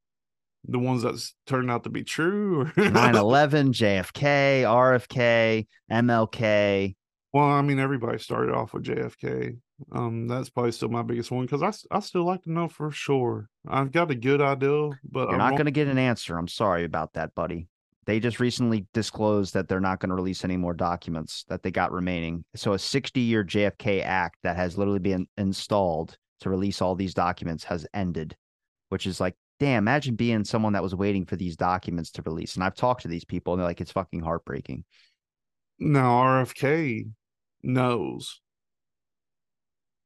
the 0.64 0.78
ones 0.78 1.02
that's 1.02 1.34
turned 1.46 1.70
out 1.70 1.84
to 1.84 1.90
be 1.90 2.04
true. 2.04 2.70
9 2.76 3.14
11, 3.14 3.72
JFK, 3.72 4.62
RFK, 4.62 5.66
MLK. 5.90 6.96
Well, 7.34 7.44
I 7.44 7.60
mean, 7.60 7.78
everybody 7.78 8.18
started 8.18 8.54
off 8.54 8.72
with 8.72 8.84
JFK. 8.84 9.58
Um, 9.92 10.26
that's 10.26 10.48
probably 10.48 10.72
still 10.72 10.88
my 10.88 11.02
biggest 11.02 11.30
one 11.30 11.44
because 11.44 11.62
I, 11.62 11.96
I 11.96 12.00
still 12.00 12.24
like 12.24 12.44
to 12.44 12.52
know 12.52 12.68
for 12.68 12.90
sure. 12.92 13.50
I've 13.68 13.92
got 13.92 14.10
a 14.10 14.14
good 14.14 14.40
idea, 14.40 14.90
but 15.04 15.28
you're 15.28 15.36
not 15.36 15.50
going 15.50 15.66
to 15.66 15.72
get 15.72 15.88
an 15.88 15.98
answer. 15.98 16.38
I'm 16.38 16.48
sorry 16.48 16.84
about 16.84 17.14
that, 17.14 17.34
buddy. 17.34 17.68
They 18.06 18.20
just 18.20 18.40
recently 18.40 18.86
disclosed 18.92 19.54
that 19.54 19.68
they're 19.68 19.80
not 19.80 20.00
going 20.00 20.10
to 20.10 20.14
release 20.14 20.44
any 20.44 20.56
more 20.56 20.74
documents 20.74 21.44
that 21.48 21.62
they 21.62 21.70
got 21.70 21.92
remaining. 21.92 22.44
So 22.54 22.74
a 22.74 22.78
60 22.78 23.20
year 23.20 23.44
JFK 23.44 24.02
act 24.04 24.38
that 24.42 24.56
has 24.56 24.76
literally 24.76 24.98
been 24.98 25.26
installed 25.38 26.16
to 26.40 26.50
release 26.50 26.82
all 26.82 26.94
these 26.94 27.14
documents 27.14 27.64
has 27.64 27.86
ended, 27.94 28.36
which 28.90 29.06
is 29.06 29.20
like, 29.20 29.34
damn, 29.60 29.84
imagine 29.84 30.16
being 30.16 30.44
someone 30.44 30.74
that 30.74 30.82
was 30.82 30.94
waiting 30.94 31.24
for 31.24 31.36
these 31.36 31.56
documents 31.56 32.10
to 32.12 32.22
release. 32.22 32.54
And 32.54 32.64
I've 32.64 32.74
talked 32.74 33.02
to 33.02 33.08
these 33.08 33.24
people 33.24 33.52
and 33.52 33.60
they're 33.60 33.68
like, 33.68 33.80
it's 33.80 33.92
fucking 33.92 34.20
heartbreaking. 34.20 34.84
Now, 35.78 36.22
RFK 36.22 37.10
knows. 37.62 38.40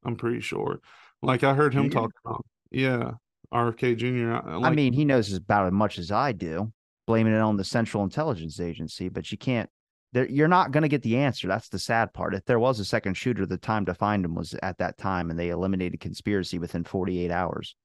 I'm 0.04 0.16
pretty 0.16 0.40
sure. 0.40 0.80
Like 1.22 1.42
I 1.42 1.54
heard 1.54 1.74
him 1.74 1.90
talk 1.90 2.12
about, 2.24 2.46
yeah, 2.70 3.12
RFK 3.52 3.96
Jr. 3.96 4.48
Like, 4.58 4.70
I 4.70 4.74
mean, 4.74 4.92
he 4.92 5.04
knows 5.04 5.32
about 5.32 5.66
as 5.66 5.72
much 5.72 5.98
as 5.98 6.12
I 6.12 6.32
do, 6.32 6.72
blaming 7.08 7.34
it 7.34 7.40
on 7.40 7.56
the 7.56 7.64
Central 7.64 8.04
Intelligence 8.04 8.60
Agency, 8.60 9.08
but 9.08 9.30
you 9.32 9.38
can't. 9.38 9.68
You're 10.12 10.48
not 10.48 10.70
going 10.70 10.82
to 10.82 10.88
get 10.88 11.02
the 11.02 11.18
answer. 11.18 11.48
That's 11.48 11.68
the 11.68 11.78
sad 11.78 12.14
part. 12.14 12.34
If 12.34 12.46
there 12.46 12.58
was 12.58 12.80
a 12.80 12.84
second 12.84 13.14
shooter, 13.14 13.44
the 13.44 13.58
time 13.58 13.84
to 13.86 13.94
find 13.94 14.24
him 14.24 14.34
was 14.34 14.54
at 14.62 14.78
that 14.78 14.96
time, 14.96 15.28
and 15.28 15.38
they 15.38 15.50
eliminated 15.50 16.00
conspiracy 16.00 16.58
within 16.58 16.84
48 16.84 17.30
hours. 17.30 17.76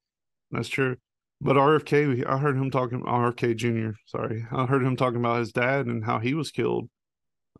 That's 0.50 0.68
true. 0.68 0.96
But 1.40 1.56
RFK, 1.56 2.26
I 2.26 2.38
heard 2.38 2.56
him 2.56 2.70
talking. 2.70 3.02
RFK 3.02 3.56
Jr. 3.56 3.98
Sorry, 4.06 4.46
I 4.50 4.64
heard 4.64 4.82
him 4.82 4.96
talking 4.96 5.20
about 5.20 5.40
his 5.40 5.52
dad 5.52 5.86
and 5.86 6.04
how 6.04 6.18
he 6.18 6.32
was 6.32 6.50
killed 6.50 6.88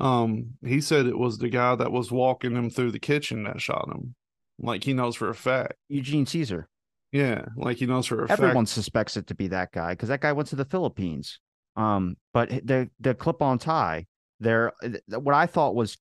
um, 0.00 0.54
he 0.64 0.80
said 0.80 1.06
it 1.06 1.18
was 1.18 1.38
the 1.38 1.48
guy 1.48 1.74
that 1.76 1.92
was 1.92 2.10
walking 2.10 2.56
him 2.56 2.70
through 2.70 2.90
the 2.90 2.98
kitchen 2.98 3.44
that 3.44 3.60
shot 3.60 3.88
him. 3.88 4.14
Like 4.58 4.84
he 4.84 4.92
knows 4.92 5.16
for 5.16 5.28
a 5.28 5.34
fact. 5.34 5.74
Eugene 5.88 6.26
Cesar. 6.26 6.68
Yeah, 7.12 7.44
like 7.56 7.76
he 7.76 7.86
knows 7.86 8.06
for 8.06 8.16
a 8.16 8.22
Everyone 8.22 8.28
fact. 8.28 8.42
Everyone 8.42 8.66
suspects 8.66 9.16
it 9.16 9.28
to 9.28 9.34
be 9.34 9.48
that 9.48 9.72
guy 9.72 9.92
because 9.92 10.08
that 10.08 10.20
guy 10.20 10.32
went 10.32 10.48
to 10.48 10.56
the 10.56 10.64
Philippines. 10.64 11.38
Um, 11.76 12.16
but 12.32 12.48
the 12.50 12.90
the 13.00 13.14
clip 13.14 13.42
on 13.42 13.58
tie, 13.58 14.06
there, 14.40 14.72
what 15.08 15.34
I 15.34 15.46
thought 15.46 15.74
was 15.74 15.96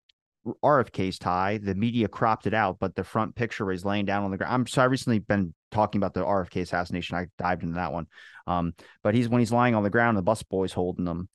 RFK's 0.64 1.18
tie, 1.20 1.58
the 1.58 1.76
media 1.76 2.08
cropped 2.08 2.48
it 2.48 2.54
out, 2.54 2.78
but 2.80 2.96
the 2.96 3.04
front 3.04 3.36
picture 3.36 3.66
was 3.66 3.86
laying 3.86 4.06
down 4.06 4.24
on 4.24 4.32
the 4.32 4.38
ground. 4.38 4.54
I'm 4.54 4.68
so 4.68 4.82
I 4.82 4.86
recently 4.86 5.20
been 5.20 5.54
talking 5.72 6.00
about 6.00 6.14
the 6.14 6.24
RFK 6.24 6.62
assassination. 6.62 7.18
I 7.18 7.28
dived 7.38 7.64
into 7.64 7.76
that 7.76 7.94
one. 7.94 8.08
Um, 8.46 8.74
but 9.04 9.16
he's 9.16 9.30
when 9.30 9.40
he's 9.40 9.52
lying 9.52 9.76
on 9.76 9.84
the 9.84 9.90
ground, 9.90 10.18
the 10.18 10.22
bus 10.22 10.44
boy's 10.44 10.74
holding 10.74 11.08
him 11.08 11.30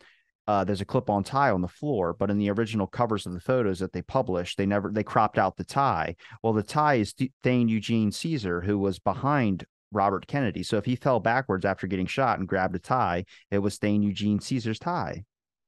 uh, 0.48 0.64
there's 0.64 0.80
a 0.80 0.86
clip 0.86 1.10
on 1.10 1.22
tie 1.22 1.50
on 1.50 1.60
the 1.60 1.68
floor, 1.68 2.14
but 2.14 2.30
in 2.30 2.38
the 2.38 2.50
original 2.50 2.86
covers 2.86 3.26
of 3.26 3.34
the 3.34 3.40
photos 3.40 3.80
that 3.80 3.92
they 3.92 4.00
published, 4.00 4.56
they 4.56 4.64
never 4.64 4.90
they 4.90 5.04
cropped 5.04 5.36
out 5.36 5.58
the 5.58 5.64
tie. 5.64 6.16
Well, 6.42 6.54
the 6.54 6.62
tie 6.62 6.94
is 6.94 7.14
Thane 7.42 7.68
Eugene 7.68 8.10
Cesar, 8.10 8.62
who 8.62 8.78
was 8.78 8.98
behind 8.98 9.66
Robert 9.92 10.26
Kennedy. 10.26 10.62
So 10.62 10.76
if 10.76 10.84
he 10.84 10.96
fell 10.96 11.20
backwards 11.20 11.64
after 11.64 11.86
getting 11.86 12.06
shot 12.06 12.38
and 12.38 12.48
grabbed 12.48 12.76
a 12.76 12.78
tie, 12.78 13.24
it 13.50 13.58
was 13.58 13.78
Thane 13.78 14.02
Eugene 14.02 14.40
Cesar's 14.40 14.78
tie. 14.78 15.24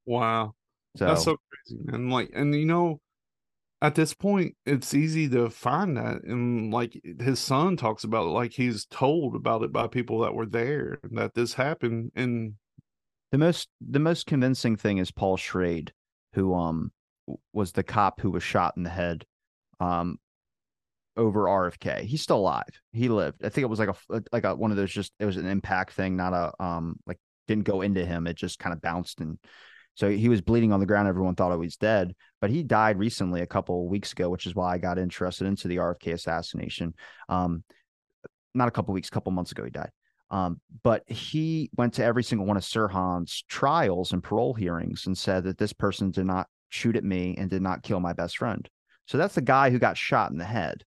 Wow, 0.07 0.55
so, 0.97 1.07
that's 1.07 1.25
so 1.25 1.37
crazy, 1.51 1.83
and 1.89 2.11
like, 2.11 2.31
and 2.35 2.55
you 2.55 2.67
know, 2.67 3.01
at 3.83 3.95
this 3.95 4.13
point, 4.13 4.57
it's 4.67 4.93
easy 4.93 5.29
to 5.31 5.49
find 5.51 5.97
that, 5.97 6.23
and 6.25 6.73
like 6.73 7.01
his 7.21 7.39
son 7.39 7.77
talks 7.77 8.05
about 8.05 8.27
it, 8.27 8.31
like 8.31 8.53
he's 8.53 8.87
told 8.87 9.37
about 9.37 9.63
it 9.63 9.73
by 9.73 9.87
people 9.87 10.21
that 10.21 10.35
were 10.35 10.47
there 10.47 10.99
that 11.13 11.35
this 11.35 11.55
happened, 11.55 12.13
and 12.15 12.55
the 13.33 13.39
most 13.39 13.69
the 13.81 14.01
most 14.01 14.27
convincing 14.27 14.77
thing 14.77 14.99
is 14.99 15.11
Paul 15.11 15.37
Schrade, 15.37 15.91
who 16.35 16.55
um 16.55 16.93
was 17.53 17.73
the 17.73 17.83
cop 17.83 18.21
who 18.21 18.31
was 18.31 18.43
shot 18.43 18.77
in 18.77 18.83
the 18.83 18.91
head 18.91 19.25
um 19.79 20.19
over 21.17 21.45
RFK. 21.45 22.03
He's 22.03 22.23
still 22.23 22.39
alive. 22.39 22.69
He 22.93 23.09
lived. 23.09 23.45
I 23.45 23.49
think 23.49 23.65
it 23.65 23.69
was 23.69 23.79
like 23.79 23.89
a 23.89 24.23
like 24.33 24.45
a 24.45 24.55
one 24.55 24.71
of 24.71 24.77
those 24.77 24.91
just 24.91 25.13
it 25.19 25.27
was 25.27 25.37
an 25.37 25.47
impact 25.47 25.93
thing, 25.93 26.17
not 26.17 26.33
a 26.33 26.63
um 26.63 26.97
like 27.07 27.19
didn't 27.49 27.65
go 27.65 27.83
into 27.83 28.05
him. 28.05 28.27
It 28.27 28.37
just 28.37 28.59
kind 28.59 28.73
of 28.73 28.81
bounced 28.81 29.21
and 29.21 29.39
so 29.95 30.09
he 30.09 30.29
was 30.29 30.41
bleeding 30.41 30.73
on 30.73 30.81
the 30.81 30.87
ground. 30.87 31.09
Everyone 31.09 31.35
thought 31.35 31.53
he 31.53 31.59
was 31.59 31.77
dead, 31.77 32.15
but 32.41 32.51
he 32.51 32.63
died 32.63 32.99
recently 32.99 33.43
a 33.43 33.47
couple 33.47 33.89
weeks 33.89 34.13
ago, 34.13 34.31
which 34.31 34.47
is 34.47 34.55
why 34.55 34.73
I 34.73 34.79
got 34.79 34.99
interested 34.99 35.47
into 35.47 35.69
the 35.69 35.77
RFK 35.77 36.15
assassination. 36.15 36.95
Um, 37.29 37.65
not 38.55 38.69
a 38.69 38.71
couple 38.71 38.95
weeks, 38.95 39.09
a 39.09 39.11
couple 39.11 39.33
months 39.33 39.53
ago, 39.53 39.65
he 39.65 39.71
died. 39.71 39.91
Um, 40.31 40.61
but 40.85 41.03
he 41.07 41.71
went 41.77 41.95
to 41.95 42.05
every 42.05 42.23
single 42.23 42.47
one 42.47 42.57
of 42.57 42.63
Sirhan's 42.63 43.45
trials 43.49 44.13
and 44.13 44.23
parole 44.23 44.55
hearings 44.55 45.07
and 45.07 45.19
said 45.19 45.45
that 45.45 45.59
this 45.59 45.73
person 45.73 46.13
did 46.13 46.25
not 46.25 46.47
shoot 46.69 46.97
at 46.97 47.05
me 47.05 47.35
and 47.37 47.51
did 47.51 47.63
not 47.63 47.83
kill 47.83 48.01
my 48.01 48.13
best 48.13 48.39
friend. 48.39 48.69
So 49.07 49.19
that's 49.19 49.35
the 49.35 49.43
guy 49.43 49.71
who 49.71 49.79
got 49.79 49.99
shot 49.99 50.31
in 50.31 50.39
the 50.39 50.45
head. 50.45 50.85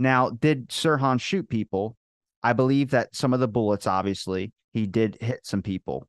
Now, 0.00 0.30
did 0.30 0.70
Sirhan 0.70 1.20
shoot 1.20 1.48
people? 1.48 1.96
I 2.42 2.54
believe 2.54 2.90
that 2.90 3.14
some 3.14 3.34
of 3.34 3.40
the 3.40 3.48
bullets, 3.48 3.86
obviously, 3.86 4.52
he 4.72 4.86
did 4.86 5.18
hit 5.20 5.40
some 5.44 5.60
people, 5.60 6.08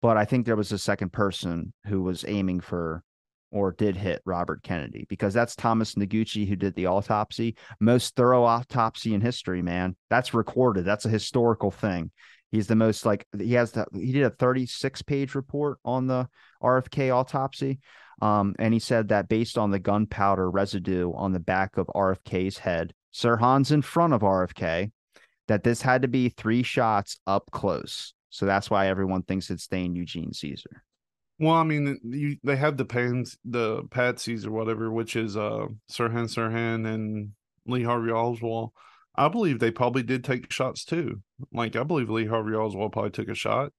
but 0.00 0.16
I 0.16 0.24
think 0.24 0.46
there 0.46 0.56
was 0.56 0.70
a 0.70 0.78
second 0.78 1.12
person 1.12 1.72
who 1.86 2.02
was 2.02 2.24
aiming 2.26 2.60
for 2.60 3.02
or 3.50 3.72
did 3.72 3.96
hit 3.96 4.22
Robert 4.24 4.62
Kennedy 4.62 5.06
because 5.08 5.34
that's 5.34 5.56
Thomas 5.56 5.94
Noguchi 5.96 6.48
who 6.48 6.56
did 6.56 6.74
the 6.74 6.86
autopsy. 6.86 7.56
Most 7.80 8.14
thorough 8.14 8.44
autopsy 8.44 9.12
in 9.12 9.20
history, 9.20 9.60
man. 9.60 9.96
That's 10.08 10.32
recorded. 10.32 10.84
That's 10.84 11.04
a 11.04 11.10
historical 11.10 11.70
thing. 11.70 12.10
He's 12.52 12.68
the 12.68 12.76
most 12.76 13.04
like 13.04 13.26
he 13.36 13.54
has 13.54 13.72
the 13.72 13.86
he 13.92 14.12
did 14.12 14.22
a 14.22 14.30
36 14.30 15.02
page 15.02 15.34
report 15.34 15.78
on 15.84 16.06
the 16.06 16.28
RFK 16.62 17.14
autopsy. 17.14 17.80
Um, 18.22 18.54
and 18.58 18.72
he 18.72 18.80
said 18.80 19.08
that 19.08 19.28
based 19.28 19.58
on 19.58 19.70
the 19.70 19.80
gunpowder 19.80 20.48
residue 20.48 21.12
on 21.12 21.32
the 21.32 21.40
back 21.40 21.76
of 21.76 21.88
RFK's 21.88 22.58
head, 22.58 22.94
Sirhan's 23.12 23.70
in 23.70 23.82
front 23.82 24.12
of 24.12 24.22
RFK, 24.22 24.90
that 25.48 25.64
this 25.64 25.82
had 25.82 26.02
to 26.02 26.08
be 26.08 26.28
three 26.28 26.62
shots 26.62 27.18
up 27.26 27.50
close. 27.50 28.14
So 28.30 28.46
that's 28.46 28.70
why 28.70 28.88
everyone 28.88 29.22
thinks 29.22 29.50
it's 29.50 29.66
Thane 29.66 29.94
Eugene 29.94 30.32
Cesar. 30.32 30.82
Well, 31.38 31.54
I 31.54 31.64
mean, 31.64 31.98
you, 32.04 32.36
they 32.44 32.56
have 32.56 32.76
the 32.76 32.84
pans, 32.84 33.36
the 33.44 33.82
patsies 33.84 34.46
or 34.46 34.52
whatever, 34.52 34.90
which 34.90 35.16
is 35.16 35.36
uh 35.36 35.66
Sirhan 35.90 36.28
Sirhan 36.28 36.86
and 36.86 37.30
Lee 37.66 37.82
Harvey 37.82 38.10
Oswald. 38.10 38.70
I 39.14 39.28
believe 39.28 39.58
they 39.58 39.70
probably 39.70 40.02
did 40.02 40.24
take 40.24 40.50
shots 40.52 40.84
too. 40.84 41.20
Like 41.52 41.76
I 41.76 41.82
believe 41.82 42.10
Lee 42.10 42.26
Harvey 42.26 42.54
Oswald 42.54 42.92
probably 42.92 43.10
took 43.10 43.28
a 43.28 43.34
shot. 43.34 43.72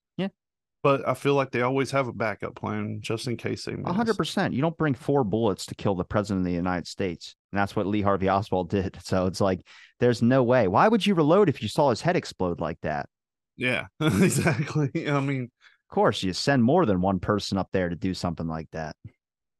But 0.83 1.07
I 1.07 1.13
feel 1.13 1.33
like 1.33 1.51
they 1.51 1.61
always 1.61 1.91
have 1.91 2.09
a 2.09 2.13
backup 2.13 2.55
plan 2.55 2.99
just 3.01 3.27
in 3.27 3.37
case 3.37 3.63
they 3.63 3.73
miss. 3.73 3.95
hundred 3.95 4.17
percent. 4.17 4.53
You 4.53 4.61
don't 4.61 4.77
bring 4.77 4.93
four 4.93 5.23
bullets 5.23 5.65
to 5.67 5.75
kill 5.75 5.95
the 5.95 6.03
president 6.03 6.41
of 6.41 6.45
the 6.45 6.57
United 6.57 6.87
States. 6.87 7.35
And 7.51 7.59
that's 7.59 7.73
what 7.75 7.87
Lee 7.87 8.01
Harvey 8.01 8.29
Oswald 8.29 8.69
did. 8.69 8.97
So 9.03 9.25
it's 9.27 9.39
like 9.41 9.61
there's 10.01 10.21
no 10.21 10.43
way. 10.43 10.67
Why 10.67 10.89
would 10.89 11.05
you 11.05 11.15
reload 11.15 11.47
if 11.47 11.61
you 11.61 11.69
saw 11.69 11.89
his 11.89 12.01
head 12.01 12.17
explode 12.17 12.59
like 12.59 12.79
that? 12.81 13.07
Yeah, 13.55 13.85
exactly. 14.01 15.09
I 15.09 15.19
mean, 15.21 15.43
of 15.43 15.95
course, 15.95 16.21
you 16.21 16.33
send 16.33 16.63
more 16.63 16.85
than 16.85 17.01
one 17.01 17.19
person 17.19 17.57
up 17.57 17.69
there 17.71 17.87
to 17.87 17.95
do 17.95 18.13
something 18.13 18.47
like 18.47 18.67
that. 18.71 18.95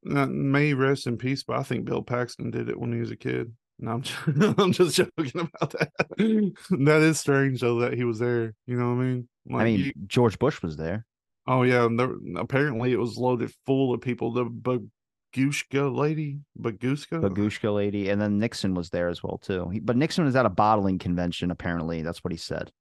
Uh, 0.09 0.26
may 0.26 0.74
rest 0.74 1.07
in 1.07 1.17
peace, 1.17 1.43
but 1.43 1.57
I 1.57 1.63
think 1.63 1.86
Bill 1.86 2.01
Paxton 2.01 2.51
did 2.51 2.67
it 2.67 2.78
when 2.78 2.91
he 2.91 2.99
was 2.99 3.11
a 3.11 3.15
kid. 3.15 3.53
No, 3.80 3.91
I'm 3.91 4.01
just, 4.01 4.59
I'm 4.59 4.71
just 4.74 4.95
joking 4.97 5.49
about 5.55 5.71
that. 5.71 5.91
that 6.17 7.01
is 7.01 7.19
strange 7.19 7.61
though 7.61 7.80
that 7.80 7.93
he 7.93 8.03
was 8.03 8.19
there. 8.19 8.53
You 8.65 8.78
know 8.78 8.93
what 8.93 9.01
I 9.01 9.05
mean? 9.05 9.30
Like, 9.49 9.61
I 9.61 9.65
mean, 9.65 9.93
George 10.07 10.38
Bush 10.39 10.61
was 10.61 10.76
there. 10.76 11.05
Oh 11.46 11.64
yeah, 11.64 11.88
there, 11.96 12.16
apparently 12.38 12.94
it 12.94 13.00
was 13.00 13.18
loaded 13.18 13.52
full 13.66 13.94
of 13.94 14.02
people. 14.02 14.32
The 14.32 14.46
Bagushka 14.46 15.94
lady, 15.96 16.39
Bagushka, 16.60 17.22
Bagushka 17.22 17.74
lady, 17.74 18.10
and 18.10 18.22
then 18.22 18.39
Nixon 18.39 18.74
was 18.74 18.89
there 18.89 19.10
as 19.10 19.22
well 19.22 19.38
too. 19.38 19.70
He, 19.70 19.80
but 19.80 19.98
Nixon 19.98 20.26
was 20.26 20.36
at 20.36 20.46
a 20.46 20.50
bottling 20.50 21.00
convention. 21.00 21.52
Apparently, 21.52 22.02
that's 22.02 22.24
what 22.24 22.32
he 22.32 22.38
said 22.38 22.72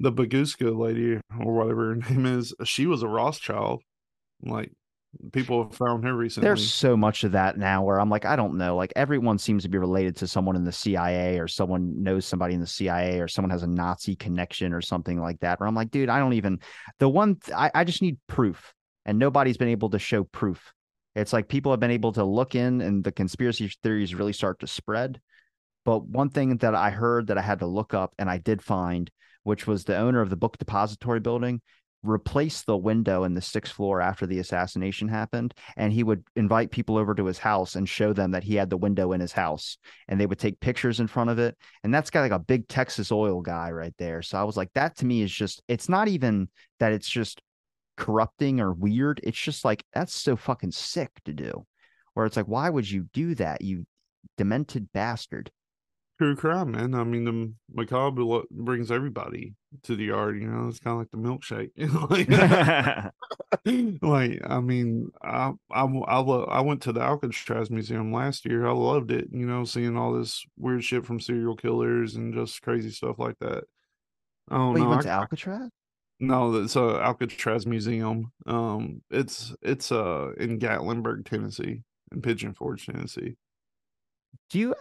the 0.00 0.10
Baguska 0.10 0.76
lady 0.76 1.20
or 1.38 1.52
whatever 1.52 1.94
her 1.94 1.94
name 2.10 2.26
is, 2.26 2.54
she 2.64 2.86
was 2.86 3.02
a 3.02 3.08
Rothschild. 3.08 3.82
Like 4.42 4.72
people 5.32 5.64
have 5.64 5.74
found 5.74 6.04
her 6.04 6.14
recently. 6.16 6.46
There's 6.46 6.62
so 6.62 6.96
much 6.96 7.24
of 7.24 7.32
that 7.32 7.58
now 7.58 7.82
where 7.84 8.00
I'm 8.00 8.08
like, 8.08 8.24
I 8.24 8.34
don't 8.34 8.56
know. 8.56 8.74
Like 8.76 8.92
everyone 8.96 9.38
seems 9.38 9.64
to 9.64 9.68
be 9.68 9.76
related 9.76 10.16
to 10.16 10.26
someone 10.26 10.56
in 10.56 10.64
the 10.64 10.72
CIA 10.72 11.38
or 11.38 11.48
someone 11.48 12.02
knows 12.02 12.24
somebody 12.24 12.54
in 12.54 12.60
the 12.60 12.66
CIA 12.66 13.20
or 13.20 13.28
someone 13.28 13.50
has 13.50 13.62
a 13.62 13.66
Nazi 13.66 14.16
connection 14.16 14.72
or 14.72 14.80
something 14.80 15.20
like 15.20 15.40
that. 15.40 15.60
Where 15.60 15.68
I'm 15.68 15.74
like, 15.74 15.90
dude, 15.90 16.08
I 16.08 16.18
don't 16.18 16.32
even 16.34 16.60
the 16.98 17.08
one 17.08 17.36
th- 17.36 17.54
I, 17.56 17.70
I 17.74 17.84
just 17.84 18.02
need 18.02 18.18
proof. 18.26 18.72
And 19.04 19.18
nobody's 19.18 19.56
been 19.56 19.68
able 19.68 19.90
to 19.90 19.98
show 19.98 20.24
proof. 20.24 20.72
It's 21.14 21.32
like 21.32 21.48
people 21.48 21.72
have 21.72 21.80
been 21.80 21.90
able 21.90 22.12
to 22.12 22.24
look 22.24 22.54
in 22.54 22.80
and 22.80 23.02
the 23.04 23.12
conspiracy 23.12 23.70
theories 23.82 24.14
really 24.14 24.32
start 24.32 24.60
to 24.60 24.66
spread 24.66 25.20
But 25.84 26.06
one 26.06 26.30
thing 26.30 26.56
that 26.58 26.74
I 26.74 26.90
heard 26.90 27.28
that 27.28 27.38
I 27.38 27.42
had 27.42 27.60
to 27.60 27.66
look 27.66 27.94
up 27.94 28.14
and 28.18 28.30
I 28.30 28.38
did 28.38 28.62
find, 28.62 29.10
which 29.42 29.66
was 29.66 29.84
the 29.84 29.96
owner 29.96 30.20
of 30.20 30.30
the 30.30 30.36
book 30.36 30.58
depository 30.58 31.20
building, 31.20 31.60
replaced 32.02 32.66
the 32.66 32.76
window 32.76 33.24
in 33.24 33.34
the 33.34 33.40
sixth 33.40 33.72
floor 33.72 34.00
after 34.00 34.26
the 34.26 34.38
assassination 34.38 35.08
happened. 35.08 35.54
And 35.76 35.92
he 35.92 36.02
would 36.02 36.24
invite 36.36 36.70
people 36.70 36.96
over 36.96 37.14
to 37.14 37.26
his 37.26 37.38
house 37.38 37.74
and 37.74 37.88
show 37.88 38.12
them 38.12 38.30
that 38.30 38.44
he 38.44 38.54
had 38.54 38.70
the 38.70 38.76
window 38.76 39.12
in 39.12 39.20
his 39.20 39.32
house. 39.32 39.76
And 40.08 40.20
they 40.20 40.26
would 40.26 40.38
take 40.38 40.60
pictures 40.60 41.00
in 41.00 41.06
front 41.06 41.30
of 41.30 41.38
it. 41.38 41.56
And 41.84 41.92
that's 41.92 42.10
got 42.10 42.22
like 42.22 42.32
a 42.32 42.38
big 42.38 42.68
Texas 42.68 43.12
oil 43.12 43.42
guy 43.42 43.70
right 43.70 43.94
there. 43.98 44.22
So 44.22 44.38
I 44.38 44.44
was 44.44 44.56
like, 44.56 44.72
that 44.74 44.96
to 44.98 45.06
me 45.06 45.22
is 45.22 45.32
just, 45.32 45.62
it's 45.68 45.88
not 45.88 46.08
even 46.08 46.48
that 46.78 46.92
it's 46.92 47.08
just 47.08 47.42
corrupting 47.96 48.60
or 48.60 48.72
weird. 48.72 49.20
It's 49.22 49.38
just 49.38 49.64
like, 49.64 49.84
that's 49.92 50.14
so 50.14 50.36
fucking 50.36 50.72
sick 50.72 51.10
to 51.26 51.32
do. 51.32 51.66
Where 52.14 52.26
it's 52.26 52.36
like, 52.36 52.48
why 52.48 52.70
would 52.70 52.90
you 52.90 53.06
do 53.12 53.34
that? 53.36 53.60
You 53.62 53.86
demented 54.36 54.92
bastard 54.92 55.50
true 56.20 56.36
crime, 56.36 56.72
man. 56.72 56.94
I 56.94 57.02
mean, 57.02 57.24
the 57.24 57.54
macabre 57.72 58.42
brings 58.50 58.90
everybody 58.90 59.54
to 59.84 59.96
the 59.96 60.04
yard. 60.04 60.38
You 60.38 60.48
know, 60.48 60.68
it's 60.68 60.78
kind 60.78 60.92
of 60.92 60.98
like 60.98 61.10
the 61.10 61.16
milkshake. 61.16 61.70
like, 63.64 64.02
like, 64.02 64.40
I 64.44 64.60
mean, 64.60 65.10
I, 65.22 65.52
I 65.70 65.84
I 65.84 66.20
I 66.20 66.60
went 66.60 66.82
to 66.82 66.92
the 66.92 67.00
Alcatraz 67.00 67.70
Museum 67.70 68.12
last 68.12 68.44
year. 68.44 68.66
I 68.66 68.72
loved 68.72 69.10
it. 69.10 69.28
You 69.32 69.46
know, 69.46 69.64
seeing 69.64 69.96
all 69.96 70.12
this 70.12 70.44
weird 70.58 70.84
shit 70.84 71.06
from 71.06 71.20
serial 71.20 71.56
killers 71.56 72.16
and 72.16 72.34
just 72.34 72.60
crazy 72.60 72.90
stuff 72.90 73.18
like 73.18 73.38
that. 73.38 73.64
Oh 74.50 74.76
you 74.76 74.86
went 74.86 75.00
I, 75.00 75.04
to 75.04 75.10
Alcatraz? 75.10 75.70
No, 76.18 76.54
it's 76.56 76.76
a 76.76 77.00
Alcatraz 77.02 77.66
Museum. 77.66 78.30
Um, 78.44 79.00
it's 79.10 79.54
it's 79.62 79.90
uh 79.90 80.32
in 80.36 80.58
Gatlinburg, 80.58 81.24
Tennessee, 81.24 81.80
in 82.12 82.20
Pigeon 82.20 82.52
Forge, 82.52 82.84
Tennessee. 82.84 83.36
Do 84.50 84.58
you 84.58 84.74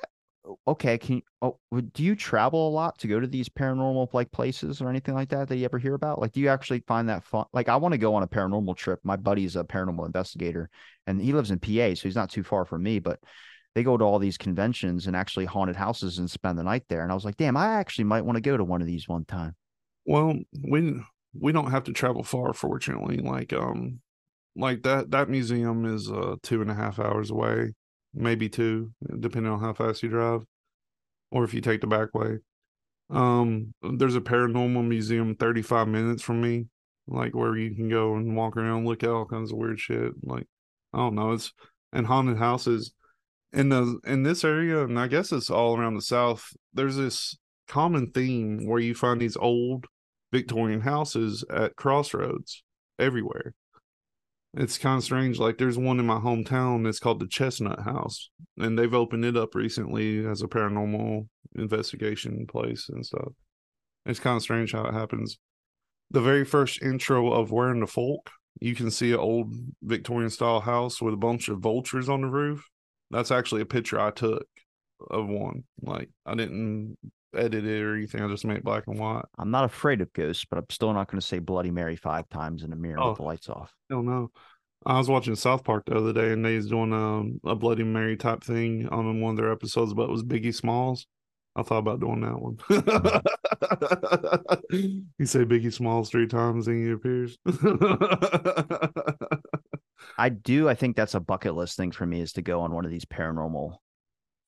okay, 0.68 0.98
can 0.98 1.18
you, 1.18 1.22
oh, 1.42 1.58
do 1.94 2.04
you 2.04 2.16
travel 2.16 2.68
a 2.68 2.72
lot 2.72 2.98
to 3.00 3.08
go 3.08 3.20
to 3.20 3.28
these 3.28 3.50
paranormal 3.50 4.14
like 4.14 4.32
places 4.32 4.82
or 4.82 4.90
anything 4.90 5.14
like 5.14 5.30
that 5.30 5.48
that 5.48 5.58
you 5.58 5.66
ever 5.66 5.78
hear 5.78 5.94
about? 5.94 6.20
Like, 6.20 6.32
do 6.32 6.40
you 6.40 6.50
actually 6.50 6.84
find 6.88 7.10
that 7.10 7.24
fun? 7.24 7.46
Like, 7.54 7.70
I 7.70 7.76
want 7.76 7.94
to 7.94 7.98
go 7.98 8.16
on 8.16 8.24
a 8.24 8.28
paranormal 8.28 8.76
trip. 8.76 9.00
My 9.04 9.16
buddy's 9.16 9.56
a 9.56 9.64
paranormal 9.64 10.06
investigator, 10.06 10.70
and 11.08 11.22
he 11.22 11.34
lives 11.34 11.52
in 11.52 11.60
PA, 11.60 11.96
so 11.96 12.04
he's 12.04 12.16
not 12.16 12.30
too 12.30 12.44
far 12.44 12.66
from 12.66 12.84
me. 12.84 13.00
But 13.00 13.20
they 13.76 13.84
go 13.84 13.98
to 13.98 14.04
all 14.04 14.20
these 14.20 14.38
conventions 14.38 15.08
and 15.08 15.16
actually 15.16 15.46
haunted 15.46 15.76
houses 15.76 16.18
and 16.18 16.30
spend 16.30 16.58
the 16.58 16.64
night 16.64 16.84
there. 16.90 17.04
And 17.04 17.12
I 17.12 17.16
was 17.16 17.26
like, 17.26 17.38
damn, 17.38 17.58
I 17.58 17.76
actually 17.76 18.06
might 18.06 18.26
want 18.26 18.38
to 18.38 18.42
go 18.42 18.58
to 18.58 18.64
one 18.64 18.82
of 18.82 18.88
these 18.88 19.08
one 19.08 19.26
time. 19.26 19.56
Well, 20.06 20.36
we 20.64 21.02
we 21.34 21.52
don't 21.52 21.72
have 21.72 21.84
to 21.86 21.94
travel 21.94 22.24
far, 22.24 22.54
fortunately. 22.54 23.18
Like, 23.18 23.54
um, 23.54 24.00
like 24.56 24.84
that 24.84 25.12
that 25.12 25.30
museum 25.30 25.86
is 25.86 26.10
uh 26.12 26.36
two 26.44 26.62
and 26.62 26.72
a 26.72 26.74
half 26.74 27.00
hours 27.00 27.30
away 27.30 27.74
maybe 28.14 28.50
two, 28.50 28.92
depending 29.20 29.52
on 29.52 29.60
how 29.60 29.74
fast 29.74 30.04
you 30.04 30.10
drive, 30.10 30.44
or 31.32 31.44
if 31.44 31.54
you 31.54 31.62
take 31.62 31.82
the 31.82 31.88
back 31.88 32.14
way. 32.14 32.40
Um, 33.10 33.74
there's 33.82 34.16
a 34.16 34.22
paranormal 34.22 34.88
museum 34.88 35.36
35 35.36 35.88
minutes 35.88 36.22
from 36.22 36.42
me, 36.42 36.68
like 37.08 37.34
where 37.34 37.56
you 37.56 37.74
can 37.76 37.90
go 37.90 38.16
and 38.16 38.36
walk 38.36 38.56
around, 38.56 38.86
look 38.86 39.04
at 39.04 39.10
all 39.10 39.26
kinds 39.26 39.52
of 39.52 39.58
weird 39.58 39.80
shit. 39.80 40.14
Like, 40.24 40.46
I 40.94 41.00
don't 41.00 41.16
know, 41.16 41.32
it's 41.32 41.52
and 41.92 42.06
haunted 42.06 42.38
houses 42.38 42.94
in 43.52 43.70
the 43.70 44.00
in 44.06 44.24
this 44.24 44.44
area, 44.44 44.84
and 44.84 45.00
I 45.00 45.08
guess 45.08 45.32
it's 45.32 45.50
all 45.50 45.78
around 45.78 45.96
the 45.96 46.02
South. 46.02 46.54
There's 46.74 46.98
this 46.98 47.38
common 47.68 48.12
theme 48.12 48.68
where 48.68 48.80
you 48.80 48.94
find 48.94 49.20
these 49.20 49.38
old 49.38 49.86
Victorian 50.32 50.82
houses 50.82 51.44
at 51.50 51.76
crossroads 51.76 52.64
everywhere. 53.00 53.54
It's 54.56 54.78
kind 54.78 54.98
of 54.98 55.04
strange. 55.04 55.38
Like 55.40 55.58
there's 55.58 55.78
one 55.78 56.00
in 56.00 56.08
my 56.08 56.20
hometown 56.20 56.84
that's 56.84 57.00
called 57.00 57.20
the 57.20 57.28
Chestnut 57.28 57.82
House, 57.82 58.30
and 58.58 58.78
they've 58.78 58.94
opened 58.94 59.26
it 59.26 59.38
up 59.38 59.54
recently 59.54 60.26
as 60.26 60.42
a 60.42 60.48
paranormal 60.48 61.28
investigation 61.56 62.48
place 62.48 62.90
and 62.90 63.06
stuff. 63.06 63.34
It's 64.06 64.20
kind 64.20 64.38
of 64.38 64.42
strange 64.42 64.72
how 64.72 64.86
it 64.86 64.94
happens. 64.94 65.38
The 66.12 66.22
very 66.22 66.44
first 66.44 66.82
intro 66.82 67.32
of 67.32 67.52
Where 67.52 67.70
in 67.70 67.82
the 67.82 67.88
Folk, 67.88 68.32
you 68.60 68.74
can 68.74 68.90
see 68.90 69.12
an 69.12 69.20
old 69.20 69.54
Victorian 69.84 70.32
style 70.32 70.62
house 70.62 71.02
with 71.02 71.14
a 71.14 71.18
bunch 71.18 71.48
of 71.50 71.60
vultures 71.60 72.10
on 72.10 72.22
the 72.22 72.28
roof. 72.28 72.68
That's 73.12 73.32
actually 73.32 73.62
a 73.62 73.66
picture 73.66 74.00
I 74.00 74.12
took 74.12 74.48
of 75.12 75.28
one. 75.28 75.64
Like 75.82 76.10
I 76.26 76.34
didn't 76.34 76.98
edit 77.36 77.66
it 77.66 77.82
or 77.82 77.96
anything. 77.96 78.22
I 78.22 78.28
just 78.28 78.46
made 78.46 78.64
black 78.64 78.88
and 78.88 79.00
white. 79.00 79.26
I'm 79.38 79.52
not 79.52 79.66
afraid 79.66 80.02
of 80.02 80.12
ghosts, 80.14 80.46
but 80.50 80.58
I'm 80.58 80.66
still 80.70 80.94
not 80.94 81.10
going 81.10 81.20
to 81.20 81.26
say 81.26 81.40
Bloody 81.40 81.72
Mary 81.72 81.96
five 81.96 82.28
times 82.30 82.64
in 82.64 82.74
a 82.74 82.76
mirror 82.76 83.00
oh, 83.00 83.10
with 83.10 83.18
the 83.18 83.24
lights 83.24 83.50
off. 83.50 83.74
Hell 83.90 84.04
no. 84.04 84.32
I 84.86 84.98
was 84.98 85.10
watching 85.10 85.36
South 85.36 85.64
Park 85.64 85.86
the 85.86 85.98
other 85.98 86.14
day, 86.14 86.32
and 86.32 86.46
they 86.46 86.56
was 86.56 86.68
doing 86.68 86.94
a, 86.94 87.50
a 87.50 87.56
Bloody 87.56 87.84
Mary 87.84 88.16
type 88.16 88.44
thing 88.44 88.88
on 88.90 89.20
one 89.20 89.32
of 89.32 89.38
their 89.38 89.52
episodes, 89.52 89.94
but 89.94 90.04
it 90.04 90.12
was 90.12 90.24
Biggie 90.24 90.56
Smalls. 90.56 91.06
I 91.56 91.64
thought 91.64 91.80
about 91.80 92.00
doing 92.00 92.22
that 92.22 92.40
one. 92.40 92.60
you 95.18 95.26
say 95.26 95.44
Biggie 95.44 95.74
Smalls 95.74 96.10
three 96.10 96.28
times, 96.28 96.68
and 96.68 96.86
he 96.86 96.92
appears. 96.92 97.38
I 100.18 100.30
do. 100.30 100.70
I 100.70 100.76
think 100.76 100.96
that's 100.96 101.16
a 101.16 101.20
bucket 101.20 101.56
list 101.56 101.76
thing 101.76 101.92
for 101.92 102.06
me 102.06 102.22
is 102.22 102.32
to 102.34 102.42
go 102.42 102.62
on 102.62 102.74
one 102.74 102.86
of 102.86 102.92
these 102.92 103.06
paranormal 103.06 103.76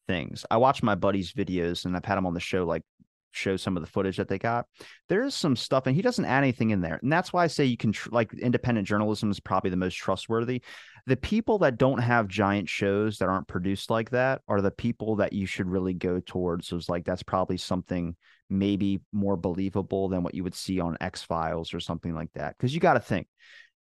things. 0.08 0.46
I 0.50 0.58
watch 0.58 0.84
my 0.84 0.96
buddy's 0.96 1.34
videos 1.34 1.86
and 1.86 1.96
I've 1.96 2.06
had 2.06 2.18
him 2.18 2.26
on 2.26 2.34
the 2.34 2.40
show 2.40 2.66
like 2.66 2.84
show 3.32 3.58
some 3.58 3.78
of 3.78 3.82
the 3.84 3.90
footage 3.90 4.18
that 4.18 4.28
they 4.28 4.38
got. 4.38 4.66
There 5.10 5.24
is 5.24 5.34
some 5.34 5.56
stuff, 5.56 5.88
and 5.88 5.96
he 5.96 6.02
doesn't 6.02 6.26
add 6.26 6.44
anything 6.44 6.72
in 6.72 6.82
there. 6.82 7.00
And 7.02 7.12
that's 7.12 7.34
why 7.34 7.44
I 7.44 7.48
say 7.48 7.66
you 7.66 7.78
can, 7.78 7.92
tr- 7.92 8.10
like, 8.12 8.34
independent 8.34 8.88
journalism 8.88 9.32
is 9.32 9.40
probably 9.40 9.70
the 9.70 9.78
most 9.78 9.96
trustworthy. 9.96 10.62
The 11.08 11.18
people 11.18 11.60
that 11.60 11.78
don't 11.78 12.00
have 12.00 12.28
giant 12.28 12.70
shows 12.70 13.18
that 13.18 13.30
aren't 13.30 13.48
produced 13.48 13.90
like 13.90 14.12
that 14.12 14.42
are 14.48 14.62
the 14.62 14.72
people 14.72 15.16
that 15.18 15.34
you 15.34 15.46
should 15.46 15.68
really 15.68 15.94
go 15.94 16.20
towards. 16.20 16.68
So 16.68 16.76
it's 16.76 16.90
like, 16.90 17.06
that's 17.06 17.24
probably 17.24 17.58
something 17.58 18.16
maybe 18.50 19.02
more 19.14 19.38
believable 19.38 20.10
than 20.10 20.24
what 20.24 20.36
you 20.36 20.44
would 20.44 20.56
see 20.56 20.80
on 20.80 20.98
X 21.02 21.24
Files 21.24 21.74
or 21.74 21.80
something 21.80 22.14
like 22.14 22.32
that. 22.36 22.58
Cause 22.60 22.74
you 22.74 22.80
got 22.80 22.94
to 22.94 23.00
think, 23.00 23.28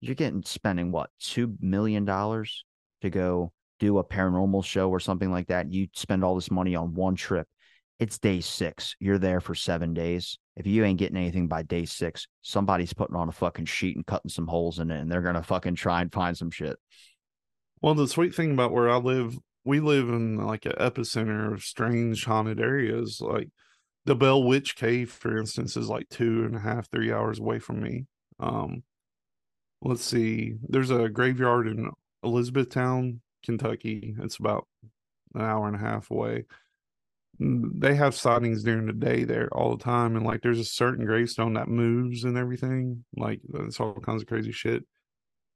you're 0.01 0.14
getting 0.14 0.43
spending 0.43 0.93
what, 0.93 1.11
$2 1.23 1.57
million 1.61 2.05
to 2.05 3.11
go 3.11 3.53
do 3.79 3.99
a 3.99 4.05
paranormal 4.05 4.64
show 4.64 4.91
or 4.91 5.01
something 5.01 5.31
like 5.31 5.49
that, 5.49 5.72
you 5.72 5.89
spend 5.95 6.24
all 6.24 6.35
this 6.35 6.51
money 6.51 6.74
on 6.74 6.94
one 6.94 7.15
trip. 7.15 7.47
It's 7.98 8.19
day 8.19 8.40
six. 8.40 8.94
You're 9.01 9.19
there 9.19 9.40
for 9.40 9.55
seven 9.55 9.94
days. 9.94 10.39
If 10.57 10.66
you 10.66 10.85
ain't 10.85 10.98
getting 10.98 11.16
anything 11.16 11.48
by 11.48 11.62
day 11.62 11.85
six, 11.85 12.27
somebody's 12.43 12.93
putting 12.93 13.16
on 13.16 13.28
a 13.28 13.32
fucking 13.32 13.65
sheet 13.66 13.97
and 13.97 14.07
cutting 14.07 14.31
some 14.31 14.47
holes 14.47 14.78
in 14.78 14.90
it, 14.90 15.01
and 15.01 15.11
they're 15.11 15.23
gonna 15.23 15.43
fucking 15.43 15.77
try 15.77 16.03
and 16.03 16.12
find 16.12 16.36
some 16.36 16.51
shit. 16.51 16.77
Well, 17.81 17.94
the 17.94 18.09
sweet 18.09 18.35
thing 18.35 18.53
about 18.53 18.73
where 18.73 18.90
I 18.90 18.97
live, 18.97 19.39
we 19.65 19.81
live 19.81 20.09
in 20.09 20.36
like 20.36 20.66
an 20.66 20.73
epicenter 20.73 21.53
of 21.53 21.62
strange 21.62 22.24
haunted 22.24 22.61
areas. 22.61 23.20
Like 23.20 23.48
the 24.05 24.15
Bell 24.15 24.43
Witch 24.43 24.77
Cave, 24.77 25.11
for 25.11 25.36
instance, 25.36 25.77
is 25.77 25.89
like 25.89 26.09
two 26.09 26.44
and 26.44 26.57
a 26.57 26.61
half, 26.61 26.90
three 26.90 27.12
hours 27.12 27.39
away 27.39 27.59
from 27.59 27.82
me. 27.82 28.07
Um, 28.40 28.82
let's 29.82 30.05
see, 30.05 30.55
there's 30.69 30.90
a 30.90 31.09
graveyard 31.09 31.69
in 31.69 31.90
Elizabethtown, 32.23 33.20
Kentucky. 33.47 34.14
It's 34.20 34.39
about 34.39 34.66
an 35.35 35.40
hour 35.40 35.66
and 35.66 35.77
a 35.77 35.78
half 35.78 36.10
away. 36.10 36.44
They 37.39 37.94
have 37.94 38.14
sightings 38.14 38.62
during 38.62 38.86
the 38.86 38.93
day 38.93 39.24
there 39.24 39.48
all 39.52 39.77
the 39.77 39.85
time, 39.85 40.16
and 40.16 40.24
like 40.24 40.43
there's 40.43 40.59
a 40.59 40.64
certain 40.64 41.05
gravestone 41.05 41.55
that 41.55 41.68
moves 41.68 42.24
and 42.24 42.36
everything. 42.36 43.05
Like 43.16 43.40
it's 43.55 43.78
all 43.81 43.94
kinds 43.94 44.23
of 44.23 44.28
crazy 44.28 44.52
shit. 44.52 44.85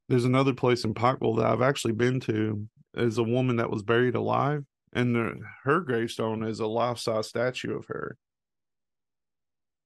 There's 0.08 0.24
another 0.24 0.52
place 0.52 0.84
in 0.84 0.94
Pikeville 0.94 1.38
that 1.38 1.46
I've 1.46 1.62
actually 1.62 1.94
been 1.94 2.20
to. 2.20 2.66
Is 2.94 3.18
a 3.18 3.22
woman 3.22 3.56
that 3.56 3.70
was 3.70 3.82
buried 3.82 4.16
alive, 4.16 4.64
and 4.92 5.14
the, 5.14 5.40
her 5.62 5.80
gravestone 5.80 6.42
is 6.42 6.58
a 6.60 6.66
life 6.66 6.98
size 6.98 7.28
statue 7.28 7.76
of 7.76 7.86
her. 7.86 8.16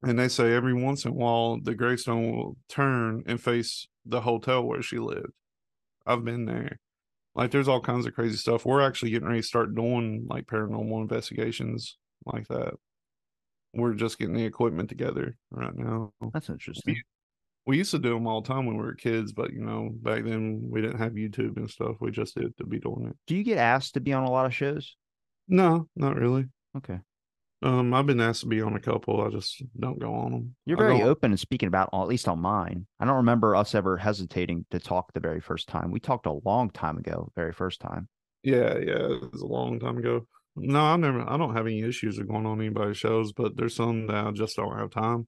And 0.02 0.18
they 0.18 0.28
say 0.28 0.52
every 0.52 0.74
once 0.74 1.04
in 1.04 1.12
a 1.12 1.14
while 1.14 1.60
the 1.62 1.74
gravestone 1.74 2.34
will 2.34 2.56
turn 2.68 3.22
and 3.26 3.40
face 3.40 3.86
the 4.04 4.22
hotel 4.22 4.62
where 4.62 4.82
she 4.82 4.98
lived. 4.98 5.32
I've 6.06 6.24
been 6.24 6.46
there 6.46 6.80
like 7.34 7.50
there's 7.50 7.68
all 7.68 7.80
kinds 7.80 8.06
of 8.06 8.14
crazy 8.14 8.36
stuff. 8.36 8.64
We're 8.64 8.80
actually 8.80 9.10
getting 9.10 9.28
ready 9.28 9.40
to 9.40 9.46
start 9.46 9.74
doing 9.74 10.26
like 10.28 10.46
paranormal 10.46 11.00
investigations 11.00 11.96
like 12.26 12.46
that. 12.48 12.74
We're 13.74 13.94
just 13.94 14.18
getting 14.18 14.36
the 14.36 14.44
equipment 14.44 14.88
together 14.88 15.36
right 15.50 15.74
now. 15.74 16.12
That's 16.32 16.48
interesting. 16.48 16.94
We, 16.94 17.02
we 17.66 17.78
used 17.78 17.90
to 17.90 17.98
do 17.98 18.14
them 18.14 18.26
all 18.26 18.40
the 18.40 18.48
time 18.48 18.66
when 18.66 18.76
we 18.76 18.84
were 18.84 18.94
kids, 18.94 19.32
but 19.32 19.52
you 19.52 19.64
know, 19.64 19.90
back 19.92 20.24
then 20.24 20.68
we 20.70 20.80
didn't 20.80 21.00
have 21.00 21.12
YouTube 21.12 21.56
and 21.56 21.68
stuff. 21.68 21.96
We 22.00 22.12
just 22.12 22.36
did 22.36 22.56
to 22.58 22.66
be 22.66 22.78
doing 22.78 23.06
it. 23.08 23.16
Do 23.26 23.34
you 23.34 23.42
get 23.42 23.58
asked 23.58 23.94
to 23.94 24.00
be 24.00 24.12
on 24.12 24.24
a 24.24 24.30
lot 24.30 24.46
of 24.46 24.54
shows? 24.54 24.96
No, 25.48 25.88
not 25.96 26.16
really. 26.16 26.46
Okay. 26.76 27.00
Um, 27.64 27.94
I've 27.94 28.04
been 28.04 28.20
asked 28.20 28.42
to 28.42 28.46
be 28.46 28.60
on 28.60 28.76
a 28.76 28.80
couple. 28.80 29.22
I 29.22 29.30
just 29.30 29.62
don't 29.80 29.98
go 29.98 30.12
on 30.12 30.32
them. 30.32 30.54
You're 30.66 30.76
very 30.76 31.02
open 31.02 31.32
and 31.32 31.40
speaking 31.40 31.66
about, 31.66 31.88
at 31.94 32.06
least 32.06 32.28
on 32.28 32.38
mine. 32.38 32.86
I 33.00 33.06
don't 33.06 33.16
remember 33.16 33.56
us 33.56 33.74
ever 33.74 33.96
hesitating 33.96 34.66
to 34.70 34.78
talk 34.78 35.14
the 35.14 35.20
very 35.20 35.40
first 35.40 35.66
time. 35.66 35.90
We 35.90 35.98
talked 35.98 36.26
a 36.26 36.40
long 36.44 36.68
time 36.68 36.98
ago, 36.98 37.32
very 37.34 37.52
first 37.52 37.80
time. 37.80 38.08
Yeah, 38.42 38.76
yeah, 38.76 39.14
it 39.14 39.32
was 39.32 39.40
a 39.40 39.46
long 39.46 39.80
time 39.80 39.96
ago. 39.96 40.26
No, 40.56 40.80
I 40.80 40.96
never. 40.96 41.26
I 41.26 41.38
don't 41.38 41.56
have 41.56 41.66
any 41.66 41.80
issues 41.80 42.18
with 42.18 42.28
going 42.28 42.44
on 42.44 42.60
anybody's 42.60 42.98
shows, 42.98 43.32
but 43.32 43.56
there's 43.56 43.74
some 43.74 44.08
that 44.08 44.26
I 44.26 44.30
just 44.32 44.56
don't 44.56 44.78
have 44.78 44.90
time. 44.90 45.26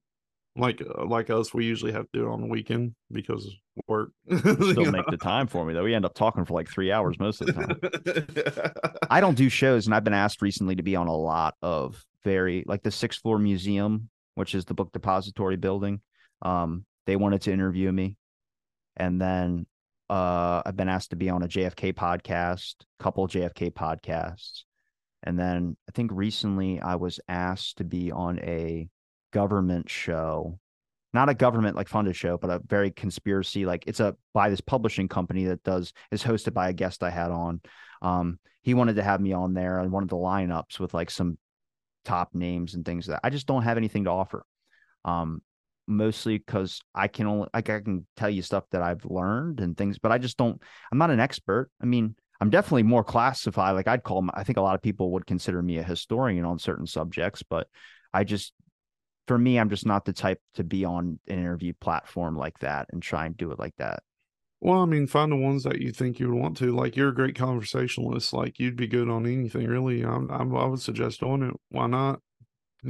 Like 0.57 0.83
uh, 0.83 1.05
like 1.05 1.31
us, 1.31 1.53
we 1.53 1.65
usually 1.65 1.93
have 1.93 2.05
to 2.05 2.09
do 2.13 2.27
it 2.27 2.33
on 2.33 2.41
the 2.41 2.47
weekend 2.47 2.95
because 3.13 3.49
work. 3.87 4.11
Still 4.39 4.91
make 4.91 5.07
the 5.07 5.19
time 5.21 5.47
for 5.47 5.65
me 5.65 5.75
though. 5.75 5.85
We 5.85 5.95
end 5.95 6.05
up 6.05 6.15
talking 6.15 6.45
for 6.45 6.55
like 6.55 6.69
three 6.69 6.91
hours 6.91 7.19
most 7.19 7.41
of 7.41 7.49
the 7.49 7.53
time. 7.53 8.93
I 9.11 9.21
don't 9.21 9.37
do 9.37 9.49
shows, 9.49 9.87
and 9.87 9.95
I've 9.95 10.05
been 10.05 10.15
asked 10.15 10.43
recently 10.43 10.77
to 10.77 10.83
be 10.83 10.97
on 10.97 11.07
a 11.07 11.17
lot 11.17 11.55
of 11.63 12.03
very 12.25 12.65
like 12.67 12.83
the 12.83 12.91
sixth 12.91 13.21
floor 13.21 13.39
museum, 13.39 14.09
which 14.35 14.55
is 14.55 14.65
the 14.65 14.75
book 14.75 14.93
depository 14.93 15.57
building. 15.57 16.01
Um, 16.43 16.85
they 17.07 17.17
wanted 17.17 17.43
to 17.43 17.53
interview 17.53 17.93
me, 17.93 18.17
and 18.97 19.21
then 19.21 19.67
uh, 20.09 20.63
I've 20.65 20.77
been 20.77 20.89
asked 20.89 21.11
to 21.11 21.17
be 21.17 21.29
on 21.29 21.43
a 21.43 21.49
JFK 21.49 21.93
podcast, 21.95 22.75
couple 22.99 23.29
JFK 23.29 23.73
podcasts, 23.73 24.63
and 25.23 25.39
then 25.39 25.77
I 25.89 25.93
think 25.93 26.11
recently 26.15 26.81
I 26.81 26.97
was 26.97 27.21
asked 27.29 27.79
to 27.79 27.85
be 27.85 28.11
on 28.11 28.39
a 28.41 28.89
government 29.37 29.91
show 29.91 30.59
not 31.13 31.29
a 31.29 31.35
government 31.35 31.77
like 31.77 31.89
funded 31.89 32.17
show 32.17 32.39
but 32.39 32.49
a 32.49 32.59
very 32.67 32.91
conspiracy 32.91 33.67
like 33.67 33.85
it's 33.87 34.01
a 34.01 34.17
by 34.33 34.49
this 34.49 34.63
publishing 34.63 35.09
company 35.09 35.45
that 35.45 35.63
does 35.63 35.93
is 36.11 36.23
hosted 36.23 36.55
by 36.55 36.71
a 36.71 36.73
guest 36.73 37.03
i 37.03 37.11
had 37.11 37.31
on 37.31 37.61
um 38.01 38.39
he 38.63 38.73
wanted 38.73 38.97
to 38.97 39.03
have 39.03 39.21
me 39.21 39.35
on 39.35 39.53
there 39.53 39.79
on 39.79 39.91
one 39.91 40.03
of 40.03 40.09
the 40.09 40.17
lineups 40.17 40.81
with 40.81 40.95
like 40.95 41.11
some 41.11 41.37
top 42.07 42.35
names 42.35 42.75
and 42.75 42.87
things 42.87 43.09
that 43.09 43.21
i 43.25 43.29
just 43.29 43.47
don't 43.47 43.63
have 43.63 43.77
anything 43.77 44.05
to 44.05 44.11
offer 44.11 44.47
um 45.05 45.43
mostly 45.87 46.39
because 46.39 46.81
i 46.95 47.09
can 47.09 47.27
only 47.27 47.47
like 47.53 47.69
i 47.69 47.79
can 47.81 48.07
tell 48.17 48.31
you 48.31 48.41
stuff 48.41 48.65
that 48.71 48.81
i've 48.81 49.05
learned 49.05 49.61
and 49.61 49.77
things 49.77 49.99
but 49.99 50.13
i 50.13 50.17
just 50.17 50.39
don't 50.39 50.63
i'm 50.91 50.99
not 50.99 51.11
an 51.11 51.21
expert 51.21 51.71
i 51.83 51.85
mean 51.85 52.17
i'm 52.41 52.49
definitely 52.49 52.85
more 52.85 53.05
classified 53.05 53.75
like 53.75 53.87
i'd 53.87 54.03
call 54.03 54.27
i 54.33 54.45
think 54.45 54.57
a 54.57 54.63
lot 54.63 54.75
of 54.75 54.81
people 54.81 55.13
would 55.13 55.27
consider 55.27 55.61
me 55.61 55.77
a 55.77 55.83
historian 55.83 56.47
on 56.47 56.59
certain 56.59 56.87
subjects 56.87 57.43
but 57.43 57.69
i 58.15 58.25
just 58.25 58.55
for 59.27 59.39
me, 59.39 59.59
I'm 59.59 59.71
just 59.71 59.87
not 59.87 60.05
the 60.05 60.13
type 60.13 60.41
to 60.55 60.65
be 60.65 60.85
on 60.85 61.19
an 61.27 61.39
interview 61.39 61.73
platform 61.81 62.37
like 62.37 62.59
that 62.61 62.87
and 62.93 63.03
try 63.03 63.27
and 63.27 63.37
do 63.37 63.51
it 63.51 63.59
like 63.59 63.75
that. 63.79 64.03
Well, 64.61 64.81
I 64.81 64.87
mean, 64.87 65.07
find 65.07 65.31
the 65.31 65.37
ones 65.37 65.65
that 65.65 65.81
you 65.81 65.93
think 65.93 66.19
you 66.19 66.31
would 66.31 66.41
want 66.41 66.57
to. 66.59 66.75
Like, 66.75 66.97
you're 66.97 67.11
a 67.11 67.15
great 67.15 67.37
conversationalist. 67.37 68.33
Like, 68.33 68.59
you'd 68.59 68.77
be 68.77 68.87
good 68.87 69.09
on 69.09 69.27
anything, 69.27 69.67
really. 69.67 70.03
I'm, 70.03 70.31
I'm, 70.31 70.57
i 70.57 70.65
would 70.65 70.81
suggest 70.81 71.21
doing 71.21 71.43
it. 71.43 71.55
Why 71.69 71.87
not? 71.87 72.21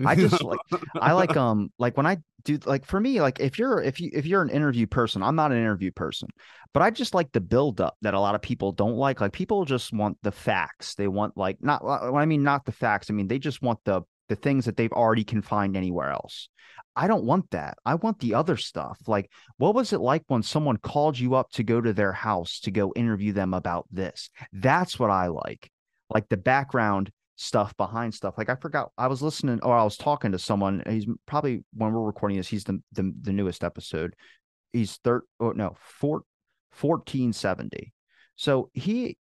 I 0.04 0.14
just 0.14 0.42
like, 0.42 0.60
I 0.94 1.12
like, 1.12 1.36
um, 1.36 1.72
like 1.78 1.96
when 1.96 2.06
I 2.06 2.18
do, 2.44 2.58
like, 2.66 2.84
for 2.84 3.00
me, 3.00 3.20
like, 3.20 3.40
if 3.40 3.58
you're, 3.58 3.82
if 3.82 4.00
you, 4.00 4.10
if 4.12 4.26
you're 4.26 4.42
an 4.42 4.50
interview 4.50 4.86
person, 4.86 5.22
I'm 5.22 5.36
not 5.36 5.52
an 5.52 5.58
interview 5.58 5.90
person, 5.90 6.28
but 6.72 6.82
I 6.82 6.90
just 6.90 7.14
like 7.14 7.32
the 7.32 7.40
build 7.40 7.80
up 7.80 7.96
that 8.02 8.14
a 8.14 8.20
lot 8.20 8.34
of 8.34 8.42
people 8.42 8.72
don't 8.72 8.96
like. 8.96 9.20
Like, 9.20 9.32
people 9.32 9.64
just 9.64 9.92
want 9.92 10.18
the 10.22 10.32
facts. 10.32 10.94
They 10.94 11.08
want, 11.08 11.36
like, 11.36 11.56
not, 11.60 11.82
when 11.84 12.22
I 12.22 12.26
mean, 12.26 12.44
not 12.44 12.64
the 12.64 12.72
facts, 12.72 13.10
I 13.10 13.14
mean, 13.14 13.26
they 13.26 13.38
just 13.38 13.60
want 13.60 13.80
the, 13.84 14.02
the 14.28 14.36
things 14.36 14.64
that 14.64 14.76
they've 14.76 14.92
already 14.92 15.24
can 15.24 15.42
find 15.42 15.76
anywhere 15.76 16.10
else. 16.10 16.48
I 16.94 17.06
don't 17.06 17.24
want 17.24 17.50
that. 17.50 17.76
I 17.84 17.94
want 17.96 18.18
the 18.20 18.34
other 18.34 18.56
stuff. 18.56 18.98
Like, 19.06 19.30
what 19.58 19.74
was 19.74 19.92
it 19.92 20.00
like 20.00 20.22
when 20.28 20.42
someone 20.42 20.78
called 20.78 21.18
you 21.18 21.34
up 21.34 21.50
to 21.52 21.62
go 21.62 21.80
to 21.80 21.92
their 21.92 22.12
house 22.12 22.60
to 22.60 22.70
go 22.70 22.92
interview 22.96 23.32
them 23.32 23.52
about 23.52 23.86
this? 23.90 24.30
That's 24.52 24.98
what 24.98 25.10
I 25.10 25.26
like. 25.26 25.70
Like 26.08 26.28
the 26.28 26.38
background 26.38 27.10
stuff 27.36 27.76
behind 27.76 28.14
stuff. 28.14 28.38
Like 28.38 28.48
I 28.48 28.56
forgot 28.56 28.90
I 28.96 29.08
was 29.08 29.22
listening 29.22 29.60
or 29.62 29.76
I 29.76 29.84
was 29.84 29.96
talking 29.96 30.32
to 30.32 30.38
someone. 30.38 30.82
He's 30.88 31.06
probably 31.26 31.64
when 31.74 31.92
we're 31.92 32.00
recording 32.00 32.38
this, 32.38 32.48
he's 32.48 32.64
the 32.64 32.82
the, 32.92 33.12
the 33.20 33.32
newest 33.32 33.62
episode. 33.62 34.14
He's 34.72 34.96
third 34.96 35.22
oh 35.38 35.52
no, 35.52 35.76
four, 35.78 36.22
1470. 36.80 37.92
So 38.36 38.70
he 38.72 39.16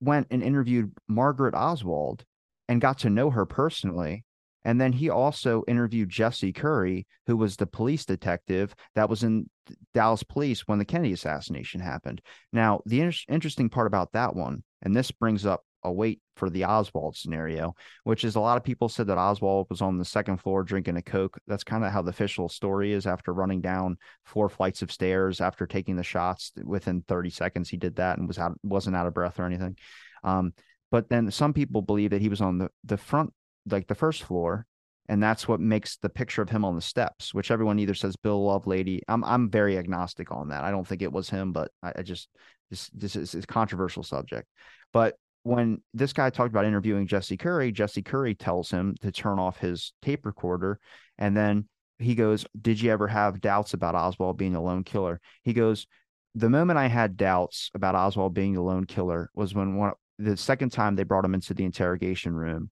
went 0.00 0.28
and 0.30 0.42
interviewed 0.42 0.92
Margaret 1.08 1.54
Oswald 1.54 2.24
and 2.68 2.80
got 2.80 3.00
to 3.00 3.10
know 3.10 3.30
her 3.30 3.46
personally 3.46 4.24
and 4.64 4.80
then 4.80 4.92
he 4.92 5.08
also 5.10 5.62
interviewed 5.66 6.08
Jesse 6.08 6.52
Curry, 6.52 7.06
who 7.26 7.36
was 7.36 7.56
the 7.56 7.66
police 7.66 8.04
detective 8.04 8.74
that 8.94 9.08
was 9.08 9.22
in 9.22 9.48
Dallas 9.94 10.22
police 10.22 10.66
when 10.66 10.78
the 10.78 10.84
Kennedy 10.84 11.12
assassination 11.12 11.80
happened. 11.80 12.20
Now, 12.52 12.80
the 12.86 13.00
inter- 13.00 13.18
interesting 13.28 13.68
part 13.68 13.86
about 13.86 14.12
that 14.12 14.34
one, 14.34 14.62
and 14.82 14.94
this 14.94 15.10
brings 15.10 15.46
up 15.46 15.64
a 15.82 15.90
weight 15.90 16.20
for 16.36 16.50
the 16.50 16.64
Oswald 16.64 17.16
scenario, 17.16 17.74
which 18.04 18.24
is 18.24 18.36
a 18.36 18.40
lot 18.40 18.56
of 18.56 18.64
people 18.64 18.88
said 18.88 19.06
that 19.06 19.18
Oswald 19.18 19.66
was 19.70 19.80
on 19.80 19.96
the 19.96 20.04
second 20.04 20.38
floor 20.38 20.62
drinking 20.62 20.96
a 20.96 21.02
Coke. 21.02 21.38
That's 21.46 21.64
kind 21.64 21.84
of 21.84 21.92
how 21.92 22.02
the 22.02 22.10
official 22.10 22.48
story 22.48 22.92
is 22.92 23.06
after 23.06 23.32
running 23.32 23.60
down 23.60 23.96
four 24.24 24.48
flights 24.48 24.82
of 24.82 24.92
stairs 24.92 25.40
after 25.40 25.66
taking 25.66 25.96
the 25.96 26.02
shots 26.02 26.52
within 26.62 27.02
30 27.08 27.30
seconds. 27.30 27.70
He 27.70 27.76
did 27.76 27.96
that 27.96 28.18
and 28.18 28.28
was 28.28 28.38
out, 28.38 28.58
wasn't 28.62 28.96
out 28.96 29.06
of 29.06 29.14
breath 29.14 29.38
or 29.38 29.46
anything. 29.46 29.76
Um, 30.22 30.52
but 30.90 31.08
then 31.08 31.30
some 31.30 31.52
people 31.52 31.82
believe 31.82 32.10
that 32.10 32.20
he 32.20 32.28
was 32.28 32.40
on 32.40 32.58
the, 32.58 32.68
the 32.84 32.98
front 32.98 33.32
like 33.72 33.86
the 33.86 33.94
first 33.94 34.22
floor 34.22 34.66
and 35.08 35.20
that's 35.20 35.48
what 35.48 35.60
makes 35.60 35.96
the 35.96 36.08
picture 36.08 36.40
of 36.40 36.48
him 36.48 36.64
on 36.64 36.76
the 36.76 36.80
steps 36.80 37.34
which 37.34 37.50
everyone 37.50 37.78
either 37.78 37.94
says 37.94 38.16
bill 38.16 38.40
lovelady 38.44 39.00
i'm 39.08 39.24
i'm 39.24 39.50
very 39.50 39.76
agnostic 39.76 40.30
on 40.30 40.48
that. 40.48 40.62
I 40.62 40.70
don't 40.70 40.86
think 40.86 41.02
it 41.02 41.12
was 41.12 41.28
him 41.28 41.52
but 41.52 41.70
i, 41.82 41.92
I 41.96 42.02
just 42.02 42.28
this 42.70 42.88
this 42.94 43.16
is 43.16 43.34
a 43.34 43.42
controversial 43.42 44.02
subject. 44.02 44.48
But 44.92 45.16
when 45.42 45.82
this 45.94 46.12
guy 46.12 46.30
talked 46.30 46.50
about 46.50 46.64
interviewing 46.64 47.06
jesse 47.06 47.36
curry 47.36 47.72
jesse 47.72 48.02
curry 48.02 48.34
tells 48.34 48.70
him 48.70 48.94
to 49.00 49.10
turn 49.10 49.38
off 49.38 49.58
his 49.58 49.92
tape 50.02 50.26
recorder 50.26 50.78
and 51.18 51.36
then 51.36 51.66
he 51.98 52.14
goes 52.14 52.46
did 52.60 52.80
you 52.80 52.90
ever 52.90 53.08
have 53.08 53.40
doubts 53.40 53.74
about 53.74 53.94
oswald 53.94 54.36
being 54.36 54.54
a 54.54 54.62
lone 54.62 54.84
killer? 54.84 55.20
He 55.42 55.52
goes 55.52 55.86
the 56.34 56.50
moment 56.50 56.78
i 56.78 56.86
had 56.86 57.16
doubts 57.16 57.70
about 57.74 57.94
oswald 57.94 58.34
being 58.34 58.56
a 58.56 58.62
lone 58.62 58.84
killer 58.84 59.30
was 59.34 59.54
when 59.54 59.76
one 59.76 59.92
the 60.18 60.36
second 60.36 60.70
time 60.70 60.94
they 60.94 61.02
brought 61.02 61.24
him 61.24 61.34
into 61.34 61.54
the 61.54 61.64
interrogation 61.64 62.34
room 62.34 62.70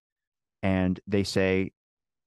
and 0.62 1.00
they 1.06 1.24
say 1.24 1.72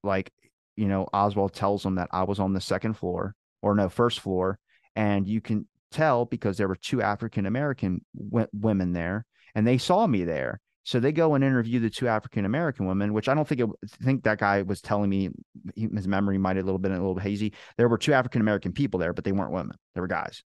like 0.02 0.32
you 0.76 0.86
know 0.86 1.06
oswald 1.12 1.52
tells 1.52 1.82
them 1.82 1.96
that 1.96 2.08
i 2.12 2.22
was 2.22 2.38
on 2.38 2.52
the 2.52 2.60
second 2.60 2.94
floor 2.94 3.34
or 3.62 3.74
no 3.74 3.88
first 3.88 4.20
floor 4.20 4.58
and 4.96 5.28
you 5.28 5.40
can 5.40 5.66
tell 5.90 6.24
because 6.24 6.56
there 6.56 6.68
were 6.68 6.76
two 6.76 7.02
african 7.02 7.46
american 7.46 8.04
w- 8.30 8.48
women 8.52 8.92
there 8.92 9.26
and 9.54 9.66
they 9.66 9.78
saw 9.78 10.06
me 10.06 10.24
there. 10.24 10.60
So 10.84 10.98
they 10.98 11.12
go 11.12 11.34
and 11.34 11.44
interview 11.44 11.78
the 11.78 11.90
two 11.90 12.08
african 12.08 12.44
american 12.44 12.86
women 12.86 13.12
which 13.12 13.28
i 13.28 13.34
don't 13.34 13.46
think 13.46 13.60
it, 13.60 13.68
I 13.84 14.04
think 14.04 14.24
that 14.24 14.38
guy 14.38 14.62
was 14.62 14.80
telling 14.80 15.08
me 15.08 15.30
his 15.76 16.08
memory 16.08 16.38
might 16.38 16.56
have 16.56 16.64
a 16.64 16.66
little 16.66 16.80
bit 16.80 16.90
a 16.90 16.94
little 16.94 17.18
hazy. 17.18 17.52
There 17.76 17.88
were 17.88 17.98
two 17.98 18.12
african 18.12 18.40
american 18.40 18.72
people 18.72 18.98
there 18.98 19.12
but 19.12 19.22
they 19.22 19.30
weren't 19.30 19.52
women. 19.52 19.76
They 19.94 20.00
were 20.00 20.08
guys. 20.08 20.42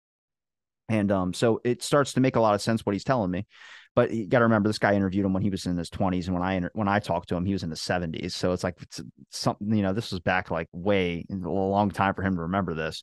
And 0.88 1.10
um, 1.10 1.32
so 1.32 1.60
it 1.64 1.82
starts 1.82 2.12
to 2.12 2.20
make 2.20 2.36
a 2.36 2.40
lot 2.40 2.54
of 2.54 2.62
sense 2.62 2.84
what 2.84 2.94
he's 2.94 3.04
telling 3.04 3.30
me. 3.30 3.46
But 3.96 4.12
you 4.12 4.26
got 4.26 4.38
to 4.38 4.44
remember, 4.44 4.68
this 4.68 4.78
guy 4.78 4.94
interviewed 4.94 5.24
him 5.24 5.32
when 5.32 5.42
he 5.42 5.50
was 5.50 5.66
in 5.66 5.76
his 5.76 5.90
20s, 5.90 6.26
and 6.26 6.34
when 6.34 6.42
I 6.42 6.60
when 6.74 6.88
I 6.88 7.00
talked 7.00 7.28
to 7.30 7.36
him, 7.36 7.44
he 7.44 7.52
was 7.52 7.64
in 7.64 7.70
his 7.70 7.80
70s. 7.80 8.32
So 8.32 8.52
it's 8.52 8.62
like 8.62 8.80
it's 8.80 9.00
something, 9.30 9.74
you 9.74 9.82
know, 9.82 9.92
this 9.92 10.12
was 10.12 10.20
back 10.20 10.50
like 10.50 10.68
way 10.72 11.24
a 11.30 11.34
long 11.34 11.90
time 11.90 12.14
for 12.14 12.22
him 12.22 12.36
to 12.36 12.42
remember 12.42 12.74
this. 12.74 13.02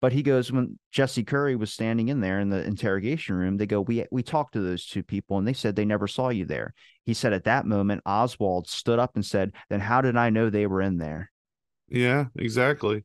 But 0.00 0.12
he 0.12 0.22
goes 0.22 0.52
when 0.52 0.78
Jesse 0.90 1.24
Curry 1.24 1.56
was 1.56 1.72
standing 1.72 2.08
in 2.08 2.20
there 2.20 2.40
in 2.40 2.50
the 2.50 2.62
interrogation 2.62 3.36
room, 3.36 3.56
they 3.56 3.66
go, 3.66 3.80
"We 3.80 4.04
we 4.10 4.22
talked 4.22 4.52
to 4.54 4.60
those 4.60 4.84
two 4.84 5.02
people, 5.02 5.38
and 5.38 5.46
they 5.48 5.52
said 5.52 5.76
they 5.76 5.86
never 5.86 6.08
saw 6.08 6.28
you 6.28 6.44
there." 6.44 6.74
He 7.04 7.14
said 7.14 7.32
at 7.32 7.44
that 7.44 7.64
moment, 7.64 8.02
Oswald 8.04 8.68
stood 8.68 8.98
up 8.98 9.12
and 9.14 9.24
said, 9.24 9.52
"Then 9.70 9.80
how 9.80 10.00
did 10.00 10.16
I 10.16 10.30
know 10.30 10.50
they 10.50 10.66
were 10.66 10.82
in 10.82 10.98
there?" 10.98 11.30
Yeah, 11.88 12.26
exactly. 12.36 13.04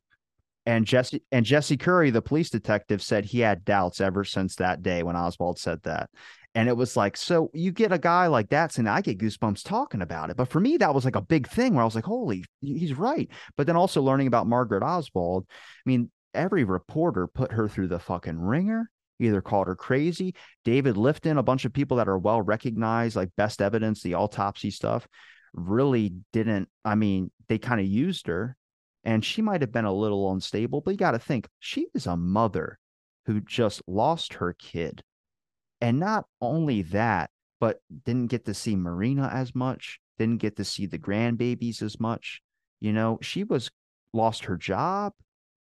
And 0.66 0.86
Jesse 0.86 1.22
and 1.32 1.46
Jesse 1.46 1.78
Curry, 1.78 2.10
the 2.10 2.20
police 2.20 2.50
detective, 2.50 3.02
said 3.02 3.24
he 3.24 3.40
had 3.40 3.64
doubts 3.64 4.00
ever 4.00 4.24
since 4.24 4.56
that 4.56 4.82
day 4.82 5.02
when 5.02 5.16
Oswald 5.16 5.58
said 5.58 5.82
that. 5.84 6.10
And 6.54 6.68
it 6.68 6.76
was 6.76 6.96
like, 6.96 7.16
so 7.16 7.50
you 7.54 7.70
get 7.70 7.92
a 7.92 7.98
guy 7.98 8.26
like 8.26 8.50
that, 8.50 8.76
and 8.78 8.88
I 8.88 9.02
get 9.02 9.18
goosebumps 9.18 9.62
talking 9.62 10.02
about 10.02 10.30
it. 10.30 10.36
But 10.36 10.48
for 10.48 10.58
me, 10.58 10.78
that 10.78 10.94
was 10.94 11.04
like 11.04 11.14
a 11.14 11.20
big 11.20 11.48
thing 11.48 11.74
where 11.74 11.82
I 11.82 11.84
was 11.84 11.94
like, 11.94 12.04
holy, 12.04 12.44
he's 12.60 12.94
right. 12.94 13.28
But 13.56 13.66
then 13.66 13.76
also 13.76 14.02
learning 14.02 14.26
about 14.26 14.48
Margaret 14.48 14.82
Oswald, 14.82 15.46
I 15.48 15.88
mean, 15.88 16.10
every 16.34 16.64
reporter 16.64 17.28
put 17.28 17.52
her 17.52 17.68
through 17.68 17.88
the 17.88 18.00
fucking 18.00 18.38
ringer, 18.38 18.90
either 19.20 19.40
called 19.40 19.68
her 19.68 19.76
crazy. 19.76 20.34
David 20.64 20.96
Lifton, 20.96 21.38
a 21.38 21.42
bunch 21.42 21.64
of 21.64 21.72
people 21.72 21.98
that 21.98 22.08
are 22.08 22.18
well 22.18 22.42
recognized, 22.42 23.14
like 23.14 23.30
best 23.36 23.62
evidence, 23.62 24.02
the 24.02 24.14
autopsy 24.14 24.70
stuff, 24.72 25.06
really 25.52 26.14
didn't. 26.32 26.68
I 26.84 26.96
mean, 26.96 27.30
they 27.48 27.58
kind 27.58 27.80
of 27.80 27.86
used 27.86 28.26
her 28.26 28.56
and 29.04 29.24
she 29.24 29.42
might 29.42 29.60
have 29.60 29.72
been 29.72 29.84
a 29.84 29.92
little 29.92 30.30
unstable, 30.32 30.80
but 30.80 30.92
you 30.92 30.96
got 30.96 31.12
to 31.12 31.18
think 31.18 31.48
she 31.58 31.86
is 31.94 32.06
a 32.06 32.16
mother 32.16 32.78
who 33.26 33.40
just 33.40 33.82
lost 33.86 34.34
her 34.34 34.54
kid 34.58 35.02
and 35.80 35.98
not 35.98 36.26
only 36.40 36.82
that, 36.82 37.30
but 37.60 37.80
didn't 38.04 38.28
get 38.28 38.46
to 38.46 38.54
see 38.54 38.76
Marina 38.76 39.30
as 39.32 39.54
much, 39.54 40.00
didn't 40.18 40.38
get 40.38 40.56
to 40.56 40.64
see 40.64 40.86
the 40.86 40.98
grandbabies 40.98 41.82
as 41.82 42.00
much. 42.00 42.42
You 42.80 42.92
know, 42.92 43.18
she 43.22 43.44
was 43.44 43.70
lost 44.12 44.46
her 44.46 44.56
job. 44.56 45.12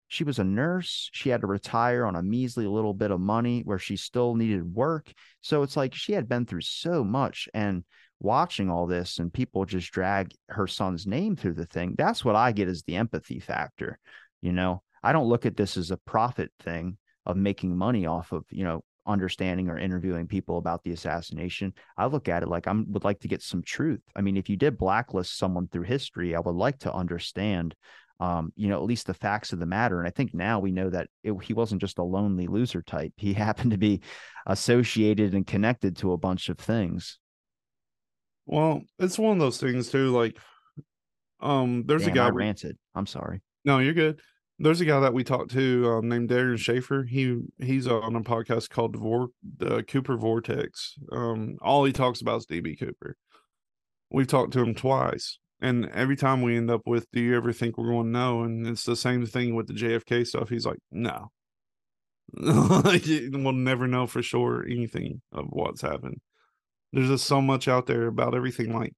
She 0.08 0.24
was 0.24 0.38
a 0.38 0.44
nurse. 0.44 1.08
She 1.12 1.30
had 1.30 1.40
to 1.40 1.46
retire 1.46 2.04
on 2.04 2.16
a 2.16 2.22
measly 2.22 2.66
little 2.66 2.92
bit 2.92 3.10
of 3.10 3.20
money 3.20 3.62
where 3.64 3.78
she 3.78 3.96
still 3.96 4.34
needed 4.34 4.74
work. 4.74 5.10
So 5.40 5.62
it's 5.62 5.76
like 5.76 5.94
she 5.94 6.12
had 6.12 6.28
been 6.28 6.44
through 6.44 6.62
so 6.62 7.02
much. 7.02 7.48
And 7.54 7.84
watching 8.20 8.70
all 8.70 8.86
this 8.86 9.18
and 9.18 9.32
people 9.32 9.64
just 9.64 9.90
drag 9.90 10.32
her 10.50 10.66
son's 10.66 11.06
name 11.06 11.34
through 11.36 11.54
the 11.54 11.66
thing, 11.66 11.94
that's 11.96 12.24
what 12.24 12.36
I 12.36 12.52
get 12.52 12.68
as 12.68 12.82
the 12.82 12.96
empathy 12.96 13.40
factor. 13.40 13.98
You 14.42 14.52
know, 14.52 14.82
I 15.02 15.12
don't 15.12 15.28
look 15.28 15.46
at 15.46 15.56
this 15.56 15.76
as 15.76 15.90
a 15.90 15.96
profit 15.96 16.50
thing 16.60 16.98
of 17.24 17.36
making 17.36 17.76
money 17.76 18.06
off 18.06 18.32
of, 18.32 18.44
you 18.50 18.64
know, 18.64 18.82
understanding 19.06 19.68
or 19.68 19.78
interviewing 19.78 20.26
people 20.26 20.58
about 20.58 20.82
the 20.82 20.92
assassination. 20.92 21.72
I 21.96 22.06
look 22.06 22.28
at 22.28 22.42
it 22.42 22.48
like 22.48 22.66
I 22.66 22.72
would 22.72 23.04
like 23.04 23.20
to 23.20 23.28
get 23.28 23.42
some 23.42 23.62
truth. 23.62 24.02
I 24.14 24.20
mean, 24.20 24.36
if 24.36 24.48
you 24.48 24.56
did 24.56 24.78
blacklist 24.78 25.36
someone 25.38 25.68
through 25.68 25.82
history, 25.82 26.34
I 26.34 26.40
would 26.40 26.54
like 26.54 26.78
to 26.80 26.92
understand 26.92 27.74
um, 28.22 28.52
you 28.54 28.68
know, 28.68 28.76
at 28.76 28.84
least 28.84 29.08
the 29.08 29.14
facts 29.14 29.52
of 29.52 29.58
the 29.58 29.66
matter. 29.66 29.98
And 29.98 30.06
I 30.06 30.12
think 30.12 30.32
now 30.32 30.60
we 30.60 30.70
know 30.70 30.88
that 30.90 31.08
it, 31.24 31.32
he 31.42 31.54
wasn't 31.54 31.80
just 31.80 31.98
a 31.98 32.04
lonely 32.04 32.46
loser 32.46 32.80
type. 32.80 33.12
He 33.16 33.32
happened 33.32 33.72
to 33.72 33.78
be 33.78 34.00
associated 34.46 35.34
and 35.34 35.44
connected 35.44 35.96
to 35.96 36.12
a 36.12 36.16
bunch 36.16 36.48
of 36.48 36.58
things. 36.58 37.18
Well, 38.46 38.82
it's 39.00 39.18
one 39.18 39.32
of 39.32 39.38
those 39.40 39.58
things 39.58 39.90
too. 39.90 40.10
Like, 40.10 40.38
um, 41.40 41.82
there's 41.84 42.04
Damn, 42.04 42.12
a 42.12 42.14
guy 42.14 42.26
I 42.26 42.30
ranted. 42.30 42.78
I'm 42.94 43.06
sorry. 43.06 43.42
No, 43.64 43.80
you're 43.80 43.92
good. 43.92 44.20
There's 44.62 44.80
a 44.80 44.84
guy 44.84 45.00
that 45.00 45.12
we 45.12 45.24
talked 45.24 45.50
to 45.52 45.90
um, 45.90 46.08
named 46.08 46.30
Darren 46.30 46.56
Schaefer. 46.56 47.02
He 47.02 47.40
he's 47.58 47.88
on 47.88 48.14
a 48.14 48.20
podcast 48.20 48.70
called 48.70 48.94
Vor- 48.94 49.30
the 49.58 49.82
Cooper 49.82 50.16
Vortex. 50.16 50.94
Um, 51.10 51.56
all 51.60 51.84
he 51.84 51.92
talks 51.92 52.20
about 52.20 52.38
is 52.38 52.46
DB 52.46 52.78
Cooper. 52.78 53.16
We've 54.08 54.28
talked 54.28 54.52
to 54.52 54.62
him 54.62 54.76
twice, 54.76 55.40
and 55.60 55.88
every 55.88 56.14
time 56.14 56.42
we 56.42 56.56
end 56.56 56.70
up 56.70 56.82
with, 56.86 57.10
"Do 57.10 57.20
you 57.20 57.36
ever 57.36 57.52
think 57.52 57.76
we're 57.76 57.90
going 57.90 58.06
to 58.06 58.12
know?" 58.12 58.42
And 58.44 58.64
it's 58.68 58.84
the 58.84 58.94
same 58.94 59.26
thing 59.26 59.56
with 59.56 59.66
the 59.66 59.74
JFK 59.74 60.24
stuff. 60.24 60.48
He's 60.48 60.66
like, 60.66 60.78
"No, 60.92 61.32
we'll 62.32 63.52
never 63.52 63.88
know 63.88 64.06
for 64.06 64.22
sure 64.22 64.64
anything 64.64 65.22
of 65.32 65.46
what's 65.48 65.82
happened." 65.82 66.20
There's 66.92 67.08
just 67.08 67.24
so 67.26 67.42
much 67.42 67.66
out 67.66 67.86
there 67.86 68.06
about 68.06 68.36
everything. 68.36 68.72
Like 68.72 68.92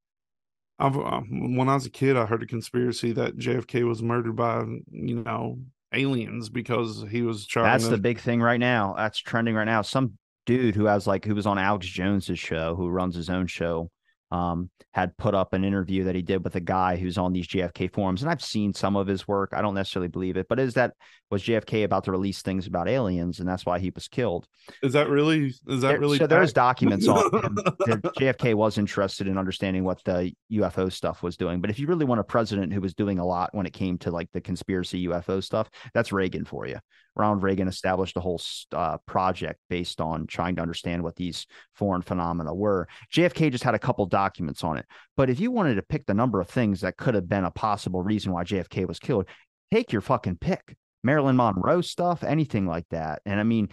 I've 0.78 0.96
uh, 0.96 1.20
when 1.30 1.68
I 1.68 1.74
was 1.74 1.86
a 1.86 1.90
kid, 1.90 2.16
I 2.16 2.26
heard 2.26 2.42
a 2.42 2.46
conspiracy 2.46 3.12
that 3.12 3.36
JFK 3.36 3.86
was 3.86 4.02
murdered 4.02 4.36
by 4.36 4.64
you 4.90 5.22
know 5.22 5.58
aliens 5.92 6.48
because 6.48 7.04
he 7.10 7.22
was 7.22 7.46
trying. 7.46 7.66
That's 7.66 7.84
to, 7.84 7.90
the 7.90 7.98
big 7.98 8.18
thing 8.18 8.40
right 8.40 8.58
now. 8.58 8.94
That's 8.96 9.18
trending 9.18 9.54
right 9.54 9.64
now. 9.64 9.82
Some 9.82 10.18
dude 10.46 10.74
who 10.74 10.86
has 10.86 11.06
like 11.06 11.24
who 11.24 11.34
was 11.34 11.46
on 11.46 11.58
Alex 11.58 11.86
Jones's 11.86 12.38
show, 12.38 12.74
who 12.74 12.88
runs 12.88 13.14
his 13.14 13.30
own 13.30 13.46
show, 13.46 13.90
um, 14.30 14.70
had 14.92 15.16
put 15.16 15.34
up 15.34 15.52
an 15.52 15.64
interview 15.64 16.04
that 16.04 16.14
he 16.14 16.22
did 16.22 16.42
with 16.44 16.54
a 16.56 16.60
guy 16.60 16.96
who's 16.96 17.18
on 17.18 17.32
these 17.32 17.46
JFK 17.46 17.92
forums, 17.92 18.22
and 18.22 18.30
I've 18.30 18.42
seen 18.42 18.72
some 18.72 18.96
of 18.96 19.06
his 19.06 19.26
work. 19.28 19.50
I 19.52 19.62
don't 19.62 19.74
necessarily 19.74 20.08
believe 20.08 20.36
it, 20.36 20.46
but 20.48 20.58
is 20.58 20.74
that 20.74 20.94
was 21.30 21.42
JFK 21.42 21.84
about 21.84 22.04
to 22.04 22.10
release 22.12 22.42
things 22.42 22.66
about 22.66 22.88
aliens, 22.88 23.40
and 23.40 23.48
that's 23.48 23.66
why 23.66 23.78
he 23.78 23.90
was 23.94 24.08
killed? 24.08 24.46
Is 24.82 24.92
that 24.94 25.08
really? 25.08 25.46
Is 25.46 25.60
that 25.66 25.80
There- 25.88 25.98
really? 26.00 26.18
so 26.18 26.26
there's 26.26 26.52
documents 26.52 27.06
on 27.08 27.22
him. 27.44 27.56
JFK 28.18 28.54
was 28.54 28.78
interested 28.78 29.26
in 29.28 29.38
understanding 29.38 29.84
what 29.84 30.02
the 30.04 30.32
UFO 30.52 30.90
stuff 30.92 31.22
was 31.22 31.36
doing, 31.36 31.60
but 31.60 31.70
if 31.70 31.78
you 31.78 31.86
really 31.86 32.04
want 32.04 32.20
a 32.20 32.24
president 32.24 32.72
who 32.72 32.80
was 32.80 32.94
doing 32.94 33.18
a 33.18 33.26
lot 33.26 33.50
when 33.54 33.66
it 33.66 33.72
came 33.72 33.98
to 33.98 34.10
like 34.10 34.30
the 34.32 34.40
conspiracy 34.40 35.06
UFO 35.06 35.42
stuff, 35.42 35.68
that's 35.92 36.12
Reagan 36.12 36.44
for 36.44 36.66
you. 36.66 36.78
Ronald 37.16 37.42
Reagan 37.42 37.68
established 37.68 38.16
a 38.16 38.20
whole 38.20 38.40
uh, 38.72 38.98
project 39.06 39.60
based 39.68 40.00
on 40.00 40.26
trying 40.26 40.56
to 40.56 40.62
understand 40.62 41.02
what 41.02 41.16
these 41.16 41.46
foreign 41.74 42.02
phenomena 42.02 42.54
were. 42.54 42.88
JFK 43.12 43.52
just 43.52 43.64
had 43.64 43.74
a 43.74 43.78
couple 43.78 44.04
documents 44.06 44.64
on 44.64 44.76
it, 44.76 44.86
but 45.16 45.30
if 45.30 45.40
you 45.40 45.50
wanted 45.50 45.76
to 45.76 45.82
pick 45.82 46.06
the 46.06 46.14
number 46.14 46.40
of 46.40 46.48
things 46.48 46.80
that 46.80 46.96
could 46.96 47.14
have 47.14 47.28
been 47.28 47.44
a 47.44 47.50
possible 47.50 48.02
reason 48.02 48.32
why 48.32 48.44
JFK 48.44 48.86
was 48.86 48.98
killed, 48.98 49.26
take 49.72 49.92
your 49.92 50.02
fucking 50.02 50.38
pick. 50.38 50.76
Marilyn 51.02 51.36
Monroe 51.36 51.82
stuff, 51.82 52.24
anything 52.24 52.66
like 52.66 52.88
that. 52.90 53.20
And 53.26 53.38
I 53.38 53.42
mean, 53.42 53.68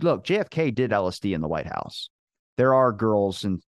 look, 0.00 0.24
JFK 0.24 0.74
did 0.74 0.90
LSD 0.90 1.34
in 1.34 1.42
the 1.42 1.48
White 1.48 1.66
House. 1.66 2.08
There 2.56 2.74
are 2.74 2.90
girls 2.92 3.44
and 3.44 3.62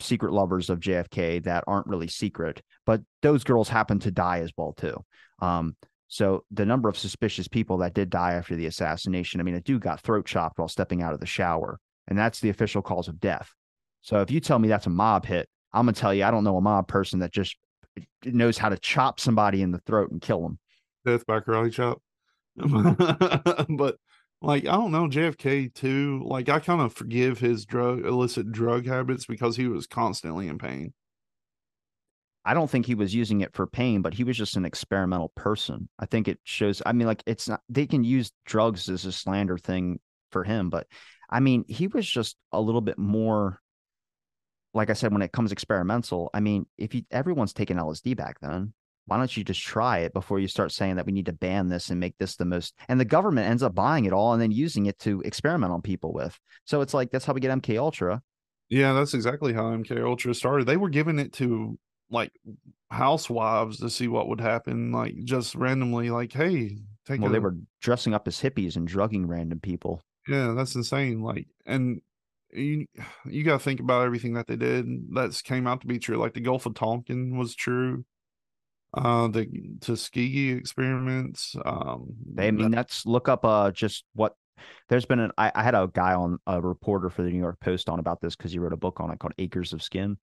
secret 0.00 0.32
lovers 0.32 0.70
of 0.70 0.80
JFK 0.80 1.44
that 1.44 1.64
aren't 1.66 1.86
really 1.86 2.08
secret, 2.08 2.60
but 2.84 3.00
those 3.22 3.44
girls 3.44 3.68
happen 3.68 4.00
to 4.00 4.10
die 4.10 4.40
as 4.40 4.50
well 4.56 4.72
too. 4.72 5.02
Um, 5.40 5.76
so 6.08 6.44
the 6.50 6.66
number 6.66 6.88
of 6.88 6.98
suspicious 6.98 7.48
people 7.48 7.78
that 7.78 7.94
did 7.94 8.10
die 8.10 8.34
after 8.34 8.54
the 8.54 8.66
assassination, 8.66 9.40
I 9.40 9.42
mean, 9.42 9.54
a 9.54 9.60
dude 9.60 9.82
got 9.82 10.00
throat 10.00 10.26
chopped 10.26 10.58
while 10.58 10.68
stepping 10.68 11.02
out 11.02 11.14
of 11.14 11.20
the 11.20 11.26
shower, 11.26 11.80
and 12.06 12.18
that's 12.18 12.40
the 12.40 12.50
official 12.50 12.82
cause 12.82 13.08
of 13.08 13.20
death. 13.20 13.52
So 14.02 14.20
if 14.20 14.30
you 14.30 14.40
tell 14.40 14.58
me 14.58 14.68
that's 14.68 14.86
a 14.86 14.90
mob 14.90 15.24
hit, 15.24 15.48
I'm 15.72 15.86
gonna 15.86 15.94
tell 15.94 16.14
you 16.14 16.24
I 16.24 16.30
don't 16.30 16.44
know 16.44 16.56
a 16.56 16.60
mob 16.60 16.88
person 16.88 17.20
that 17.20 17.32
just 17.32 17.56
eh, 17.98 18.02
knows 18.24 18.58
how 18.58 18.68
to 18.68 18.78
chop 18.78 19.18
somebody 19.18 19.62
in 19.62 19.72
the 19.72 19.80
throat 19.80 20.10
and 20.10 20.20
kill 20.20 20.42
them. 20.42 20.58
death 21.04 21.26
by 21.26 21.40
karate 21.40 21.72
chop. 21.72 22.00
but 22.56 23.96
like 24.40 24.66
I 24.66 24.72
don't 24.72 24.92
know 24.92 25.08
JFK 25.08 25.72
too. 25.74 26.22
Like 26.24 26.48
I 26.48 26.60
kind 26.60 26.80
of 26.80 26.92
forgive 26.92 27.40
his 27.40 27.64
drug 27.64 28.04
illicit 28.04 28.52
drug 28.52 28.86
habits 28.86 29.26
because 29.26 29.56
he 29.56 29.66
was 29.66 29.86
constantly 29.86 30.48
in 30.48 30.58
pain. 30.58 30.92
I 32.44 32.54
don't 32.54 32.70
think 32.70 32.86
he 32.86 32.94
was 32.94 33.14
using 33.14 33.40
it 33.40 33.54
for 33.54 33.66
pain, 33.66 34.02
but 34.02 34.14
he 34.14 34.24
was 34.24 34.36
just 34.36 34.56
an 34.56 34.64
experimental 34.64 35.30
person. 35.34 35.88
I 35.98 36.06
think 36.06 36.28
it 36.28 36.38
shows. 36.44 36.82
I 36.84 36.92
mean, 36.92 37.06
like 37.06 37.22
it's 37.26 37.48
not. 37.48 37.62
They 37.68 37.86
can 37.86 38.04
use 38.04 38.32
drugs 38.44 38.88
as 38.88 39.04
a 39.06 39.12
slander 39.12 39.56
thing 39.56 39.98
for 40.30 40.44
him, 40.44 40.68
but 40.68 40.86
I 41.30 41.40
mean, 41.40 41.64
he 41.68 41.86
was 41.86 42.08
just 42.08 42.36
a 42.52 42.60
little 42.60 42.80
bit 42.80 42.98
more. 42.98 43.60
Like 44.74 44.90
I 44.90 44.94
said, 44.94 45.12
when 45.12 45.22
it 45.22 45.32
comes 45.32 45.52
experimental, 45.52 46.30
I 46.34 46.40
mean, 46.40 46.66
if 46.76 46.94
you 46.94 47.02
everyone's 47.10 47.52
taking 47.52 47.76
LSD 47.76 48.16
back 48.16 48.40
then, 48.40 48.74
why 49.06 49.18
don't 49.18 49.36
you 49.36 49.44
just 49.44 49.62
try 49.62 49.98
it 49.98 50.12
before 50.12 50.38
you 50.38 50.48
start 50.48 50.72
saying 50.72 50.96
that 50.96 51.06
we 51.06 51.12
need 51.12 51.26
to 51.26 51.32
ban 51.32 51.68
this 51.68 51.90
and 51.90 52.00
make 52.00 52.16
this 52.18 52.36
the 52.36 52.44
most? 52.44 52.74
And 52.88 52.98
the 52.98 53.04
government 53.04 53.48
ends 53.48 53.62
up 53.62 53.74
buying 53.74 54.04
it 54.04 54.12
all 54.12 54.32
and 54.32 54.42
then 54.42 54.50
using 54.50 54.86
it 54.86 54.98
to 55.00 55.20
experiment 55.22 55.72
on 55.72 55.80
people 55.80 56.12
with. 56.12 56.38
So 56.64 56.80
it's 56.80 56.92
like 56.92 57.10
that's 57.10 57.24
how 57.24 57.32
we 57.32 57.40
get 57.40 57.56
MK 57.56 57.78
Ultra. 57.78 58.22
Yeah, 58.68 58.92
that's 58.92 59.14
exactly 59.14 59.52
how 59.52 59.64
MK 59.64 60.04
Ultra 60.04 60.34
started. 60.34 60.66
They 60.66 60.76
were 60.76 60.88
giving 60.88 61.18
it 61.18 61.32
to 61.34 61.78
like 62.10 62.32
housewives 62.90 63.78
to 63.80 63.90
see 63.90 64.08
what 64.08 64.28
would 64.28 64.40
happen, 64.40 64.92
like 64.92 65.16
just 65.24 65.54
randomly, 65.54 66.10
like, 66.10 66.32
hey, 66.32 66.78
take 67.06 67.20
Well, 67.20 67.28
a, 67.28 67.32
they 67.32 67.40
were 67.40 67.56
dressing 67.80 68.14
up 68.14 68.28
as 68.28 68.40
hippies 68.40 68.76
and 68.76 68.86
drugging 68.86 69.26
random 69.26 69.58
people. 69.60 70.04
yeah, 70.28 70.54
that's 70.56 70.74
insane. 70.74 71.20
Like, 71.22 71.46
and 71.66 72.00
you 72.52 72.86
you 73.26 73.42
got 73.44 73.58
to 73.58 73.64
think 73.64 73.80
about 73.80 74.04
everything 74.06 74.34
that 74.34 74.46
they 74.46 74.56
did 74.56 74.86
that's 75.14 75.42
came 75.42 75.66
out 75.66 75.80
to 75.82 75.86
be 75.86 75.98
true. 75.98 76.16
Like 76.16 76.34
the 76.34 76.40
Gulf 76.40 76.66
of 76.66 76.74
Tonkin 76.74 77.36
was 77.36 77.54
true. 77.54 78.04
Uh, 78.94 79.28
the 79.28 79.46
Tuskegee 79.80 80.52
experiments. 80.52 81.56
Um, 81.64 82.14
They, 82.32 82.48
I 82.48 82.50
mean, 82.50 82.70
that's 82.70 83.06
look 83.06 83.28
up 83.28 83.44
uh 83.44 83.70
just 83.70 84.04
what 84.14 84.34
there's 84.88 85.04
been 85.04 85.18
an 85.18 85.32
I, 85.36 85.50
I 85.54 85.62
had 85.62 85.74
a 85.74 85.90
guy 85.92 86.14
on 86.14 86.38
a 86.46 86.60
reporter 86.60 87.10
for 87.10 87.22
the 87.22 87.30
New 87.30 87.38
York 87.38 87.60
Post 87.60 87.88
on 87.88 87.98
about 87.98 88.20
this 88.20 88.36
because 88.36 88.52
he 88.52 88.58
wrote 88.58 88.72
a 88.72 88.76
book 88.78 89.00
on 89.00 89.10
it 89.10 89.18
called 89.18 89.34
Acres 89.38 89.72
of 89.72 89.82
Skin. 89.82 90.16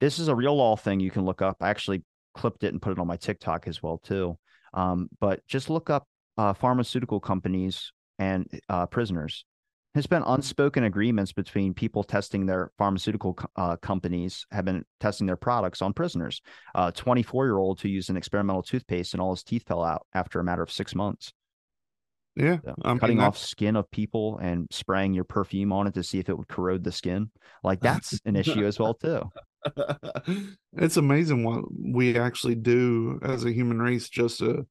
This 0.00 0.18
is 0.18 0.28
a 0.28 0.34
real 0.34 0.56
law 0.56 0.76
thing 0.76 1.00
you 1.00 1.10
can 1.10 1.24
look 1.24 1.42
up. 1.42 1.58
I 1.60 1.68
actually 1.70 2.02
clipped 2.34 2.64
it 2.64 2.72
and 2.72 2.80
put 2.80 2.92
it 2.92 2.98
on 2.98 3.06
my 3.06 3.16
TikTok 3.16 3.68
as 3.68 3.82
well 3.82 3.98
too. 3.98 4.38
Um, 4.72 5.08
but 5.20 5.46
just 5.46 5.68
look 5.68 5.90
up 5.90 6.06
uh, 6.38 6.54
pharmaceutical 6.54 7.20
companies 7.20 7.92
and 8.18 8.46
uh, 8.68 8.86
prisoners. 8.86 9.44
There's 9.92 10.06
been 10.06 10.22
unspoken 10.24 10.84
agreements 10.84 11.32
between 11.32 11.74
people 11.74 12.04
testing 12.04 12.46
their 12.46 12.70
pharmaceutical 12.78 13.36
uh, 13.56 13.76
companies 13.76 14.46
have 14.52 14.64
been 14.64 14.84
testing 15.00 15.26
their 15.26 15.36
products 15.36 15.82
on 15.82 15.92
prisoners. 15.92 16.40
A 16.76 16.92
24 16.92 17.46
year 17.46 17.58
old 17.58 17.80
who 17.80 17.88
used 17.88 18.08
an 18.08 18.16
experimental 18.16 18.62
toothpaste 18.62 19.14
and 19.14 19.20
all 19.20 19.32
his 19.34 19.42
teeth 19.42 19.64
fell 19.66 19.82
out 19.82 20.06
after 20.14 20.38
a 20.38 20.44
matter 20.44 20.62
of 20.62 20.70
six 20.70 20.94
months. 20.94 21.32
yeah, 22.36 22.58
So, 22.64 22.76
I 22.84 22.90
mean, 22.90 23.00
cutting 23.00 23.20
off 23.20 23.36
skin 23.36 23.74
of 23.74 23.90
people 23.90 24.38
and 24.38 24.68
spraying 24.70 25.12
your 25.12 25.24
perfume 25.24 25.72
on 25.72 25.88
it 25.88 25.94
to 25.94 26.04
see 26.04 26.20
if 26.20 26.28
it 26.28 26.38
would 26.38 26.48
corrode 26.48 26.84
the 26.84 26.92
skin. 26.92 27.32
Like 27.64 27.80
that's 27.82 28.20
an 28.24 28.36
issue 28.36 28.64
as 28.64 28.78
well 28.78 28.94
too. 28.94 29.28
it's 30.74 30.96
amazing 30.96 31.44
what 31.44 31.64
we 31.76 32.18
actually 32.18 32.54
do 32.54 33.18
as 33.22 33.44
a 33.44 33.52
human 33.52 33.80
race 33.80 34.08
just 34.08 34.38
to 34.38 34.66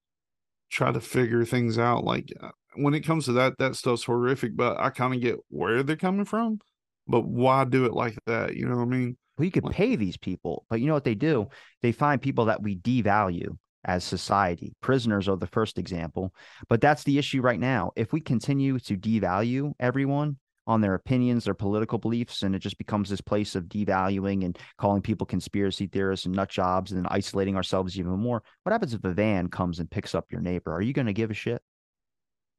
try 0.72 0.92
to 0.92 1.02
figure 1.02 1.46
things 1.46 1.78
out. 1.78 2.04
Like 2.04 2.32
uh, 2.42 2.50
when 2.76 2.94
it 2.94 3.02
comes 3.02 3.26
to 3.26 3.34
that, 3.34 3.58
that 3.60 3.76
stuff's 3.76 4.04
horrific, 4.04 4.56
but 4.56 4.80
I 4.80 4.90
kind 4.90 5.14
of 5.14 5.22
get 5.22 5.38
where 5.50 5.84
they're 5.84 5.96
coming 5.96 6.26
from. 6.26 6.60
But 7.08 7.22
why 7.26 7.66
do 7.66 7.86
it 7.86 7.94
like 7.94 8.18
that? 8.28 8.56
You 8.56 8.68
know 8.68 8.76
what 8.78 8.84
I 8.84 8.86
mean? 8.86 9.18
You 9.40 9.52
could 9.52 9.64
Like- 9.64 9.76
pay 9.76 9.96
these 9.96 10.18
people, 10.18 10.66
but 10.70 10.80
you 10.80 10.88
know 10.88 10.94
what 10.94 11.06
they 11.06 11.16
do? 11.16 11.48
They 11.82 11.92
find 11.92 12.22
people 12.22 12.46
that 12.46 12.62
we 12.62 12.78
devalue 12.78 13.58
as 13.86 14.04
society. 14.04 14.74
Prisoners 14.82 15.30
are 15.30 15.38
the 15.38 15.48
first 15.48 15.78
example, 15.78 16.34
but 16.68 16.82
that's 16.82 17.04
the 17.04 17.18
issue 17.18 17.42
right 17.42 17.60
now. 17.60 17.92
If 17.96 18.12
we 18.12 18.20
continue 18.20 18.78
to 18.80 18.98
devalue 18.98 19.72
everyone 19.80 20.38
on 20.70 20.82
their 20.82 20.94
opinions, 20.94 21.46
their 21.46 21.56
political 21.56 21.98
beliefs, 21.98 22.44
and 22.44 22.56
it 22.56 22.60
just 22.60 22.78
becomes 22.78 23.10
this 23.10 23.22
place 23.22 23.56
of 23.56 23.64
devaluing 23.64 24.46
and 24.46 24.56
calling 24.78 25.02
people 25.02 25.26
conspiracy 25.26 25.88
theorists 25.88 26.28
and 26.28 26.36
nut 26.36 26.48
jobs 26.48 26.92
and 26.92 27.00
then 27.00 27.12
isolating 27.12 27.56
ourselves 27.56 27.98
even 27.98 28.12
more, 28.12 28.44
what 28.62 28.72
happens 28.72 28.94
if 28.94 29.04
a 29.04 29.12
van 29.12 29.48
comes 29.48 29.80
and 29.80 29.90
picks 29.90 30.14
up 30.14 30.32
your 30.32 30.42
neighbor? 30.42 30.72
Are 30.72 30.82
you 30.82 30.94
going 30.94 31.08
to 31.08 31.14
give 31.14 31.32
a 31.32 31.34
shit? 31.34 31.64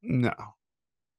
No. 0.03 0.35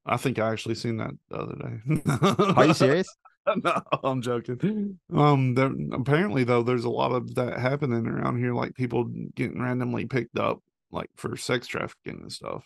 I 0.06 0.18
think 0.18 0.38
I 0.38 0.52
actually 0.52 0.76
seen 0.76 0.98
that 0.98 1.12
the 1.30 1.38
other 1.38 1.56
day. 1.56 2.56
Are 2.58 2.66
you 2.66 2.74
serious? 2.74 3.08
no, 3.64 3.82
I'm 4.04 4.22
joking. 4.22 5.00
Um, 5.16 5.56
there, 5.56 5.72
apparently 5.94 6.44
though, 6.44 6.62
there's 6.62 6.84
a 6.84 6.90
lot 6.90 7.14
of 7.14 7.36
that 7.36 7.58
happening 7.58 8.06
around 8.06 8.38
here, 8.38 8.54
like 8.54 8.76
people 8.76 9.06
getting 9.34 9.62
randomly 9.62 10.08
picked 10.08 10.38
up, 10.38 10.62
like 10.92 11.10
for 11.16 11.38
sex 11.38 11.68
trafficking 11.68 12.20
and 12.22 12.32
stuff. 12.34 12.66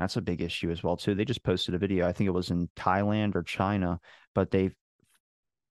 That's 0.00 0.16
a 0.16 0.22
big 0.22 0.40
issue 0.40 0.70
as 0.70 0.82
well 0.82 0.96
too. 0.96 1.14
They 1.14 1.26
just 1.26 1.42
posted 1.42 1.74
a 1.74 1.78
video. 1.78 2.08
I 2.08 2.12
think 2.12 2.26
it 2.26 2.32
was 2.32 2.50
in 2.50 2.70
Thailand 2.74 3.36
or 3.36 3.42
China, 3.42 4.00
but 4.34 4.50
they 4.50 4.70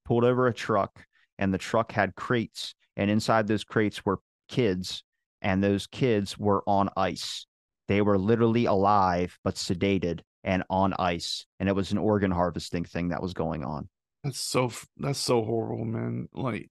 pulled 0.05 0.23
over 0.23 0.45
a 0.45 0.53
truck 0.53 1.03
and 1.39 1.51
the 1.51 1.57
truck 1.57 1.91
had 1.91 2.13
crates 2.13 2.75
and 2.95 3.09
inside 3.09 3.47
those 3.47 3.63
crates 3.63 4.05
were 4.05 4.19
kids 4.47 5.03
and 5.41 5.63
those 5.63 5.87
kids 5.87 6.37
were 6.37 6.63
on 6.67 6.89
ice. 6.95 7.47
They 7.87 8.03
were 8.03 8.19
literally 8.19 8.65
alive 8.65 9.35
but 9.43 9.55
sedated 9.55 10.19
and 10.43 10.63
on 10.69 10.93
ice 10.99 11.47
and 11.59 11.67
it 11.67 11.75
was 11.75 11.91
an 11.91 11.97
organ 11.97 12.29
harvesting 12.29 12.85
thing 12.85 13.09
that 13.09 13.23
was 13.23 13.33
going 13.33 13.63
on. 13.63 13.89
That's 14.23 14.39
so 14.39 14.71
that's 14.97 15.17
so 15.17 15.43
horrible, 15.43 15.85
man. 15.85 16.27
Like, 16.33 16.69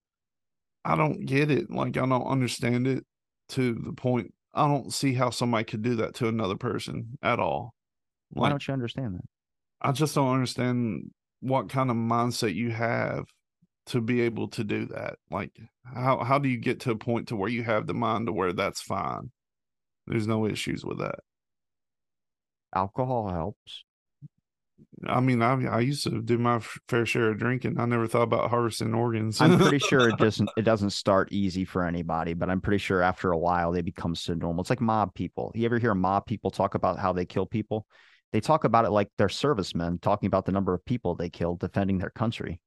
I 0.85 0.95
don't 0.95 1.27
get 1.27 1.51
it. 1.51 1.71
Like, 1.71 1.97
I 1.97 2.07
don't 2.07 2.27
understand 2.27 2.87
it 2.87 3.05
to 3.51 3.75
the 3.75 3.95
point. 3.95 4.33
I 4.59 4.67
don't 4.67 4.93
see 4.93 5.15
how 5.15 5.31
somebody 5.31 5.65
could 5.65 5.83
do 5.83 5.97
that 5.97 6.15
to 6.17 6.29
another 6.29 6.57
person 6.57 7.19
at 7.23 7.39
all. 7.39 7.75
Why 8.31 8.49
don't 8.49 8.67
you 8.67 8.75
understand 8.75 9.15
that? 9.15 9.25
I 9.81 9.93
just 9.93 10.15
don't 10.15 10.35
understand 10.35 11.11
what 11.41 11.69
kind 11.69 11.91
of 11.91 11.97
mindset 11.97 12.55
you 12.55 12.71
have 12.71 13.27
to 13.87 14.01
be 14.01 14.21
able 14.23 14.49
to 14.49 14.65
do 14.65 14.87
that. 14.87 15.15
Like 15.31 15.53
how 15.85 16.25
how 16.25 16.39
do 16.39 16.49
you 16.49 16.59
get 16.59 16.81
to 16.81 16.91
a 16.91 16.97
point 16.97 17.29
to 17.29 17.37
where 17.37 17.49
you 17.49 17.63
have 17.63 17.87
the 17.87 17.95
mind 17.95 18.27
to 18.27 18.33
where 18.33 18.53
that's 18.53 18.83
fine? 18.83 19.31
There's 20.07 20.27
no 20.27 20.47
issues 20.47 20.85
with 20.85 20.99
that. 20.99 21.21
Alcohol 22.75 23.29
helps. 23.31 23.85
I 25.07 25.21
mean, 25.21 25.43
I 25.43 25.53
I 25.67 25.81
used 25.81 26.05
to 26.05 26.23
do 26.23 26.39
my 26.39 26.61
fair 26.89 27.07
share 27.07 27.31
of 27.31 27.39
drinking. 27.39 27.79
I 27.79 27.87
never 27.87 28.07
thought 28.07 28.23
about 28.23 28.51
harvesting 28.51 28.95
organs. 28.95 29.41
I'm 29.41 29.59
pretty 29.59 29.79
sure 29.89 30.09
it 30.09 30.19
doesn't 30.19 30.51
it 30.57 30.63
doesn't 30.63 30.91
start 30.91 31.33
easy 31.33 31.65
for 31.65 31.85
anybody, 31.85 32.35
but 32.35 32.51
I'm 32.51 32.61
pretty 32.61 32.79
sure 32.79 33.01
after 33.03 33.31
a 33.31 33.39
while 33.39 33.71
they 33.71 33.83
become 33.83 34.15
so 34.15 34.35
normal. 34.35 34.63
It's 34.63 34.71
like 34.71 34.81
mob 34.81 35.15
people. 35.15 35.53
You 35.55 35.67
ever 35.67 35.79
hear 35.79 35.95
mob 35.95 36.27
people 36.27 36.51
talk 36.51 36.75
about 36.75 36.99
how 36.99 37.13
they 37.13 37.27
kill 37.27 37.47
people? 37.47 37.87
They 38.33 38.41
talk 38.41 38.65
about 38.65 38.85
it 38.85 38.91
like 38.91 39.09
they're 39.17 39.29
servicemen, 39.29 40.01
talking 40.01 40.27
about 40.27 40.47
the 40.47 40.53
number 40.53 40.75
of 40.75 40.85
people 40.85 41.15
they 41.15 41.31
killed 41.31 41.61
defending 41.61 41.99
their 41.99 42.11
country. 42.11 42.61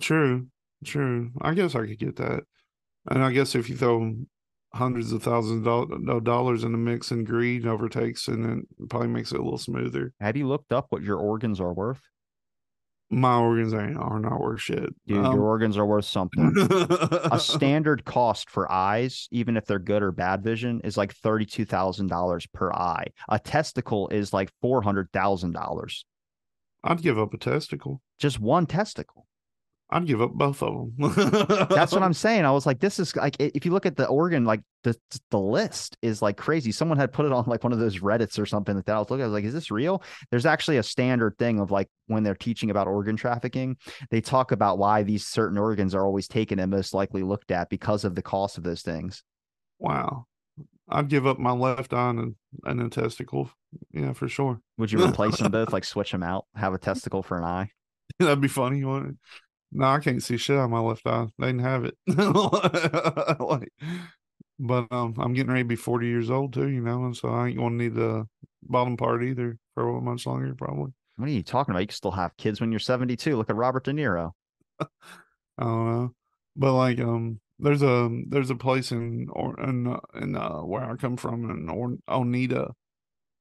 True, 0.00 0.48
true. 0.84 1.30
I 1.40 1.54
guess 1.54 1.74
I 1.74 1.86
could 1.86 1.98
get 1.98 2.16
that. 2.16 2.42
And 3.10 3.24
I 3.24 3.32
guess 3.32 3.54
if 3.54 3.68
you 3.68 3.76
throw 3.76 4.14
hundreds 4.74 5.12
of 5.12 5.22
thousands 5.22 5.66
of 5.66 6.24
dollars 6.24 6.64
in 6.64 6.72
the 6.72 6.78
mix 6.78 7.10
and 7.10 7.26
greed 7.26 7.66
overtakes, 7.66 8.28
and 8.28 8.44
then 8.44 8.64
probably 8.90 9.08
makes 9.08 9.32
it 9.32 9.40
a 9.40 9.42
little 9.42 9.58
smoother. 9.58 10.12
Have 10.20 10.36
you 10.36 10.46
looked 10.48 10.72
up 10.72 10.86
what 10.90 11.02
your 11.02 11.18
organs 11.18 11.60
are 11.60 11.72
worth? 11.72 12.02
My 13.10 13.36
organs 13.36 13.72
ain't 13.74 13.96
are 13.96 14.18
not 14.18 14.40
worth 14.40 14.60
shit. 14.62 14.88
Dude, 15.06 15.24
Um, 15.24 15.34
your 15.36 15.44
organs 15.44 15.76
are 15.76 15.86
worth 15.86 16.06
something. 16.06 16.52
a 17.30 17.38
standard 17.38 18.04
cost 18.04 18.50
for 18.50 18.70
eyes, 18.72 19.28
even 19.30 19.56
if 19.56 19.66
they're 19.66 19.78
good 19.78 20.02
or 20.02 20.10
bad 20.10 20.42
vision, 20.42 20.80
is 20.82 20.96
like 20.96 21.14
thirty-two 21.14 21.64
thousand 21.66 22.08
dollars 22.08 22.46
per 22.52 22.72
eye. 22.72 23.06
A 23.28 23.38
testicle 23.38 24.08
is 24.08 24.32
like 24.32 24.50
four 24.60 24.82
hundred 24.82 25.12
thousand 25.12 25.52
dollars. 25.52 26.04
I'd 26.82 27.02
give 27.02 27.18
up 27.18 27.32
a 27.32 27.38
testicle. 27.38 28.00
Just 28.18 28.40
one 28.40 28.66
testicle. 28.66 29.26
I'd 29.94 30.06
give 30.06 30.20
up 30.20 30.32
both 30.32 30.60
of 30.60 30.74
them. 30.74 31.68
That's 31.70 31.92
what 31.92 32.02
I'm 32.02 32.12
saying. 32.24 32.44
I 32.44 32.50
was 32.50 32.66
like, 32.66 32.80
this 32.80 32.98
is 32.98 33.14
like, 33.14 33.36
if 33.38 33.64
you 33.64 33.70
look 33.70 33.86
at 33.86 33.94
the 33.94 34.08
organ, 34.08 34.44
like 34.44 34.60
the 34.82 34.98
the 35.30 35.38
list 35.38 35.96
is 36.02 36.20
like 36.20 36.36
crazy. 36.36 36.72
Someone 36.72 36.98
had 36.98 37.12
put 37.12 37.26
it 37.26 37.32
on 37.32 37.44
like 37.46 37.62
one 37.62 37.72
of 37.72 37.78
those 37.78 38.00
Reddits 38.00 38.36
or 38.36 38.44
something 38.44 38.74
like 38.74 38.86
that. 38.86 38.96
I 38.96 38.98
was 38.98 39.08
looking, 39.08 39.22
I 39.22 39.28
was 39.28 39.34
like, 39.34 39.44
is 39.44 39.54
this 39.54 39.70
real? 39.70 40.02
There's 40.32 40.46
actually 40.46 40.78
a 40.78 40.82
standard 40.82 41.38
thing 41.38 41.60
of 41.60 41.70
like 41.70 41.88
when 42.08 42.24
they're 42.24 42.34
teaching 42.34 42.70
about 42.70 42.88
organ 42.88 43.14
trafficking, 43.14 43.76
they 44.10 44.20
talk 44.20 44.50
about 44.50 44.78
why 44.78 45.04
these 45.04 45.24
certain 45.24 45.58
organs 45.58 45.94
are 45.94 46.04
always 46.04 46.26
taken 46.26 46.58
and 46.58 46.72
most 46.72 46.92
likely 46.92 47.22
looked 47.22 47.52
at 47.52 47.70
because 47.70 48.04
of 48.04 48.16
the 48.16 48.22
cost 48.22 48.58
of 48.58 48.64
those 48.64 48.82
things. 48.82 49.22
Wow. 49.78 50.26
I'd 50.88 51.08
give 51.08 51.24
up 51.24 51.38
my 51.38 51.52
left 51.52 51.94
eye 51.94 52.10
and, 52.10 52.34
and 52.64 52.82
a 52.82 52.88
testicle. 52.88 53.48
Yeah, 53.92 54.12
for 54.12 54.26
sure. 54.26 54.60
Would 54.76 54.90
you 54.90 55.04
replace 55.04 55.36
them 55.36 55.52
both, 55.52 55.72
like 55.72 55.84
switch 55.84 56.10
them 56.10 56.24
out, 56.24 56.46
have 56.56 56.74
a 56.74 56.78
testicle 56.78 57.22
for 57.22 57.38
an 57.38 57.44
eye? 57.44 57.70
That'd 58.18 58.40
be 58.40 58.48
funny, 58.48 58.82
wouldn't 58.82 59.12
it? 59.12 59.16
No, 59.74 59.86
I 59.86 59.98
can't 59.98 60.22
see 60.22 60.36
shit 60.36 60.56
on 60.56 60.70
my 60.70 60.78
left 60.78 61.04
eye. 61.06 61.26
They 61.38 61.46
didn't 61.48 61.62
have 61.62 61.84
it. 61.84 61.96
like, 63.40 63.72
but 64.58 64.86
um, 64.92 65.14
I'm 65.18 65.34
getting 65.34 65.50
ready 65.50 65.64
to 65.64 65.68
be 65.68 65.76
40 65.76 66.06
years 66.06 66.30
old 66.30 66.52
too, 66.52 66.68
you 66.68 66.80
know, 66.80 67.04
and 67.06 67.16
so 67.16 67.28
I 67.28 67.48
ain't 67.48 67.58
gonna 67.58 67.74
need 67.74 67.94
the 67.94 68.26
bottom 68.62 68.96
part 68.96 69.24
either 69.24 69.58
for 69.74 69.98
a 69.98 70.00
much 70.00 70.26
longer, 70.26 70.54
probably. 70.54 70.92
What 71.16 71.28
are 71.28 71.32
you 71.32 71.42
talking 71.42 71.72
about? 71.72 71.80
You 71.80 71.86
can 71.88 71.96
still 71.96 72.12
have 72.12 72.36
kids 72.36 72.60
when 72.60 72.70
you're 72.70 72.78
72. 72.78 73.36
Look 73.36 73.50
at 73.50 73.56
Robert 73.56 73.84
De 73.84 73.92
Niro. 73.92 74.30
I 74.80 74.86
don't 75.58 75.90
know, 75.90 76.14
but 76.56 76.72
like 76.74 77.00
um, 77.00 77.40
there's 77.58 77.82
a 77.82 78.08
there's 78.28 78.50
a 78.50 78.56
place 78.56 78.92
in 78.92 79.28
or 79.32 79.58
in 79.60 79.88
uh, 79.88 80.00
in 80.14 80.36
uh, 80.36 80.58
where 80.60 80.84
I 80.84 80.94
come 80.96 81.16
from 81.16 81.50
in 81.50 81.68
or- 81.68 81.98
Oneida, 82.08 82.72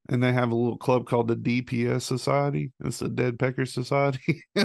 and 0.10 0.24
they 0.24 0.34
have 0.34 0.52
a 0.52 0.56
little 0.56 0.78
club 0.78 1.08
called 1.08 1.28
the 1.28 1.36
DPS 1.36 2.04
Society. 2.04 2.72
It's 2.84 3.00
the 3.00 3.10
Dead 3.10 3.40
Pecker 3.40 3.66
Society. 3.66 4.44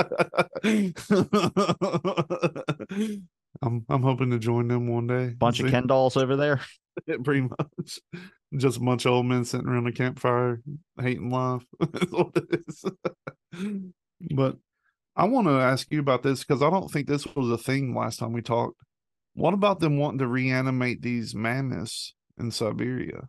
I'm 3.62 3.84
I'm 3.88 4.02
hoping 4.02 4.30
to 4.30 4.38
join 4.38 4.68
them 4.68 4.88
one 4.88 5.06
day. 5.06 5.28
Bunch 5.28 5.60
of 5.60 5.66
See? 5.66 5.70
Ken 5.70 5.86
dolls 5.86 6.16
over 6.16 6.36
there. 6.36 6.60
pretty 7.24 7.42
much. 7.42 8.00
Just 8.56 8.78
a 8.78 8.80
bunch 8.80 9.06
of 9.06 9.12
old 9.12 9.26
men 9.26 9.44
sitting 9.44 9.68
around 9.68 9.86
a 9.86 9.92
campfire 9.92 10.60
hating 11.00 11.30
life. 11.30 11.62
That's 11.80 12.10
what 12.10 12.36
it 12.36 12.64
is. 12.66 12.84
but 14.30 14.56
I 15.16 15.24
want 15.24 15.46
to 15.46 15.52
ask 15.52 15.86
you 15.90 16.00
about 16.00 16.22
this 16.22 16.44
because 16.44 16.62
I 16.62 16.70
don't 16.70 16.90
think 16.90 17.06
this 17.06 17.26
was 17.26 17.50
a 17.50 17.58
thing 17.58 17.94
last 17.94 18.18
time 18.18 18.32
we 18.32 18.42
talked. 18.42 18.76
What 19.34 19.54
about 19.54 19.80
them 19.80 19.98
wanting 19.98 20.18
to 20.18 20.26
reanimate 20.26 21.02
these 21.02 21.34
mammoths 21.34 22.14
in 22.38 22.50
Siberia? 22.50 23.28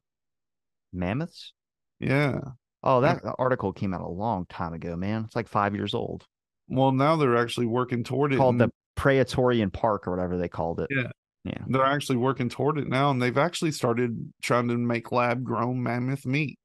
Mammoths? 0.91 1.53
Yeah. 1.99 2.39
Oh, 2.84 3.02
that 3.02 3.22
article 3.38 3.73
came 3.73 3.93
out 3.93 4.02
a 4.02 4.10
long 4.10 4.48
time 4.48 4.73
ago, 4.73 4.95
man. 4.95 5.26
It's 5.26 5.35
like 5.35 5.48
five 5.48 5.76
years 5.76 5.93
old. 5.93 6.26
Well, 6.72 6.91
now 6.91 7.15
they're 7.15 7.38
actually 7.38 7.68
working 7.68 8.03
toward 8.03 8.34
it. 8.34 8.38
Called 8.38 8.56
and 8.56 8.61
the 8.61 8.72
Praetorian 8.95 9.69
Park 9.69 10.07
or 10.07 10.11
whatever 10.11 10.38
they 10.38 10.48
called 10.49 10.80
it. 10.80 10.88
Yeah. 10.89 11.10
Yeah. 11.43 11.57
They're 11.68 11.84
actually 11.85 12.18
working 12.18 12.49
toward 12.49 12.77
it 12.77 12.88
now, 12.88 13.10
and 13.10 13.22
they've 13.22 13.38
actually 13.38 13.72
started 13.72 14.31
trying 14.43 14.68
to 14.68 14.77
make 14.77 15.11
lab 15.11 15.43
grown 15.43 15.81
mammoth 15.81 16.26
meat 16.26 16.60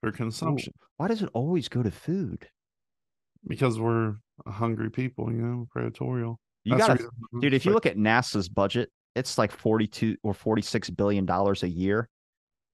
for 0.00 0.10
consumption 0.10 0.72
Why 0.96 1.08
does 1.08 1.22
it 1.22 1.28
always 1.34 1.68
go 1.68 1.82
to 1.82 1.90
food? 1.90 2.48
because 3.46 3.78
we're 3.78 4.14
hungry 4.46 4.90
people, 4.90 5.30
you 5.30 5.38
know, 5.38 5.68
predatorial. 5.74 6.36
You 6.64 6.78
got 6.78 7.00
dude, 7.40 7.54
if 7.54 7.66
you 7.66 7.72
look 7.72 7.86
at 7.86 7.96
NASA's 7.96 8.48
budget, 8.48 8.90
it's 9.14 9.36
like 9.36 9.52
42 9.52 10.16
or 10.22 10.32
46 10.32 10.90
billion 10.90 11.26
dollars 11.26 11.62
a 11.62 11.68
year. 11.68 12.08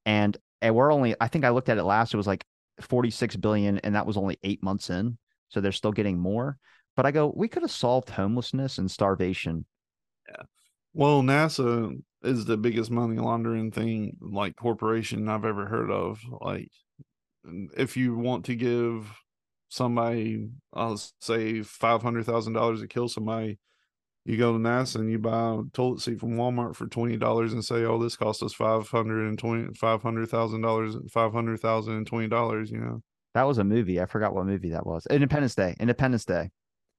And 0.06 0.36
and 0.62 0.74
we're 0.74 0.92
only 0.92 1.14
I 1.20 1.28
think 1.28 1.44
I 1.44 1.50
looked 1.50 1.68
at 1.68 1.78
it 1.78 1.84
last, 1.84 2.14
it 2.14 2.16
was 2.16 2.26
like 2.26 2.44
46 2.80 3.36
billion, 3.36 3.78
and 3.78 3.94
that 3.94 4.06
was 4.06 4.16
only 4.16 4.38
eight 4.42 4.62
months 4.62 4.90
in. 4.90 5.18
So 5.50 5.60
they're 5.60 5.72
still 5.72 5.92
getting 5.92 6.18
more. 6.18 6.58
But 6.96 7.06
I 7.06 7.10
go, 7.10 7.32
we 7.34 7.48
could 7.48 7.62
have 7.62 7.70
solved 7.70 8.10
homelessness 8.10 8.78
and 8.78 8.90
starvation. 8.90 9.64
Yeah. 10.28 10.42
Well, 10.92 11.22
NASA 11.22 12.00
is 12.22 12.44
the 12.44 12.56
biggest 12.56 12.90
money 12.90 13.16
laundering 13.16 13.70
thing, 13.70 14.16
like 14.20 14.56
corporation 14.56 15.28
I've 15.28 15.44
ever 15.44 15.66
heard 15.66 15.90
of. 15.90 16.20
Like, 16.40 16.68
if 17.76 17.96
you 17.96 18.16
want 18.16 18.46
to 18.46 18.54
give 18.54 19.12
somebody, 19.68 20.48
I'll 20.72 21.00
say 21.20 21.62
five 21.62 22.02
hundred 22.02 22.26
thousand 22.26 22.54
dollars 22.54 22.80
to 22.80 22.88
kill 22.88 23.08
somebody, 23.08 23.58
you 24.24 24.36
go 24.36 24.52
to 24.52 24.58
NASA 24.58 24.96
and 24.96 25.10
you 25.10 25.18
buy 25.18 25.54
a 25.54 25.62
toilet 25.72 26.00
seat 26.00 26.20
from 26.20 26.36
Walmart 26.36 26.76
for 26.76 26.86
twenty 26.86 27.16
dollars 27.16 27.52
and 27.52 27.64
say, 27.64 27.84
"Oh, 27.84 28.02
this 28.02 28.16
cost 28.16 28.42
us 28.42 28.52
five 28.52 28.88
hundred 28.88 29.28
and 29.28 29.38
twenty, 29.38 29.72
five 29.74 30.02
hundred 30.02 30.28
thousand 30.28 30.60
dollars, 30.60 30.96
five 31.10 31.32
hundred 31.32 31.60
thousand 31.60 31.94
and 31.94 32.06
twenty 32.06 32.28
dollars." 32.28 32.70
You 32.70 32.78
know, 32.78 33.02
That 33.34 33.44
was 33.44 33.58
a 33.58 33.64
movie. 33.64 34.00
I 34.00 34.06
forgot 34.06 34.34
what 34.34 34.46
movie 34.46 34.70
that 34.70 34.86
was. 34.86 35.06
Independence 35.06 35.54
Day. 35.54 35.76
Independence 35.78 36.24
Day. 36.24 36.50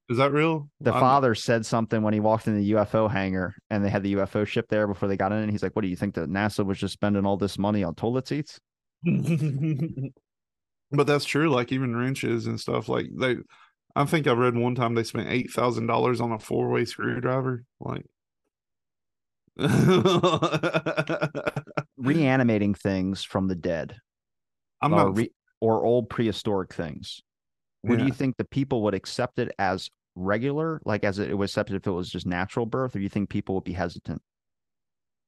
is 0.10 0.18
that 0.18 0.32
real? 0.32 0.70
The 0.80 0.91
I'm- 0.91 0.99
father 1.02 1.36
said 1.36 1.66
something 1.66 2.02
when 2.02 2.14
he 2.14 2.20
walked 2.20 2.48
in 2.48 2.58
the 2.58 2.72
UFO 2.72 3.10
hangar 3.12 3.53
and 3.70 3.84
they 3.84 3.90
had 3.90 4.03
the 4.03 4.16
UFO 4.16 4.45
ship 4.48 4.68
there 4.70 4.88
before 4.88 5.10
they 5.10 5.18
got 5.18 5.32
in. 5.32 5.40
And 5.40 5.52
he's 5.52 5.64
like, 5.64 5.76
What 5.76 5.82
do 5.84 5.88
you 5.90 5.95
think 5.95 6.16
that 6.16 6.30
NASA 6.30 6.66
was 6.66 6.80
just 6.80 6.94
spending 6.94 7.26
all 7.26 7.38
this 7.38 7.58
money 7.58 7.84
on 7.84 7.95
toilet 7.95 8.28
seats? 8.28 8.60
but 9.03 10.14
that's 11.08 11.26
true. 11.26 11.49
Like 11.49 11.72
even 11.72 11.95
wrenches 11.95 12.48
and 12.48 12.60
stuff. 12.60 12.88
Like 12.90 13.08
they, 13.18 13.38
I 13.95 14.06
think 14.06 14.28
I 14.28 14.32
read 14.32 14.56
one 14.56 14.76
time 14.76 14.95
they 14.95 15.03
spent 15.03 15.30
eight 15.30 15.52
thousand 15.52 15.88
dollars 15.88 16.22
on 16.22 16.32
a 16.32 16.40
four 16.40 16.70
way 16.70 16.86
screwdriver. 16.86 17.64
Like, 17.80 18.06
I'm 19.60 20.40
Reanimating 21.98 22.74
things 22.74 23.24
from 23.24 23.48
the 23.48 23.56
dead 23.56 23.95
or, 24.82 24.90
not. 24.90 25.18
re- 25.18 25.32
or 25.62 25.86
old 25.86 26.10
prehistoric 26.10 26.74
things. 26.74 27.22
Would 27.84 28.00
Yeah. 28.00 28.06
you 28.08 28.12
think 28.12 28.38
the 28.38 28.46
people 28.46 28.84
would 28.84 28.94
accept 28.96 29.40
it 29.40 29.54
as 29.60 29.90
regular, 30.16 30.82
like 30.86 31.04
as 31.04 31.20
it 31.20 31.38
was 31.38 31.52
accepted 31.52 31.76
if 31.78 31.88
it 31.88 31.92
was 31.92 32.10
just 32.10 32.28
natural 32.28 32.66
birth, 32.66 32.96
or 32.96 33.00
you 33.00 33.10
think 33.10 33.30
people 33.30 33.56
would 33.56 33.64
be 33.66 33.74
hesitant? 33.74 34.22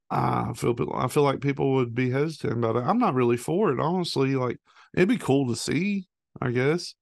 I 0.09 0.53
feel. 0.55 0.75
I 0.93 1.07
feel 1.07 1.23
like 1.23 1.41
people 1.41 1.73
would 1.73 1.95
be 1.95 2.11
hesitant 2.11 2.53
about 2.53 2.75
it. 2.75 2.83
I'm 2.83 2.99
not 2.99 3.15
really 3.15 3.37
for 3.37 3.71
it, 3.71 3.79
honestly. 3.79 4.35
Like 4.35 4.57
it'd 4.95 5.09
be 5.09 5.17
cool 5.17 5.47
to 5.47 5.55
see. 5.55 6.07
I 6.41 6.51
guess 6.51 6.93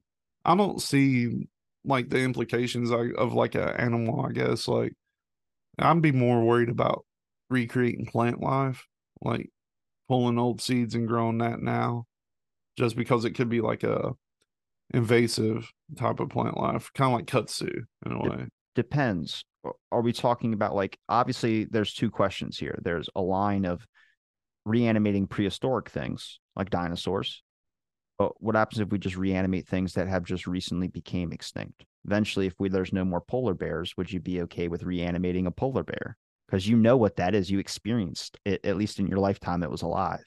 I 0.45 0.55
don't 0.55 0.81
see 0.81 1.47
like 1.83 2.09
the 2.09 2.19
implications 2.19 2.91
of, 2.91 3.11
of 3.17 3.33
like 3.33 3.55
an 3.55 3.69
animal. 3.69 4.25
I 4.25 4.31
guess 4.31 4.67
like 4.67 4.93
I'd 5.79 6.01
be 6.01 6.11
more 6.13 6.43
worried 6.45 6.69
about 6.69 7.05
recreating 7.49 8.05
plant 8.07 8.41
life, 8.41 8.87
like 9.21 9.49
pulling 10.09 10.39
old 10.39 10.61
seeds 10.61 10.95
and 10.95 11.07
growing 11.07 11.39
that 11.39 11.61
now, 11.61 12.05
just 12.77 12.95
because 12.95 13.25
it 13.25 13.31
could 13.31 13.49
be 13.49 13.61
like 13.61 13.83
a 13.83 14.11
invasive 14.93 15.71
type 15.97 16.19
of 16.19 16.29
plant 16.29 16.57
life, 16.57 16.91
kind 16.93 17.13
of 17.13 17.19
like 17.19 17.25
kudzu 17.27 17.83
in 18.05 18.11
a 18.11 18.19
way. 18.19 18.45
Depends. 18.75 19.43
Are- 19.63 19.75
Are 19.91 20.01
we 20.01 20.13
talking 20.13 20.53
about 20.53 20.75
like 20.75 20.97
obviously 21.07 21.65
there's 21.65 21.93
two 21.93 22.09
questions 22.09 22.57
here. 22.57 22.79
There's 22.83 23.09
a 23.15 23.21
line 23.21 23.65
of 23.65 23.85
reanimating 24.65 25.27
prehistoric 25.27 25.89
things 25.89 26.39
like 26.55 26.69
dinosaurs. 26.69 27.43
But 28.17 28.39
what 28.41 28.55
happens 28.55 28.79
if 28.79 28.89
we 28.89 28.99
just 28.99 29.17
reanimate 29.17 29.67
things 29.67 29.93
that 29.93 30.07
have 30.07 30.23
just 30.23 30.45
recently 30.45 30.87
became 30.87 31.31
extinct? 31.31 31.85
Eventually, 32.05 32.45
if 32.45 32.53
we 32.59 32.69
there's 32.69 32.93
no 32.93 33.03
more 33.03 33.21
polar 33.21 33.53
bears, 33.55 33.95
would 33.97 34.11
you 34.11 34.19
be 34.19 34.41
okay 34.43 34.67
with 34.67 34.83
reanimating 34.83 35.47
a 35.47 35.51
polar 35.51 35.83
bear? 35.83 36.17
because 36.47 36.67
you 36.67 36.75
know 36.75 36.97
what 36.97 37.15
that 37.15 37.33
is. 37.33 37.49
You 37.49 37.59
experienced 37.59 38.37
it 38.43 38.65
at 38.65 38.75
least 38.75 38.99
in 38.99 39.07
your 39.07 39.19
lifetime. 39.19 39.63
It 39.63 39.71
was 39.71 39.83
alive. 39.83 40.25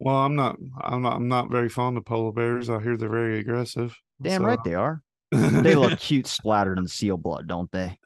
Well, 0.00 0.16
I'm 0.16 0.34
not. 0.34 0.56
I'm 0.80 1.02
not. 1.02 1.16
I'm 1.16 1.28
not 1.28 1.50
very 1.50 1.68
fond 1.68 1.98
of 1.98 2.06
polar 2.06 2.32
bears. 2.32 2.70
I 2.70 2.80
hear 2.80 2.96
they're 2.96 3.10
very 3.10 3.38
aggressive. 3.38 3.94
Damn 4.20 4.40
so. 4.40 4.46
right 4.46 4.64
they 4.64 4.74
are. 4.74 5.02
they 5.30 5.74
look 5.74 5.98
cute 6.00 6.26
splattered 6.26 6.78
in 6.78 6.88
seal 6.88 7.18
blood, 7.18 7.46
don't 7.46 7.70
they? 7.70 7.98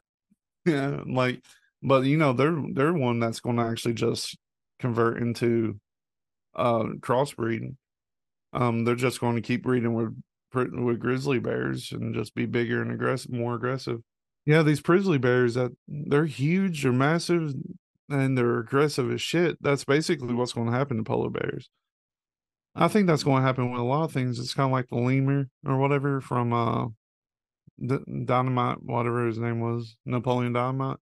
Yeah, 0.65 0.99
like, 1.07 1.41
but 1.81 2.03
you 2.03 2.17
know, 2.17 2.33
they're 2.33 2.61
they're 2.73 2.93
one 2.93 3.19
that's 3.19 3.39
going 3.39 3.55
to 3.57 3.63
actually 3.63 3.93
just 3.93 4.37
convert 4.79 5.21
into 5.21 5.79
uh 6.53 6.83
crossbreeding. 6.99 7.77
Um, 8.51 8.83
they're 8.83 8.95
just 8.95 9.21
going 9.21 9.35
to 9.35 9.41
keep 9.41 9.63
breeding 9.63 9.93
with 9.93 10.13
with 10.53 10.99
grizzly 10.99 11.39
bears 11.39 11.91
and 11.91 12.13
just 12.13 12.35
be 12.35 12.45
bigger 12.45 12.81
and 12.81 12.91
aggressive, 12.91 13.31
more 13.31 13.55
aggressive. 13.55 14.01
Yeah, 14.45 14.63
these 14.63 14.81
grizzly 14.81 15.17
bears 15.17 15.55
that 15.55 15.71
they're 15.87 16.25
huge, 16.25 16.83
they're 16.83 16.91
massive, 16.91 17.53
and 18.09 18.37
they're 18.37 18.59
aggressive 18.59 19.11
as 19.11 19.21
shit. 19.21 19.57
That's 19.61 19.85
basically 19.85 20.33
what's 20.33 20.53
going 20.53 20.67
to 20.67 20.77
happen 20.77 20.97
to 20.97 21.03
polar 21.03 21.29
bears. 21.29 21.69
I 22.75 22.87
think 22.89 23.07
that's 23.07 23.23
going 23.23 23.41
to 23.41 23.47
happen 23.47 23.71
with 23.71 23.79
a 23.79 23.83
lot 23.83 24.03
of 24.03 24.11
things. 24.11 24.37
It's 24.37 24.53
kind 24.53 24.67
of 24.67 24.71
like 24.71 24.89
the 24.89 24.95
lemur 24.95 25.47
or 25.65 25.77
whatever 25.77 26.19
from 26.19 26.51
uh, 26.51 26.87
Dynamite, 28.25 28.83
whatever 28.83 29.27
his 29.27 29.39
name 29.39 29.61
was, 29.61 29.95
Napoleon 30.05 30.53
Dynamite. 30.53 30.97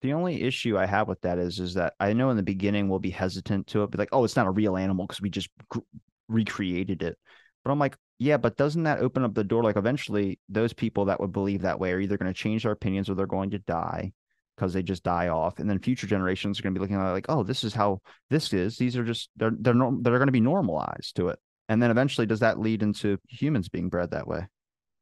The 0.00 0.14
only 0.14 0.42
issue 0.42 0.78
I 0.78 0.86
have 0.86 1.08
with 1.08 1.20
that 1.22 1.38
is, 1.38 1.58
is 1.58 1.74
that 1.74 1.94
I 2.00 2.12
know 2.12 2.30
in 2.30 2.36
the 2.36 2.42
beginning 2.42 2.88
we'll 2.88 2.98
be 2.98 3.10
hesitant 3.10 3.66
to 3.68 3.82
it, 3.82 3.90
be 3.90 3.98
like, 3.98 4.10
oh, 4.12 4.24
it's 4.24 4.36
not 4.36 4.46
a 4.46 4.50
real 4.50 4.76
animal 4.76 5.06
because 5.06 5.20
we 5.20 5.28
just 5.28 5.50
gr- 5.68 5.80
recreated 6.28 7.02
it. 7.02 7.18
But 7.64 7.72
I'm 7.72 7.78
like, 7.78 7.96
yeah, 8.18 8.36
but 8.36 8.56
doesn't 8.56 8.84
that 8.84 9.00
open 9.00 9.24
up 9.24 9.34
the 9.34 9.44
door? 9.44 9.62
Like, 9.62 9.76
eventually, 9.76 10.38
those 10.48 10.72
people 10.72 11.06
that 11.06 11.20
would 11.20 11.32
believe 11.32 11.62
that 11.62 11.80
way 11.80 11.92
are 11.92 12.00
either 12.00 12.16
going 12.16 12.32
to 12.32 12.38
change 12.38 12.62
their 12.62 12.72
opinions 12.72 13.10
or 13.10 13.14
they're 13.14 13.26
going 13.26 13.50
to 13.50 13.58
die 13.58 14.12
because 14.58 14.72
they 14.72 14.82
just 14.82 15.04
die 15.04 15.28
off, 15.28 15.58
and 15.58 15.70
then 15.70 15.78
future 15.78 16.06
generations 16.06 16.58
are 16.58 16.62
going 16.62 16.74
to 16.74 16.78
be 16.78 16.82
looking 16.82 16.96
at 16.96 17.12
like, 17.12 17.26
oh, 17.28 17.44
this 17.44 17.62
is 17.62 17.72
how 17.72 18.00
this 18.28 18.52
is. 18.52 18.76
These 18.76 18.96
are 18.96 19.04
just 19.04 19.30
they're 19.36 19.52
they're 19.58 19.74
norm- 19.74 20.02
they're 20.02 20.18
going 20.18 20.26
to 20.26 20.32
be 20.32 20.40
normalized 20.40 21.14
to 21.16 21.28
it, 21.28 21.38
and 21.68 21.80
then 21.80 21.90
eventually, 21.90 22.26
does 22.26 22.40
that 22.40 22.58
lead 22.58 22.82
into 22.82 23.18
humans 23.28 23.68
being 23.68 23.88
bred 23.88 24.10
that 24.10 24.26
way? 24.26 24.46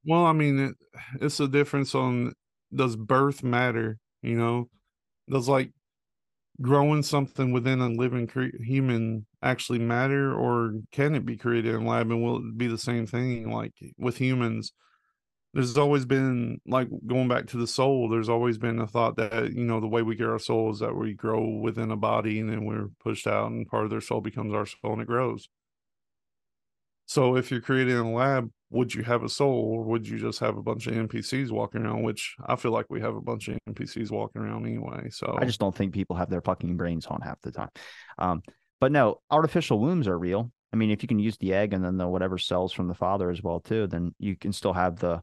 Well, 0.04 0.26
I 0.26 0.32
mean, 0.32 0.58
it, 0.58 0.74
it's 1.20 1.40
a 1.40 1.48
difference 1.48 1.94
on 1.94 2.32
does 2.74 2.96
birth 2.96 3.42
matter? 3.42 3.98
You 4.22 4.36
know, 4.36 4.68
does 5.30 5.48
like 5.48 5.72
growing 6.60 7.02
something 7.02 7.52
within 7.52 7.80
a 7.80 7.88
living 7.88 8.26
cre- 8.26 8.56
human 8.62 9.26
actually 9.42 9.78
matter, 9.78 10.34
or 10.34 10.74
can 10.92 11.14
it 11.14 11.24
be 11.24 11.36
created 11.36 11.74
in 11.74 11.86
lab 11.86 12.10
and 12.10 12.22
will 12.22 12.38
it 12.38 12.58
be 12.58 12.66
the 12.66 12.78
same 12.78 13.06
thing 13.06 13.50
like 13.50 13.72
with 13.96 14.16
humans? 14.18 14.72
There's 15.56 15.78
always 15.78 16.04
been 16.04 16.60
like 16.66 16.86
going 17.06 17.28
back 17.28 17.46
to 17.46 17.56
the 17.56 17.66
soul 17.66 18.10
there's 18.10 18.28
always 18.28 18.58
been 18.58 18.78
a 18.78 18.86
thought 18.86 19.16
that 19.16 19.52
you 19.54 19.64
know 19.64 19.80
the 19.80 19.86
way 19.86 20.02
we 20.02 20.14
get 20.14 20.28
our 20.28 20.38
soul 20.38 20.70
is 20.70 20.78
that 20.80 20.94
we 20.94 21.14
grow 21.14 21.48
within 21.48 21.90
a 21.90 21.96
body 21.96 22.40
and 22.40 22.50
then 22.50 22.66
we're 22.66 22.88
pushed 23.02 23.26
out 23.26 23.50
and 23.50 23.66
part 23.66 23.84
of 23.84 23.90
their 23.90 24.02
soul 24.02 24.20
becomes 24.20 24.52
our 24.52 24.66
soul 24.66 24.92
and 24.92 25.00
it 25.00 25.06
grows. 25.06 25.48
So 27.06 27.36
if 27.36 27.50
you're 27.50 27.60
creating 27.62 27.96
a 27.96 28.12
lab 28.12 28.50
would 28.68 28.92
you 28.92 29.02
have 29.02 29.22
a 29.22 29.28
soul 29.28 29.54
or 29.54 29.84
would 29.84 30.06
you 30.06 30.18
just 30.18 30.40
have 30.40 30.56
a 30.56 30.62
bunch 30.62 30.88
of 30.88 30.94
npcs 30.94 31.52
walking 31.52 31.86
around 31.86 32.02
which 32.02 32.34
i 32.48 32.56
feel 32.56 32.72
like 32.72 32.86
we 32.90 33.00
have 33.00 33.14
a 33.14 33.20
bunch 33.20 33.46
of 33.46 33.56
npcs 33.70 34.10
walking 34.10 34.42
around 34.42 34.66
anyway 34.66 35.08
so. 35.08 35.38
I 35.40 35.44
just 35.44 35.60
don't 35.60 35.74
think 35.74 35.94
people 35.94 36.16
have 36.16 36.28
their 36.28 36.40
fucking 36.40 36.76
brains 36.76 37.06
on 37.06 37.20
half 37.20 37.40
the 37.42 37.52
time. 37.52 37.70
Um, 38.18 38.42
but 38.80 38.92
no 38.92 39.20
artificial 39.30 39.78
wombs 39.78 40.08
are 40.08 40.18
real. 40.18 40.50
I 40.72 40.76
mean, 40.76 40.90
if 40.90 41.02
you 41.02 41.08
can 41.08 41.18
use 41.18 41.38
the 41.38 41.54
egg 41.54 41.72
and 41.72 41.82
then 41.82 41.96
the 41.96 42.06
whatever 42.06 42.36
cells 42.38 42.72
from 42.72 42.88
the 42.88 42.94
father 42.94 43.30
as 43.30 43.42
well 43.42 43.60
too, 43.60 43.86
then 43.86 44.14
you 44.18 44.36
can 44.36 44.52
still 44.52 44.74
have 44.74 44.98
the 44.98 45.22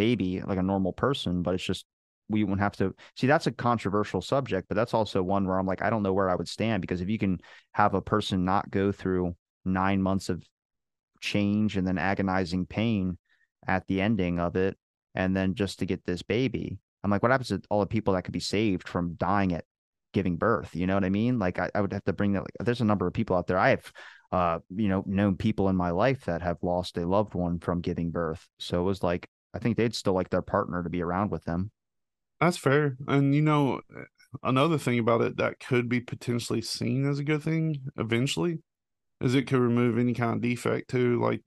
baby 0.00 0.42
like 0.50 0.58
a 0.58 0.70
normal 0.72 0.94
person, 0.94 1.42
but 1.42 1.54
it's 1.54 1.68
just 1.72 1.84
we 2.30 2.42
wouldn't 2.44 2.60
have 2.60 2.76
to 2.76 2.94
see 3.16 3.26
that's 3.26 3.48
a 3.48 3.52
controversial 3.52 4.22
subject, 4.22 4.68
but 4.68 4.76
that's 4.76 4.94
also 4.94 5.22
one 5.22 5.46
where 5.46 5.58
I'm 5.58 5.66
like, 5.66 5.82
I 5.82 5.90
don't 5.90 6.02
know 6.02 6.14
where 6.14 6.30
I 6.30 6.36
would 6.36 6.48
stand 6.48 6.80
because 6.80 7.02
if 7.02 7.10
you 7.10 7.18
can 7.18 7.38
have 7.72 7.94
a 7.94 8.00
person 8.00 8.44
not 8.44 8.70
go 8.70 8.92
through 8.92 9.34
nine 9.64 10.00
months 10.00 10.28
of 10.30 10.42
change 11.20 11.76
and 11.76 11.86
then 11.86 11.98
agonizing 11.98 12.64
pain 12.66 13.18
at 13.66 13.86
the 13.88 14.00
ending 14.00 14.38
of 14.38 14.56
it, 14.56 14.78
and 15.14 15.36
then 15.36 15.54
just 15.54 15.80
to 15.80 15.86
get 15.86 16.04
this 16.04 16.22
baby, 16.22 16.78
I'm 17.02 17.10
like, 17.10 17.22
what 17.22 17.32
happens 17.32 17.48
to 17.48 17.60
all 17.68 17.80
the 17.80 17.86
people 17.86 18.14
that 18.14 18.22
could 18.22 18.32
be 18.32 18.40
saved 18.40 18.88
from 18.88 19.14
dying 19.14 19.52
at 19.52 19.64
giving 20.12 20.36
birth? 20.36 20.74
You 20.74 20.86
know 20.86 20.94
what 20.94 21.04
I 21.04 21.10
mean? 21.10 21.38
Like, 21.38 21.58
I, 21.58 21.68
I 21.74 21.80
would 21.80 21.92
have 21.92 22.04
to 22.04 22.12
bring 22.12 22.32
that. 22.32 22.42
Like, 22.42 22.54
there's 22.60 22.80
a 22.80 22.90
number 22.90 23.06
of 23.06 23.12
people 23.12 23.36
out 23.36 23.46
there. 23.46 23.58
I 23.58 23.70
have, 23.70 23.92
uh, 24.32 24.58
you 24.70 24.88
know, 24.88 25.02
known 25.04 25.36
people 25.36 25.68
in 25.68 25.76
my 25.76 25.90
life 25.90 26.24
that 26.24 26.42
have 26.42 26.58
lost 26.62 26.96
a 26.96 27.06
loved 27.06 27.34
one 27.34 27.58
from 27.58 27.80
giving 27.80 28.10
birth. 28.12 28.46
So 28.58 28.80
it 28.80 28.84
was 28.84 29.02
like, 29.02 29.28
I 29.54 29.58
think 29.58 29.76
they'd 29.76 29.94
still 29.94 30.12
like 30.12 30.30
their 30.30 30.42
partner 30.42 30.82
to 30.82 30.90
be 30.90 31.02
around 31.02 31.30
with 31.30 31.44
them. 31.44 31.70
That's 32.40 32.56
fair. 32.56 32.96
And 33.06 33.34
you 33.34 33.42
know, 33.42 33.80
another 34.42 34.78
thing 34.78 34.98
about 34.98 35.20
it 35.20 35.36
that 35.36 35.60
could 35.60 35.88
be 35.88 36.00
potentially 36.00 36.62
seen 36.62 37.08
as 37.08 37.18
a 37.18 37.24
good 37.24 37.42
thing 37.42 37.82
eventually 37.96 38.58
is 39.20 39.34
it 39.34 39.46
could 39.46 39.60
remove 39.60 39.98
any 39.98 40.14
kind 40.14 40.32
of 40.32 40.40
defect 40.40 40.88
too. 40.88 41.20
Like, 41.20 41.42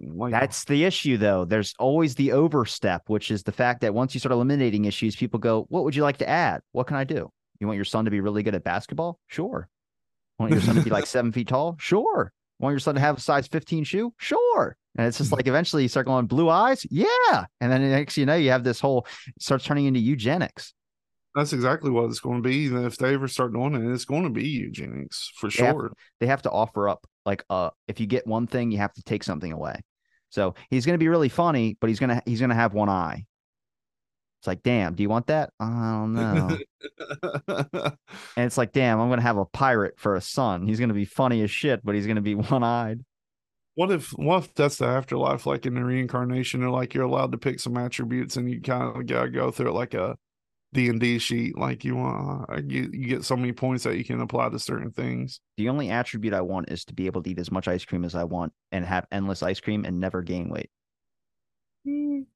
like 0.00 0.32
that's 0.32 0.64
the 0.64 0.84
issue 0.84 1.16
though. 1.16 1.44
There's 1.44 1.74
always 1.78 2.14
the 2.14 2.32
overstep, 2.32 3.08
which 3.08 3.30
is 3.30 3.42
the 3.42 3.52
fact 3.52 3.80
that 3.80 3.94
once 3.94 4.14
you 4.14 4.20
start 4.20 4.32
eliminating 4.32 4.84
issues, 4.84 5.16
people 5.16 5.40
go, 5.40 5.66
What 5.68 5.84
would 5.84 5.96
you 5.96 6.02
like 6.02 6.18
to 6.18 6.28
add? 6.28 6.60
What 6.72 6.86
can 6.86 6.96
I 6.96 7.04
do? 7.04 7.30
You 7.60 7.66
want 7.66 7.76
your 7.76 7.84
son 7.84 8.04
to 8.04 8.10
be 8.10 8.20
really 8.20 8.42
good 8.42 8.54
at 8.54 8.64
basketball? 8.64 9.18
Sure. 9.26 9.68
Want 10.38 10.52
your 10.52 10.60
son 10.60 10.76
to 10.76 10.82
be 10.82 10.90
like 10.90 11.06
seven 11.06 11.32
feet 11.32 11.48
tall? 11.48 11.76
Sure. 11.78 12.32
Want 12.58 12.72
your 12.72 12.80
son 12.80 12.94
to 12.94 13.00
have 13.00 13.18
a 13.18 13.20
size 13.20 13.48
15 13.48 13.84
shoe? 13.84 14.14
Sure. 14.18 14.76
And 14.96 15.06
it's 15.06 15.18
just 15.18 15.32
like 15.32 15.46
eventually 15.46 15.82
you 15.82 15.88
start 15.88 16.06
going 16.06 16.26
blue 16.26 16.48
eyes. 16.48 16.86
Yeah. 16.90 17.46
And 17.60 17.72
then 17.72 17.82
the 17.82 17.88
next 17.88 18.16
you 18.16 18.26
know, 18.26 18.36
you 18.36 18.50
have 18.50 18.64
this 18.64 18.80
whole 18.80 19.06
starts 19.40 19.64
turning 19.64 19.86
into 19.86 20.00
eugenics. 20.00 20.72
That's 21.34 21.52
exactly 21.52 21.90
what 21.90 22.04
it's 22.04 22.20
going 22.20 22.42
to 22.42 22.48
be. 22.48 22.66
If 22.66 22.96
they 22.96 23.14
ever 23.14 23.26
start 23.26 23.52
doing 23.52 23.74
it, 23.74 23.92
it's 23.92 24.04
going 24.04 24.22
to 24.22 24.30
be 24.30 24.46
eugenics 24.46 25.32
for 25.36 25.48
they 25.48 25.56
sure. 25.56 25.82
Have, 25.82 25.92
they 26.20 26.26
have 26.26 26.42
to 26.42 26.50
offer 26.50 26.88
up 26.88 27.06
like 27.26 27.44
uh 27.50 27.70
if 27.88 28.00
you 28.00 28.06
get 28.06 28.26
one 28.26 28.46
thing, 28.46 28.70
you 28.70 28.78
have 28.78 28.92
to 28.94 29.02
take 29.02 29.24
something 29.24 29.52
away. 29.52 29.80
So 30.30 30.54
he's 30.70 30.84
gonna 30.84 30.98
be 30.98 31.08
really 31.08 31.28
funny, 31.28 31.76
but 31.80 31.88
he's 31.88 32.00
gonna 32.00 32.22
he's 32.26 32.40
gonna 32.40 32.54
have 32.54 32.74
one 32.74 32.88
eye. 32.88 33.24
It's 34.40 34.46
like, 34.46 34.62
damn, 34.62 34.94
do 34.94 35.02
you 35.02 35.08
want 35.08 35.28
that? 35.28 35.50
I 35.58 35.70
don't 35.70 36.12
know. 36.12 36.58
and 38.36 38.44
it's 38.44 38.58
like, 38.58 38.72
damn, 38.72 39.00
I'm 39.00 39.08
gonna 39.08 39.22
have 39.22 39.38
a 39.38 39.46
pirate 39.46 39.94
for 39.96 40.16
a 40.16 40.20
son. 40.20 40.66
He's 40.66 40.80
gonna 40.80 40.94
be 40.94 41.04
funny 41.04 41.42
as 41.42 41.50
shit, 41.50 41.84
but 41.84 41.94
he's 41.94 42.06
gonna 42.06 42.20
be 42.20 42.34
one 42.34 42.62
eyed. 42.62 43.04
What 43.76 43.90
if 43.90 44.10
what 44.10 44.44
if 44.44 44.54
that's 44.54 44.76
the 44.76 44.86
afterlife, 44.86 45.46
like 45.46 45.66
in 45.66 45.74
the 45.74 45.84
reincarnation, 45.84 46.62
or 46.62 46.70
like 46.70 46.94
you're 46.94 47.04
allowed 47.04 47.32
to 47.32 47.38
pick 47.38 47.58
some 47.58 47.76
attributes 47.76 48.36
and 48.36 48.48
you 48.48 48.60
kind 48.60 48.96
of 48.96 49.06
gotta 49.06 49.30
go 49.30 49.50
through 49.50 49.70
it 49.70 49.74
like 49.74 49.94
a 49.94 50.16
D 50.74 50.88
and 50.88 51.00
D 51.00 51.18
sheet. 51.18 51.56
Like 51.56 51.84
you 51.84 51.96
want, 51.96 52.50
uh, 52.50 52.60
you, 52.66 52.90
you 52.92 53.06
get 53.08 53.24
so 53.24 53.36
many 53.36 53.52
points 53.52 53.84
that 53.84 53.96
you 53.96 54.04
can 54.04 54.20
apply 54.20 54.50
to 54.50 54.58
certain 54.58 54.90
things. 54.90 55.40
The 55.56 55.70
only 55.70 55.90
attribute 55.90 56.34
I 56.34 56.42
want 56.42 56.70
is 56.70 56.84
to 56.86 56.94
be 56.94 57.06
able 57.06 57.22
to 57.22 57.30
eat 57.30 57.38
as 57.38 57.50
much 57.50 57.66
ice 57.66 57.84
cream 57.84 58.04
as 58.04 58.14
I 58.14 58.24
want 58.24 58.52
and 58.70 58.84
have 58.84 59.06
endless 59.10 59.42
ice 59.42 59.60
cream 59.60 59.84
and 59.84 59.98
never 59.98 60.22
gain 60.22 60.50
weight. 60.50 60.70
Mm. 61.86 62.26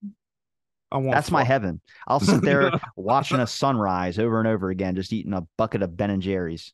I 0.90 0.96
want 0.96 1.12
That's 1.12 1.30
my 1.30 1.44
heaven. 1.44 1.82
I'll 2.06 2.20
sit 2.20 2.40
there 2.40 2.72
watching 2.96 3.40
a 3.40 3.46
sunrise 3.46 4.18
over 4.18 4.38
and 4.38 4.48
over 4.48 4.70
again, 4.70 4.94
just 4.94 5.12
eating 5.12 5.34
a 5.34 5.46
bucket 5.58 5.82
of 5.82 5.96
Ben 5.96 6.10
and 6.10 6.22
Jerry's. 6.22 6.72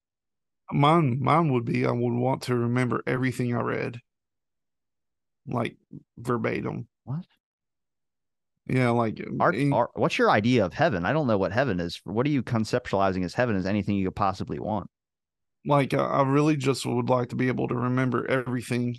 Mine, 0.70 1.19
mine 1.20 1.53
would 1.53 1.65
be 1.65 1.85
I 1.85 1.91
would 1.91 2.15
want 2.15 2.43
to 2.43 2.55
remember 2.55 3.03
everything 3.07 3.55
I 3.55 3.61
read 3.61 4.01
like 5.47 5.77
verbatim. 6.19 6.87
What? 7.05 7.25
Yeah, 8.66 8.91
like 8.91 9.23
art, 9.41 9.57
art, 9.73 9.91
what's 9.95 10.19
your 10.19 10.31
idea 10.31 10.65
of 10.65 10.73
heaven? 10.73 11.05
I 11.05 11.12
don't 11.12 11.27
know 11.27 11.37
what 11.37 11.53
heaven 11.53 11.81
is. 11.81 12.01
What 12.05 12.27
are 12.27 12.31
you 12.31 12.43
conceptualizing 12.43 13.25
as 13.25 13.35
heaven? 13.35 13.57
Is 13.57 13.66
anything 13.66 13.97
you 13.97 14.07
could 14.07 14.16
possibly 14.16 14.59
want? 14.59 14.89
Like 15.66 15.93
uh, 15.93 16.07
I 16.07 16.23
really 16.23 16.57
just 16.57 16.87
would 16.87 17.11
like 17.11 17.29
to 17.31 17.37
be 17.37 17.49
able 17.49 17.69
to 17.69 17.75
remember 17.75 18.27
everything. 18.31 18.97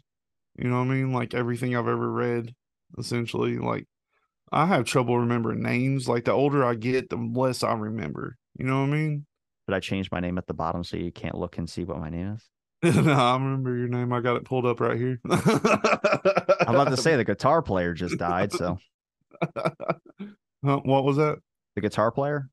You 0.58 0.70
know 0.70 0.80
what 0.80 0.92
I 0.92 0.96
mean? 0.96 1.12
Like 1.12 1.34
everything 1.34 1.76
I've 1.76 1.88
ever 1.88 2.12
read. 2.12 2.54
Essentially, 2.98 3.58
like 3.58 3.88
I 4.52 4.68
have 4.68 4.86
trouble 4.86 5.20
remembering 5.20 5.64
names. 5.64 6.08
Like 6.08 6.26
the 6.26 6.32
older 6.32 6.64
I 6.64 6.76
get, 6.76 7.10
the 7.10 7.18
less 7.18 7.64
I 7.64 7.74
remember. 7.74 8.38
You 8.58 8.66
know 8.66 8.82
what 8.82 8.90
I 8.90 8.98
mean? 8.98 9.26
But 9.66 9.74
I 9.74 9.80
changed 9.80 10.12
my 10.12 10.20
name 10.20 10.38
at 10.38 10.46
the 10.46 10.54
bottom 10.54 10.84
so 10.84 10.96
you 10.96 11.12
can't 11.12 11.38
look 11.38 11.58
and 11.58 11.68
see 11.68 11.84
what 11.84 12.00
my 12.00 12.10
name 12.10 12.34
is? 12.34 12.44
no, 13.04 13.14
I 13.14 13.34
remember 13.34 13.76
your 13.76 13.88
name. 13.88 14.14
I 14.14 14.22
got 14.22 14.36
it 14.36 14.46
pulled 14.46 14.66
up 14.66 14.80
right 14.80 14.96
here. 14.96 15.20
I'm 15.26 16.76
about 16.76 16.90
to 16.90 16.98
say 16.98 17.16
the 17.16 17.24
guitar 17.26 17.64
player 17.64 17.96
just 17.96 18.20
died. 18.20 18.52
So, 18.52 18.78
what 20.62 21.04
was 21.04 21.18
that? 21.18 21.40
The 21.74 21.82
guitar 21.82 22.12
player. 22.12 22.48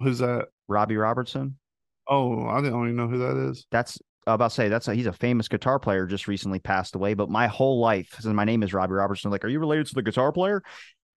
Who's 0.00 0.18
that? 0.18 0.48
Robbie 0.68 0.98
Robertson. 0.98 1.58
Oh, 2.06 2.46
I 2.46 2.60
didn't 2.60 2.78
even 2.78 2.96
know 2.96 3.08
who 3.08 3.18
that 3.18 3.48
is. 3.50 3.66
That's 3.70 3.98
I 4.26 4.34
about 4.34 4.50
to 4.50 4.54
say 4.54 4.68
that's 4.68 4.86
a, 4.86 4.94
he's 4.94 5.06
a 5.06 5.14
famous 5.14 5.48
guitar 5.48 5.78
player. 5.78 6.04
Just 6.04 6.28
recently 6.28 6.58
passed 6.58 6.94
away. 6.94 7.14
But 7.14 7.30
my 7.30 7.46
whole 7.46 7.80
life, 7.80 8.16
since 8.20 8.26
my 8.26 8.44
name 8.44 8.62
is 8.62 8.74
Robbie 8.74 8.92
Robertson, 8.92 9.30
like, 9.30 9.46
are 9.46 9.48
you 9.48 9.60
related 9.60 9.86
to 9.86 9.94
the 9.94 10.02
guitar 10.02 10.30
player? 10.30 10.62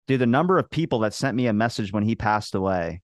Dude, 0.07 0.21
the 0.21 0.25
number 0.25 0.57
of 0.57 0.69
people 0.69 0.99
that 0.99 1.13
sent 1.13 1.35
me 1.35 1.47
a 1.47 1.53
message 1.53 1.91
when 1.91 2.03
he 2.03 2.15
passed 2.15 2.55
away. 2.55 3.01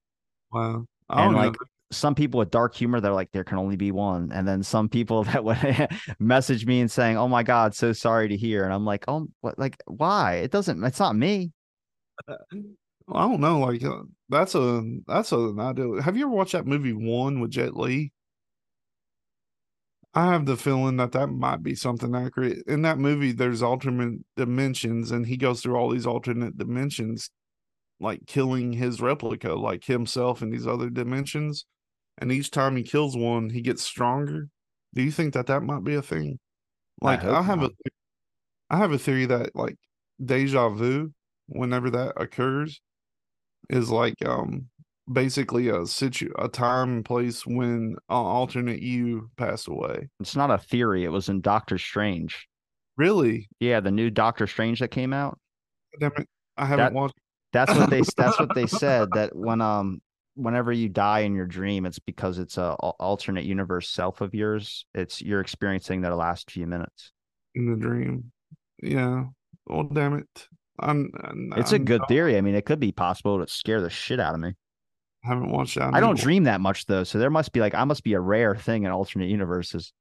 Wow. 0.54 0.86
I 1.10 1.26
and 1.26 1.36
like 1.36 1.56
some 1.90 2.14
people 2.14 2.38
with 2.38 2.52
dark 2.52 2.76
humor 2.76 3.00
they're 3.00 3.14
like 3.14 3.32
there 3.32 3.46
can 3.46 3.58
only 3.58 3.78
be 3.78 3.92
one 3.92 4.30
and 4.34 4.48
then 4.48 4.62
some 4.62 4.90
people 4.90 5.24
that 5.26 5.44
would 5.44 5.88
message 6.20 6.66
me 6.66 6.82
and 6.82 6.92
saying 6.92 7.18
oh 7.18 7.28
my 7.28 7.44
god 7.44 7.74
so 7.74 7.94
sorry 7.94 8.28
to 8.28 8.36
hear 8.36 8.66
and 8.66 8.74
i'm 8.74 8.86
like 8.86 9.06
oh 9.08 9.28
what 9.42 9.58
like 9.58 9.82
why 9.86 10.36
it 10.36 10.52
doesn't 10.52 10.84
it's 10.84 11.00
not 11.00 11.16
me 11.16 11.52
I 13.10 13.22
don't 13.22 13.40
know. 13.40 13.60
Like 13.60 13.84
uh, 13.84 14.04
that's 14.30 14.56
a 14.56 14.84
that's 15.08 15.32
an 15.32 15.60
idea. 15.60 16.02
Have 16.02 16.18
you 16.18 16.26
ever 16.26 16.34
watched 16.34 16.52
that 16.54 16.68
movie 16.68 16.94
One 16.94 17.40
with 17.40 17.52
Jet 17.52 17.76
Li? 17.76 18.12
I 20.14 20.32
have 20.32 20.46
the 20.46 20.58
feeling 20.58 20.98
that 20.98 21.12
that 21.12 21.28
might 21.28 21.62
be 21.64 21.76
something 21.76 22.16
accurate. 22.16 22.64
In 22.68 22.82
that 22.82 22.98
movie, 22.98 23.32
there's 23.32 23.62
alternate 23.62 24.22
dimensions, 24.36 25.12
and 25.12 25.28
he 25.28 25.38
goes 25.38 25.62
through 25.62 25.76
all 25.76 25.92
these 25.92 26.08
alternate 26.08 26.58
dimensions, 26.58 27.30
like 28.00 28.26
killing 28.26 28.74
his 28.74 29.00
replica, 29.00 29.54
like 29.54 29.86
himself 29.86 30.42
in 30.42 30.50
these 30.50 30.68
other 30.68 30.90
dimensions. 30.90 31.66
And 32.20 32.32
each 32.32 32.52
time 32.52 32.76
he 32.76 32.84
kills 32.84 33.16
one, 33.16 33.50
he 33.50 33.62
gets 33.62 33.84
stronger. 33.84 34.48
Do 34.96 35.04
you 35.04 35.12
think 35.12 35.34
that 35.34 35.48
that 35.48 35.62
might 35.62 35.84
be 35.84 35.96
a 35.96 36.02
thing? 36.02 36.40
Like 37.02 37.24
I, 37.24 37.38
I 37.40 37.42
have 37.44 37.60
not. 37.62 37.72
a, 37.72 37.90
I 38.72 38.78
have 38.78 38.92
a 38.92 38.98
theory 38.98 39.26
that 39.28 39.56
like 39.56 39.76
deja 40.24 40.70
vu, 40.70 41.14
whenever 41.48 41.90
that 41.92 42.14
occurs, 42.18 42.82
is 43.70 43.90
like 43.92 44.16
um 44.26 44.66
basically 45.12 45.70
a 45.70 45.86
situ 45.86 46.32
a 46.40 46.48
time 46.50 46.90
and 46.92 47.06
place 47.06 47.46
when 47.46 47.96
an 47.96 47.96
alternate 48.10 48.82
you 48.82 49.30
passed 49.38 49.68
away. 49.68 50.10
It's 50.20 50.36
not 50.36 50.50
a 50.52 50.58
theory. 50.58 51.04
It 51.06 51.10
was 51.12 51.30
in 51.30 51.42
Doctor 51.42 51.78
Strange. 51.78 52.48
Really? 52.98 53.48
Yeah, 53.60 53.80
the 53.80 53.92
new 53.92 54.10
Doctor 54.10 54.48
Strange 54.48 54.80
that 54.80 54.90
came 54.90 55.14
out. 55.14 55.38
Damn 56.00 56.12
it. 56.18 56.28
I 56.58 56.66
haven't 56.66 56.86
That- 56.86 56.94
watched 56.94 57.14
That's 57.54 57.74
what 57.76 57.90
they 57.92 58.02
that's 58.18 58.40
what 58.40 58.56
they 58.56 58.66
said 58.68 59.10
that 59.14 59.36
when 59.36 59.62
um 59.62 60.02
whenever 60.38 60.72
you 60.72 60.88
die 60.88 61.20
in 61.22 61.36
your 61.36 61.48
dream 61.48 61.86
it's 61.86 62.00
because 62.00 62.38
it's 62.40 62.58
a 62.58 62.72
alternate 62.74 63.44
universe 63.46 63.90
self 63.90 64.22
of 64.22 64.34
yours. 64.34 64.86
It's 64.94 65.22
you're 65.22 65.42
experiencing 65.42 66.02
that 66.02 66.16
last 66.16 66.52
few 66.52 66.68
minutes. 66.68 67.12
in 67.56 67.70
the 67.72 67.76
dream. 67.78 68.32
Yeah. 68.82 69.26
Oh 69.70 69.84
damn 69.84 70.14
it. 70.14 70.48
I'm, 70.80 71.10
It's 71.58 71.72
a 71.72 71.76
I'm- 71.76 71.86
good 71.86 72.02
theory. 72.08 72.38
I 72.38 72.42
mean, 72.42 72.54
it 72.56 72.66
could 72.66 72.80
be 72.80 72.92
possible 72.92 73.44
to 73.44 73.52
scare 73.52 73.82
the 73.82 73.90
shit 73.90 74.20
out 74.20 74.36
of 74.36 74.40
me. 74.40 74.54
I 75.26 75.30
haven't 75.30 75.52
watched 75.52 75.76
that. 75.76 75.94
I 75.94 76.00
don't 76.00 76.20
dream 76.20 76.44
that 76.44 76.62
much 76.62 76.86
though, 76.86 77.04
so 77.04 77.18
there 77.18 77.32
must 77.32 77.52
be 77.52 77.60
like 77.60 77.74
I 77.74 77.84
must 77.84 78.04
be 78.04 78.14
a 78.14 78.20
rare 78.20 78.56
thing 78.56 78.84
in 78.84 78.92
alternate 78.92 79.30
universes. 79.30 79.92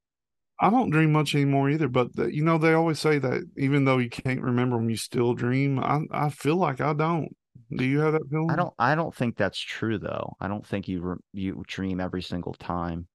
I 0.60 0.70
don't 0.70 0.90
dream 0.90 1.12
much 1.12 1.34
anymore 1.34 1.68
either. 1.70 1.88
But 1.88 2.14
the, 2.14 2.26
you 2.34 2.44
know, 2.44 2.58
they 2.58 2.74
always 2.74 2.98
say 2.98 3.18
that 3.18 3.42
even 3.56 3.84
though 3.84 3.98
you 3.98 4.08
can't 4.10 4.40
remember 4.40 4.76
them, 4.76 4.88
you 4.90 4.96
still 4.96 5.34
dream. 5.34 5.78
I 5.80 6.00
I 6.10 6.28
feel 6.28 6.56
like 6.56 6.80
I 6.80 6.92
don't. 6.92 7.34
Do 7.74 7.84
you 7.84 8.00
have 8.00 8.12
that 8.12 8.28
feeling? 8.30 8.50
I 8.50 8.56
don't 8.56 8.74
I 8.78 8.94
don't 8.94 9.14
think 9.14 9.36
that's 9.36 9.58
true 9.58 9.98
though. 9.98 10.36
I 10.40 10.48
don't 10.48 10.66
think 10.66 10.88
you 10.88 11.00
re- 11.00 11.16
you 11.32 11.62
dream 11.66 12.00
every 12.00 12.22
single 12.22 12.54
time. 12.54 13.06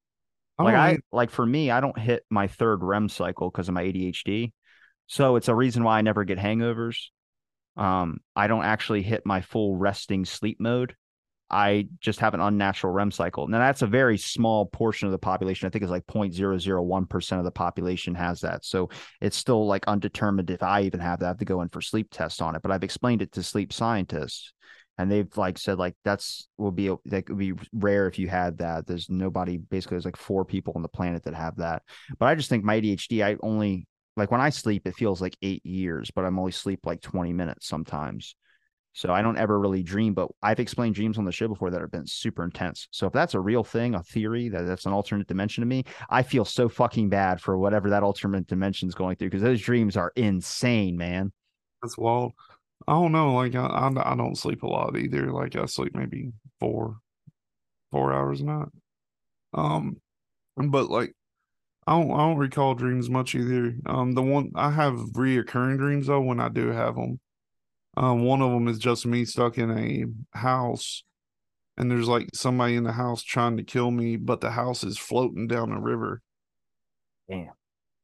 I 0.57 0.63
like 0.63 0.76
I 0.76 0.97
like 1.11 1.30
for 1.30 1.45
me, 1.45 1.72
I 1.72 1.80
don't 1.80 1.97
hit 1.97 2.23
my 2.30 2.47
third 2.47 2.84
REM 2.84 3.09
cycle 3.09 3.49
because 3.49 3.68
of 3.68 3.73
my 3.73 3.84
ADHD. 3.84 4.53
So 5.07 5.35
it's 5.35 5.47
a 5.47 5.55
reason 5.55 5.84
why 5.84 5.97
I 5.97 6.01
never 6.01 6.23
get 6.23 6.38
hangovers. 6.38 6.97
Um, 7.77 8.19
I 8.35 8.47
don't 8.47 8.63
actually 8.63 9.01
hit 9.01 9.26
my 9.26 9.41
full 9.41 9.76
resting 9.76 10.26
sleep 10.26 10.57
mode. 10.59 10.95
I 11.52 11.88
just 11.99 12.19
have 12.19 12.34
an 12.34 12.40
unnatural 12.40 12.94
REM 12.94 13.11
cycle. 13.11 13.48
Now 13.48 13.60
that's 13.60 13.82
a 13.82 13.88
very 13.88 14.18
small 14.18 14.65
portion 14.65 15.07
of 15.07 15.11
the 15.11 15.18
population. 15.19 15.68
I 15.68 15.69
think 15.69 15.84
it's 15.84 15.91
like 15.91 16.07
0.001% 16.07 17.38
of 17.38 17.44
the 17.44 17.52
population 17.52 18.15
has 18.15 18.41
that. 18.41 18.65
So 18.65 18.90
it's 19.19 19.38
still 19.38 19.68
like 19.68 19.86
undetermined 19.88 20.49
if 20.49 20.64
I 20.64 20.82
even 20.82 20.99
have 21.02 21.19
that. 21.19 21.26
I 21.26 21.30
have 21.30 21.38
to 21.40 21.45
go 21.45 21.61
in 21.61 21.69
for 21.69 21.82
sleep 21.82 22.07
tests 22.11 22.41
on 22.41 22.56
it. 22.56 22.61
But 22.61 22.72
I've 22.72 22.84
explained 22.84 23.22
it 23.22 23.34
to 23.34 23.44
sleep 23.44 23.73
scientists 23.73 24.53
and 24.98 25.11
they've 25.11 25.36
like 25.38 25.57
said 25.57 25.80
like 25.80 25.95
that's 26.03 26.48
will 26.57 26.72
be 26.72 26.94
that 27.06 27.28
would 27.28 27.38
be 27.38 27.53
rare 27.73 28.07
if 28.07 28.19
you 28.19 28.28
had 28.28 28.60
that. 28.60 28.88
There's 28.88 29.10
nobody 29.10 29.57
basically 29.57 29.95
there's 29.95 30.06
like 30.06 30.18
four 30.18 30.45
people 30.45 30.73
on 30.76 30.82
the 30.82 30.88
planet 30.88 31.23
that 31.23 31.34
have 31.34 31.57
that. 31.57 31.84
But 32.19 32.28
I 32.28 32.36
just 32.36 32.49
think 32.49 32.64
my 32.64 32.80
ADHD, 32.80 33.23
I 33.23 33.38
only 33.41 33.88
like 34.15 34.32
when 34.32 34.41
I 34.41 34.49
sleep, 34.49 34.88
it 34.88 34.95
feels 34.95 35.22
like 35.22 35.38
eight 35.41 35.65
years, 35.65 36.11
but 36.11 36.26
I'm 36.26 36.38
only 36.38 36.52
sleep 36.52 36.86
like 36.86 37.02
20 37.02 37.34
minutes 37.34 37.68
sometimes. 37.68 38.36
So 38.93 39.13
I 39.13 39.22
don't 39.22 39.38
ever 39.38 39.59
really 39.59 39.84
dream, 39.84 40.13
but 40.13 40.30
I've 40.43 40.59
explained 40.59 40.95
dreams 40.95 41.18
on 41.18 41.23
the 41.23 41.31
show 41.31 41.47
before 41.47 41.72
that 41.72 41.80
have 41.80 41.91
been 41.91 42.05
super 42.05 42.43
intense. 42.43 42.88
So 42.91 43.07
if 43.07 43.13
that's 43.13 43.35
a 43.35 43.39
real 43.39 43.63
thing, 43.63 43.95
a 43.95 44.03
theory 44.03 44.49
that 44.49 44.65
that's 44.65 44.85
an 44.85 44.91
alternate 44.91 45.27
dimension 45.27 45.61
to 45.61 45.65
me, 45.65 45.85
I 46.09 46.23
feel 46.23 46.43
so 46.43 46.68
fucking 46.68 47.09
bad 47.09 47.39
for 47.39 47.57
whatever 47.57 47.89
that 47.89 48.03
alternate 48.03 48.47
dimension 48.47 48.89
is 48.89 48.95
going 48.95 49.15
through 49.15 49.30
because 49.30 49.43
those 49.43 49.61
dreams 49.61 49.95
are 49.95 50.11
insane, 50.15 50.97
man. 50.97 51.31
That's 51.81 51.97
wild. 51.97 52.34
I 52.88 52.93
don't 52.93 53.13
know. 53.13 53.34
Like 53.34 53.55
I, 53.55 53.65
I, 53.65 54.13
I 54.13 54.15
don't 54.15 54.38
sleep 54.38 54.63
a 54.63 54.68
lot 54.68 54.97
either. 54.97 55.31
Like 55.31 55.55
I 55.55 55.65
sleep 55.65 55.95
maybe 55.95 56.31
four, 56.59 56.97
four 57.91 58.11
hours 58.11 58.41
a 58.41 58.45
night. 58.45 58.68
Um, 59.53 60.01
but 60.57 60.89
like 60.89 61.13
I 61.88 61.93
don't, 61.93 62.11
I 62.11 62.18
don't 62.18 62.38
recall 62.38 62.76
dreams 62.76 63.09
much 63.09 63.35
either. 63.35 63.76
Um, 63.85 64.13
the 64.13 64.22
one 64.22 64.51
I 64.55 64.72
have 64.72 64.95
reoccurring 65.13 65.77
dreams 65.77 66.07
though 66.07 66.22
when 66.22 66.39
I 66.39 66.49
do 66.49 66.68
have 66.68 66.95
them. 66.95 67.19
Um, 67.97 68.23
one 68.23 68.41
of 68.41 68.51
them 68.51 68.68
is 68.68 68.80
just 68.80 69.05
me 69.05 69.26
stuck 69.26 69.57
in 69.57 69.69
a 69.72 70.05
house, 70.38 71.03
and 71.77 71.91
there's 71.91 72.07
like 72.07 72.30
somebody 72.34 72.76
in 72.76 72.84
the 72.84 72.91
house 72.91 73.22
trying 73.23 73.57
to 73.57 73.63
kill 73.63 73.91
me, 73.91 74.15
but 74.15 74.39
the 74.41 74.51
house 74.51 74.84
is 74.84 74.97
floating 74.97 75.47
down 75.47 75.72
a 75.72 75.80
river. 75.80 76.22
Damn. 77.30 77.49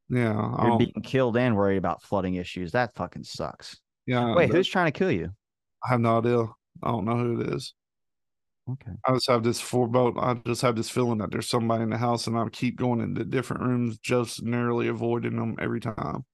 Yeah, 0.10 0.34
You're 0.34 0.68
don't- 0.70 0.78
being 0.80 0.94
killed 1.04 1.38
and 1.38 1.56
worried 1.56 1.78
about 1.78 2.02
flooding 2.04 2.36
issues. 2.36 2.72
That 2.72 2.96
fucking 2.96 3.24
sucks. 3.24 3.78
yeah. 4.06 4.36
Wait, 4.36 4.52
who's 4.52 4.68
trying 4.68 4.92
to 4.92 4.98
kill 4.98 5.12
you? 5.12 5.30
I 5.84 5.90
have 5.90 6.00
no 6.02 6.20
idea. 6.20 6.44
I 6.84 6.92
don't 6.92 7.06
know 7.06 7.18
who 7.18 7.42
it 7.42 7.54
is. 7.54 7.74
Okay. 8.70 8.92
I 9.06 9.14
just 9.14 9.30
have 9.30 9.44
this 9.44 9.62
forebode. 9.62 10.18
I 10.18 10.34
just 10.46 10.62
have 10.62 10.76
this 10.76 10.90
feeling 10.90 11.20
that 11.20 11.32
there's 11.32 11.48
somebody 11.50 11.84
in 11.84 11.90
the 11.90 11.98
house, 11.98 12.28
and 12.28 12.38
I 12.38 12.46
keep 12.50 12.76
going 12.78 13.00
into 13.00 13.24
different 13.24 13.64
rooms, 13.64 13.98
just 14.00 14.44
narrowly 14.44 14.88
avoiding 14.90 15.38
them 15.38 15.56
every 15.60 15.80
time. 15.80 16.26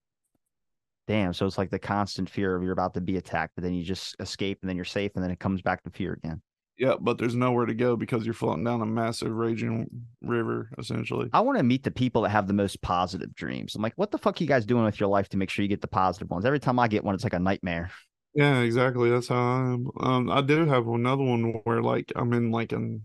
Damn. 1.08 1.34
So 1.34 1.46
it's 1.46 1.58
like 1.58 1.70
the 1.70 1.80
constant 1.80 2.30
fear 2.30 2.56
of 2.56 2.64
you're 2.64 2.72
about 2.72 2.94
to 2.94 3.02
be 3.02 3.18
attacked, 3.18 3.54
but 3.56 3.64
then 3.64 3.74
you 3.74 3.84
just 3.84 4.16
escape 4.20 4.60
and 4.62 4.70
then 4.70 4.76
you're 4.76 4.86
safe 4.86 5.12
and 5.16 5.24
then 5.24 5.32
it 5.32 5.40
comes 5.40 5.62
back 5.62 5.84
to 5.84 5.90
fear 5.90 6.14
again. 6.14 6.42
Yeah, 6.78 6.96
but 7.00 7.18
there's 7.18 7.36
nowhere 7.36 7.68
to 7.68 7.76
go 7.76 7.96
because 7.96 8.26
you're 8.26 8.34
floating 8.34 8.64
down 8.64 8.82
a 8.82 8.86
massive 8.86 9.32
raging 9.32 9.88
river, 10.22 10.70
essentially. 10.80 11.30
I 11.32 11.42
want 11.42 11.60
to 11.60 11.64
meet 11.64 11.84
the 11.84 11.92
people 11.92 12.24
that 12.24 12.30
have 12.30 12.48
the 12.48 12.54
most 12.54 12.82
positive 12.82 13.36
dreams. 13.36 13.76
I'm 13.76 13.82
like, 13.82 13.94
what 13.96 14.10
the 14.10 14.18
fuck 14.18 14.40
are 14.40 14.44
you 14.44 14.48
guys 14.48 14.66
doing 14.66 14.84
with 14.84 15.00
your 15.00 15.10
life 15.10 15.30
to 15.30 15.38
make 15.38 15.52
sure 15.52 15.62
you 15.62 15.70
get 15.70 15.82
the 15.82 15.88
positive 15.88 16.32
ones? 16.32 16.46
Every 16.46 16.60
time 16.60 16.80
I 16.80 16.88
get 16.88 17.04
one, 17.04 17.14
it's 17.14 17.24
like 17.24 17.34
a 17.34 17.40
nightmare. 17.40 17.92
Yeah, 18.34 18.62
exactly. 18.62 19.12
That's 19.12 19.28
how 19.28 19.36
I 19.36 19.74
am. 19.74 19.88
Um, 20.00 20.32
I 20.32 20.42
do 20.42 20.66
have 20.66 20.88
another 20.88 21.24
one 21.24 21.62
where 21.64 21.84
like 21.84 22.12
I'm 22.16 22.34
in 22.34 22.50
like 22.50 22.72
a 22.72 22.98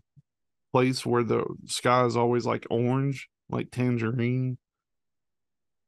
place 0.72 1.04
where 1.04 1.22
the 1.22 1.44
sky 1.66 2.06
is 2.06 2.16
always 2.16 2.46
like 2.46 2.66
orange, 2.70 3.28
like 3.50 3.70
tangerine, 3.70 4.56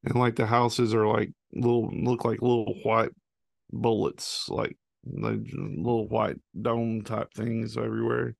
and 0.04 0.14
like 0.16 0.36
the 0.36 0.46
houses 0.46 0.92
are 0.92 1.06
like 1.06 1.30
little 1.52 1.90
look 1.90 2.24
like 2.24 2.42
little 2.42 2.74
white 2.82 3.10
bullets, 3.72 4.48
like 4.48 4.76
little 5.04 6.08
white 6.08 6.36
dome 6.60 7.02
type 7.02 7.32
things 7.34 7.76
everywhere. 7.76 8.34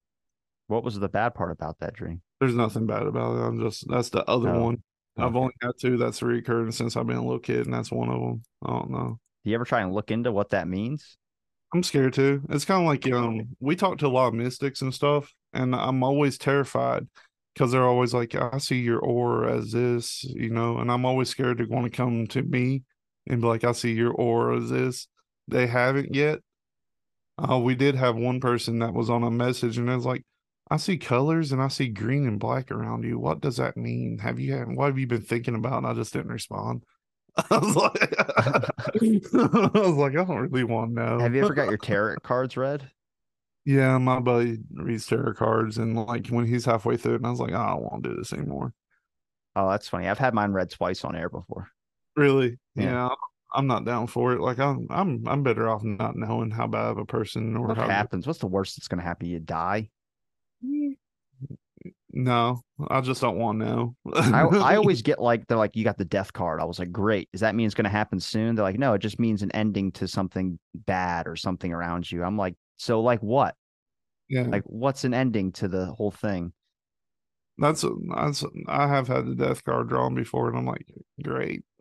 What 0.68 0.84
was 0.84 0.98
the 0.98 1.08
bad 1.08 1.34
part 1.34 1.50
about 1.50 1.80
that 1.80 1.94
dream? 1.94 2.22
There's 2.40 2.54
nothing 2.54 2.86
bad 2.86 3.02
about 3.02 3.36
it. 3.36 3.42
I'm 3.42 3.60
just 3.60 3.88
that's 3.88 4.10
the 4.10 4.24
other 4.28 4.50
Oh, 4.50 4.64
one. 4.64 4.82
I've 5.18 5.36
only 5.36 5.52
had 5.60 5.72
two 5.80 5.96
that's 5.96 6.22
recurring 6.22 6.70
since 6.70 6.96
I've 6.96 7.06
been 7.06 7.16
a 7.16 7.22
little 7.22 7.40
kid, 7.40 7.66
and 7.66 7.74
that's 7.74 7.90
one 7.90 8.08
of 8.08 8.20
them. 8.20 8.42
I 8.64 8.70
don't 8.70 8.90
know. 8.90 9.18
Do 9.44 9.50
you 9.50 9.54
ever 9.54 9.64
try 9.64 9.80
and 9.82 9.92
look 9.92 10.10
into 10.10 10.32
what 10.32 10.50
that 10.50 10.68
means? 10.68 11.18
I'm 11.74 11.82
scared 11.82 12.14
too. 12.14 12.42
It's 12.48 12.64
kind 12.64 12.80
of 12.82 12.86
like 12.86 13.10
um, 13.12 13.56
we 13.60 13.76
talk 13.76 13.98
to 13.98 14.06
a 14.06 14.08
lot 14.08 14.28
of 14.28 14.34
mystics 14.34 14.82
and 14.82 14.92
stuff, 14.94 15.32
and 15.52 15.74
I'm 15.74 16.02
always 16.02 16.36
terrified 16.38 17.06
because 17.54 17.72
they're 17.72 17.84
always 17.86 18.12
like, 18.14 18.34
"I 18.34 18.58
see 18.58 18.80
your 18.80 18.98
aura 19.00 19.58
as 19.58 19.72
this," 19.72 20.24
you 20.24 20.50
know, 20.50 20.78
and 20.78 20.90
I'm 20.90 21.04
always 21.04 21.28
scared 21.28 21.58
they're 21.58 21.66
going 21.66 21.84
to 21.84 21.90
come 21.90 22.26
to 22.28 22.42
me 22.42 22.82
and 23.28 23.40
be 23.40 23.46
like, 23.46 23.64
"I 23.64 23.72
see 23.72 23.92
your 23.92 24.12
aura 24.12 24.58
is 24.58 24.70
this." 24.70 25.08
They 25.48 25.66
haven't 25.66 26.14
yet. 26.14 26.40
Uh, 27.38 27.58
we 27.58 27.74
did 27.74 27.94
have 27.96 28.16
one 28.16 28.40
person 28.40 28.80
that 28.80 28.94
was 28.94 29.10
on 29.10 29.22
a 29.22 29.30
message, 29.30 29.78
and 29.78 29.88
it 29.88 29.94
was 29.94 30.06
like, 30.06 30.24
"I 30.70 30.76
see 30.76 30.98
colors 30.98 31.52
and 31.52 31.62
I 31.62 31.68
see 31.68 31.88
green 31.88 32.26
and 32.26 32.38
black 32.38 32.70
around 32.70 33.04
you. 33.04 33.18
What 33.18 33.40
does 33.40 33.56
that 33.56 33.76
mean? 33.76 34.18
Have 34.18 34.38
you 34.38 34.52
had? 34.54 34.68
What 34.68 34.86
have 34.86 34.98
you 34.98 35.06
been 35.06 35.22
thinking 35.22 35.54
about?" 35.54 35.78
And 35.78 35.86
I 35.86 35.94
just 35.94 36.12
didn't 36.12 36.32
respond. 36.32 36.84
I 37.50 37.58
was 37.58 37.76
like, 37.76 38.14
I 38.18 39.78
was 39.78 39.96
like, 39.96 40.12
I 40.12 40.24
don't 40.24 40.50
really 40.50 40.64
want 40.64 40.90
to 40.90 41.02
know. 41.02 41.18
Have 41.18 41.34
you 41.34 41.44
ever 41.44 41.54
got 41.54 41.68
your 41.68 41.78
tarot 41.82 42.16
cards 42.22 42.56
read? 42.56 42.90
Yeah, 43.64 43.98
my 43.98 44.20
buddy 44.20 44.58
reads 44.72 45.06
tarot 45.06 45.34
cards, 45.34 45.78
and 45.78 45.96
like 45.96 46.28
when 46.28 46.46
he's 46.46 46.64
halfway 46.64 46.96
through 46.96 47.16
and 47.16 47.26
I 47.26 47.30
was 47.30 47.40
like, 47.40 47.52
I 47.52 47.68
don't 47.68 47.82
want 47.82 48.02
to 48.04 48.10
do 48.10 48.16
this 48.16 48.32
anymore. 48.32 48.72
Oh, 49.54 49.68
that's 49.68 49.88
funny. 49.88 50.08
I've 50.08 50.18
had 50.18 50.34
mine 50.34 50.52
read 50.52 50.70
twice 50.70 51.04
on 51.04 51.16
air 51.16 51.28
before. 51.28 51.68
Really? 52.16 52.58
Yeah. 52.74 52.84
Yeah, 52.84 53.08
I'm 53.52 53.66
not 53.66 53.84
down 53.84 54.06
for 54.06 54.32
it. 54.32 54.40
Like 54.40 54.58
I'm, 54.58 54.86
I'm, 54.90 55.26
I'm 55.26 55.42
better 55.42 55.68
off 55.68 55.82
not 55.82 56.16
knowing 56.16 56.50
how 56.50 56.66
bad 56.66 56.90
of 56.90 56.98
a 56.98 57.04
person 57.06 57.56
or 57.56 57.68
What 57.68 57.76
how. 57.76 57.88
happens? 57.88 58.26
What's 58.26 58.38
the 58.40 58.46
worst 58.46 58.76
that's 58.76 58.88
going 58.88 58.98
to 59.00 59.04
happen? 59.04 59.28
You 59.28 59.40
die. 59.40 59.90
Mm, 60.64 60.96
no, 62.12 62.60
I 62.88 63.00
just 63.00 63.20
don't 63.20 63.38
want 63.38 63.60
to 63.60 63.66
know. 63.66 63.96
I, 64.14 64.42
I 64.42 64.76
always 64.76 65.02
get 65.02 65.20
like 65.20 65.46
they're 65.46 65.56
like 65.56 65.76
you 65.76 65.84
got 65.84 65.96
the 65.98 66.04
death 66.04 66.32
card. 66.32 66.60
I 66.60 66.64
was 66.64 66.78
like, 66.78 66.92
great. 66.92 67.30
Does 67.32 67.40
that 67.42 67.54
mean 67.54 67.66
it's 67.66 67.74
going 67.74 67.84
to 67.84 67.90
happen 67.90 68.18
soon? 68.20 68.54
They're 68.54 68.64
like, 68.64 68.78
no, 68.78 68.94
it 68.94 68.98
just 68.98 69.18
means 69.20 69.42
an 69.42 69.50
ending 69.52 69.92
to 69.92 70.08
something 70.08 70.58
bad 70.74 71.26
or 71.26 71.36
something 71.36 71.72
around 71.72 72.10
you. 72.10 72.22
I'm 72.24 72.36
like, 72.36 72.54
so 72.76 73.00
like 73.00 73.20
what? 73.20 73.54
yeah, 74.28 74.42
Like 74.42 74.62
what's 74.64 75.04
an 75.04 75.14
ending 75.14 75.52
to 75.52 75.68
the 75.68 75.86
whole 75.86 76.10
thing? 76.10 76.52
That's 77.60 77.84
that's. 78.14 78.44
I 78.66 78.88
have 78.88 79.06
had 79.06 79.26
the 79.26 79.34
death 79.34 79.62
card 79.64 79.88
drawn 79.88 80.14
before, 80.14 80.48
and 80.48 80.58
I'm 80.58 80.66
like, 80.66 80.86
great. 81.22 81.62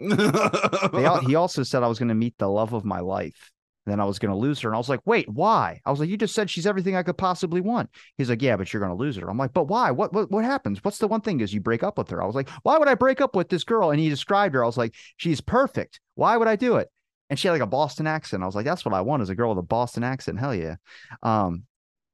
He 1.28 1.36
also 1.36 1.64
said 1.64 1.84
I 1.84 1.88
was 1.88 2.00
going 2.00 2.10
to 2.10 2.16
meet 2.16 2.38
the 2.38 2.48
love 2.48 2.74
of 2.74 2.86
my 2.86 3.00
life. 3.00 3.52
And 3.86 3.94
then 3.94 4.00
I 4.02 4.06
was 4.06 4.20
going 4.20 4.32
to 4.32 4.38
lose 4.38 4.60
her. 4.60 4.70
And 4.70 4.76
I 4.76 4.78
was 4.78 4.90
like, 4.90 5.00
wait, 5.06 5.28
why? 5.30 5.80
I 5.86 5.90
was 5.90 6.00
like, 6.00 6.10
you 6.10 6.18
just 6.18 6.36
said 6.36 6.50
she's 6.50 6.68
everything 6.68 6.96
I 6.96 7.02
could 7.02 7.18
possibly 7.18 7.62
want. 7.62 7.90
He's 8.18 8.30
like, 8.30 8.42
yeah, 8.42 8.56
but 8.56 8.72
you're 8.72 8.82
going 8.82 8.96
to 8.96 9.04
lose 9.04 9.16
her. 9.16 9.28
I'm 9.28 9.38
like, 9.38 9.54
but 9.54 9.64
why? 9.64 9.90
What, 9.90 10.14
what, 10.14 10.30
what 10.30 10.46
happens? 10.46 10.84
What's 10.84 11.00
the 11.00 11.08
one 11.08 11.22
thing 11.22 11.40
is 11.40 11.54
you 11.54 11.62
break 11.62 11.82
up 11.82 11.98
with 11.98 12.10
her? 12.10 12.22
I 12.22 12.26
was 12.26 12.36
like, 12.36 12.50
why 12.64 12.78
would 12.78 12.88
I 12.88 12.94
break 12.96 13.20
up 13.20 13.36
with 13.36 13.50
this 13.50 13.64
girl? 13.64 13.90
And 13.90 14.00
he 14.00 14.10
described 14.10 14.54
her. 14.54 14.64
I 14.64 14.68
was 14.68 14.78
like, 14.78 14.94
she's 15.18 15.42
perfect. 15.42 16.02
Why 16.16 16.38
would 16.38 16.48
I 16.48 16.56
do 16.56 16.76
it? 16.76 16.90
And 17.30 17.40
she 17.40 17.48
had 17.48 17.54
like 17.54 17.62
a 17.62 17.68
Boston 17.68 18.06
accent. 18.06 18.44
I 18.44 18.46
was 18.46 18.56
like, 18.56 18.66
that's 18.66 18.86
what 18.86 18.94
I 18.94 19.02
want 19.02 19.24
is 19.24 19.30
a 19.30 19.36
girl 19.36 19.50
with 19.50 19.60
a 19.60 19.68
Boston 19.68 20.04
accent. 20.04 20.40
Hell 20.40 20.54
yeah. 20.54 20.76
Um, 21.24 21.64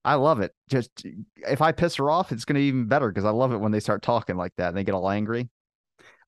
I 0.06 0.16
love 0.16 0.40
it. 0.40 0.54
Just 0.70 1.04
if 1.38 1.62
I 1.62 1.72
piss 1.72 1.96
her 1.96 2.12
off, 2.12 2.32
it's 2.32 2.46
going 2.46 2.54
to 2.54 2.60
be 2.60 2.68
even 2.68 2.88
better 2.88 3.10
because 3.10 3.26
I 3.26 3.32
love 3.32 3.52
it 3.52 3.58
when 3.58 3.72
they 3.72 3.80
start 3.80 4.04
talking 4.04 4.38
like 4.38 4.54
that 4.58 4.70
and 4.70 4.78
they 4.78 4.84
get 4.84 4.94
all 4.94 5.10
angry. 5.10 5.50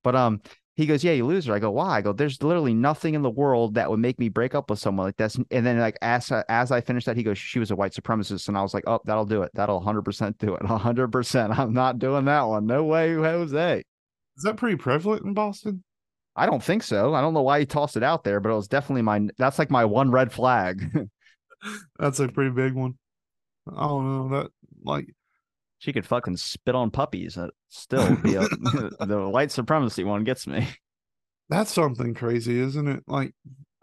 But 0.04 0.16
um, 0.16 0.42
he 0.76 0.88
goes, 0.88 1.04
"Yeah, 1.04 1.14
you 1.14 1.26
lose 1.26 1.46
her." 1.46 1.54
I 1.54 1.60
go, 1.60 1.70
"Why?" 1.70 1.98
I 1.98 2.02
go, 2.02 2.12
"There's 2.12 2.42
literally 2.42 2.74
nothing 2.74 3.14
in 3.14 3.22
the 3.22 3.30
world 3.30 3.76
that 3.76 3.90
would 3.90 4.00
make 4.00 4.20
me 4.20 4.30
break 4.30 4.56
up 4.56 4.70
with 4.70 4.80
someone 4.80 5.06
like 5.06 5.18
this." 5.18 5.38
And 5.52 5.66
then, 5.66 5.80
like 5.80 5.98
as 6.02 6.32
as 6.50 6.72
I 6.72 6.82
finished 6.82 7.06
that, 7.06 7.18
he 7.18 7.24
goes, 7.24 7.38
"She 7.38 7.60
was 7.60 7.70
a 7.70 7.76
white 7.76 7.94
supremacist," 7.94 8.48
and 8.48 8.58
I 8.58 8.64
was 8.64 8.74
like, 8.74 8.84
"Oh, 8.88 9.00
that'll 9.06 9.26
do 9.26 9.44
it. 9.44 9.52
That'll 9.54 9.78
100 9.78 10.02
percent 10.04 10.38
do 10.40 10.56
it. 10.56 10.64
100 10.64 11.12
percent. 11.12 11.58
I'm 11.58 11.74
not 11.74 12.00
doing 12.00 12.26
that 12.26 12.44
one. 12.44 12.66
No 12.66 12.84
way, 12.84 13.14
Jose." 13.14 13.84
Is 14.38 14.44
that 14.44 14.58
pretty 14.58 14.78
prevalent 14.78 15.26
in 15.26 15.34
Boston? 15.34 15.84
I 16.36 16.46
don't 16.46 16.64
think 16.64 16.84
so. 16.84 17.16
I 17.16 17.22
don't 17.22 17.34
know 17.34 17.42
why 17.42 17.60
he 17.60 17.66
tossed 17.66 17.98
it 17.98 18.04
out 18.04 18.24
there, 18.24 18.40
but 18.40 18.50
it 18.50 18.56
was 18.56 18.68
definitely 18.68 19.02
my. 19.04 19.28
That's 19.38 19.60
like 19.60 19.72
my 19.72 19.86
one 19.86 20.12
red 20.12 20.32
flag. 20.32 21.08
that's 22.00 22.20
a 22.20 22.28
pretty 22.28 22.52
big 22.52 22.74
one. 22.74 22.98
I 23.76 23.88
don't 23.88 24.30
know 24.30 24.38
that 24.38 24.52
like 24.84 25.08
she 25.80 25.94
could 25.94 26.06
fucking 26.06 26.38
spit 26.38 26.76
on 26.76 26.92
puppies. 26.92 27.38
Uh, 27.38 27.50
still, 27.70 28.16
be 28.18 28.36
a, 28.36 28.42
the 29.06 29.30
white 29.32 29.52
supremacy 29.52 30.04
one 30.04 30.24
gets 30.24 30.48
me. 30.48 30.68
That's 31.50 31.72
something 31.72 32.14
crazy, 32.14 32.60
isn't 32.60 32.88
it? 32.88 33.04
Like 33.08 33.34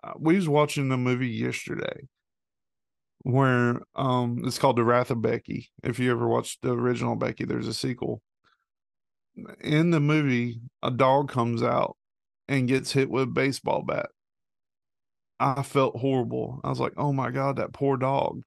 uh, 0.03 0.13
we 0.19 0.37
was 0.37 0.49
watching 0.49 0.89
the 0.89 0.97
movie 0.97 1.29
yesterday 1.29 2.09
where 3.23 3.81
um 3.95 4.43
it's 4.45 4.59
called 4.59 4.77
The 4.77 4.85
Wrath 4.85 5.11
of 5.11 5.23
Becky. 5.23 5.71
If 5.83 5.99
you 5.99 6.11
ever 6.11 6.29
watched 6.29 6.63
the 6.63 6.73
original 6.73 7.17
Becky, 7.17 7.45
there's 7.45 7.69
a 7.69 7.75
sequel. 7.75 8.23
In 9.61 9.91
the 9.91 10.01
movie, 10.01 10.61
a 10.83 10.91
dog 10.91 11.29
comes 11.29 11.63
out 11.63 11.97
and 12.47 12.69
gets 12.69 12.93
hit 12.93 13.11
with 13.11 13.25
a 13.25 13.27
baseball 13.27 13.83
bat. 13.83 14.11
I 15.41 15.63
felt 15.63 15.97
horrible. 15.97 16.61
I 16.63 16.69
was 16.69 16.79
like, 16.81 16.93
"Oh 16.97 17.13
my 17.13 17.31
god, 17.31 17.57
that 17.57 17.73
poor 17.73 17.97
dog." 17.97 18.43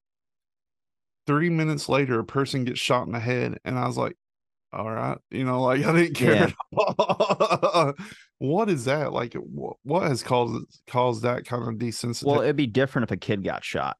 Three 1.28 1.50
minutes 1.50 1.88
later, 1.88 2.18
a 2.18 2.24
person 2.24 2.64
gets 2.64 2.80
shot 2.80 3.06
in 3.06 3.12
the 3.12 3.20
head, 3.20 3.58
and 3.64 3.78
I 3.78 3.86
was 3.86 3.96
like, 3.98 4.16
all 4.72 4.90
right, 4.90 5.18
you 5.30 5.44
know, 5.44 5.62
like 5.62 5.84
I 5.84 5.92
didn't 5.92 6.14
care. 6.14 6.52
Yeah. 6.72 7.92
what 8.38 8.68
is 8.68 8.86
that? 8.86 9.12
Like, 9.12 9.34
what, 9.34 9.76
what 9.84 10.08
has 10.08 10.24
caused 10.24 10.66
caused 10.88 11.22
that 11.22 11.44
kind 11.44 11.62
of 11.62 11.74
desensitization? 11.74 12.24
Well, 12.24 12.40
it'd 12.40 12.56
be 12.56 12.66
different 12.66 13.04
if 13.04 13.12
a 13.12 13.16
kid 13.16 13.44
got 13.44 13.62
shot. 13.62 13.96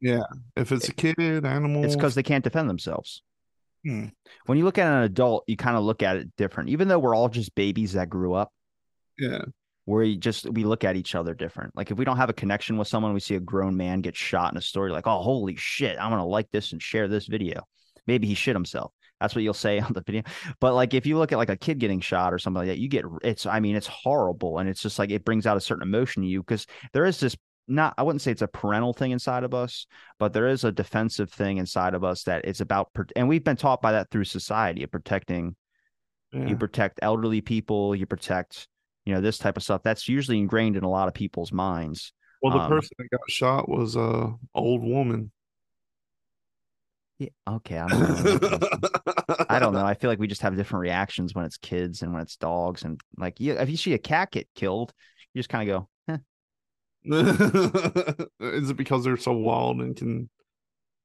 Yeah, 0.00 0.22
if 0.56 0.72
it's 0.72 0.88
a 0.88 0.94
kid, 0.94 1.14
animal, 1.18 1.84
it's 1.84 1.94
because 1.94 2.14
they 2.14 2.22
can't 2.22 2.42
defend 2.42 2.68
themselves. 2.68 3.22
Hmm. 3.84 4.06
When 4.46 4.58
you 4.58 4.64
look 4.64 4.78
at 4.78 4.90
an 4.90 5.02
adult, 5.02 5.44
you 5.46 5.56
kind 5.56 5.76
of 5.76 5.84
look 5.84 6.02
at 6.02 6.16
it 6.16 6.34
different. 6.36 6.70
Even 6.70 6.88
though 6.88 6.98
we're 6.98 7.14
all 7.14 7.28
just 7.28 7.54
babies 7.54 7.92
that 7.92 8.08
grew 8.08 8.34
up. 8.34 8.50
Yeah 9.18 9.42
we 9.98 10.16
just 10.16 10.48
we 10.50 10.64
look 10.64 10.84
at 10.84 10.96
each 10.96 11.14
other 11.14 11.34
different. 11.34 11.76
Like 11.76 11.90
if 11.90 11.98
we 11.98 12.04
don't 12.04 12.16
have 12.16 12.30
a 12.30 12.34
connection 12.34 12.76
with 12.76 12.88
someone, 12.88 13.12
we 13.12 13.20
see 13.20 13.34
a 13.34 13.40
grown 13.40 13.76
man 13.76 14.00
get 14.00 14.16
shot 14.16 14.52
in 14.52 14.58
a 14.58 14.62
story, 14.62 14.90
like, 14.90 15.06
oh 15.06 15.22
holy 15.22 15.56
shit, 15.56 15.98
I'm 15.98 16.10
gonna 16.10 16.26
like 16.26 16.50
this 16.50 16.72
and 16.72 16.82
share 16.82 17.08
this 17.08 17.26
video. 17.26 17.66
Maybe 18.06 18.26
he 18.26 18.34
shit 18.34 18.54
himself. 18.54 18.92
That's 19.20 19.34
what 19.34 19.44
you'll 19.44 19.54
say 19.54 19.78
on 19.80 19.92
the 19.92 20.02
video. 20.02 20.22
But 20.60 20.74
like 20.74 20.94
if 20.94 21.06
you 21.06 21.18
look 21.18 21.32
at 21.32 21.38
like 21.38 21.50
a 21.50 21.56
kid 21.56 21.78
getting 21.78 22.00
shot 22.00 22.32
or 22.32 22.38
something 22.38 22.60
like 22.60 22.68
that, 22.68 22.78
you 22.78 22.88
get 22.88 23.04
it's 23.22 23.46
I 23.46 23.60
mean, 23.60 23.76
it's 23.76 23.86
horrible. 23.86 24.58
And 24.58 24.68
it's 24.68 24.82
just 24.82 24.98
like 24.98 25.10
it 25.10 25.24
brings 25.24 25.46
out 25.46 25.56
a 25.56 25.60
certain 25.60 25.82
emotion 25.82 26.22
in 26.22 26.28
you 26.28 26.42
because 26.42 26.66
there 26.92 27.06
is 27.06 27.20
this 27.20 27.36
not 27.68 27.94
I 27.96 28.02
wouldn't 28.02 28.22
say 28.22 28.32
it's 28.32 28.42
a 28.42 28.48
parental 28.48 28.92
thing 28.92 29.12
inside 29.12 29.44
of 29.44 29.54
us, 29.54 29.86
but 30.18 30.32
there 30.32 30.48
is 30.48 30.64
a 30.64 30.72
defensive 30.72 31.30
thing 31.30 31.58
inside 31.58 31.94
of 31.94 32.04
us 32.04 32.24
that 32.24 32.44
it's 32.44 32.60
about 32.60 32.90
and 33.16 33.28
we've 33.28 33.44
been 33.44 33.56
taught 33.56 33.80
by 33.80 33.92
that 33.92 34.10
through 34.10 34.24
society 34.24 34.82
of 34.82 34.90
protecting 34.90 35.56
yeah. 36.32 36.46
you 36.46 36.56
protect 36.56 37.00
elderly 37.02 37.40
people, 37.40 37.94
you 37.94 38.06
protect 38.06 38.68
you 39.10 39.16
know 39.16 39.20
this 39.20 39.38
type 39.38 39.56
of 39.56 39.64
stuff 39.64 39.82
that's 39.82 40.08
usually 40.08 40.38
ingrained 40.38 40.76
in 40.76 40.84
a 40.84 40.88
lot 40.88 41.08
of 41.08 41.14
people's 41.14 41.50
minds. 41.50 42.12
Well 42.40 42.52
the 42.52 42.60
um, 42.60 42.70
person 42.70 42.90
that 42.96 43.10
got 43.10 43.28
shot 43.28 43.68
was 43.68 43.96
a 43.96 44.32
old 44.54 44.84
woman. 44.84 45.32
Yeah 47.18 47.30
okay 47.48 47.76
i 47.76 47.88
don't 47.88 48.42
know. 48.42 48.58
I 49.48 49.58
don't 49.58 49.74
know. 49.74 49.84
I 49.84 49.94
feel 49.94 50.10
like 50.10 50.20
we 50.20 50.28
just 50.28 50.42
have 50.42 50.56
different 50.56 50.82
reactions 50.82 51.34
when 51.34 51.44
it's 51.44 51.56
kids 51.56 52.02
and 52.02 52.12
when 52.12 52.22
it's 52.22 52.36
dogs 52.36 52.84
and 52.84 53.00
like 53.16 53.40
yeah, 53.40 53.54
if 53.54 53.68
you 53.68 53.76
see 53.76 53.94
a 53.94 53.98
cat 53.98 54.30
get 54.30 54.46
killed 54.54 54.92
you 55.34 55.40
just 55.40 55.48
kind 55.48 55.68
of 55.68 55.86
go 56.06 56.14
eh. 56.14 56.18
is 58.40 58.70
it 58.70 58.76
because 58.76 59.02
they're 59.02 59.16
so 59.16 59.32
wild 59.32 59.80
and 59.80 59.96
can 59.96 60.30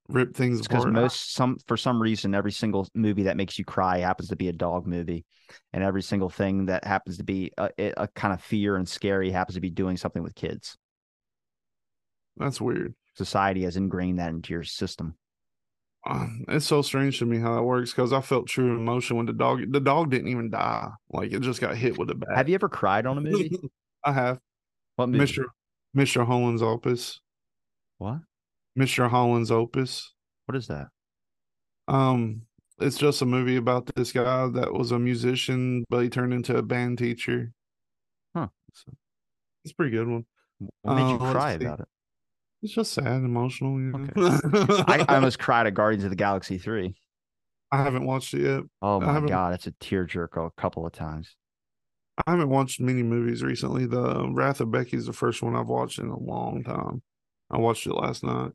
rip 0.08 0.36
things 0.36 0.62
because 0.62 0.86
most 0.86 1.34
some 1.34 1.58
for 1.68 1.78
some 1.78 2.02
reason 2.02 2.36
every 2.36 2.52
single 2.52 2.88
movie 2.94 3.24
that 3.24 3.38
makes 3.38 3.58
you 3.58 3.66
cry 3.66 4.00
happens 4.00 4.30
to 4.30 4.36
be 4.36 4.50
a 4.50 4.54
dog 4.54 4.86
movie 4.86 5.26
and 5.74 5.84
every 5.84 6.04
single 6.04 6.30
thing 6.30 6.68
that 6.68 6.84
happens 6.84 7.18
to 7.18 7.24
be 7.24 7.52
a, 7.58 7.70
a 7.98 8.08
kind 8.10 8.34
of 8.34 8.42
fear 8.42 8.76
and 8.76 8.88
scary 8.88 9.32
happens 9.32 9.56
to 9.56 9.62
be 9.62 9.70
doing 9.70 9.98
something 9.98 10.22
with 10.22 10.36
kids 10.36 10.78
that's 12.38 12.62
weird 12.62 12.94
society 13.16 13.64
has 13.64 13.78
ingrained 13.78 14.20
that 14.20 14.30
into 14.30 14.54
your 14.54 14.64
system 14.64 15.16
uh, 16.08 16.28
it's 16.50 16.68
so 16.68 16.84
strange 16.84 17.18
to 17.18 17.26
me 17.26 17.40
how 17.40 17.56
that 17.56 17.64
works 17.64 17.92
because 17.92 18.14
I 18.14 18.22
felt 18.22 18.48
true 18.48 18.76
emotion 18.76 19.18
when 19.18 19.26
the 19.26 19.34
dog 19.34 19.72
the 19.72 19.80
dog 19.80 20.12
didn't 20.12 20.28
even 20.28 20.52
die 20.52 20.90
like 21.10 21.34
it 21.34 21.42
just 21.42 21.60
got 21.60 21.76
hit 21.76 21.98
with 21.98 22.12
a 22.12 22.16
bat. 22.16 22.30
Have 22.36 22.48
you 22.48 22.54
ever 22.54 22.70
cried 22.70 23.08
on 23.08 23.18
a 23.18 23.22
movie? 23.22 23.58
I 24.06 24.12
have. 24.12 24.40
What 24.98 25.10
movie? 25.10 25.26
Mr. 25.26 25.46
Mr. 25.98 26.24
Holland's 26.24 26.62
Opus. 26.62 27.22
What? 27.98 28.20
Mr. 28.78 29.10
Holland's 29.10 29.52
Opus. 29.52 30.14
What 30.46 30.56
is 30.56 30.68
that? 30.68 30.88
Um, 31.88 32.42
it's 32.80 32.98
just 32.98 33.22
a 33.22 33.26
movie 33.26 33.56
about 33.56 33.94
this 33.96 34.12
guy 34.12 34.48
that 34.48 34.74
was 34.74 34.92
a 34.92 35.00
musician, 35.00 35.86
but 35.90 36.00
he 36.00 36.10
turned 36.10 36.34
into 36.34 36.58
a 36.58 36.62
band 36.62 36.98
teacher. 36.98 37.52
Huh. 38.36 38.48
So, 38.74 38.92
it's 39.64 39.72
a 39.72 39.76
pretty 39.76 39.96
good 39.96 40.08
one. 40.08 40.26
What 40.82 40.96
made 40.96 41.10
you 41.10 41.18
uh, 41.18 41.32
cry 41.32 41.52
about 41.54 41.82
it? 41.82 41.88
It's 42.62 42.74
just 42.74 42.94
sad 42.94 43.08
and 43.08 43.26
emotional. 43.26 43.80
You 43.80 43.92
know? 43.92 44.40
okay. 44.46 44.84
I, 44.88 45.06
I 45.08 45.16
almost 45.16 45.40
cried 45.40 45.68
at 45.68 45.74
Guardians 45.74 46.04
of 46.04 46.10
the 46.10 46.16
Galaxy 46.16 46.58
3. 46.58 46.96
I 47.72 47.84
haven't 47.84 48.06
watched 48.06 48.34
it 48.34 48.42
yet. 48.42 48.64
Oh 48.82 49.00
my 49.00 49.20
god, 49.22 49.54
it's 49.54 49.68
a 49.68 49.72
tearjerker 49.72 50.48
a 50.48 50.62
couple 50.62 50.86
of 50.86 50.94
times. 50.94 51.36
I 52.26 52.32
haven't 52.32 52.50
watched 52.50 52.80
many 52.80 53.04
movies 53.04 53.44
recently. 53.44 53.86
The 53.86 54.30
Wrath 54.30 54.62
of 54.62 54.72
Becky 54.72 54.96
is 54.96 55.08
the 55.08 55.14
first 55.14 55.42
one 55.42 55.56
I've 55.56 55.68
watched 55.68 56.00
in 56.00 56.08
a 56.08 56.18
long 56.18 56.64
time. 56.64 57.02
I 57.52 57.58
watched 57.58 57.86
it 57.86 57.94
last 57.94 58.24
night. 58.24 58.52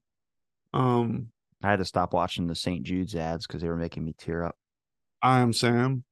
Um, 0.72 1.28
I 1.62 1.70
had 1.70 1.78
to 1.78 1.84
stop 1.84 2.12
watching 2.12 2.46
the 2.46 2.54
St. 2.54 2.82
Jude's 2.82 3.14
ads 3.14 3.46
because 3.46 3.62
they 3.62 3.68
were 3.68 3.76
making 3.76 4.04
me 4.04 4.14
tear 4.16 4.44
up. 4.44 4.56
I 5.22 5.40
am 5.40 5.52
Sam. 5.52 6.04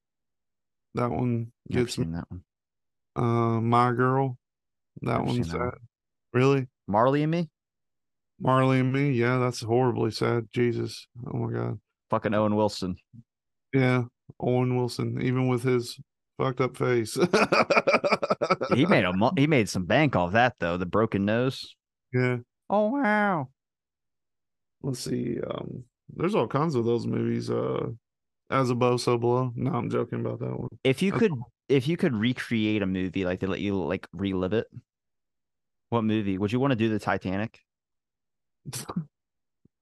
That 0.95 1.09
one 1.09 1.51
gets 1.69 1.97
me. 1.97 2.07
That 2.11 2.25
one. 2.29 2.43
Uh, 3.15 3.61
my 3.61 3.91
girl. 3.91 4.37
That 5.01 5.23
one's 5.23 5.49
sad. 5.49 5.59
One. 5.59 5.71
Really? 6.33 6.67
Marley 6.87 7.23
and 7.23 7.31
me. 7.31 7.49
Marley 8.39 8.79
and 8.79 8.93
me. 8.93 9.11
Yeah, 9.11 9.37
that's 9.37 9.61
horribly 9.61 10.11
sad. 10.11 10.47
Jesus. 10.53 11.07
Oh 11.27 11.37
my 11.37 11.51
god. 11.51 11.79
Fucking 12.09 12.33
Owen 12.33 12.55
Wilson. 12.55 12.95
Yeah, 13.73 14.03
Owen 14.39 14.77
Wilson. 14.77 15.21
Even 15.21 15.47
with 15.47 15.63
his 15.63 15.99
fucked 16.37 16.61
up 16.61 16.77
face. 16.77 17.17
he 18.73 18.85
made 18.85 19.05
a 19.05 19.13
he 19.37 19.47
made 19.47 19.69
some 19.69 19.85
bank 19.85 20.15
off 20.15 20.33
that 20.33 20.55
though. 20.59 20.77
The 20.77 20.85
broken 20.85 21.25
nose. 21.25 21.75
Yeah. 22.13 22.37
Oh 22.69 22.89
wow 22.89 23.49
let's 24.81 24.99
see. 24.99 25.37
Um, 25.41 25.83
there's 26.15 26.35
all 26.35 26.47
kinds 26.47 26.75
of 26.75 26.85
those 26.85 27.05
movies. 27.05 27.49
Uh, 27.49 27.87
as 28.49 28.69
above, 28.69 29.01
so 29.01 29.17
below. 29.17 29.51
No, 29.55 29.71
I'm 29.71 29.89
joking 29.89 30.21
about 30.21 30.39
that 30.39 30.59
one. 30.59 30.69
If 30.83 31.01
you 31.01 31.11
could, 31.11 31.33
if 31.67 31.87
you 31.87 31.97
could 31.97 32.15
recreate 32.15 32.81
a 32.81 32.87
movie, 32.87 33.25
like 33.25 33.39
they 33.39 33.47
let 33.47 33.59
you 33.59 33.75
like 33.75 34.07
relive 34.11 34.53
it, 34.53 34.67
what 35.89 36.03
movie 36.03 36.37
would 36.37 36.51
you 36.51 36.59
want 36.59 36.71
to 36.71 36.75
do? 36.75 36.89
The 36.89 36.99
Titanic. 36.99 37.59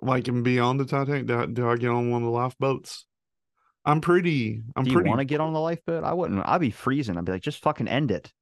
like 0.02 0.28
and 0.28 0.44
beyond 0.44 0.80
the 0.80 0.86
Titanic, 0.86 1.28
do 1.28 1.40
I, 1.40 1.46
do 1.46 1.70
I 1.70 1.78
get 1.78 1.90
on 1.90 2.12
one 2.12 2.24
of 2.24 2.26
the 2.26 2.32
lifeboats? 2.32 3.06
I'm 3.86 4.02
pretty. 4.02 4.62
I'm 4.76 4.84
do 4.84 4.92
you 4.92 4.98
pretty. 4.98 5.10
Want 5.10 5.20
to 5.20 5.26
get 5.26 5.40
on 5.40 5.54
the 5.54 5.62
lifeboat? 5.62 6.04
I 6.04 6.14
wouldn't. 6.14 6.46
I'd 6.46 6.60
be 6.60 6.72
freezing. 6.72 7.18
I'd 7.18 7.24
be 7.24 7.32
like, 7.32 7.42
just 7.42 7.62
fucking 7.64 7.88
end 7.88 8.12
it. 8.12 8.34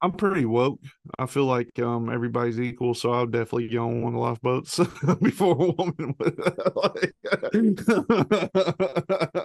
I'm 0.00 0.12
pretty 0.12 0.44
woke. 0.44 0.80
I 1.18 1.26
feel 1.26 1.46
like 1.46 1.76
um, 1.80 2.08
everybody's 2.08 2.60
equal, 2.60 2.94
so 2.94 3.12
I'll 3.12 3.26
definitely 3.26 3.68
get 3.68 3.78
on 3.78 4.02
one 4.02 4.14
of 4.14 4.20
the 4.20 4.20
lifeboats 4.20 4.78
before 5.22 5.54
a 5.54 5.72
woman 5.72 6.14
would. 6.18 6.38
like, 6.76 7.14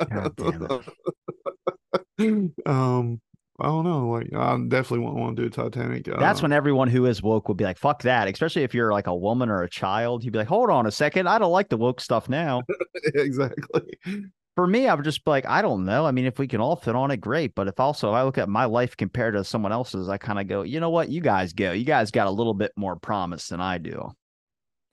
God 0.10 0.36
damn 0.36 0.68
it. 2.20 2.52
um, 2.68 3.20
I 3.60 3.66
don't 3.66 3.84
know. 3.84 4.10
Like, 4.10 4.30
I 4.36 4.58
definitely 4.68 5.00
wouldn't 5.00 5.20
want 5.20 5.38
to 5.38 5.44
do 5.44 5.50
Titanic. 5.50 6.06
That's 6.06 6.40
uh, 6.40 6.44
when 6.44 6.54
everyone 6.54 6.88
who 6.88 7.06
is 7.06 7.24
woke 7.24 7.48
would 7.48 7.58
be 7.58 7.64
like, 7.64 7.78
"Fuck 7.78 8.04
that!" 8.04 8.28
Especially 8.28 8.64
if 8.64 8.74
you're 8.74 8.92
like 8.92 9.08
a 9.08 9.16
woman 9.16 9.50
or 9.50 9.64
a 9.64 9.70
child, 9.70 10.24
you'd 10.24 10.34
be 10.34 10.40
like, 10.40 10.48
"Hold 10.48 10.70
on 10.70 10.86
a 10.86 10.92
second, 10.92 11.28
I 11.28 11.40
don't 11.40 11.52
like 11.52 11.70
the 11.70 11.78
woke 11.78 12.02
stuff 12.02 12.30
now." 12.30 12.62
exactly 13.16 13.98
for 14.56 14.68
me, 14.68 14.88
I 14.88 14.94
would 14.94 15.06
just 15.06 15.26
be 15.26 15.32
like, 15.32 15.46
I 15.46 15.62
don't 15.62 15.86
know. 15.86 16.06
I 16.06 16.12
mean, 16.12 16.26
if 16.26 16.38
we 16.38 16.48
can 16.48 16.62
all 16.62 16.76
fit 16.76 16.96
on 16.96 17.12
it, 17.12 17.18
great. 17.18 17.56
But 17.56 17.68
if 17.68 17.80
also 17.80 18.10
if 18.10 18.16
I 18.16 18.24
look 18.24 18.38
at 18.38 18.50
my 18.50 18.66
life 18.66 18.96
compared 18.96 19.34
to 19.34 19.44
someone 19.44 19.72
else's, 19.72 20.10
I 20.10 20.18
kind 20.18 20.40
of 20.40 20.48
go, 20.48 20.62
you 20.62 20.80
know 20.80 20.92
what? 20.92 21.10
You 21.10 21.22
guys 21.22 21.54
go. 21.54 21.72
You 21.72 21.86
guys 21.86 22.12
got 22.12 22.28
a 22.28 22.32
little 22.32 22.54
bit 22.54 22.72
more 22.76 22.96
promise 22.96 23.48
than 23.48 23.62
I 23.62 23.80
do. 23.80 24.12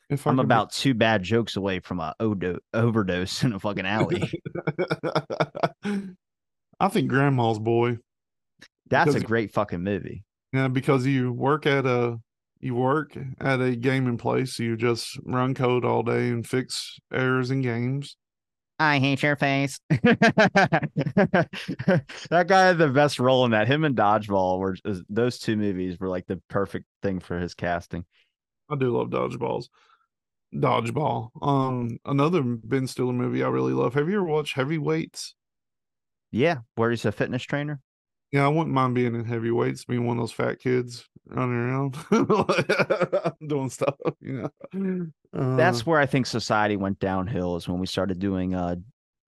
If 0.09 0.27
I 0.27 0.31
I'm 0.31 0.37
be- 0.37 0.43
about 0.43 0.73
two 0.73 0.95
bad 0.95 1.23
jokes 1.23 1.57
away 1.57 1.81
from 1.81 2.01
a 2.01 2.15
odo- 2.19 2.61
overdose 2.73 3.43
in 3.45 3.53
a 3.53 3.61
fucking 3.61 3.87
alley. 3.87 4.31
I 6.81 6.89
think 6.89 7.09
Grandma's 7.09 7.59
Boy. 7.59 7.99
That's 8.89 9.15
a 9.15 9.21
great 9.21 9.53
fucking 9.53 9.83
movie. 9.83 10.25
Yeah, 10.53 10.69
because 10.69 11.07
you 11.07 11.33
work 11.33 11.65
at 11.67 11.87
a 11.87 12.19
you 12.61 12.75
work 12.75 13.17
at 13.41 13.61
a 13.61 13.77
gaming 13.77 14.19
place, 14.19 14.59
you 14.59 14.77
just 14.77 15.19
run 15.25 15.55
code 15.55 15.85
all 15.85 16.03
day 16.03 16.29
and 16.29 16.47
fix 16.47 16.99
errors 17.13 17.51
in 17.51 17.63
games. 17.63 18.17
I 18.81 18.99
hate 18.99 19.23
your 19.23 19.37
face. 19.37 19.79
that 19.91 21.49
guy 22.31 22.67
had 22.67 22.79
the 22.79 22.89
best 22.89 23.21
role 23.21 23.45
in 23.45 23.51
that. 23.51 23.69
Him 23.69 23.85
and 23.85 23.95
Dodgeball 23.95 24.59
were 24.59 24.75
those 25.11 25.39
two 25.39 25.59
movies 25.59 26.01
were 26.01 26.09
like 26.09 26.27
the 26.27 26.41
perfect 26.49 26.87
thing 27.03 27.21
for 27.21 27.39
his 27.39 27.53
casting. 27.53 28.07
I 28.71 28.77
do 28.77 28.97
love 28.97 29.11
dodgeballs. 29.11 29.67
Dodgeball. 30.55 31.29
Um, 31.43 31.99
another 32.07 32.43
Ben 32.43 32.87
Stiller 32.87 33.13
movie 33.13 33.43
I 33.43 33.49
really 33.49 33.75
love. 33.75 33.93
Have 33.93 34.09
you 34.09 34.17
ever 34.17 34.25
watched 34.25 34.55
Heavyweights? 34.55 35.35
Yeah, 36.31 36.61
where 36.77 36.89
he's 36.89 37.05
a 37.05 37.13
fitness 37.13 37.43
trainer. 37.43 37.81
Yeah, 38.33 38.45
I 38.45 38.49
wouldn't 38.49 38.75
mind 38.75 38.95
being 38.95 39.15
in 39.15 39.25
heavyweights, 39.25 39.85
being 39.85 40.07
one 40.07 40.17
of 40.19 40.23
those 40.23 40.33
fat 40.33 40.61
kids 40.61 41.05
running 41.27 41.55
around 41.55 41.97
doing 43.47 43.71
stuff. 43.71 43.97
You 44.21 44.51
know, 44.73 45.07
uh, 45.33 45.57
That's 45.57 45.85
where 45.85 46.01
I 46.01 46.07
think 46.07 46.27
society 46.27 46.77
went 46.77 46.99
downhill 47.01 47.57
is 47.57 47.69
when 47.69 47.81
we 47.81 47.87
started 47.87 48.19
doing 48.19 48.55
uh 48.55 48.77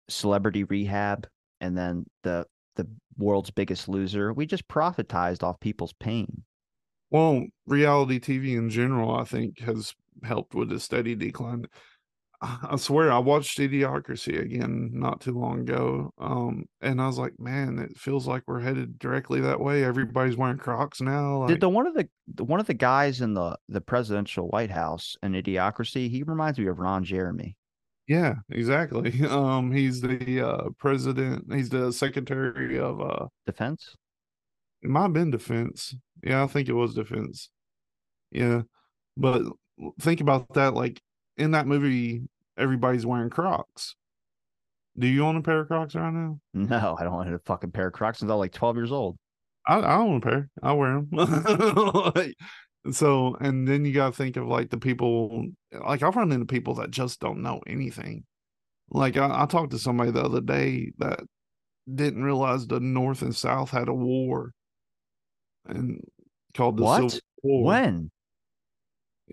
celebrity 0.08 0.64
rehab 0.64 1.26
and 1.60 1.76
then 1.76 2.06
the 2.22 2.46
the 2.76 2.88
world's 3.16 3.50
biggest 3.50 3.88
loser. 3.88 4.32
We 4.32 4.46
just 4.46 4.68
profitized 4.68 5.42
off 5.42 5.60
people's 5.60 5.92
pain. 5.94 6.44
well, 7.10 7.44
reality 7.66 8.18
TV 8.20 8.56
in 8.56 8.70
general, 8.70 9.14
I 9.14 9.24
think, 9.24 9.60
has 9.60 9.94
helped 10.24 10.54
with 10.54 10.68
the 10.70 10.80
steady 10.80 11.14
decline. 11.14 11.66
I 12.70 12.76
swear, 12.76 13.12
I 13.12 13.18
watched 13.18 13.58
Idiocracy 13.58 14.40
again 14.40 14.90
not 14.92 15.20
too 15.20 15.38
long 15.38 15.60
ago, 15.60 16.12
um, 16.18 16.64
and 16.80 17.00
I 17.00 17.06
was 17.06 17.16
like, 17.16 17.38
man, 17.38 17.78
it 17.78 17.96
feels 17.96 18.26
like 18.26 18.42
we're 18.46 18.60
headed 18.60 18.98
directly 18.98 19.40
that 19.42 19.60
way. 19.60 19.84
Everybody's 19.84 20.36
wearing 20.36 20.58
Crocs 20.58 21.00
now. 21.00 21.38
Like, 21.38 21.48
Did 21.48 21.60
the 21.60 21.68
one 21.68 21.86
of 21.86 21.94
the 21.94 22.08
the- 22.34 22.44
one 22.44 22.58
of 22.58 22.66
the 22.66 22.74
guys 22.74 23.20
in 23.20 23.34
the 23.34 23.56
the 23.68 23.80
presidential 23.80 24.48
White 24.48 24.72
House 24.72 25.16
in 25.22 25.32
Idiocracy? 25.32 26.10
He 26.10 26.24
reminds 26.24 26.58
me 26.58 26.66
of 26.66 26.80
Ron 26.80 27.04
Jeremy. 27.04 27.56
Yeah, 28.08 28.34
exactly. 28.50 29.12
Um, 29.28 29.70
he's 29.70 30.00
the 30.00 30.40
uh 30.46 30.70
president. 30.78 31.52
He's 31.54 31.68
the 31.68 31.92
secretary 31.92 32.78
of 32.78 33.00
uh. 33.00 33.26
Defense. 33.46 33.94
It 34.82 34.90
might 34.90 35.02
have 35.02 35.12
been 35.12 35.30
defense. 35.30 35.94
Yeah, 36.24 36.42
I 36.42 36.48
think 36.48 36.68
it 36.68 36.72
was 36.72 36.94
defense. 36.94 37.50
Yeah, 38.32 38.62
but 39.16 39.42
think 40.00 40.20
about 40.20 40.52
that. 40.54 40.74
Like 40.74 41.00
in 41.36 41.52
that 41.52 41.66
movie, 41.66 42.22
everybody's 42.56 43.06
wearing 43.06 43.30
Crocs. 43.30 43.96
Do 44.98 45.06
you 45.06 45.24
own 45.24 45.36
a 45.36 45.42
pair 45.42 45.60
of 45.60 45.68
Crocs 45.68 45.94
right 45.94 46.12
now? 46.12 46.38
No, 46.52 46.96
I 46.98 47.04
don't 47.04 47.14
want 47.14 47.32
a 47.32 47.38
fucking 47.40 47.70
pair 47.70 47.88
of 47.88 47.94
Crocs 47.94 48.18
since 48.18 48.30
I 48.30 48.34
was 48.34 48.40
like 48.40 48.52
12 48.52 48.76
years 48.76 48.92
old. 48.92 49.16
I, 49.66 49.78
I 49.78 49.96
own 49.96 50.16
a 50.16 50.20
pair. 50.20 50.50
I 50.62 50.72
wear 50.72 50.94
them. 50.94 51.08
like, 51.12 52.34
so, 52.90 53.36
and 53.40 53.66
then 53.66 53.84
you 53.84 53.92
got 53.94 54.10
to 54.10 54.16
think 54.16 54.36
of 54.36 54.46
like 54.46 54.70
the 54.70 54.78
people. 54.78 55.46
Like 55.72 56.02
I've 56.02 56.16
run 56.16 56.32
into 56.32 56.46
people 56.46 56.74
that 56.74 56.90
just 56.90 57.20
don't 57.20 57.42
know 57.42 57.60
anything. 57.66 58.24
Like 58.90 59.16
I, 59.16 59.42
I 59.42 59.46
talked 59.46 59.70
to 59.70 59.78
somebody 59.78 60.10
the 60.10 60.22
other 60.22 60.40
day 60.40 60.92
that 60.98 61.20
didn't 61.92 62.22
realize 62.22 62.66
the 62.66 62.80
North 62.80 63.22
and 63.22 63.34
South 63.34 63.70
had 63.70 63.88
a 63.88 63.94
war, 63.94 64.52
and 65.66 66.00
called 66.54 66.76
the 66.76 66.82
What? 66.82 67.10
Civil 67.10 67.20
War. 67.42 67.64
When? 67.64 68.10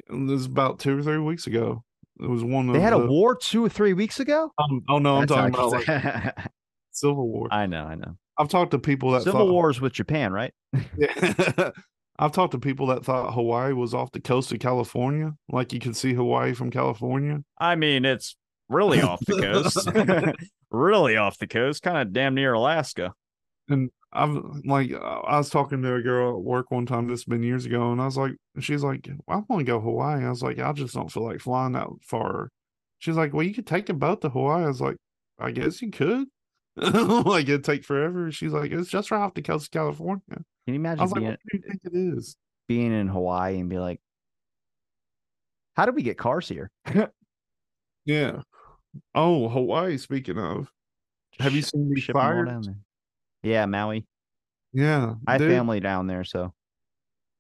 This 0.08 0.30
was 0.30 0.46
about 0.46 0.80
two 0.80 1.00
or 1.00 1.04
three 1.04 1.18
weeks 1.18 1.48
ago. 1.48 1.84
It 2.20 2.30
was 2.30 2.44
one 2.44 2.68
of 2.68 2.76
They 2.76 2.82
had 2.82 2.94
a 2.94 3.00
war 3.00 3.36
two 3.36 3.64
or 3.64 3.70
three 3.70 3.94
weeks 3.94 4.20
ago? 4.20 4.52
Um, 4.58 4.82
oh 4.90 5.00
no, 5.00 5.16
I'm 5.16 5.22
That's 5.22 5.32
talking 5.32 5.54
about 5.54 5.72
like 5.72 6.50
Civil 6.92 7.28
War. 7.28 7.48
I 7.52 7.66
know, 7.66 7.86
I 7.86 7.96
know. 7.96 8.18
I've 8.38 8.50
talked 8.50 8.72
to 8.72 8.80
people 8.80 9.12
that 9.12 9.24
Civil 9.24 9.48
thought, 9.48 9.52
Wars 9.52 9.82
with 9.82 9.94
Japan, 9.94 10.32
right? 10.32 10.54
Yeah. 10.98 11.72
I've 12.20 12.34
talked 12.34 12.52
to 12.52 12.60
people 12.60 12.88
that 12.88 13.06
thought 13.06 13.34
Hawaii 13.34 13.72
was 13.72 13.94
off 13.94 14.12
the 14.12 14.20
coast 14.20 14.52
of 14.52 14.60
California, 14.60 15.34
like 15.50 15.72
you 15.72 15.80
could 15.80 15.96
see 15.96 16.14
Hawaii 16.14 16.54
from 16.54 16.70
California. 16.70 17.42
I 17.58 17.76
mean, 17.76 18.04
it's 18.04 18.36
really 18.68 19.02
off 19.02 19.22
the 19.26 19.40
coast. 19.42 19.90
really 20.72 21.16
off 21.16 21.38
the 21.38 21.48
coast, 21.48 21.82
kind 21.82 21.98
of 21.98 22.12
damn 22.12 22.36
near 22.36 22.52
Alaska. 22.52 23.14
And 23.70 23.90
I've 24.12 24.32
like 24.66 24.92
uh, 24.92 24.98
I 24.98 25.38
was 25.38 25.50
talking 25.50 25.82
to 25.84 25.96
a 25.96 26.02
girl 26.02 26.38
at 26.38 26.44
work 26.44 26.72
one 26.72 26.86
time. 26.86 27.08
This 27.08 27.20
has 27.22 27.26
been 27.26 27.44
years 27.44 27.66
ago, 27.66 27.92
and 27.92 28.02
I 28.02 28.06
was 28.06 28.18
like, 28.18 28.36
she's 28.60 28.84
like, 28.84 29.08
I 29.28 29.36
want 29.48 29.60
to 29.60 29.64
go 29.64 29.80
Hawaii. 29.80 30.26
I 30.26 30.30
was 30.30 30.42
like, 30.42 30.58
I 30.60 30.72
just 30.74 30.96
don't 30.96 31.12
feel 31.12 31.24
like 31.24 31.40
flying 31.42 31.74
that 31.74 31.88
far. 32.02 32.50
She's 33.00 33.16
like, 33.16 33.34
well, 33.34 33.44
you 33.44 33.54
could 33.54 33.68
take 33.68 33.90
a 33.90 33.94
boat 33.94 34.22
to 34.22 34.30
Hawaii. 34.30 34.64
I 34.64 34.68
was 34.68 34.82
like, 34.82 34.98
I 35.38 35.52
guess 35.52 35.82
you 35.82 35.92
could. 35.92 36.28
like 36.76 37.44
it'd 37.44 37.64
take 37.64 37.84
forever. 37.84 38.32
She's 38.32 38.52
like, 38.54 38.72
it's 38.72 38.90
just 38.90 39.12
right 39.12 39.22
off 39.22 39.34
the 39.36 39.42
coast 39.42 39.68
of 39.68 39.72
California. 39.72 40.22
Can 40.28 40.44
you 40.66 40.74
I 40.74 40.76
imagine 40.76 41.02
was 41.04 41.12
like, 41.12 41.20
being 41.22 41.32
what 41.32 41.40
do 41.52 41.58
you 41.58 41.64
think 41.68 41.82
it 41.84 42.18
is? 42.18 42.36
being 42.68 42.92
in 42.94 43.08
Hawaii 43.08 43.60
and 43.60 43.70
be 43.70 43.80
like, 43.80 44.00
how 45.76 45.86
do 45.86 45.92
we 45.92 46.04
get 46.04 46.18
cars 46.18 46.48
here? 46.48 46.72
Yeah. 48.06 48.42
Oh, 49.14 49.50
Hawaii. 49.50 49.98
Speaking 49.98 50.40
of, 50.40 50.72
have 51.40 51.54
you 51.54 51.62
seen 51.62 51.90
these 51.94 52.04
ship 52.04 52.16
'em 52.16 52.22
all 52.22 52.46
fires? 52.46 52.70
Yeah, 53.44 53.66
Maui. 53.66 54.06
Yeah, 54.74 55.16
I 55.28 55.34
have 55.34 55.42
family 55.42 55.80
down 55.80 56.08
there, 56.08 56.24
so 56.24 56.54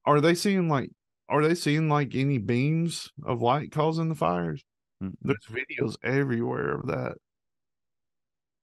Are 0.05 0.19
they 0.21 0.35
seeing 0.35 0.67
like? 0.69 0.91
Are 1.29 1.41
they 1.43 1.55
seeing 1.55 1.89
like 1.89 2.15
any 2.15 2.37
beams 2.37 3.11
of 3.23 3.41
light 3.41 3.71
causing 3.71 4.09
the 4.09 4.15
fires? 4.15 4.63
mm, 5.03 5.09
I 5.09 5.13
There's 5.21 5.45
videos 5.47 5.95
everywhere 6.03 6.71
of 6.75 6.87
that. 6.87 7.13
I 7.13 7.15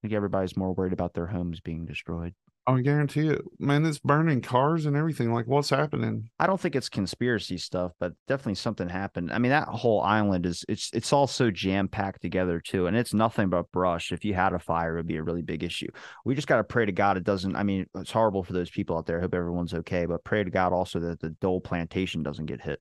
think 0.03 0.15
everybody's 0.15 0.57
more 0.57 0.73
worried 0.73 0.93
about 0.95 1.13
their 1.15 1.27
homes 1.27 1.61
being 1.61 1.85
destroyed. 1.85 2.35
I 2.69 2.81
guarantee 2.81 3.29
it, 3.29 3.43
man. 3.61 3.87
It's 3.87 4.01
burning 4.01 4.41
cars 4.41 4.87
and 4.87 4.97
everything. 4.97 5.33
Like, 5.33 5.47
what's 5.47 5.71
happening? 5.71 6.31
I 6.41 6.49
don't 6.49 6.61
think 6.61 6.75
it's 6.75 6.89
conspiracy 6.89 7.59
stuff, 7.59 7.93
but 8.01 8.15
definitely 8.27 8.57
something 8.57 8.89
happened. 8.89 9.33
I 9.33 9.39
mean, 9.39 9.51
that 9.51 9.69
whole 9.69 10.01
island 10.01 10.47
is 10.47 10.65
it's 10.69 10.91
it's 10.93 11.13
all 11.13 11.29
so 11.29 11.53
jam 11.53 11.87
packed 11.87 12.23
together 12.23 12.59
too, 12.61 12.89
and 12.89 12.97
it's 12.97 13.15
nothing 13.15 13.51
but 13.51 13.71
brush. 13.71 14.11
If 14.11 14.25
you 14.25 14.35
had 14.35 14.53
a 14.53 14.59
fire, 14.59 14.95
it 14.95 14.97
would 14.99 15.07
be 15.07 15.17
a 15.17 15.23
really 15.23 15.43
big 15.43 15.63
issue. 15.63 15.87
We 16.25 16.35
just 16.35 16.49
got 16.49 16.57
to 16.57 16.65
pray 16.65 16.85
to 16.87 16.91
God 16.91 17.17
it 17.17 17.23
doesn't. 17.23 17.55
I 17.55 17.63
mean, 17.63 17.87
it's 17.95 18.11
horrible 18.11 18.43
for 18.43 18.53
those 18.53 18.71
people 18.71 18.99
out 18.99 19.07
there. 19.07 19.19
I 19.19 19.21
hope 19.21 19.35
everyone's 19.35 19.75
okay, 19.75 20.07
but 20.07 20.25
pray 20.25 20.43
to 20.43 20.51
God 20.51 20.73
also 20.73 20.99
that 20.99 21.21
the 21.21 21.31
Dole 21.31 21.61
plantation 21.61 22.25
doesn't 22.25 22.47
get 22.47 22.61
hit. 22.61 22.81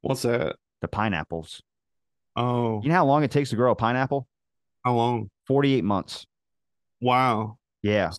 What's 0.00 0.22
that? 0.22 0.56
The 0.80 0.88
pineapples. 0.88 1.62
Oh, 2.34 2.80
You 2.82 2.88
know 2.88 2.94
how 2.94 3.06
long 3.06 3.24
it 3.24 3.30
takes 3.30 3.50
to 3.50 3.56
grow 3.56 3.72
a 3.72 3.76
pineapple? 3.76 4.26
how 4.86 4.94
long? 4.94 5.28
Forty 5.46 5.74
eight 5.74 5.84
months. 5.84 6.24
Wow. 7.02 7.58
Yeah. 7.82 8.12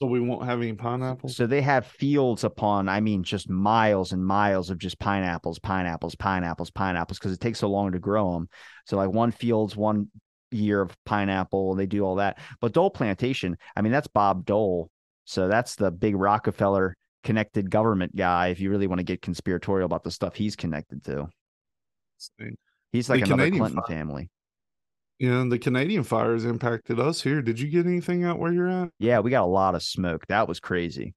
So 0.00 0.06
we 0.06 0.20
won't 0.20 0.46
have 0.46 0.62
any 0.62 0.72
pineapples. 0.72 1.36
So 1.36 1.46
they 1.46 1.60
have 1.60 1.84
fields 1.86 2.42
upon, 2.42 2.88
I 2.88 3.00
mean, 3.00 3.22
just 3.22 3.50
miles 3.50 4.12
and 4.12 4.24
miles 4.24 4.70
of 4.70 4.78
just 4.78 4.98
pineapples, 4.98 5.58
pineapples, 5.58 6.14
pineapples, 6.14 6.70
pineapples, 6.70 7.18
because 7.18 7.32
it 7.32 7.40
takes 7.40 7.58
so 7.58 7.68
long 7.68 7.92
to 7.92 7.98
grow 7.98 8.32
them. 8.32 8.48
So 8.86 8.96
like 8.96 9.10
one 9.10 9.30
field's 9.30 9.76
one 9.76 10.08
year 10.50 10.80
of 10.80 10.96
pineapple, 11.04 11.72
and 11.72 11.80
they 11.80 11.86
do 11.86 12.02
all 12.02 12.16
that. 12.16 12.38
But 12.62 12.72
Dole 12.72 12.90
Plantation, 12.90 13.58
I 13.76 13.82
mean, 13.82 13.92
that's 13.92 14.08
Bob 14.08 14.46
Dole. 14.46 14.90
So 15.26 15.48
that's 15.48 15.74
the 15.74 15.90
big 15.90 16.16
Rockefeller 16.16 16.96
connected 17.22 17.70
government 17.70 18.16
guy. 18.16 18.48
If 18.48 18.58
you 18.58 18.70
really 18.70 18.86
want 18.86 19.00
to 19.00 19.04
get 19.04 19.20
conspiratorial 19.20 19.84
about 19.84 20.02
the 20.02 20.10
stuff 20.10 20.34
he's 20.34 20.56
connected 20.56 21.04
to, 21.04 21.28
he's 22.92 23.10
like 23.10 23.20
The 23.20 23.26
another 23.26 23.42
Canadian 23.44 23.60
Clinton 23.60 23.82
fi- 23.82 23.92
Yeah, 25.20 25.44
the 25.48 25.58
Canadian 25.58 26.02
fires 26.02 26.44
impacted 26.46 26.98
us 26.98 27.20
here. 27.22 27.42
Did 27.42 27.60
you 27.60 27.68
get 27.68 27.86
anything 27.86 28.24
out 28.24 28.38
where 28.38 28.52
you're 28.52 28.68
at? 28.70 28.90
Yeah, 28.98 29.20
we 29.20 29.30
got 29.30 29.44
a 29.44 29.46
lot 29.46 29.74
of 29.76 29.82
smoke. 29.82 30.26
That 30.28 30.48
was 30.48 30.58
crazy. 30.60 31.14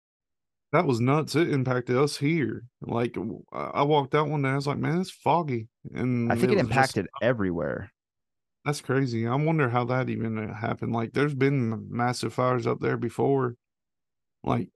That 0.73 0.85
was 0.85 0.99
nuts. 0.99 1.35
It 1.35 1.49
impacted 1.49 1.95
us 1.97 2.17
here. 2.17 2.65
Like 2.81 3.15
I 3.53 3.83
walked 3.83 4.13
out 4.13 4.27
one 4.27 4.41
day, 4.41 4.49
I 4.49 4.55
was 4.55 4.67
like, 4.67 4.77
man, 4.77 4.99
it's 4.99 5.09
foggy. 5.11 5.67
And 5.93 6.31
I 6.31 6.35
think 6.35 6.51
it 6.51 6.55
just- 6.55 6.65
impacted 6.69 7.07
everywhere. 7.21 7.91
that's 8.65 8.81
crazy. 8.81 9.25
I 9.27 9.35
wonder 9.35 9.69
how 9.69 9.85
that 9.85 10.09
even 10.09 10.37
uh, 10.37 10.53
happened. 10.53 10.91
Like 10.93 11.13
there's 11.13 11.35
been 11.35 11.87
massive 11.89 12.33
fires 12.33 12.67
up 12.67 12.79
there 12.81 12.97
before. 12.97 13.55
Like 14.43 14.69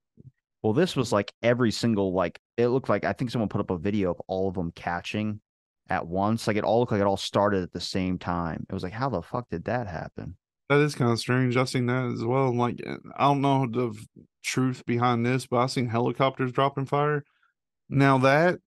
Well, 0.64 0.74
this 0.74 0.96
was 0.96 1.12
like 1.12 1.34
every 1.44 1.72
single 1.72 2.14
like 2.14 2.40
it 2.58 2.68
looked 2.70 2.90
like 2.90 3.04
I 3.04 3.12
think 3.14 3.32
someone 3.32 3.50
put 3.50 3.62
up 3.62 3.72
a 3.72 3.78
video 3.78 4.12
of 4.12 4.22
all 4.28 4.48
of 4.48 4.56
them 4.56 4.72
catching 4.74 5.42
at 5.90 6.08
once. 6.08 6.48
Like 6.48 6.58
it 6.58 6.64
all 6.64 6.80
looked 6.80 6.92
like 6.92 7.02
it 7.02 7.08
all 7.08 7.18
started 7.18 7.64
at 7.64 7.72
the 7.72 7.80
same 7.80 8.18
time. 8.18 8.66
It 8.70 8.74
was 8.74 8.84
like, 8.84 8.94
how 8.94 9.10
the 9.10 9.22
fuck 9.22 9.50
did 9.50 9.66
that 9.66 9.88
happen? 9.88 10.36
that 10.70 10.80
is 10.80 10.96
kind 10.96 11.12
of 11.12 11.20
strange. 11.20 11.56
I've 11.56 11.70
seen 11.70 11.86
that 11.86 12.12
as 12.14 12.24
well. 12.24 12.54
Like 12.54 12.82
I 13.16 13.24
don't 13.24 13.42
know 13.42 13.68
the 13.68 13.98
truth 14.44 14.86
behind 14.86 15.26
this, 15.26 15.46
but 15.46 15.58
I've 15.58 15.72
seen 15.72 15.88
helicopters 15.88 16.52
dropping 16.52 16.86
fire. 16.86 17.24
Now 17.90 18.18
that 18.20 18.60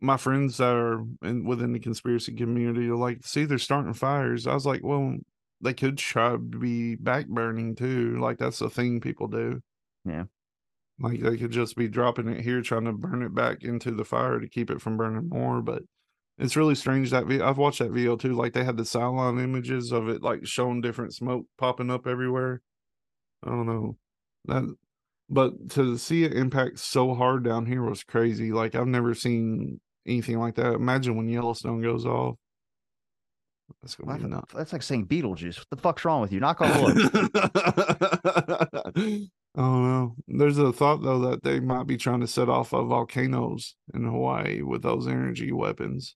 my 0.00 0.18
friends 0.18 0.58
that 0.58 0.74
are 0.74 1.02
in, 1.22 1.44
within 1.46 1.72
the 1.72 1.78
conspiracy 1.78 2.34
community 2.34 2.88
are 2.88 2.96
like, 2.96 3.24
see, 3.24 3.44
they're 3.44 3.58
starting 3.58 3.94
fires. 3.94 4.46
I 4.46 4.54
was 4.54 4.66
like, 4.66 4.82
well, 4.84 5.16
they 5.62 5.72
could 5.72 5.96
try 5.96 6.32
to 6.32 6.38
be 6.38 6.96
backburning 6.96 7.78
too. 7.78 8.18
Like 8.20 8.38
that's 8.38 8.60
a 8.60 8.68
thing 8.68 9.00
people 9.00 9.28
do. 9.28 9.62
Yeah. 10.04 10.24
Like 11.00 11.20
they 11.20 11.38
could 11.38 11.50
just 11.50 11.76
be 11.76 11.88
dropping 11.88 12.28
it 12.28 12.42
here, 12.42 12.60
trying 12.60 12.84
to 12.84 12.92
burn 12.92 13.22
it 13.22 13.34
back 13.34 13.64
into 13.64 13.90
the 13.90 14.04
fire 14.04 14.38
to 14.38 14.48
keep 14.48 14.70
it 14.70 14.82
from 14.82 14.98
burning 14.98 15.30
more. 15.30 15.62
But 15.62 15.82
it's 16.38 16.56
really 16.56 16.74
strange 16.74 17.10
that 17.10 17.26
vi- 17.26 17.42
I've 17.42 17.58
watched 17.58 17.78
that 17.78 17.90
video 17.90 18.16
too. 18.16 18.34
Like 18.34 18.52
they 18.52 18.64
had 18.64 18.76
the 18.76 18.84
sideline 18.84 19.38
images 19.38 19.92
of 19.92 20.08
it, 20.08 20.22
like 20.22 20.46
showing 20.46 20.80
different 20.80 21.14
smoke 21.14 21.46
popping 21.58 21.90
up 21.90 22.06
everywhere. 22.06 22.60
I 23.42 23.50
don't 23.50 23.66
know 23.66 23.96
that, 24.46 24.74
but 25.30 25.70
to 25.70 25.96
see 25.96 26.24
it 26.24 26.34
impact 26.34 26.78
so 26.78 27.14
hard 27.14 27.44
down 27.44 27.66
here 27.66 27.82
was 27.82 28.04
crazy. 28.04 28.52
Like 28.52 28.74
I've 28.74 28.86
never 28.86 29.14
seen 29.14 29.80
anything 30.06 30.38
like 30.38 30.56
that. 30.56 30.74
Imagine 30.74 31.16
when 31.16 31.28
Yellowstone 31.28 31.82
goes 31.82 32.04
off. 32.04 32.36
That's 33.82 33.96
gonna 33.96 34.18
be 34.18 34.28
nuts. 34.28 34.52
That's 34.54 34.72
like 34.72 34.82
saying 34.82 35.06
Beetlejuice. 35.06 35.58
What 35.58 35.66
the 35.70 35.76
fuck's 35.76 36.04
wrong 36.04 36.20
with 36.20 36.32
you? 36.32 36.40
Knock 36.40 36.60
on 36.60 36.82
wood. 36.82 37.10
I 39.56 39.60
don't 39.60 39.90
know. 39.90 40.14
There's 40.28 40.58
a 40.58 40.72
thought 40.72 41.02
though 41.02 41.18
that 41.30 41.42
they 41.42 41.60
might 41.60 41.86
be 41.86 41.96
trying 41.96 42.20
to 42.20 42.26
set 42.26 42.48
off 42.48 42.74
uh, 42.74 42.84
volcanoes 42.84 43.74
in 43.94 44.04
Hawaii 44.04 44.62
with 44.62 44.82
those 44.82 45.08
energy 45.08 45.50
weapons. 45.50 46.14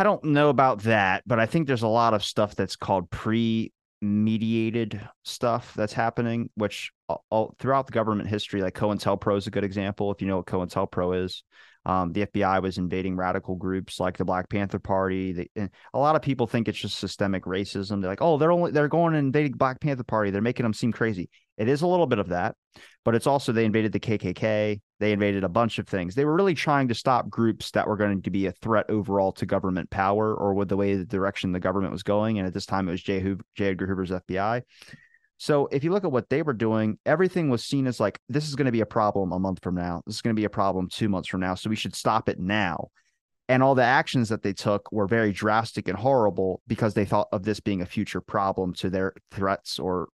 I 0.00 0.02
don't 0.02 0.24
know 0.24 0.48
about 0.48 0.84
that, 0.84 1.24
but 1.26 1.38
I 1.38 1.44
think 1.44 1.66
there's 1.66 1.82
a 1.82 1.86
lot 1.86 2.14
of 2.14 2.24
stuff 2.24 2.56
that's 2.56 2.74
called 2.74 3.10
pre 3.10 3.70
mediated 4.00 5.06
stuff 5.24 5.74
that's 5.74 5.92
happening, 5.92 6.48
which 6.54 6.90
all, 7.28 7.54
throughout 7.58 7.84
the 7.86 7.92
government 7.92 8.30
history, 8.30 8.62
like 8.62 8.74
COINTELPRO 8.74 9.36
is 9.36 9.46
a 9.46 9.50
good 9.50 9.62
example. 9.62 10.10
If 10.10 10.22
you 10.22 10.28
know 10.28 10.38
what 10.38 10.46
COINTELPRO 10.46 11.22
is, 11.22 11.42
um, 11.84 12.14
the 12.14 12.24
FBI 12.24 12.62
was 12.62 12.78
invading 12.78 13.14
radical 13.14 13.56
groups 13.56 14.00
like 14.00 14.16
the 14.16 14.24
Black 14.24 14.48
Panther 14.48 14.78
Party. 14.78 15.32
They, 15.32 15.68
a 15.92 15.98
lot 15.98 16.16
of 16.16 16.22
people 16.22 16.46
think 16.46 16.66
it's 16.66 16.78
just 16.78 16.98
systemic 16.98 17.44
racism. 17.44 18.00
They're 18.00 18.10
like, 18.10 18.22
oh, 18.22 18.38
they're 18.38 18.52
only 18.52 18.70
they're 18.70 18.88
going 18.88 19.14
and 19.14 19.26
invading 19.26 19.52
Black 19.52 19.82
Panther 19.82 20.04
Party. 20.04 20.30
They're 20.30 20.40
making 20.40 20.64
them 20.64 20.72
seem 20.72 20.92
crazy. 20.92 21.28
It 21.60 21.68
is 21.68 21.82
a 21.82 21.86
little 21.86 22.06
bit 22.06 22.18
of 22.18 22.28
that, 22.28 22.56
but 23.04 23.14
it's 23.14 23.26
also 23.26 23.52
they 23.52 23.66
invaded 23.66 23.92
the 23.92 24.00
KKK. 24.00 24.80
They 24.98 25.12
invaded 25.12 25.44
a 25.44 25.48
bunch 25.48 25.78
of 25.78 25.86
things. 25.86 26.14
They 26.14 26.24
were 26.24 26.34
really 26.34 26.54
trying 26.54 26.88
to 26.88 26.94
stop 26.94 27.28
groups 27.28 27.70
that 27.72 27.86
were 27.86 27.98
going 27.98 28.22
to 28.22 28.30
be 28.30 28.46
a 28.46 28.52
threat 28.52 28.88
overall 28.88 29.30
to 29.32 29.44
government 29.44 29.90
power 29.90 30.34
or 30.34 30.54
with 30.54 30.70
the 30.70 30.78
way 30.78 30.96
the 30.96 31.04
direction 31.04 31.52
the 31.52 31.60
government 31.60 31.92
was 31.92 32.02
going. 32.02 32.38
And 32.38 32.46
at 32.46 32.54
this 32.54 32.64
time, 32.64 32.88
it 32.88 32.92
was 32.92 33.02
J. 33.02 33.20
Hoover, 33.20 33.44
J. 33.56 33.66
Edgar 33.66 33.86
Hoover's 33.86 34.10
FBI. 34.10 34.62
So 35.36 35.66
if 35.66 35.84
you 35.84 35.92
look 35.92 36.04
at 36.04 36.12
what 36.12 36.30
they 36.30 36.40
were 36.40 36.54
doing, 36.54 36.98
everything 37.04 37.50
was 37.50 37.62
seen 37.62 37.86
as 37.86 38.00
like, 38.00 38.18
this 38.30 38.48
is 38.48 38.54
going 38.54 38.64
to 38.64 38.72
be 38.72 38.80
a 38.80 38.86
problem 38.86 39.30
a 39.30 39.38
month 39.38 39.62
from 39.62 39.74
now. 39.74 40.00
This 40.06 40.14
is 40.14 40.22
going 40.22 40.34
to 40.34 40.40
be 40.40 40.46
a 40.46 40.50
problem 40.50 40.88
two 40.88 41.10
months 41.10 41.28
from 41.28 41.40
now. 41.40 41.56
So 41.56 41.68
we 41.68 41.76
should 41.76 41.94
stop 41.94 42.30
it 42.30 42.38
now. 42.38 42.88
And 43.50 43.62
all 43.62 43.74
the 43.74 43.82
actions 43.82 44.30
that 44.30 44.42
they 44.42 44.54
took 44.54 44.90
were 44.92 45.06
very 45.06 45.32
drastic 45.32 45.88
and 45.88 45.98
horrible 45.98 46.62
because 46.66 46.94
they 46.94 47.04
thought 47.04 47.28
of 47.32 47.42
this 47.42 47.60
being 47.60 47.82
a 47.82 47.86
future 47.86 48.22
problem 48.22 48.72
to 48.76 48.88
their 48.88 49.12
threats 49.30 49.78
or 49.78 50.08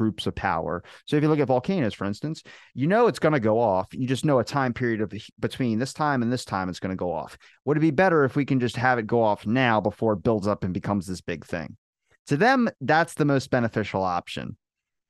groups 0.00 0.26
of 0.26 0.34
power. 0.34 0.82
So 1.06 1.16
if 1.16 1.22
you 1.22 1.28
look 1.28 1.40
at 1.40 1.48
volcanoes, 1.48 1.94
for 1.94 2.06
instance, 2.06 2.42
you 2.74 2.86
know 2.86 3.06
it's 3.06 3.18
going 3.18 3.34
to 3.34 3.40
go 3.40 3.60
off. 3.60 3.88
You 3.92 4.06
just 4.06 4.24
know 4.24 4.38
a 4.38 4.44
time 4.44 4.72
period 4.72 5.00
of 5.00 5.12
between 5.38 5.78
this 5.78 5.92
time 5.92 6.22
and 6.22 6.32
this 6.32 6.44
time 6.44 6.68
it's 6.68 6.80
going 6.80 6.96
to 6.96 6.96
go 6.96 7.12
off. 7.12 7.36
Would 7.64 7.76
it 7.76 7.80
be 7.80 7.90
better 7.90 8.24
if 8.24 8.34
we 8.34 8.44
can 8.44 8.60
just 8.60 8.76
have 8.76 8.98
it 8.98 9.06
go 9.06 9.22
off 9.22 9.46
now 9.46 9.80
before 9.80 10.14
it 10.14 10.22
builds 10.22 10.46
up 10.46 10.64
and 10.64 10.74
becomes 10.74 11.06
this 11.06 11.20
big 11.20 11.44
thing? 11.44 11.76
to 12.30 12.36
them, 12.36 12.70
that's 12.80 13.14
the 13.14 13.24
most 13.24 13.50
beneficial 13.50 14.04
option. 14.04 14.56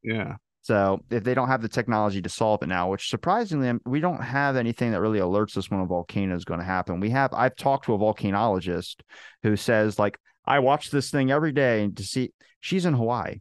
Yeah. 0.02 0.36
So 0.62 1.00
if 1.10 1.22
they 1.22 1.34
don't 1.34 1.48
have 1.48 1.60
the 1.60 1.68
technology 1.68 2.22
to 2.22 2.30
solve 2.30 2.62
it 2.62 2.68
now, 2.68 2.90
which 2.90 3.10
surprisingly, 3.10 3.68
um, 3.68 3.80
we 3.84 4.00
don't 4.00 4.22
have 4.22 4.56
anything 4.56 4.92
that 4.92 5.02
really 5.02 5.18
alerts 5.18 5.56
us 5.58 5.70
when 5.70 5.80
a 5.80 5.86
volcano 5.86 6.34
is 6.34 6.46
going 6.46 6.60
to 6.60 6.66
happen. 6.66 6.98
We 6.98 7.10
have, 7.10 7.34
I've 7.34 7.56
talked 7.56 7.84
to 7.86 7.94
a 7.94 7.98
volcanologist 7.98 9.00
who 9.42 9.54
says, 9.56 9.98
like, 9.98 10.18
I 10.46 10.60
watch 10.60 10.90
this 10.90 11.10
thing 11.10 11.30
every 11.30 11.52
day 11.52 11.90
to 11.94 12.02
see, 12.02 12.32
she's 12.60 12.86
in 12.86 12.94
Hawaii, 12.94 13.40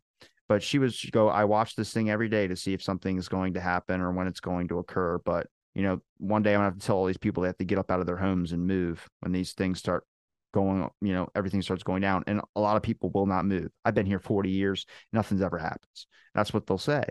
but 0.50 0.64
she 0.64 0.80
was 0.80 1.06
go, 1.12 1.30
I 1.30 1.46
watch 1.46 1.76
this 1.76 1.94
thing 1.94 2.10
every 2.10 2.28
day 2.28 2.48
to 2.48 2.56
see 2.56 2.74
if 2.74 2.82
something 2.82 3.18
is 3.18 3.30
going 3.30 3.54
to 3.54 3.62
happen 3.62 4.02
or 4.02 4.12
when 4.12 4.28
it's 4.28 4.40
going 4.40 4.68
to 4.70 4.80
occur. 4.80 5.20
But, 5.24 5.48
you 5.76 5.84
know, 5.84 6.02
one 6.18 6.42
day 6.42 6.56
I'm 6.56 6.62
to 6.62 6.64
have 6.64 6.80
to 6.80 6.86
tell 6.86 6.98
all 6.98 7.06
these 7.06 7.18
people 7.18 7.44
they 7.44 7.50
have 7.50 7.58
to 7.60 7.66
get 7.66 7.78
up 7.78 7.92
out 7.92 8.00
of 8.00 8.08
their 8.08 8.18
homes 8.18 8.52
and 8.52 8.66
move 8.66 9.08
when 9.20 9.32
these 9.32 9.54
things 9.54 9.78
start 9.78 10.06
going, 10.52 10.90
you 11.02 11.14
know, 11.14 11.30
everything 11.36 11.62
starts 11.62 11.84
going 11.84 12.02
down. 12.02 12.24
And 12.26 12.42
a 12.56 12.60
lot 12.60 12.78
of 12.78 12.82
people 12.82 13.12
will 13.14 13.28
not 13.28 13.46
move. 13.46 13.70
I've 13.86 13.94
been 13.94 14.08
here 14.08 14.20
40 14.20 14.50
years, 14.50 14.88
nothing's 15.14 15.44
ever 15.44 15.60
happens. 15.60 16.08
That's 16.34 16.52
what 16.52 16.66
they'll 16.66 16.80
say. 16.80 17.06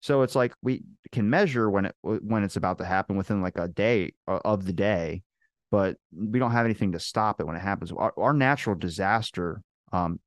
So 0.00 0.20
it's 0.20 0.34
like 0.34 0.52
we 0.62 0.84
can 1.10 1.30
measure 1.30 1.70
when 1.70 1.86
it 1.86 1.96
when 2.02 2.44
it's 2.44 2.56
about 2.56 2.76
to 2.78 2.84
happen 2.84 3.16
within 3.16 3.40
like 3.40 3.56
a 3.56 3.68
day 3.68 4.12
uh, 4.28 4.40
of 4.44 4.66
the 4.66 4.74
day, 4.74 5.22
but 5.70 5.96
we 6.14 6.38
don't 6.38 6.52
have 6.52 6.66
anything 6.66 6.92
to 6.92 7.00
stop 7.00 7.40
it 7.40 7.46
when 7.46 7.56
it 7.56 7.62
happens. 7.62 7.90
Our, 7.90 8.12
our 8.18 8.34
natural 8.34 8.76
disaster, 8.76 9.62
um, 9.94 10.20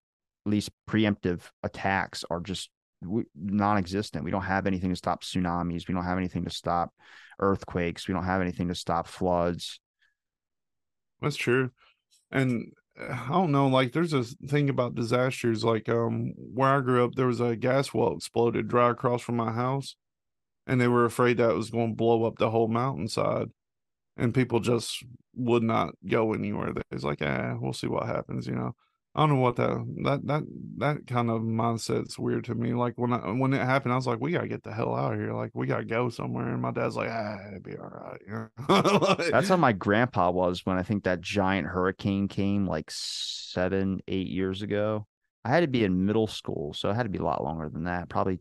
least 0.48 0.69
preemptive 0.90 1.41
attacks, 1.64 2.24
are 2.30 2.40
just 2.40 2.69
non-existent. 3.36 4.24
We 4.24 4.32
don't 4.32 4.41
have 4.41 4.68
anything 4.68 4.90
to 4.90 4.95
stop 4.95 5.24
tsunamis. 5.24 5.88
We 5.88 5.94
don't 5.94 6.06
have 6.06 6.18
anything 6.18 6.45
to 6.45 6.49
stop 6.49 6.91
earthquakes. 7.40 8.07
We 8.07 8.14
don't 8.14 8.24
have 8.26 8.41
anything 8.41 8.69
to 8.69 8.76
stop 8.76 9.07
floods. 9.07 9.80
That's 11.22 11.36
true 11.36 11.72
and 12.32 12.72
uh, 12.99 13.14
I 13.14 13.30
don't 13.30 13.52
know, 13.52 13.68
like 13.68 13.94
there's 13.94 14.14
a 14.14 14.24
thing 14.24 14.69
about 14.69 14.95
disasters. 14.95 15.64
Like 15.64 15.90
um 15.90 16.34
where 16.38 16.69
I 16.69 16.82
grew 16.82 17.03
up, 17.03 17.15
there 17.15 17.28
was 17.28 17.41
a 17.41 17.56
gas 17.56 17.94
well 17.94 18.14
exploded 18.14 18.74
right 18.74 18.91
across 18.91 19.22
from 19.22 19.38
my 19.38 19.52
house, 19.52 19.95
and 20.65 20.80
they 20.80 20.88
were 20.88 21.06
afraid 21.06 21.38
that 21.38 21.56
was 21.56 21.69
going 21.69 21.91
to 21.91 21.95
blow 21.95 22.24
up 22.26 22.38
the 22.38 22.49
whole 22.49 22.68
mountainside, 22.68 23.49
and 24.18 24.34
people 24.34 24.60
just 24.60 25.03
would 25.36 25.64
not 25.64 25.94
go 26.07 26.34
anywhere. 26.34 26.74
It's 26.91 27.03
like, 27.03 27.22
ah, 27.22 27.56
we'll 27.60 27.74
see 27.74 27.88
what 27.88 28.07
happens, 28.07 28.48
you 28.48 28.56
know. 28.56 28.76
I 29.18 29.22
don't 29.22 29.30
know 29.30 29.41
what 29.41 29.56
that 29.56 29.84
that 30.03 30.27
that 30.27 30.44
that 30.77 31.07
kind 31.07 31.31
of 31.31 31.41
mindset's 31.41 32.19
weird 32.19 32.44
to 32.45 32.56
me. 32.56 32.76
Like 32.76 32.94
when 32.98 33.14
I 33.14 33.31
when 33.31 33.52
it 33.52 33.61
happened, 33.61 33.94
I 33.94 33.95
was 33.95 34.06
like, 34.06 34.19
we 34.19 34.31
gotta 34.31 34.48
get 34.48 34.61
the 34.61 34.72
hell 34.72 34.95
out 34.95 35.14
of 35.14 35.19
here. 35.19 35.34
Like 35.34 35.49
we 35.56 35.65
gotta 35.65 35.85
go 35.85 36.10
somewhere. 36.10 36.48
And 36.48 36.61
my 36.61 36.69
dad's 36.69 36.95
like, 36.95 37.10
ah, 37.10 37.38
it'd 37.49 37.64
be 37.64 37.76
all 37.77 37.89
right. 37.89 38.49
like, 39.02 39.31
That's 39.31 39.49
how 39.49 39.57
my 39.57 39.73
grandpa 39.73 40.30
was 40.30 40.68
when 40.68 40.77
I 40.77 40.84
think 40.84 41.06
that 41.06 41.19
giant 41.19 41.68
hurricane 41.68 42.27
came 42.27 42.68
like 42.68 42.91
seven, 42.91 44.02
eight 44.07 44.27
years 44.27 44.61
ago. 44.61 45.07
I 45.44 45.49
had 45.49 45.61
to 45.61 45.68
be 45.68 45.84
in 45.84 46.06
middle 46.06 46.27
school, 46.27 46.73
so 46.73 46.91
it 46.91 46.94
had 46.94 47.03
to 47.03 47.10
be 47.10 47.18
a 47.18 47.23
lot 47.23 47.44
longer 47.44 47.69
than 47.69 47.85
that. 47.85 48.10
Probably 48.10 48.39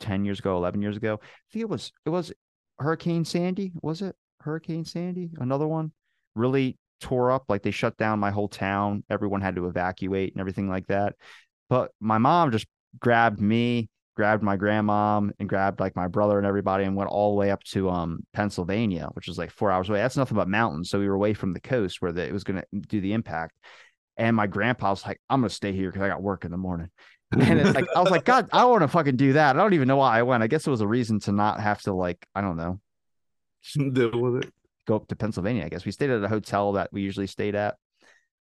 ten 0.00 0.24
years 0.24 0.38
ago, 0.38 0.56
eleven 0.56 0.80
years 0.80 0.96
ago. 0.96 1.20
I 1.22 1.26
think 1.52 1.64
it 1.64 1.68
was 1.68 1.92
it 2.06 2.10
was 2.10 2.32
Hurricane 2.78 3.26
Sandy. 3.26 3.72
Was 3.82 4.00
it 4.00 4.16
Hurricane 4.40 4.86
Sandy? 4.86 5.32
Another 5.38 5.66
one 5.68 5.92
really 6.34 6.78
tore 7.04 7.30
up. 7.30 7.44
Like 7.48 7.62
they 7.62 7.70
shut 7.70 7.96
down 7.98 8.18
my 8.18 8.30
whole 8.30 8.48
town. 8.48 9.04
Everyone 9.10 9.42
had 9.42 9.56
to 9.56 9.66
evacuate 9.66 10.32
and 10.32 10.40
everything 10.40 10.68
like 10.68 10.86
that. 10.86 11.14
But 11.68 11.90
my 12.00 12.16
mom 12.18 12.50
just 12.50 12.66
grabbed 12.98 13.40
me, 13.40 13.90
grabbed 14.16 14.42
my 14.42 14.56
grandmom, 14.56 15.30
and 15.38 15.48
grabbed 15.48 15.80
like 15.80 15.94
my 15.94 16.08
brother 16.08 16.38
and 16.38 16.46
everybody, 16.46 16.84
and 16.84 16.96
went 16.96 17.10
all 17.10 17.32
the 17.32 17.36
way 17.36 17.50
up 17.50 17.62
to 17.64 17.90
um 17.90 18.20
Pennsylvania, 18.32 19.08
which 19.12 19.28
is 19.28 19.36
like 19.36 19.50
four 19.50 19.70
hours 19.70 19.88
away. 19.88 19.98
That's 19.98 20.16
nothing 20.16 20.36
but 20.36 20.48
mountains. 20.48 20.88
So 20.88 20.98
we 20.98 21.08
were 21.08 21.14
away 21.14 21.34
from 21.34 21.52
the 21.52 21.60
coast 21.60 22.00
where 22.00 22.12
the, 22.12 22.26
it 22.26 22.32
was 22.32 22.44
going 22.44 22.60
to 22.60 22.80
do 22.80 23.00
the 23.00 23.12
impact. 23.12 23.56
And 24.16 24.34
my 24.34 24.46
grandpa 24.46 24.90
was 24.90 25.04
like, 25.04 25.20
"I'm 25.28 25.40
going 25.40 25.50
to 25.50 25.54
stay 25.54 25.72
here 25.72 25.90
because 25.90 26.02
I 26.02 26.08
got 26.08 26.22
work 26.22 26.44
in 26.44 26.50
the 26.50 26.56
morning." 26.56 26.88
and 27.32 27.58
it's 27.58 27.74
like 27.74 27.86
I 27.94 28.00
was 28.00 28.10
like, 28.10 28.24
God, 28.32 28.48
I 28.52 28.64
want 28.64 28.82
to 28.82 28.88
fucking 28.88 29.16
do 29.16 29.34
that. 29.34 29.56
I 29.56 29.58
don't 29.58 29.74
even 29.74 29.88
know 29.88 29.96
why 29.96 30.18
I 30.18 30.22
went. 30.22 30.42
I 30.42 30.46
guess 30.46 30.66
it 30.66 30.70
was 30.70 30.80
a 30.80 30.86
reason 30.86 31.20
to 31.20 31.32
not 31.32 31.60
have 31.60 31.82
to 31.82 31.92
like, 31.92 32.24
I 32.34 32.40
don't 32.40 32.56
know, 32.56 32.80
deal 33.92 34.18
with 34.18 34.44
it 34.44 34.52
go 34.86 34.96
up 34.96 35.08
to 35.08 35.16
Pennsylvania. 35.16 35.64
I 35.64 35.68
guess 35.68 35.84
we 35.84 35.92
stayed 35.92 36.10
at 36.10 36.24
a 36.24 36.28
hotel 36.28 36.72
that 36.72 36.92
we 36.92 37.02
usually 37.02 37.26
stayed 37.26 37.54
at 37.54 37.76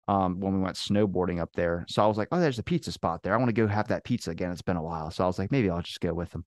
um, 0.08 0.40
when 0.40 0.54
we 0.54 0.60
went 0.60 0.76
snowboarding 0.76 1.40
up 1.40 1.52
there. 1.54 1.86
So 1.88 2.04
I 2.04 2.08
was 2.08 2.18
like, 2.18 2.28
oh, 2.32 2.40
there's 2.40 2.60
a 2.60 2.64
pizza 2.64 2.92
spot 2.92 3.24
there. 3.24 3.34
I 3.34 3.38
want 3.38 3.50
to 3.50 3.54
go 3.54 3.68
have 3.68 3.88
that 3.90 4.04
pizza 4.04 4.32
again. 4.32 4.52
It's 4.52 4.62
been 4.62 4.78
a 4.78 4.84
while. 4.84 5.12
So 5.12 5.24
I 5.24 5.28
was 5.28 5.40
like, 5.40 5.52
maybe 5.52 5.70
I'll 5.70 5.82
just 5.82 6.02
go 6.02 6.14
with 6.14 6.32
them. 6.32 6.46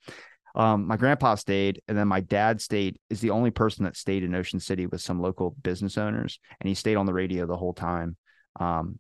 Um, 0.55 0.87
my 0.87 0.97
grandpa 0.97 1.35
stayed, 1.35 1.83
and 1.87 1.99
then 1.99 2.09
my 2.09 2.21
dad 2.21 2.63
stayed. 2.63 2.99
Is 3.11 3.21
the 3.21 3.31
only 3.31 3.51
person 3.51 3.85
that 3.85 3.97
stayed 3.97 4.23
in 4.23 4.35
Ocean 4.35 4.59
City 4.59 4.87
with 4.87 5.03
some 5.03 5.21
local 5.21 5.55
business 5.63 5.99
owners, 5.99 6.39
and 6.61 6.69
he 6.69 6.75
stayed 6.75 6.97
on 6.97 7.05
the 7.05 7.13
radio 7.13 7.47
the 7.47 7.59
whole 7.59 7.75
time. 7.75 8.17
Um, 8.59 8.99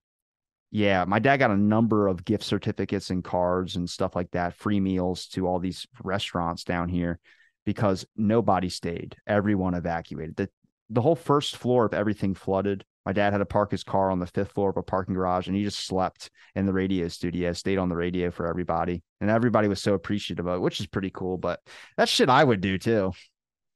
yeah, 0.70 1.06
my 1.06 1.18
dad 1.18 1.39
got 1.39 1.51
a 1.51 1.56
number 1.56 2.09
of 2.09 2.27
gift 2.27 2.44
certificates 2.44 3.09
and 3.09 3.24
cards 3.24 3.77
and 3.77 3.89
stuff 3.89 4.14
like 4.14 4.31
that, 4.32 4.55
free 4.55 4.81
meals 4.81 5.28
to 5.28 5.47
all 5.47 5.59
these 5.59 5.86
restaurants 6.05 6.64
down 6.64 6.90
here 6.90 7.18
because 7.64 8.05
nobody 8.16 8.68
stayed. 8.68 9.16
Everyone 9.27 9.73
evacuated. 9.73 10.36
The 10.36 10.51
the 10.90 11.02
whole 11.02 11.16
first 11.16 11.56
floor 11.56 11.84
of 11.84 11.94
everything 11.94 12.34
flooded. 12.34 12.84
My 13.04 13.12
dad 13.12 13.32
had 13.32 13.38
to 13.38 13.46
park 13.46 13.70
his 13.70 13.84
car 13.84 14.10
on 14.10 14.18
the 14.18 14.26
fifth 14.26 14.52
floor 14.52 14.70
of 14.70 14.76
a 14.76 14.82
parking 14.82 15.14
garage 15.14 15.46
and 15.46 15.56
he 15.56 15.62
just 15.62 15.86
slept 15.86 16.30
in 16.54 16.66
the 16.66 16.72
radio 16.72 17.08
studio, 17.08 17.52
stayed 17.52 17.78
on 17.78 17.88
the 17.88 17.96
radio 17.96 18.30
for 18.30 18.46
everybody. 18.46 19.02
And 19.20 19.30
everybody 19.30 19.68
was 19.68 19.80
so 19.80 19.94
appreciative 19.94 20.46
of 20.46 20.56
it, 20.56 20.60
which 20.60 20.80
is 20.80 20.86
pretty 20.86 21.10
cool. 21.10 21.38
But 21.38 21.60
that's 21.96 22.10
shit 22.10 22.28
I 22.28 22.42
would 22.42 22.60
do 22.60 22.78
too. 22.78 23.12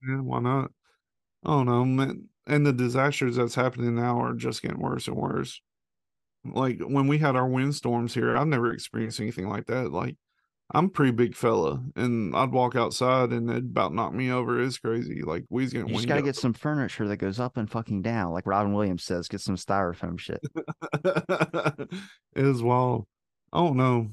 Yeah, 0.07 0.21
why 0.21 0.41
not? 0.41 0.73
Oh 1.45 1.63
no, 1.63 1.85
man. 1.85 2.29
And 2.47 2.67
the 2.67 2.73
disasters 2.73 3.37
that's 3.37 3.55
happening 3.55 3.95
now 3.95 4.21
are 4.21 4.35
just 4.35 4.63
getting 4.63 4.81
worse 4.81 5.07
and 5.07 5.17
worse. 5.17 5.61
Like 6.45 6.81
when 6.81 7.07
we 7.07 7.19
had 7.19 7.37
our 7.37 7.47
windstorms 7.47 8.15
here, 8.15 8.37
I've 8.37 8.47
never 8.47 8.73
experienced 8.73 9.21
anything 9.21 9.49
like 9.49 9.67
that. 9.67 9.93
Like 9.93 10.17
I'm 10.73 10.87
a 10.87 10.89
pretty 10.89 11.11
big 11.11 11.35
fella, 11.35 11.83
and 11.97 12.35
I'd 12.35 12.53
walk 12.53 12.77
outside 12.77 13.31
and 13.31 13.51
it'd 13.51 13.65
about 13.65 13.93
knock 13.93 14.15
me 14.15 14.31
over. 14.31 14.63
It's 14.63 14.79
crazy. 14.79 15.23
Like 15.23 15.45
we's 15.51 15.73
getting. 15.73 15.89
You 15.89 15.97
just 15.97 16.07
gotta 16.07 16.23
get 16.23 16.37
some 16.37 16.53
furniture 16.53 17.09
that 17.09 17.17
goes 17.17 17.41
up 17.41 17.57
and 17.57 17.69
fucking 17.69 18.03
down, 18.03 18.33
like 18.33 18.47
Robin 18.47 18.73
Williams 18.73 19.03
says. 19.03 19.27
Get 19.27 19.41
some 19.41 19.57
styrofoam 19.57 20.19
shit. 20.19 20.41
it 21.05 21.89
is 22.37 22.63
wild. 22.63 23.07
I 23.53 23.59
don't 23.59 23.77
know, 23.77 24.09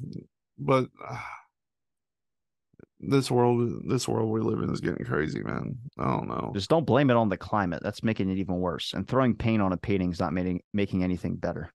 but 0.58 0.88
uh, 1.08 1.20
this 3.00 3.30
world 3.30 3.84
this 3.88 4.08
world 4.08 4.32
we 4.32 4.42
live 4.42 4.64
in 4.64 4.74
is 4.74 4.82
getting 4.82 5.06
crazy, 5.06 5.44
man. 5.44 5.78
I 6.00 6.06
don't 6.06 6.28
know. 6.28 6.52
Just 6.56 6.72
don't 6.72 6.88
blame 6.88 7.12
it 7.12 7.18
on 7.18 7.30
the 7.30 7.38
climate. 7.38 7.84
That's 7.84 8.02
making 8.02 8.32
it 8.32 8.40
even 8.40 8.56
worse. 8.56 8.94
And 8.94 9.08
throwing 9.08 9.36
paint 9.36 9.62
on 9.62 9.74
a 9.74 9.78
painting 9.78 10.12
is 10.12 10.20
not 10.20 10.34
making 10.34 10.62
making 10.74 11.04
anything 11.04 11.36
better. 11.36 11.72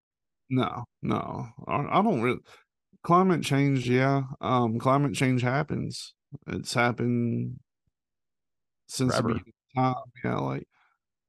No, 0.51 0.85
no, 1.03 1.49
I, 1.69 1.99
I 1.99 2.03
don't 2.03 2.21
really. 2.21 2.41
Climate 3.03 3.43
change, 3.43 3.89
yeah. 3.89 4.23
Um, 4.41 4.79
climate 4.79 5.15
change 5.15 5.43
happens. 5.43 6.15
It's 6.47 6.75
happened 6.75 7.59
since 8.87 9.17
the 9.17 9.23
Forever. 9.23 9.29
beginning 9.29 9.53
of 9.77 9.95
time. 9.95 10.05
Yeah, 10.25 10.39
like 10.39 10.69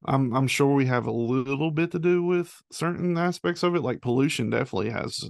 I'm 0.06 0.36
I'm 0.36 0.48
sure 0.48 0.74
we 0.76 0.86
have 0.88 1.08
a 1.08 1.12
little 1.12 1.72
bit 1.72 1.92
to 1.94 2.00
do 2.00 2.24
with 2.24 2.62
certain 2.72 3.18
aspects 3.18 3.64
of 3.64 3.76
it. 3.76 3.82
Like 3.82 4.02
pollution 4.02 4.50
definitely 4.50 4.92
has, 4.92 5.30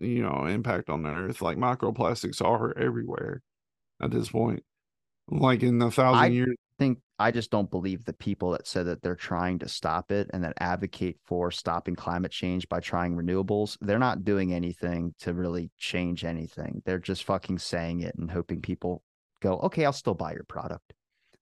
you 0.00 0.22
know, 0.22 0.46
impact 0.46 0.90
on 0.90 1.04
the 1.04 1.10
earth. 1.10 1.42
Like 1.42 1.58
microplastics 1.58 2.42
are 2.42 2.76
everywhere 2.78 3.42
at 4.02 4.10
this 4.12 4.30
point. 4.30 4.64
Like 5.28 5.62
in 5.62 5.82
a 5.82 5.90
thousand 5.90 6.24
I- 6.24 6.28
years, 6.28 6.56
think 6.78 6.98
I 7.18 7.30
just 7.30 7.50
don't 7.50 7.70
believe 7.70 8.04
the 8.04 8.12
people 8.12 8.50
that 8.52 8.66
said 8.66 8.86
that 8.86 9.02
they're 9.02 9.14
trying 9.16 9.58
to 9.60 9.68
stop 9.68 10.10
it 10.10 10.30
and 10.32 10.44
that 10.44 10.54
advocate 10.60 11.18
for 11.24 11.50
stopping 11.50 11.94
climate 11.96 12.30
change 12.32 12.68
by 12.68 12.80
trying 12.80 13.16
renewables. 13.16 13.76
They're 13.80 13.98
not 13.98 14.24
doing 14.24 14.52
anything 14.52 15.14
to 15.20 15.32
really 15.32 15.70
change 15.78 16.24
anything. 16.24 16.82
They're 16.84 16.98
just 16.98 17.24
fucking 17.24 17.58
saying 17.58 18.00
it 18.00 18.14
and 18.16 18.30
hoping 18.30 18.60
people 18.60 19.02
go, 19.40 19.58
okay, 19.60 19.84
I'll 19.84 19.92
still 19.92 20.14
buy 20.14 20.32
your 20.32 20.44
product. 20.44 20.92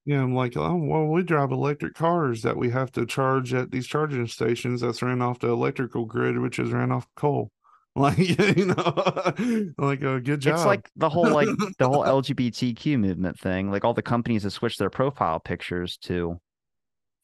yeah, 0.05 0.23
I'm 0.23 0.35
like, 0.35 0.57
oh 0.57 0.77
well, 0.77 1.07
we 1.07 1.23
drive 1.23 1.51
electric 1.51 1.95
cars 1.95 2.43
that 2.43 2.57
we 2.57 2.71
have 2.71 2.93
to 2.93 3.07
charge 3.07 3.55
at 3.55 3.71
these 3.71 3.87
charging 3.87 4.27
stations 4.27 4.81
that's 4.83 5.03
ran 5.03 5.23
off 5.23 5.39
the 5.41 5.49
electrical 5.49 6.05
grid, 6.05 6.39
which 6.39 6.59
is 6.59 6.73
ran 6.73 6.93
off 6.93 7.07
coal. 7.17 7.51
Like 7.97 8.19
you 8.19 8.67
know, 8.67 9.73
like 9.79 10.03
a 10.03 10.21
good 10.21 10.41
job. 10.41 10.55
It's 10.55 10.65
like 10.65 10.91
the 10.97 11.09
whole 11.09 11.31
like 11.31 11.47
the 11.79 11.89
whole 11.89 12.03
LGBTQ 12.05 12.99
movement 12.99 13.39
thing. 13.39 13.71
Like 13.71 13.85
all 13.85 13.95
the 13.95 14.03
companies 14.03 14.43
that 14.43 14.51
switch 14.51 14.79
their 14.79 14.91
profile 14.91 15.39
pictures 15.39 15.97
to 15.99 16.41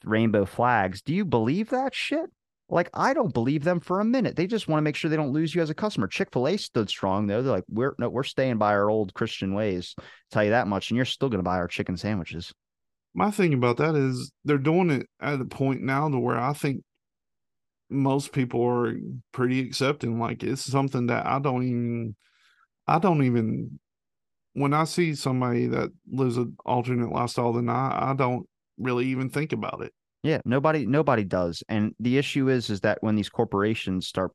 rainbow 0.04 0.44
flags. 0.44 1.02
Do 1.02 1.12
you 1.12 1.24
believe 1.24 1.70
that 1.70 1.92
shit? 1.92 2.30
Like 2.68 2.88
I 2.94 3.14
don't 3.14 3.34
believe 3.34 3.64
them 3.64 3.80
for 3.80 3.98
a 3.98 4.04
minute. 4.04 4.36
They 4.36 4.46
just 4.46 4.68
want 4.68 4.78
to 4.78 4.84
make 4.84 4.94
sure 4.94 5.10
they 5.10 5.16
don't 5.16 5.32
lose 5.32 5.52
you 5.52 5.60
as 5.60 5.70
a 5.70 5.74
customer. 5.74 6.06
Chick 6.06 6.28
Fil 6.32 6.46
A 6.46 6.56
stood 6.56 6.88
strong 6.88 7.26
though. 7.26 7.42
They're 7.42 7.52
like, 7.52 7.64
we're 7.68 7.96
no, 7.98 8.08
we're 8.08 8.22
staying 8.22 8.58
by 8.58 8.72
our 8.74 8.88
old 8.88 9.12
Christian 9.12 9.54
ways. 9.54 9.96
Tell 10.30 10.44
you 10.44 10.50
that 10.50 10.68
much, 10.68 10.90
and 10.90 10.96
you're 10.96 11.04
still 11.04 11.28
going 11.28 11.40
to 11.40 11.42
buy 11.42 11.58
our 11.58 11.66
chicken 11.66 11.96
sandwiches. 11.96 12.52
my 13.12 13.32
thing 13.32 13.54
about 13.54 13.78
that 13.78 13.96
is 13.96 14.30
they're 14.44 14.56
doing 14.58 14.90
it 14.90 15.08
at 15.20 15.40
a 15.40 15.44
point 15.44 15.82
now 15.82 16.08
to 16.08 16.18
where 16.18 16.38
I 16.38 16.52
think 16.52 16.84
most 17.90 18.32
people 18.32 18.64
are 18.64 18.94
pretty 19.32 19.60
accepting. 19.60 20.18
Like 20.18 20.42
it's 20.42 20.62
something 20.62 21.06
that 21.06 21.26
I 21.26 21.38
don't 21.38 21.62
even, 21.62 22.16
I 22.86 22.98
don't 22.98 23.22
even. 23.24 23.78
When 24.54 24.74
I 24.74 24.84
see 24.84 25.14
somebody 25.14 25.68
that 25.68 25.90
lives 26.10 26.36
an 26.36 26.56
alternate 26.64 27.12
lifestyle 27.12 27.52
than 27.52 27.68
I, 27.68 28.10
I 28.10 28.14
don't 28.14 28.48
really 28.78 29.06
even 29.06 29.30
think 29.30 29.52
about 29.52 29.80
it. 29.82 29.92
Yeah, 30.22 30.40
nobody 30.44 30.86
nobody 30.86 31.24
does. 31.24 31.62
And 31.68 31.94
the 32.00 32.18
issue 32.18 32.48
is 32.48 32.68
is 32.68 32.80
that 32.80 32.98
when 33.00 33.16
these 33.16 33.28
corporations 33.28 34.06
start 34.06 34.32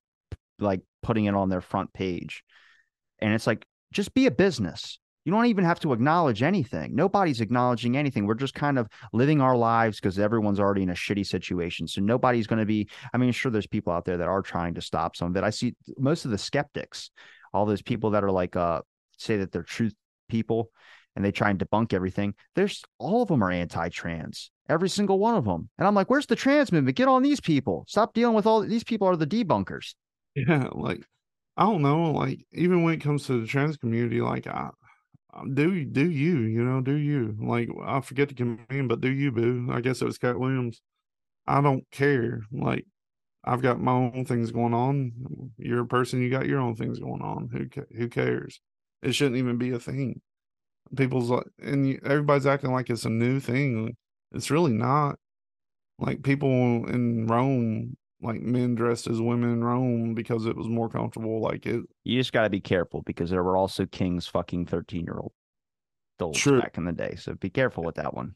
like 0.58 0.82
putting 1.04 1.26
it 1.26 1.36
on 1.36 1.50
their 1.50 1.62
front 1.62 1.94
page 1.94 2.44
and 3.20 3.34
it's 3.34 3.46
like 3.46 3.66
just 3.92 4.14
be 4.14 4.26
a 4.26 4.32
business. 4.32 5.00
You 5.26 5.32
don't 5.32 5.48
even 5.48 5.66
have 5.66 5.80
to 5.82 5.92
acknowledge 5.92 6.44
anything. 6.44 6.96
Nobody's 6.96 7.42
acknowledging 7.42 7.98
anything. 7.98 8.28
We're 8.28 8.36
just 8.36 8.54
kind 8.54 8.78
of 8.78 8.88
living 9.12 9.42
our 9.42 9.58
lives 9.58 10.00
because 10.00 10.20
everyone's 10.20 10.60
already 10.60 10.84
in 10.84 10.92
a 10.92 10.94
shitty 10.94 11.26
situation. 11.26 11.88
So 11.88 12.00
nobody's 12.00 12.46
going 12.46 12.60
to 12.60 12.66
be 12.66 12.88
I 13.12 13.18
mean 13.18 13.32
sure 13.32 13.52
there's 13.52 13.68
people 13.68 13.92
out 13.92 14.06
there 14.06 14.18
that 14.18 14.28
are 14.28 14.44
trying 14.44 14.76
to 14.76 14.82
stop 14.82 15.16
some 15.16 15.32
of 15.32 15.38
it. 15.38 15.44
I 15.44 15.50
see 15.50 15.76
most 15.98 16.26
of 16.26 16.32
the 16.32 16.38
skeptics, 16.38 17.10
all 17.54 17.66
those 17.66 17.82
people 17.82 18.12
that 18.12 18.24
are 18.24 18.32
like 18.32 18.56
uh 18.56 18.82
say 19.18 19.38
that 19.38 19.52
they're 19.52 19.64
truth 19.64 19.96
people 20.30 20.70
and 21.16 21.26
they 21.26 21.32
try 21.32 21.50
and 21.50 21.60
debunk 21.60 21.94
everything. 21.94 22.36
There's 22.54 22.84
all 23.00 23.24
of 23.24 23.30
them 23.30 23.44
are 23.44 23.52
anti-trans, 23.52 24.52
every 24.70 24.90
single 24.90 25.18
one 25.18 25.36
of 25.36 25.46
them. 25.46 25.70
And 25.78 25.88
I'm 25.88 25.96
like, 25.96 26.10
where's 26.10 26.28
the 26.28 26.36
trans 26.36 26.72
movement? 26.72 26.98
Get 26.98 27.08
on 27.08 27.24
these 27.24 27.40
people. 27.40 27.86
Stop 27.88 28.14
dealing 28.14 28.36
with 28.36 28.46
all 28.46 28.62
these 28.62 28.84
people 28.84 29.08
are 29.08 29.16
the 29.16 29.28
debunkers. 29.28 29.96
Yeah, 30.36 30.68
like 30.74 31.02
I 31.58 31.64
don't 31.64 31.82
know, 31.82 32.12
like 32.12 32.46
even 32.52 32.84
when 32.84 32.94
it 32.94 33.02
comes 33.02 33.26
to 33.26 33.40
the 33.40 33.48
trans 33.48 33.78
community, 33.78 34.22
like 34.22 34.46
I 34.46 34.70
Um, 35.36 35.54
do 35.54 35.86
do 35.86 36.10
you, 36.10 36.40
you 36.42 36.64
know, 36.64 36.82
do 36.82 36.94
you? 36.94 37.36
Like 37.42 37.70
I 37.86 38.02
forget 38.02 38.30
the 38.30 38.36
comedian, 38.36 38.88
but 38.88 39.02
do 39.02 39.10
you, 39.10 39.32
boo? 39.32 39.70
I 39.72 39.82
guess 39.82 40.02
it 40.02 40.06
was 40.06 40.18
Katt 40.18 40.40
Williams. 40.40 40.82
I 41.48 41.62
don't 41.62 41.90
care. 41.92 42.42
Like 42.52 42.86
I've 43.44 43.62
got 43.62 43.80
my 43.82 43.92
own 43.94 44.26
things 44.26 44.52
going 44.52 44.74
on. 44.74 45.14
You're 45.58 45.82
a 45.82 45.88
person. 45.88 46.22
You 46.22 46.30
got 46.32 46.48
your 46.48 46.60
own 46.60 46.76
things 46.76 47.00
going 47.00 47.22
on. 47.22 47.50
Who 47.52 47.68
who 47.98 48.10
cares? 48.10 48.62
It 49.04 49.14
shouldn't 49.14 49.38
even 49.38 49.58
be 49.58 49.72
a 49.72 49.80
thing. 49.80 50.22
People's 50.96 51.30
like, 51.30 51.46
and 51.62 51.88
you, 51.88 52.00
everybody's 52.06 52.46
acting 52.48 52.72
like 52.72 52.90
it's 52.90 53.06
a 53.06 53.10
new 53.10 53.40
thing. 53.40 53.96
It's 54.34 54.52
really 54.52 54.74
not. 54.74 55.18
Like 56.00 56.24
people 56.24 56.88
in 56.90 57.28
Rome, 57.28 57.98
like 58.22 58.42
men 58.42 58.76
dressed 58.76 59.08
as 59.08 59.22
women 59.22 59.52
in 59.52 59.64
Rome 59.64 60.14
because 60.14 60.46
it 60.46 60.56
was 60.56 60.68
more 60.68 60.90
comfortable. 60.90 61.42
Like 61.42 61.66
it, 61.66 61.84
You 62.04 62.20
just 62.20 62.34
got 62.34 62.44
to 62.44 62.50
be 62.50 62.62
careful 62.62 63.02
because 63.04 63.30
there 63.30 63.44
were 63.44 63.58
also 63.58 63.86
kings 63.86 64.28
fucking 64.28 64.68
13 64.68 65.06
year 65.06 65.18
old 65.20 65.34
dolls 66.18 66.38
True. 66.38 66.62
back 66.62 66.78
in 66.78 66.86
the 66.86 66.92
day. 66.92 67.16
So 67.18 67.36
be 67.36 67.50
careful 67.50 67.84
with 67.84 67.96
that 67.96 68.14
one. 68.14 68.36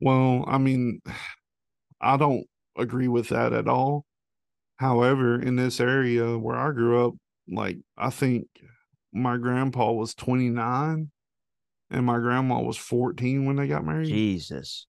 Well, 0.00 0.44
I 0.46 0.58
mean, 0.58 1.00
I 2.00 2.16
don't 2.16 2.44
agree 2.78 3.08
with 3.08 3.28
that 3.28 3.52
at 3.52 3.68
all. 3.68 4.06
However, 4.76 5.38
in 5.38 5.56
this 5.56 5.80
area 5.80 6.38
where 6.38 6.56
I 6.56 6.70
grew 6.72 7.06
up, 7.06 7.14
like 7.46 7.76
I 7.98 8.08
think 8.10 8.46
my 9.12 9.36
grandpa 9.36 9.92
was 9.92 10.14
29 10.14 11.10
and 11.90 12.06
my 12.06 12.18
grandma 12.18 12.60
was 12.60 12.78
14 12.78 13.44
when 13.44 13.56
they 13.56 13.66
got 13.66 13.84
married. 13.84 14.06
Jesus. 14.06 14.86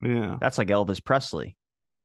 Yeah. 0.00 0.36
That's 0.40 0.58
like 0.58 0.68
Elvis 0.68 1.02
Presley. 1.02 1.56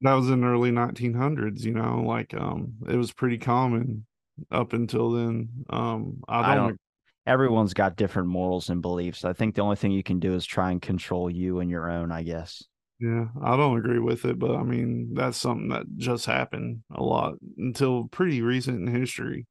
That 0.02 0.14
was 0.14 0.30
in 0.30 0.42
the 0.42 0.48
early 0.48 0.72
1900s, 0.72 1.64
you 1.66 1.74
know, 1.74 2.02
like 2.02 2.34
um 2.34 2.76
it 2.88 2.96
was 2.96 3.12
pretty 3.14 3.38
common 3.38 4.06
up 4.52 4.74
until 4.74 5.12
then. 5.12 5.66
Um 5.70 6.22
I 6.28 6.44
don't, 6.44 6.64
I 6.64 6.72
don't 6.72 6.80
everyone's 7.26 7.74
got 7.74 7.96
different 7.98 8.30
morals 8.30 8.70
and 8.70 8.82
beliefs. 8.82 9.26
I 9.26 9.34
think 9.34 9.56
the 9.56 9.62
only 9.62 9.76
thing 9.76 9.92
you 9.92 10.04
can 10.04 10.20
do 10.20 10.34
is 10.34 10.46
try 10.46 10.72
and 10.72 10.82
control 10.82 11.30
you 11.30 11.60
and 11.60 11.70
your 11.70 11.90
own, 11.90 12.12
I 12.12 12.24
guess. 12.24 12.64
Yeah, 13.00 13.28
I 13.42 13.56
don't 13.56 13.78
agree 13.78 14.00
with 14.00 14.26
it, 14.26 14.38
but 14.40 14.56
I 14.56 14.64
mean 14.64 15.14
that's 15.14 15.38
something 15.38 15.70
that 15.70 15.86
just 15.98 16.26
happened 16.26 16.84
a 16.92 17.02
lot 17.02 17.36
until 17.58 18.10
pretty 18.10 18.42
recent 18.42 18.86
in 18.88 18.94
history. 18.94 19.48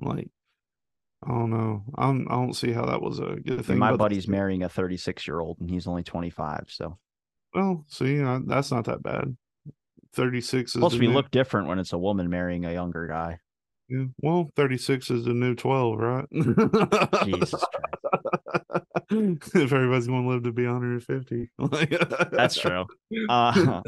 Like, 0.00 0.30
I 1.24 1.28
don't 1.30 1.50
know. 1.50 1.84
I'm, 1.96 2.28
I 2.28 2.32
don't 2.36 2.54
see 2.54 2.72
how 2.72 2.86
that 2.86 3.02
was 3.02 3.20
a 3.20 3.36
good 3.36 3.64
And 3.68 3.78
thing. 3.78 3.78
my 3.78 3.92
buddy's 3.92 4.26
marrying 4.26 4.64
a 4.64 4.68
36 4.68 5.26
year 5.28 5.38
old 5.38 5.60
and 5.60 5.70
he's 5.70 5.86
only 5.86 6.02
25. 6.02 6.64
So 6.70 6.98
Well, 7.54 7.84
see, 7.88 8.20
I, 8.22 8.40
that's 8.44 8.70
not 8.70 8.84
that 8.86 9.02
bad. 9.02 9.36
Thirty 10.14 10.40
six 10.40 10.74
is 10.74 10.80
plus 10.80 10.92
the 10.94 11.00
we 11.00 11.06
new, 11.08 11.14
look 11.14 11.30
different 11.30 11.68
when 11.68 11.78
it's 11.78 11.92
a 11.92 11.98
woman 11.98 12.30
marrying 12.30 12.64
a 12.64 12.72
younger 12.72 13.06
guy. 13.06 13.38
Yeah, 13.88 14.04
well, 14.18 14.50
thirty 14.56 14.78
six 14.78 15.10
is 15.10 15.24
the 15.24 15.34
new 15.34 15.54
twelve, 15.54 15.98
right? 15.98 16.26
Jesus 17.24 17.64
Christ. 17.64 17.98
if 19.10 19.72
everybody's 19.72 20.06
going 20.06 20.24
to 20.24 20.28
live 20.28 20.42
to 20.44 20.52
be 20.52 20.66
150, 20.66 21.48
That's 22.36 22.56
true. 22.58 22.84
Uh, 23.28 23.52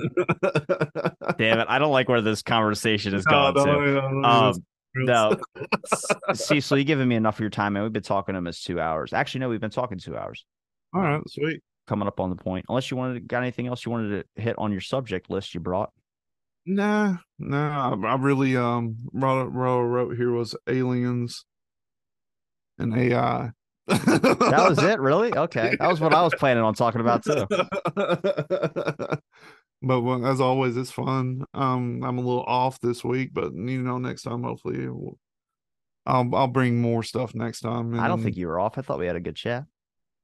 damn 1.38 1.58
it. 1.58 1.66
I 1.68 1.78
don't 1.78 1.92
like 1.92 2.08
where 2.08 2.22
this 2.22 2.42
conversation 2.42 3.14
is 3.14 3.26
No, 3.26 3.52
going 3.52 3.66
no, 3.66 3.80
to. 3.80 4.12
no, 4.12 4.28
Um, 4.28 4.54
No, 4.94 5.36
Cecil, 6.32 6.78
you 6.78 6.84
giving 6.84 7.06
me 7.06 7.16
enough 7.16 7.36
of 7.36 7.40
your 7.40 7.50
time, 7.50 7.76
and 7.76 7.84
we've 7.84 7.92
been 7.92 8.02
talking 8.02 8.34
almost 8.34 8.64
two 8.64 8.80
hours. 8.80 9.12
Actually, 9.12 9.40
no, 9.40 9.48
we've 9.50 9.60
been 9.60 9.70
talking 9.70 9.98
two 9.98 10.16
hours. 10.16 10.44
All 10.94 11.02
right, 11.02 11.22
sweet. 11.28 11.60
Coming 11.86 12.08
up 12.08 12.18
on 12.18 12.30
the 12.30 12.36
point. 12.36 12.64
Unless 12.68 12.90
you 12.90 12.96
wanted 12.96 13.14
to, 13.14 13.20
got 13.20 13.42
anything 13.42 13.66
else 13.66 13.84
you 13.84 13.92
wanted 13.92 14.24
to 14.36 14.42
hit 14.42 14.56
on 14.58 14.72
your 14.72 14.80
subject 14.80 15.28
list 15.30 15.54
you 15.54 15.60
brought. 15.60 15.92
Nah, 16.66 17.16
nah. 17.38 17.94
I, 17.94 18.06
I 18.06 18.14
really 18.16 18.56
um 18.56 18.96
wrote, 19.12 19.48
wrote 19.48 19.82
wrote 19.82 20.16
here 20.16 20.30
was 20.30 20.54
aliens 20.68 21.44
and 22.78 22.96
AI. 22.96 23.50
That 23.86 24.66
was 24.68 24.78
it, 24.78 25.00
really? 25.00 25.36
Okay, 25.36 25.76
that 25.78 25.88
was 25.88 26.00
what 26.00 26.14
I 26.14 26.22
was 26.22 26.34
planning 26.34 26.62
on 26.62 26.74
talking 26.74 27.00
about 27.00 27.24
too. 27.24 27.46
but 29.82 30.00
well, 30.02 30.26
as 30.26 30.40
always, 30.40 30.76
it's 30.76 30.90
fun. 30.90 31.44
Um, 31.54 32.02
I'm 32.04 32.18
a 32.18 32.22
little 32.22 32.44
off 32.44 32.80
this 32.80 33.02
week, 33.04 33.30
but 33.32 33.52
you 33.54 33.82
know, 33.82 33.98
next 33.98 34.22
time 34.22 34.42
hopefully 34.42 34.88
we'll, 34.88 35.18
I'll 36.06 36.34
I'll 36.34 36.48
bring 36.48 36.80
more 36.80 37.02
stuff 37.02 37.34
next 37.34 37.60
time. 37.60 37.98
I 37.98 38.08
don't 38.08 38.22
think 38.22 38.36
you 38.36 38.46
were 38.48 38.60
off. 38.60 38.78
I 38.78 38.82
thought 38.82 38.98
we 38.98 39.06
had 39.06 39.16
a 39.16 39.20
good 39.20 39.36
chat. 39.36 39.64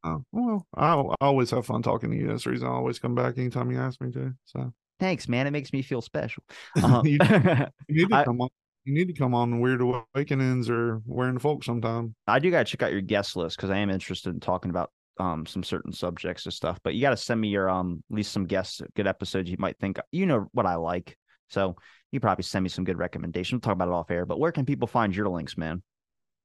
Oh, 0.05 0.23
well, 0.31 0.67
I, 0.75 0.93
I 0.95 1.15
always 1.21 1.51
have 1.51 1.67
fun 1.67 1.83
talking 1.83 2.11
to 2.13 2.17
you. 2.17 2.29
That's 2.29 2.45
the 2.45 2.51
reason 2.51 2.69
I 2.69 2.73
always 2.73 3.01
come 3.01 3.15
back 3.15 3.39
anytime 3.39 3.71
you 3.73 3.81
ask 3.81 4.01
me 4.01 4.13
to. 4.13 4.35
So 4.45 4.73
Thanks, 4.99 5.29
man. 5.29 5.47
It 5.47 5.51
makes 5.51 5.73
me 5.73 5.83
feel 5.83 6.01
special. 6.01 6.43
Uh, 6.83 7.03
You- 7.05 7.19
you 7.89 8.07
need 8.07 8.11
to 8.11 8.17
I- 8.17 8.25
come 8.25 8.41
on. 8.41 8.49
You 8.85 8.95
need 8.95 9.09
to 9.09 9.15
come 9.15 9.35
on 9.35 9.59
Weird 9.59 9.81
Awakenings 9.81 10.71
or 10.71 11.03
Wearing 11.07 11.35
the 11.35 11.41
Folk 11.41 11.65
sometime. 11.65 12.15
I 12.29 12.39
do 12.39 12.53
got 12.53 12.65
to 12.65 12.71
check 12.71 12.85
out 12.85 12.93
your 12.93 13.01
guest 13.01 13.35
list 13.35 13.57
because 13.57 13.69
I 13.71 13.79
am 13.79 13.91
interested 13.91 14.33
in 14.33 14.39
talking 14.39 14.71
about 14.71 14.93
um 15.19 15.45
some 15.45 15.65
certain 15.65 15.93
subjects 15.93 16.45
and 16.47 16.55
stuff. 16.55 16.79
But 16.85 16.95
you 16.95 17.01
got 17.01 17.11
to 17.11 17.17
send 17.17 17.41
me 17.41 17.49
your 17.49 17.69
um 17.69 18.05
at 18.11 18.17
least 18.17 18.31
some 18.31 18.47
guests, 18.47 18.81
good 18.95 19.09
episodes 19.09 19.51
you 19.51 19.57
might 19.59 19.77
think 19.81 19.99
you 20.13 20.25
know 20.27 20.47
what 20.53 20.67
I 20.67 20.77
like. 20.77 21.19
So 21.49 21.75
you 22.13 22.21
probably 22.21 22.45
send 22.45 22.63
me 22.63 22.69
some 22.69 22.85
good 22.85 22.97
recommendations. 22.97 23.55
We'll 23.57 23.61
talk 23.63 23.73
about 23.73 23.89
it 23.89 23.95
off 23.95 24.09
air. 24.13 24.25
But 24.25 24.39
where 24.39 24.53
can 24.53 24.65
people 24.65 24.87
find 24.87 25.17
your 25.17 25.29
links, 25.31 25.59
man? 25.59 25.83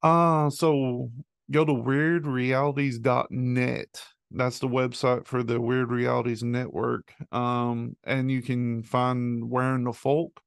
Uh 0.01 0.49
so 0.49 1.11
go 1.51 1.63
to 1.63 1.73
wyrdrealities.net. 1.73 4.01
That's 4.33 4.59
the 4.59 4.67
website 4.67 5.27
for 5.27 5.43
the 5.43 5.59
Wyrd 5.59 5.89
Realities 5.89 6.43
Network. 6.43 7.13
Um, 7.31 7.97
and 8.03 8.31
you 8.31 8.41
can 8.41 8.83
find 8.83 9.49
Wearing 9.49 9.83
the 9.83 9.93
Folk 9.93 10.41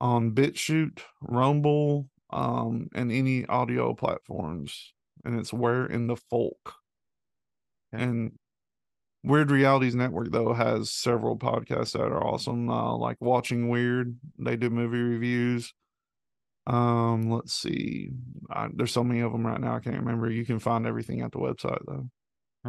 on 0.00 0.32
BitChute, 0.32 1.00
Rumble, 1.22 2.08
um, 2.30 2.88
and 2.94 3.12
any 3.12 3.46
audio 3.46 3.94
platforms. 3.94 4.94
And 5.24 5.38
it's 5.38 5.52
Where 5.52 5.86
in 5.86 6.08
the 6.08 6.16
Folk. 6.16 6.74
And 7.92 8.32
Wyrd 9.24 9.50
Realities 9.50 9.94
Network 9.94 10.30
though 10.30 10.52
has 10.52 10.90
several 10.90 11.36
podcasts 11.38 11.92
that 11.92 12.00
are 12.00 12.24
awesome, 12.24 12.68
uh, 12.68 12.96
like 12.96 13.16
Watching 13.20 13.68
Weird. 13.68 14.16
They 14.38 14.56
do 14.56 14.70
movie 14.70 14.98
reviews. 14.98 15.72
Um, 16.66 17.30
let's 17.30 17.54
see. 17.54 18.10
I, 18.50 18.68
there's 18.74 18.92
so 18.92 19.02
many 19.04 19.20
of 19.20 19.32
them 19.32 19.46
right 19.46 19.60
now. 19.60 19.76
I 19.76 19.80
can't 19.80 19.96
remember. 19.96 20.30
You 20.30 20.44
can 20.44 20.58
find 20.58 20.86
everything 20.86 21.22
at 21.22 21.32
the 21.32 21.38
website 21.38 21.80
though. 21.86 22.08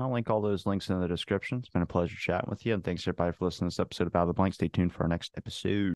I'll 0.02 0.12
link 0.12 0.30
all 0.30 0.42
those 0.42 0.66
links 0.66 0.90
in 0.90 1.00
the 1.00 1.08
description. 1.08 1.60
It's 1.60 1.70
been 1.70 1.82
a 1.82 1.86
pleasure 1.86 2.16
chatting 2.18 2.50
with 2.50 2.66
you, 2.66 2.74
and 2.74 2.84
thanks 2.84 3.04
everybody 3.04 3.32
for 3.32 3.46
listening 3.46 3.70
to 3.70 3.76
this 3.76 3.80
episode 3.80 4.08
of 4.08 4.16
Out 4.16 4.24
of 4.24 4.28
the 4.28 4.34
Blank. 4.34 4.54
Stay 4.54 4.68
tuned 4.68 4.94
for 4.94 5.04
our 5.04 5.10
next 5.10 5.34
episode. 5.38 5.88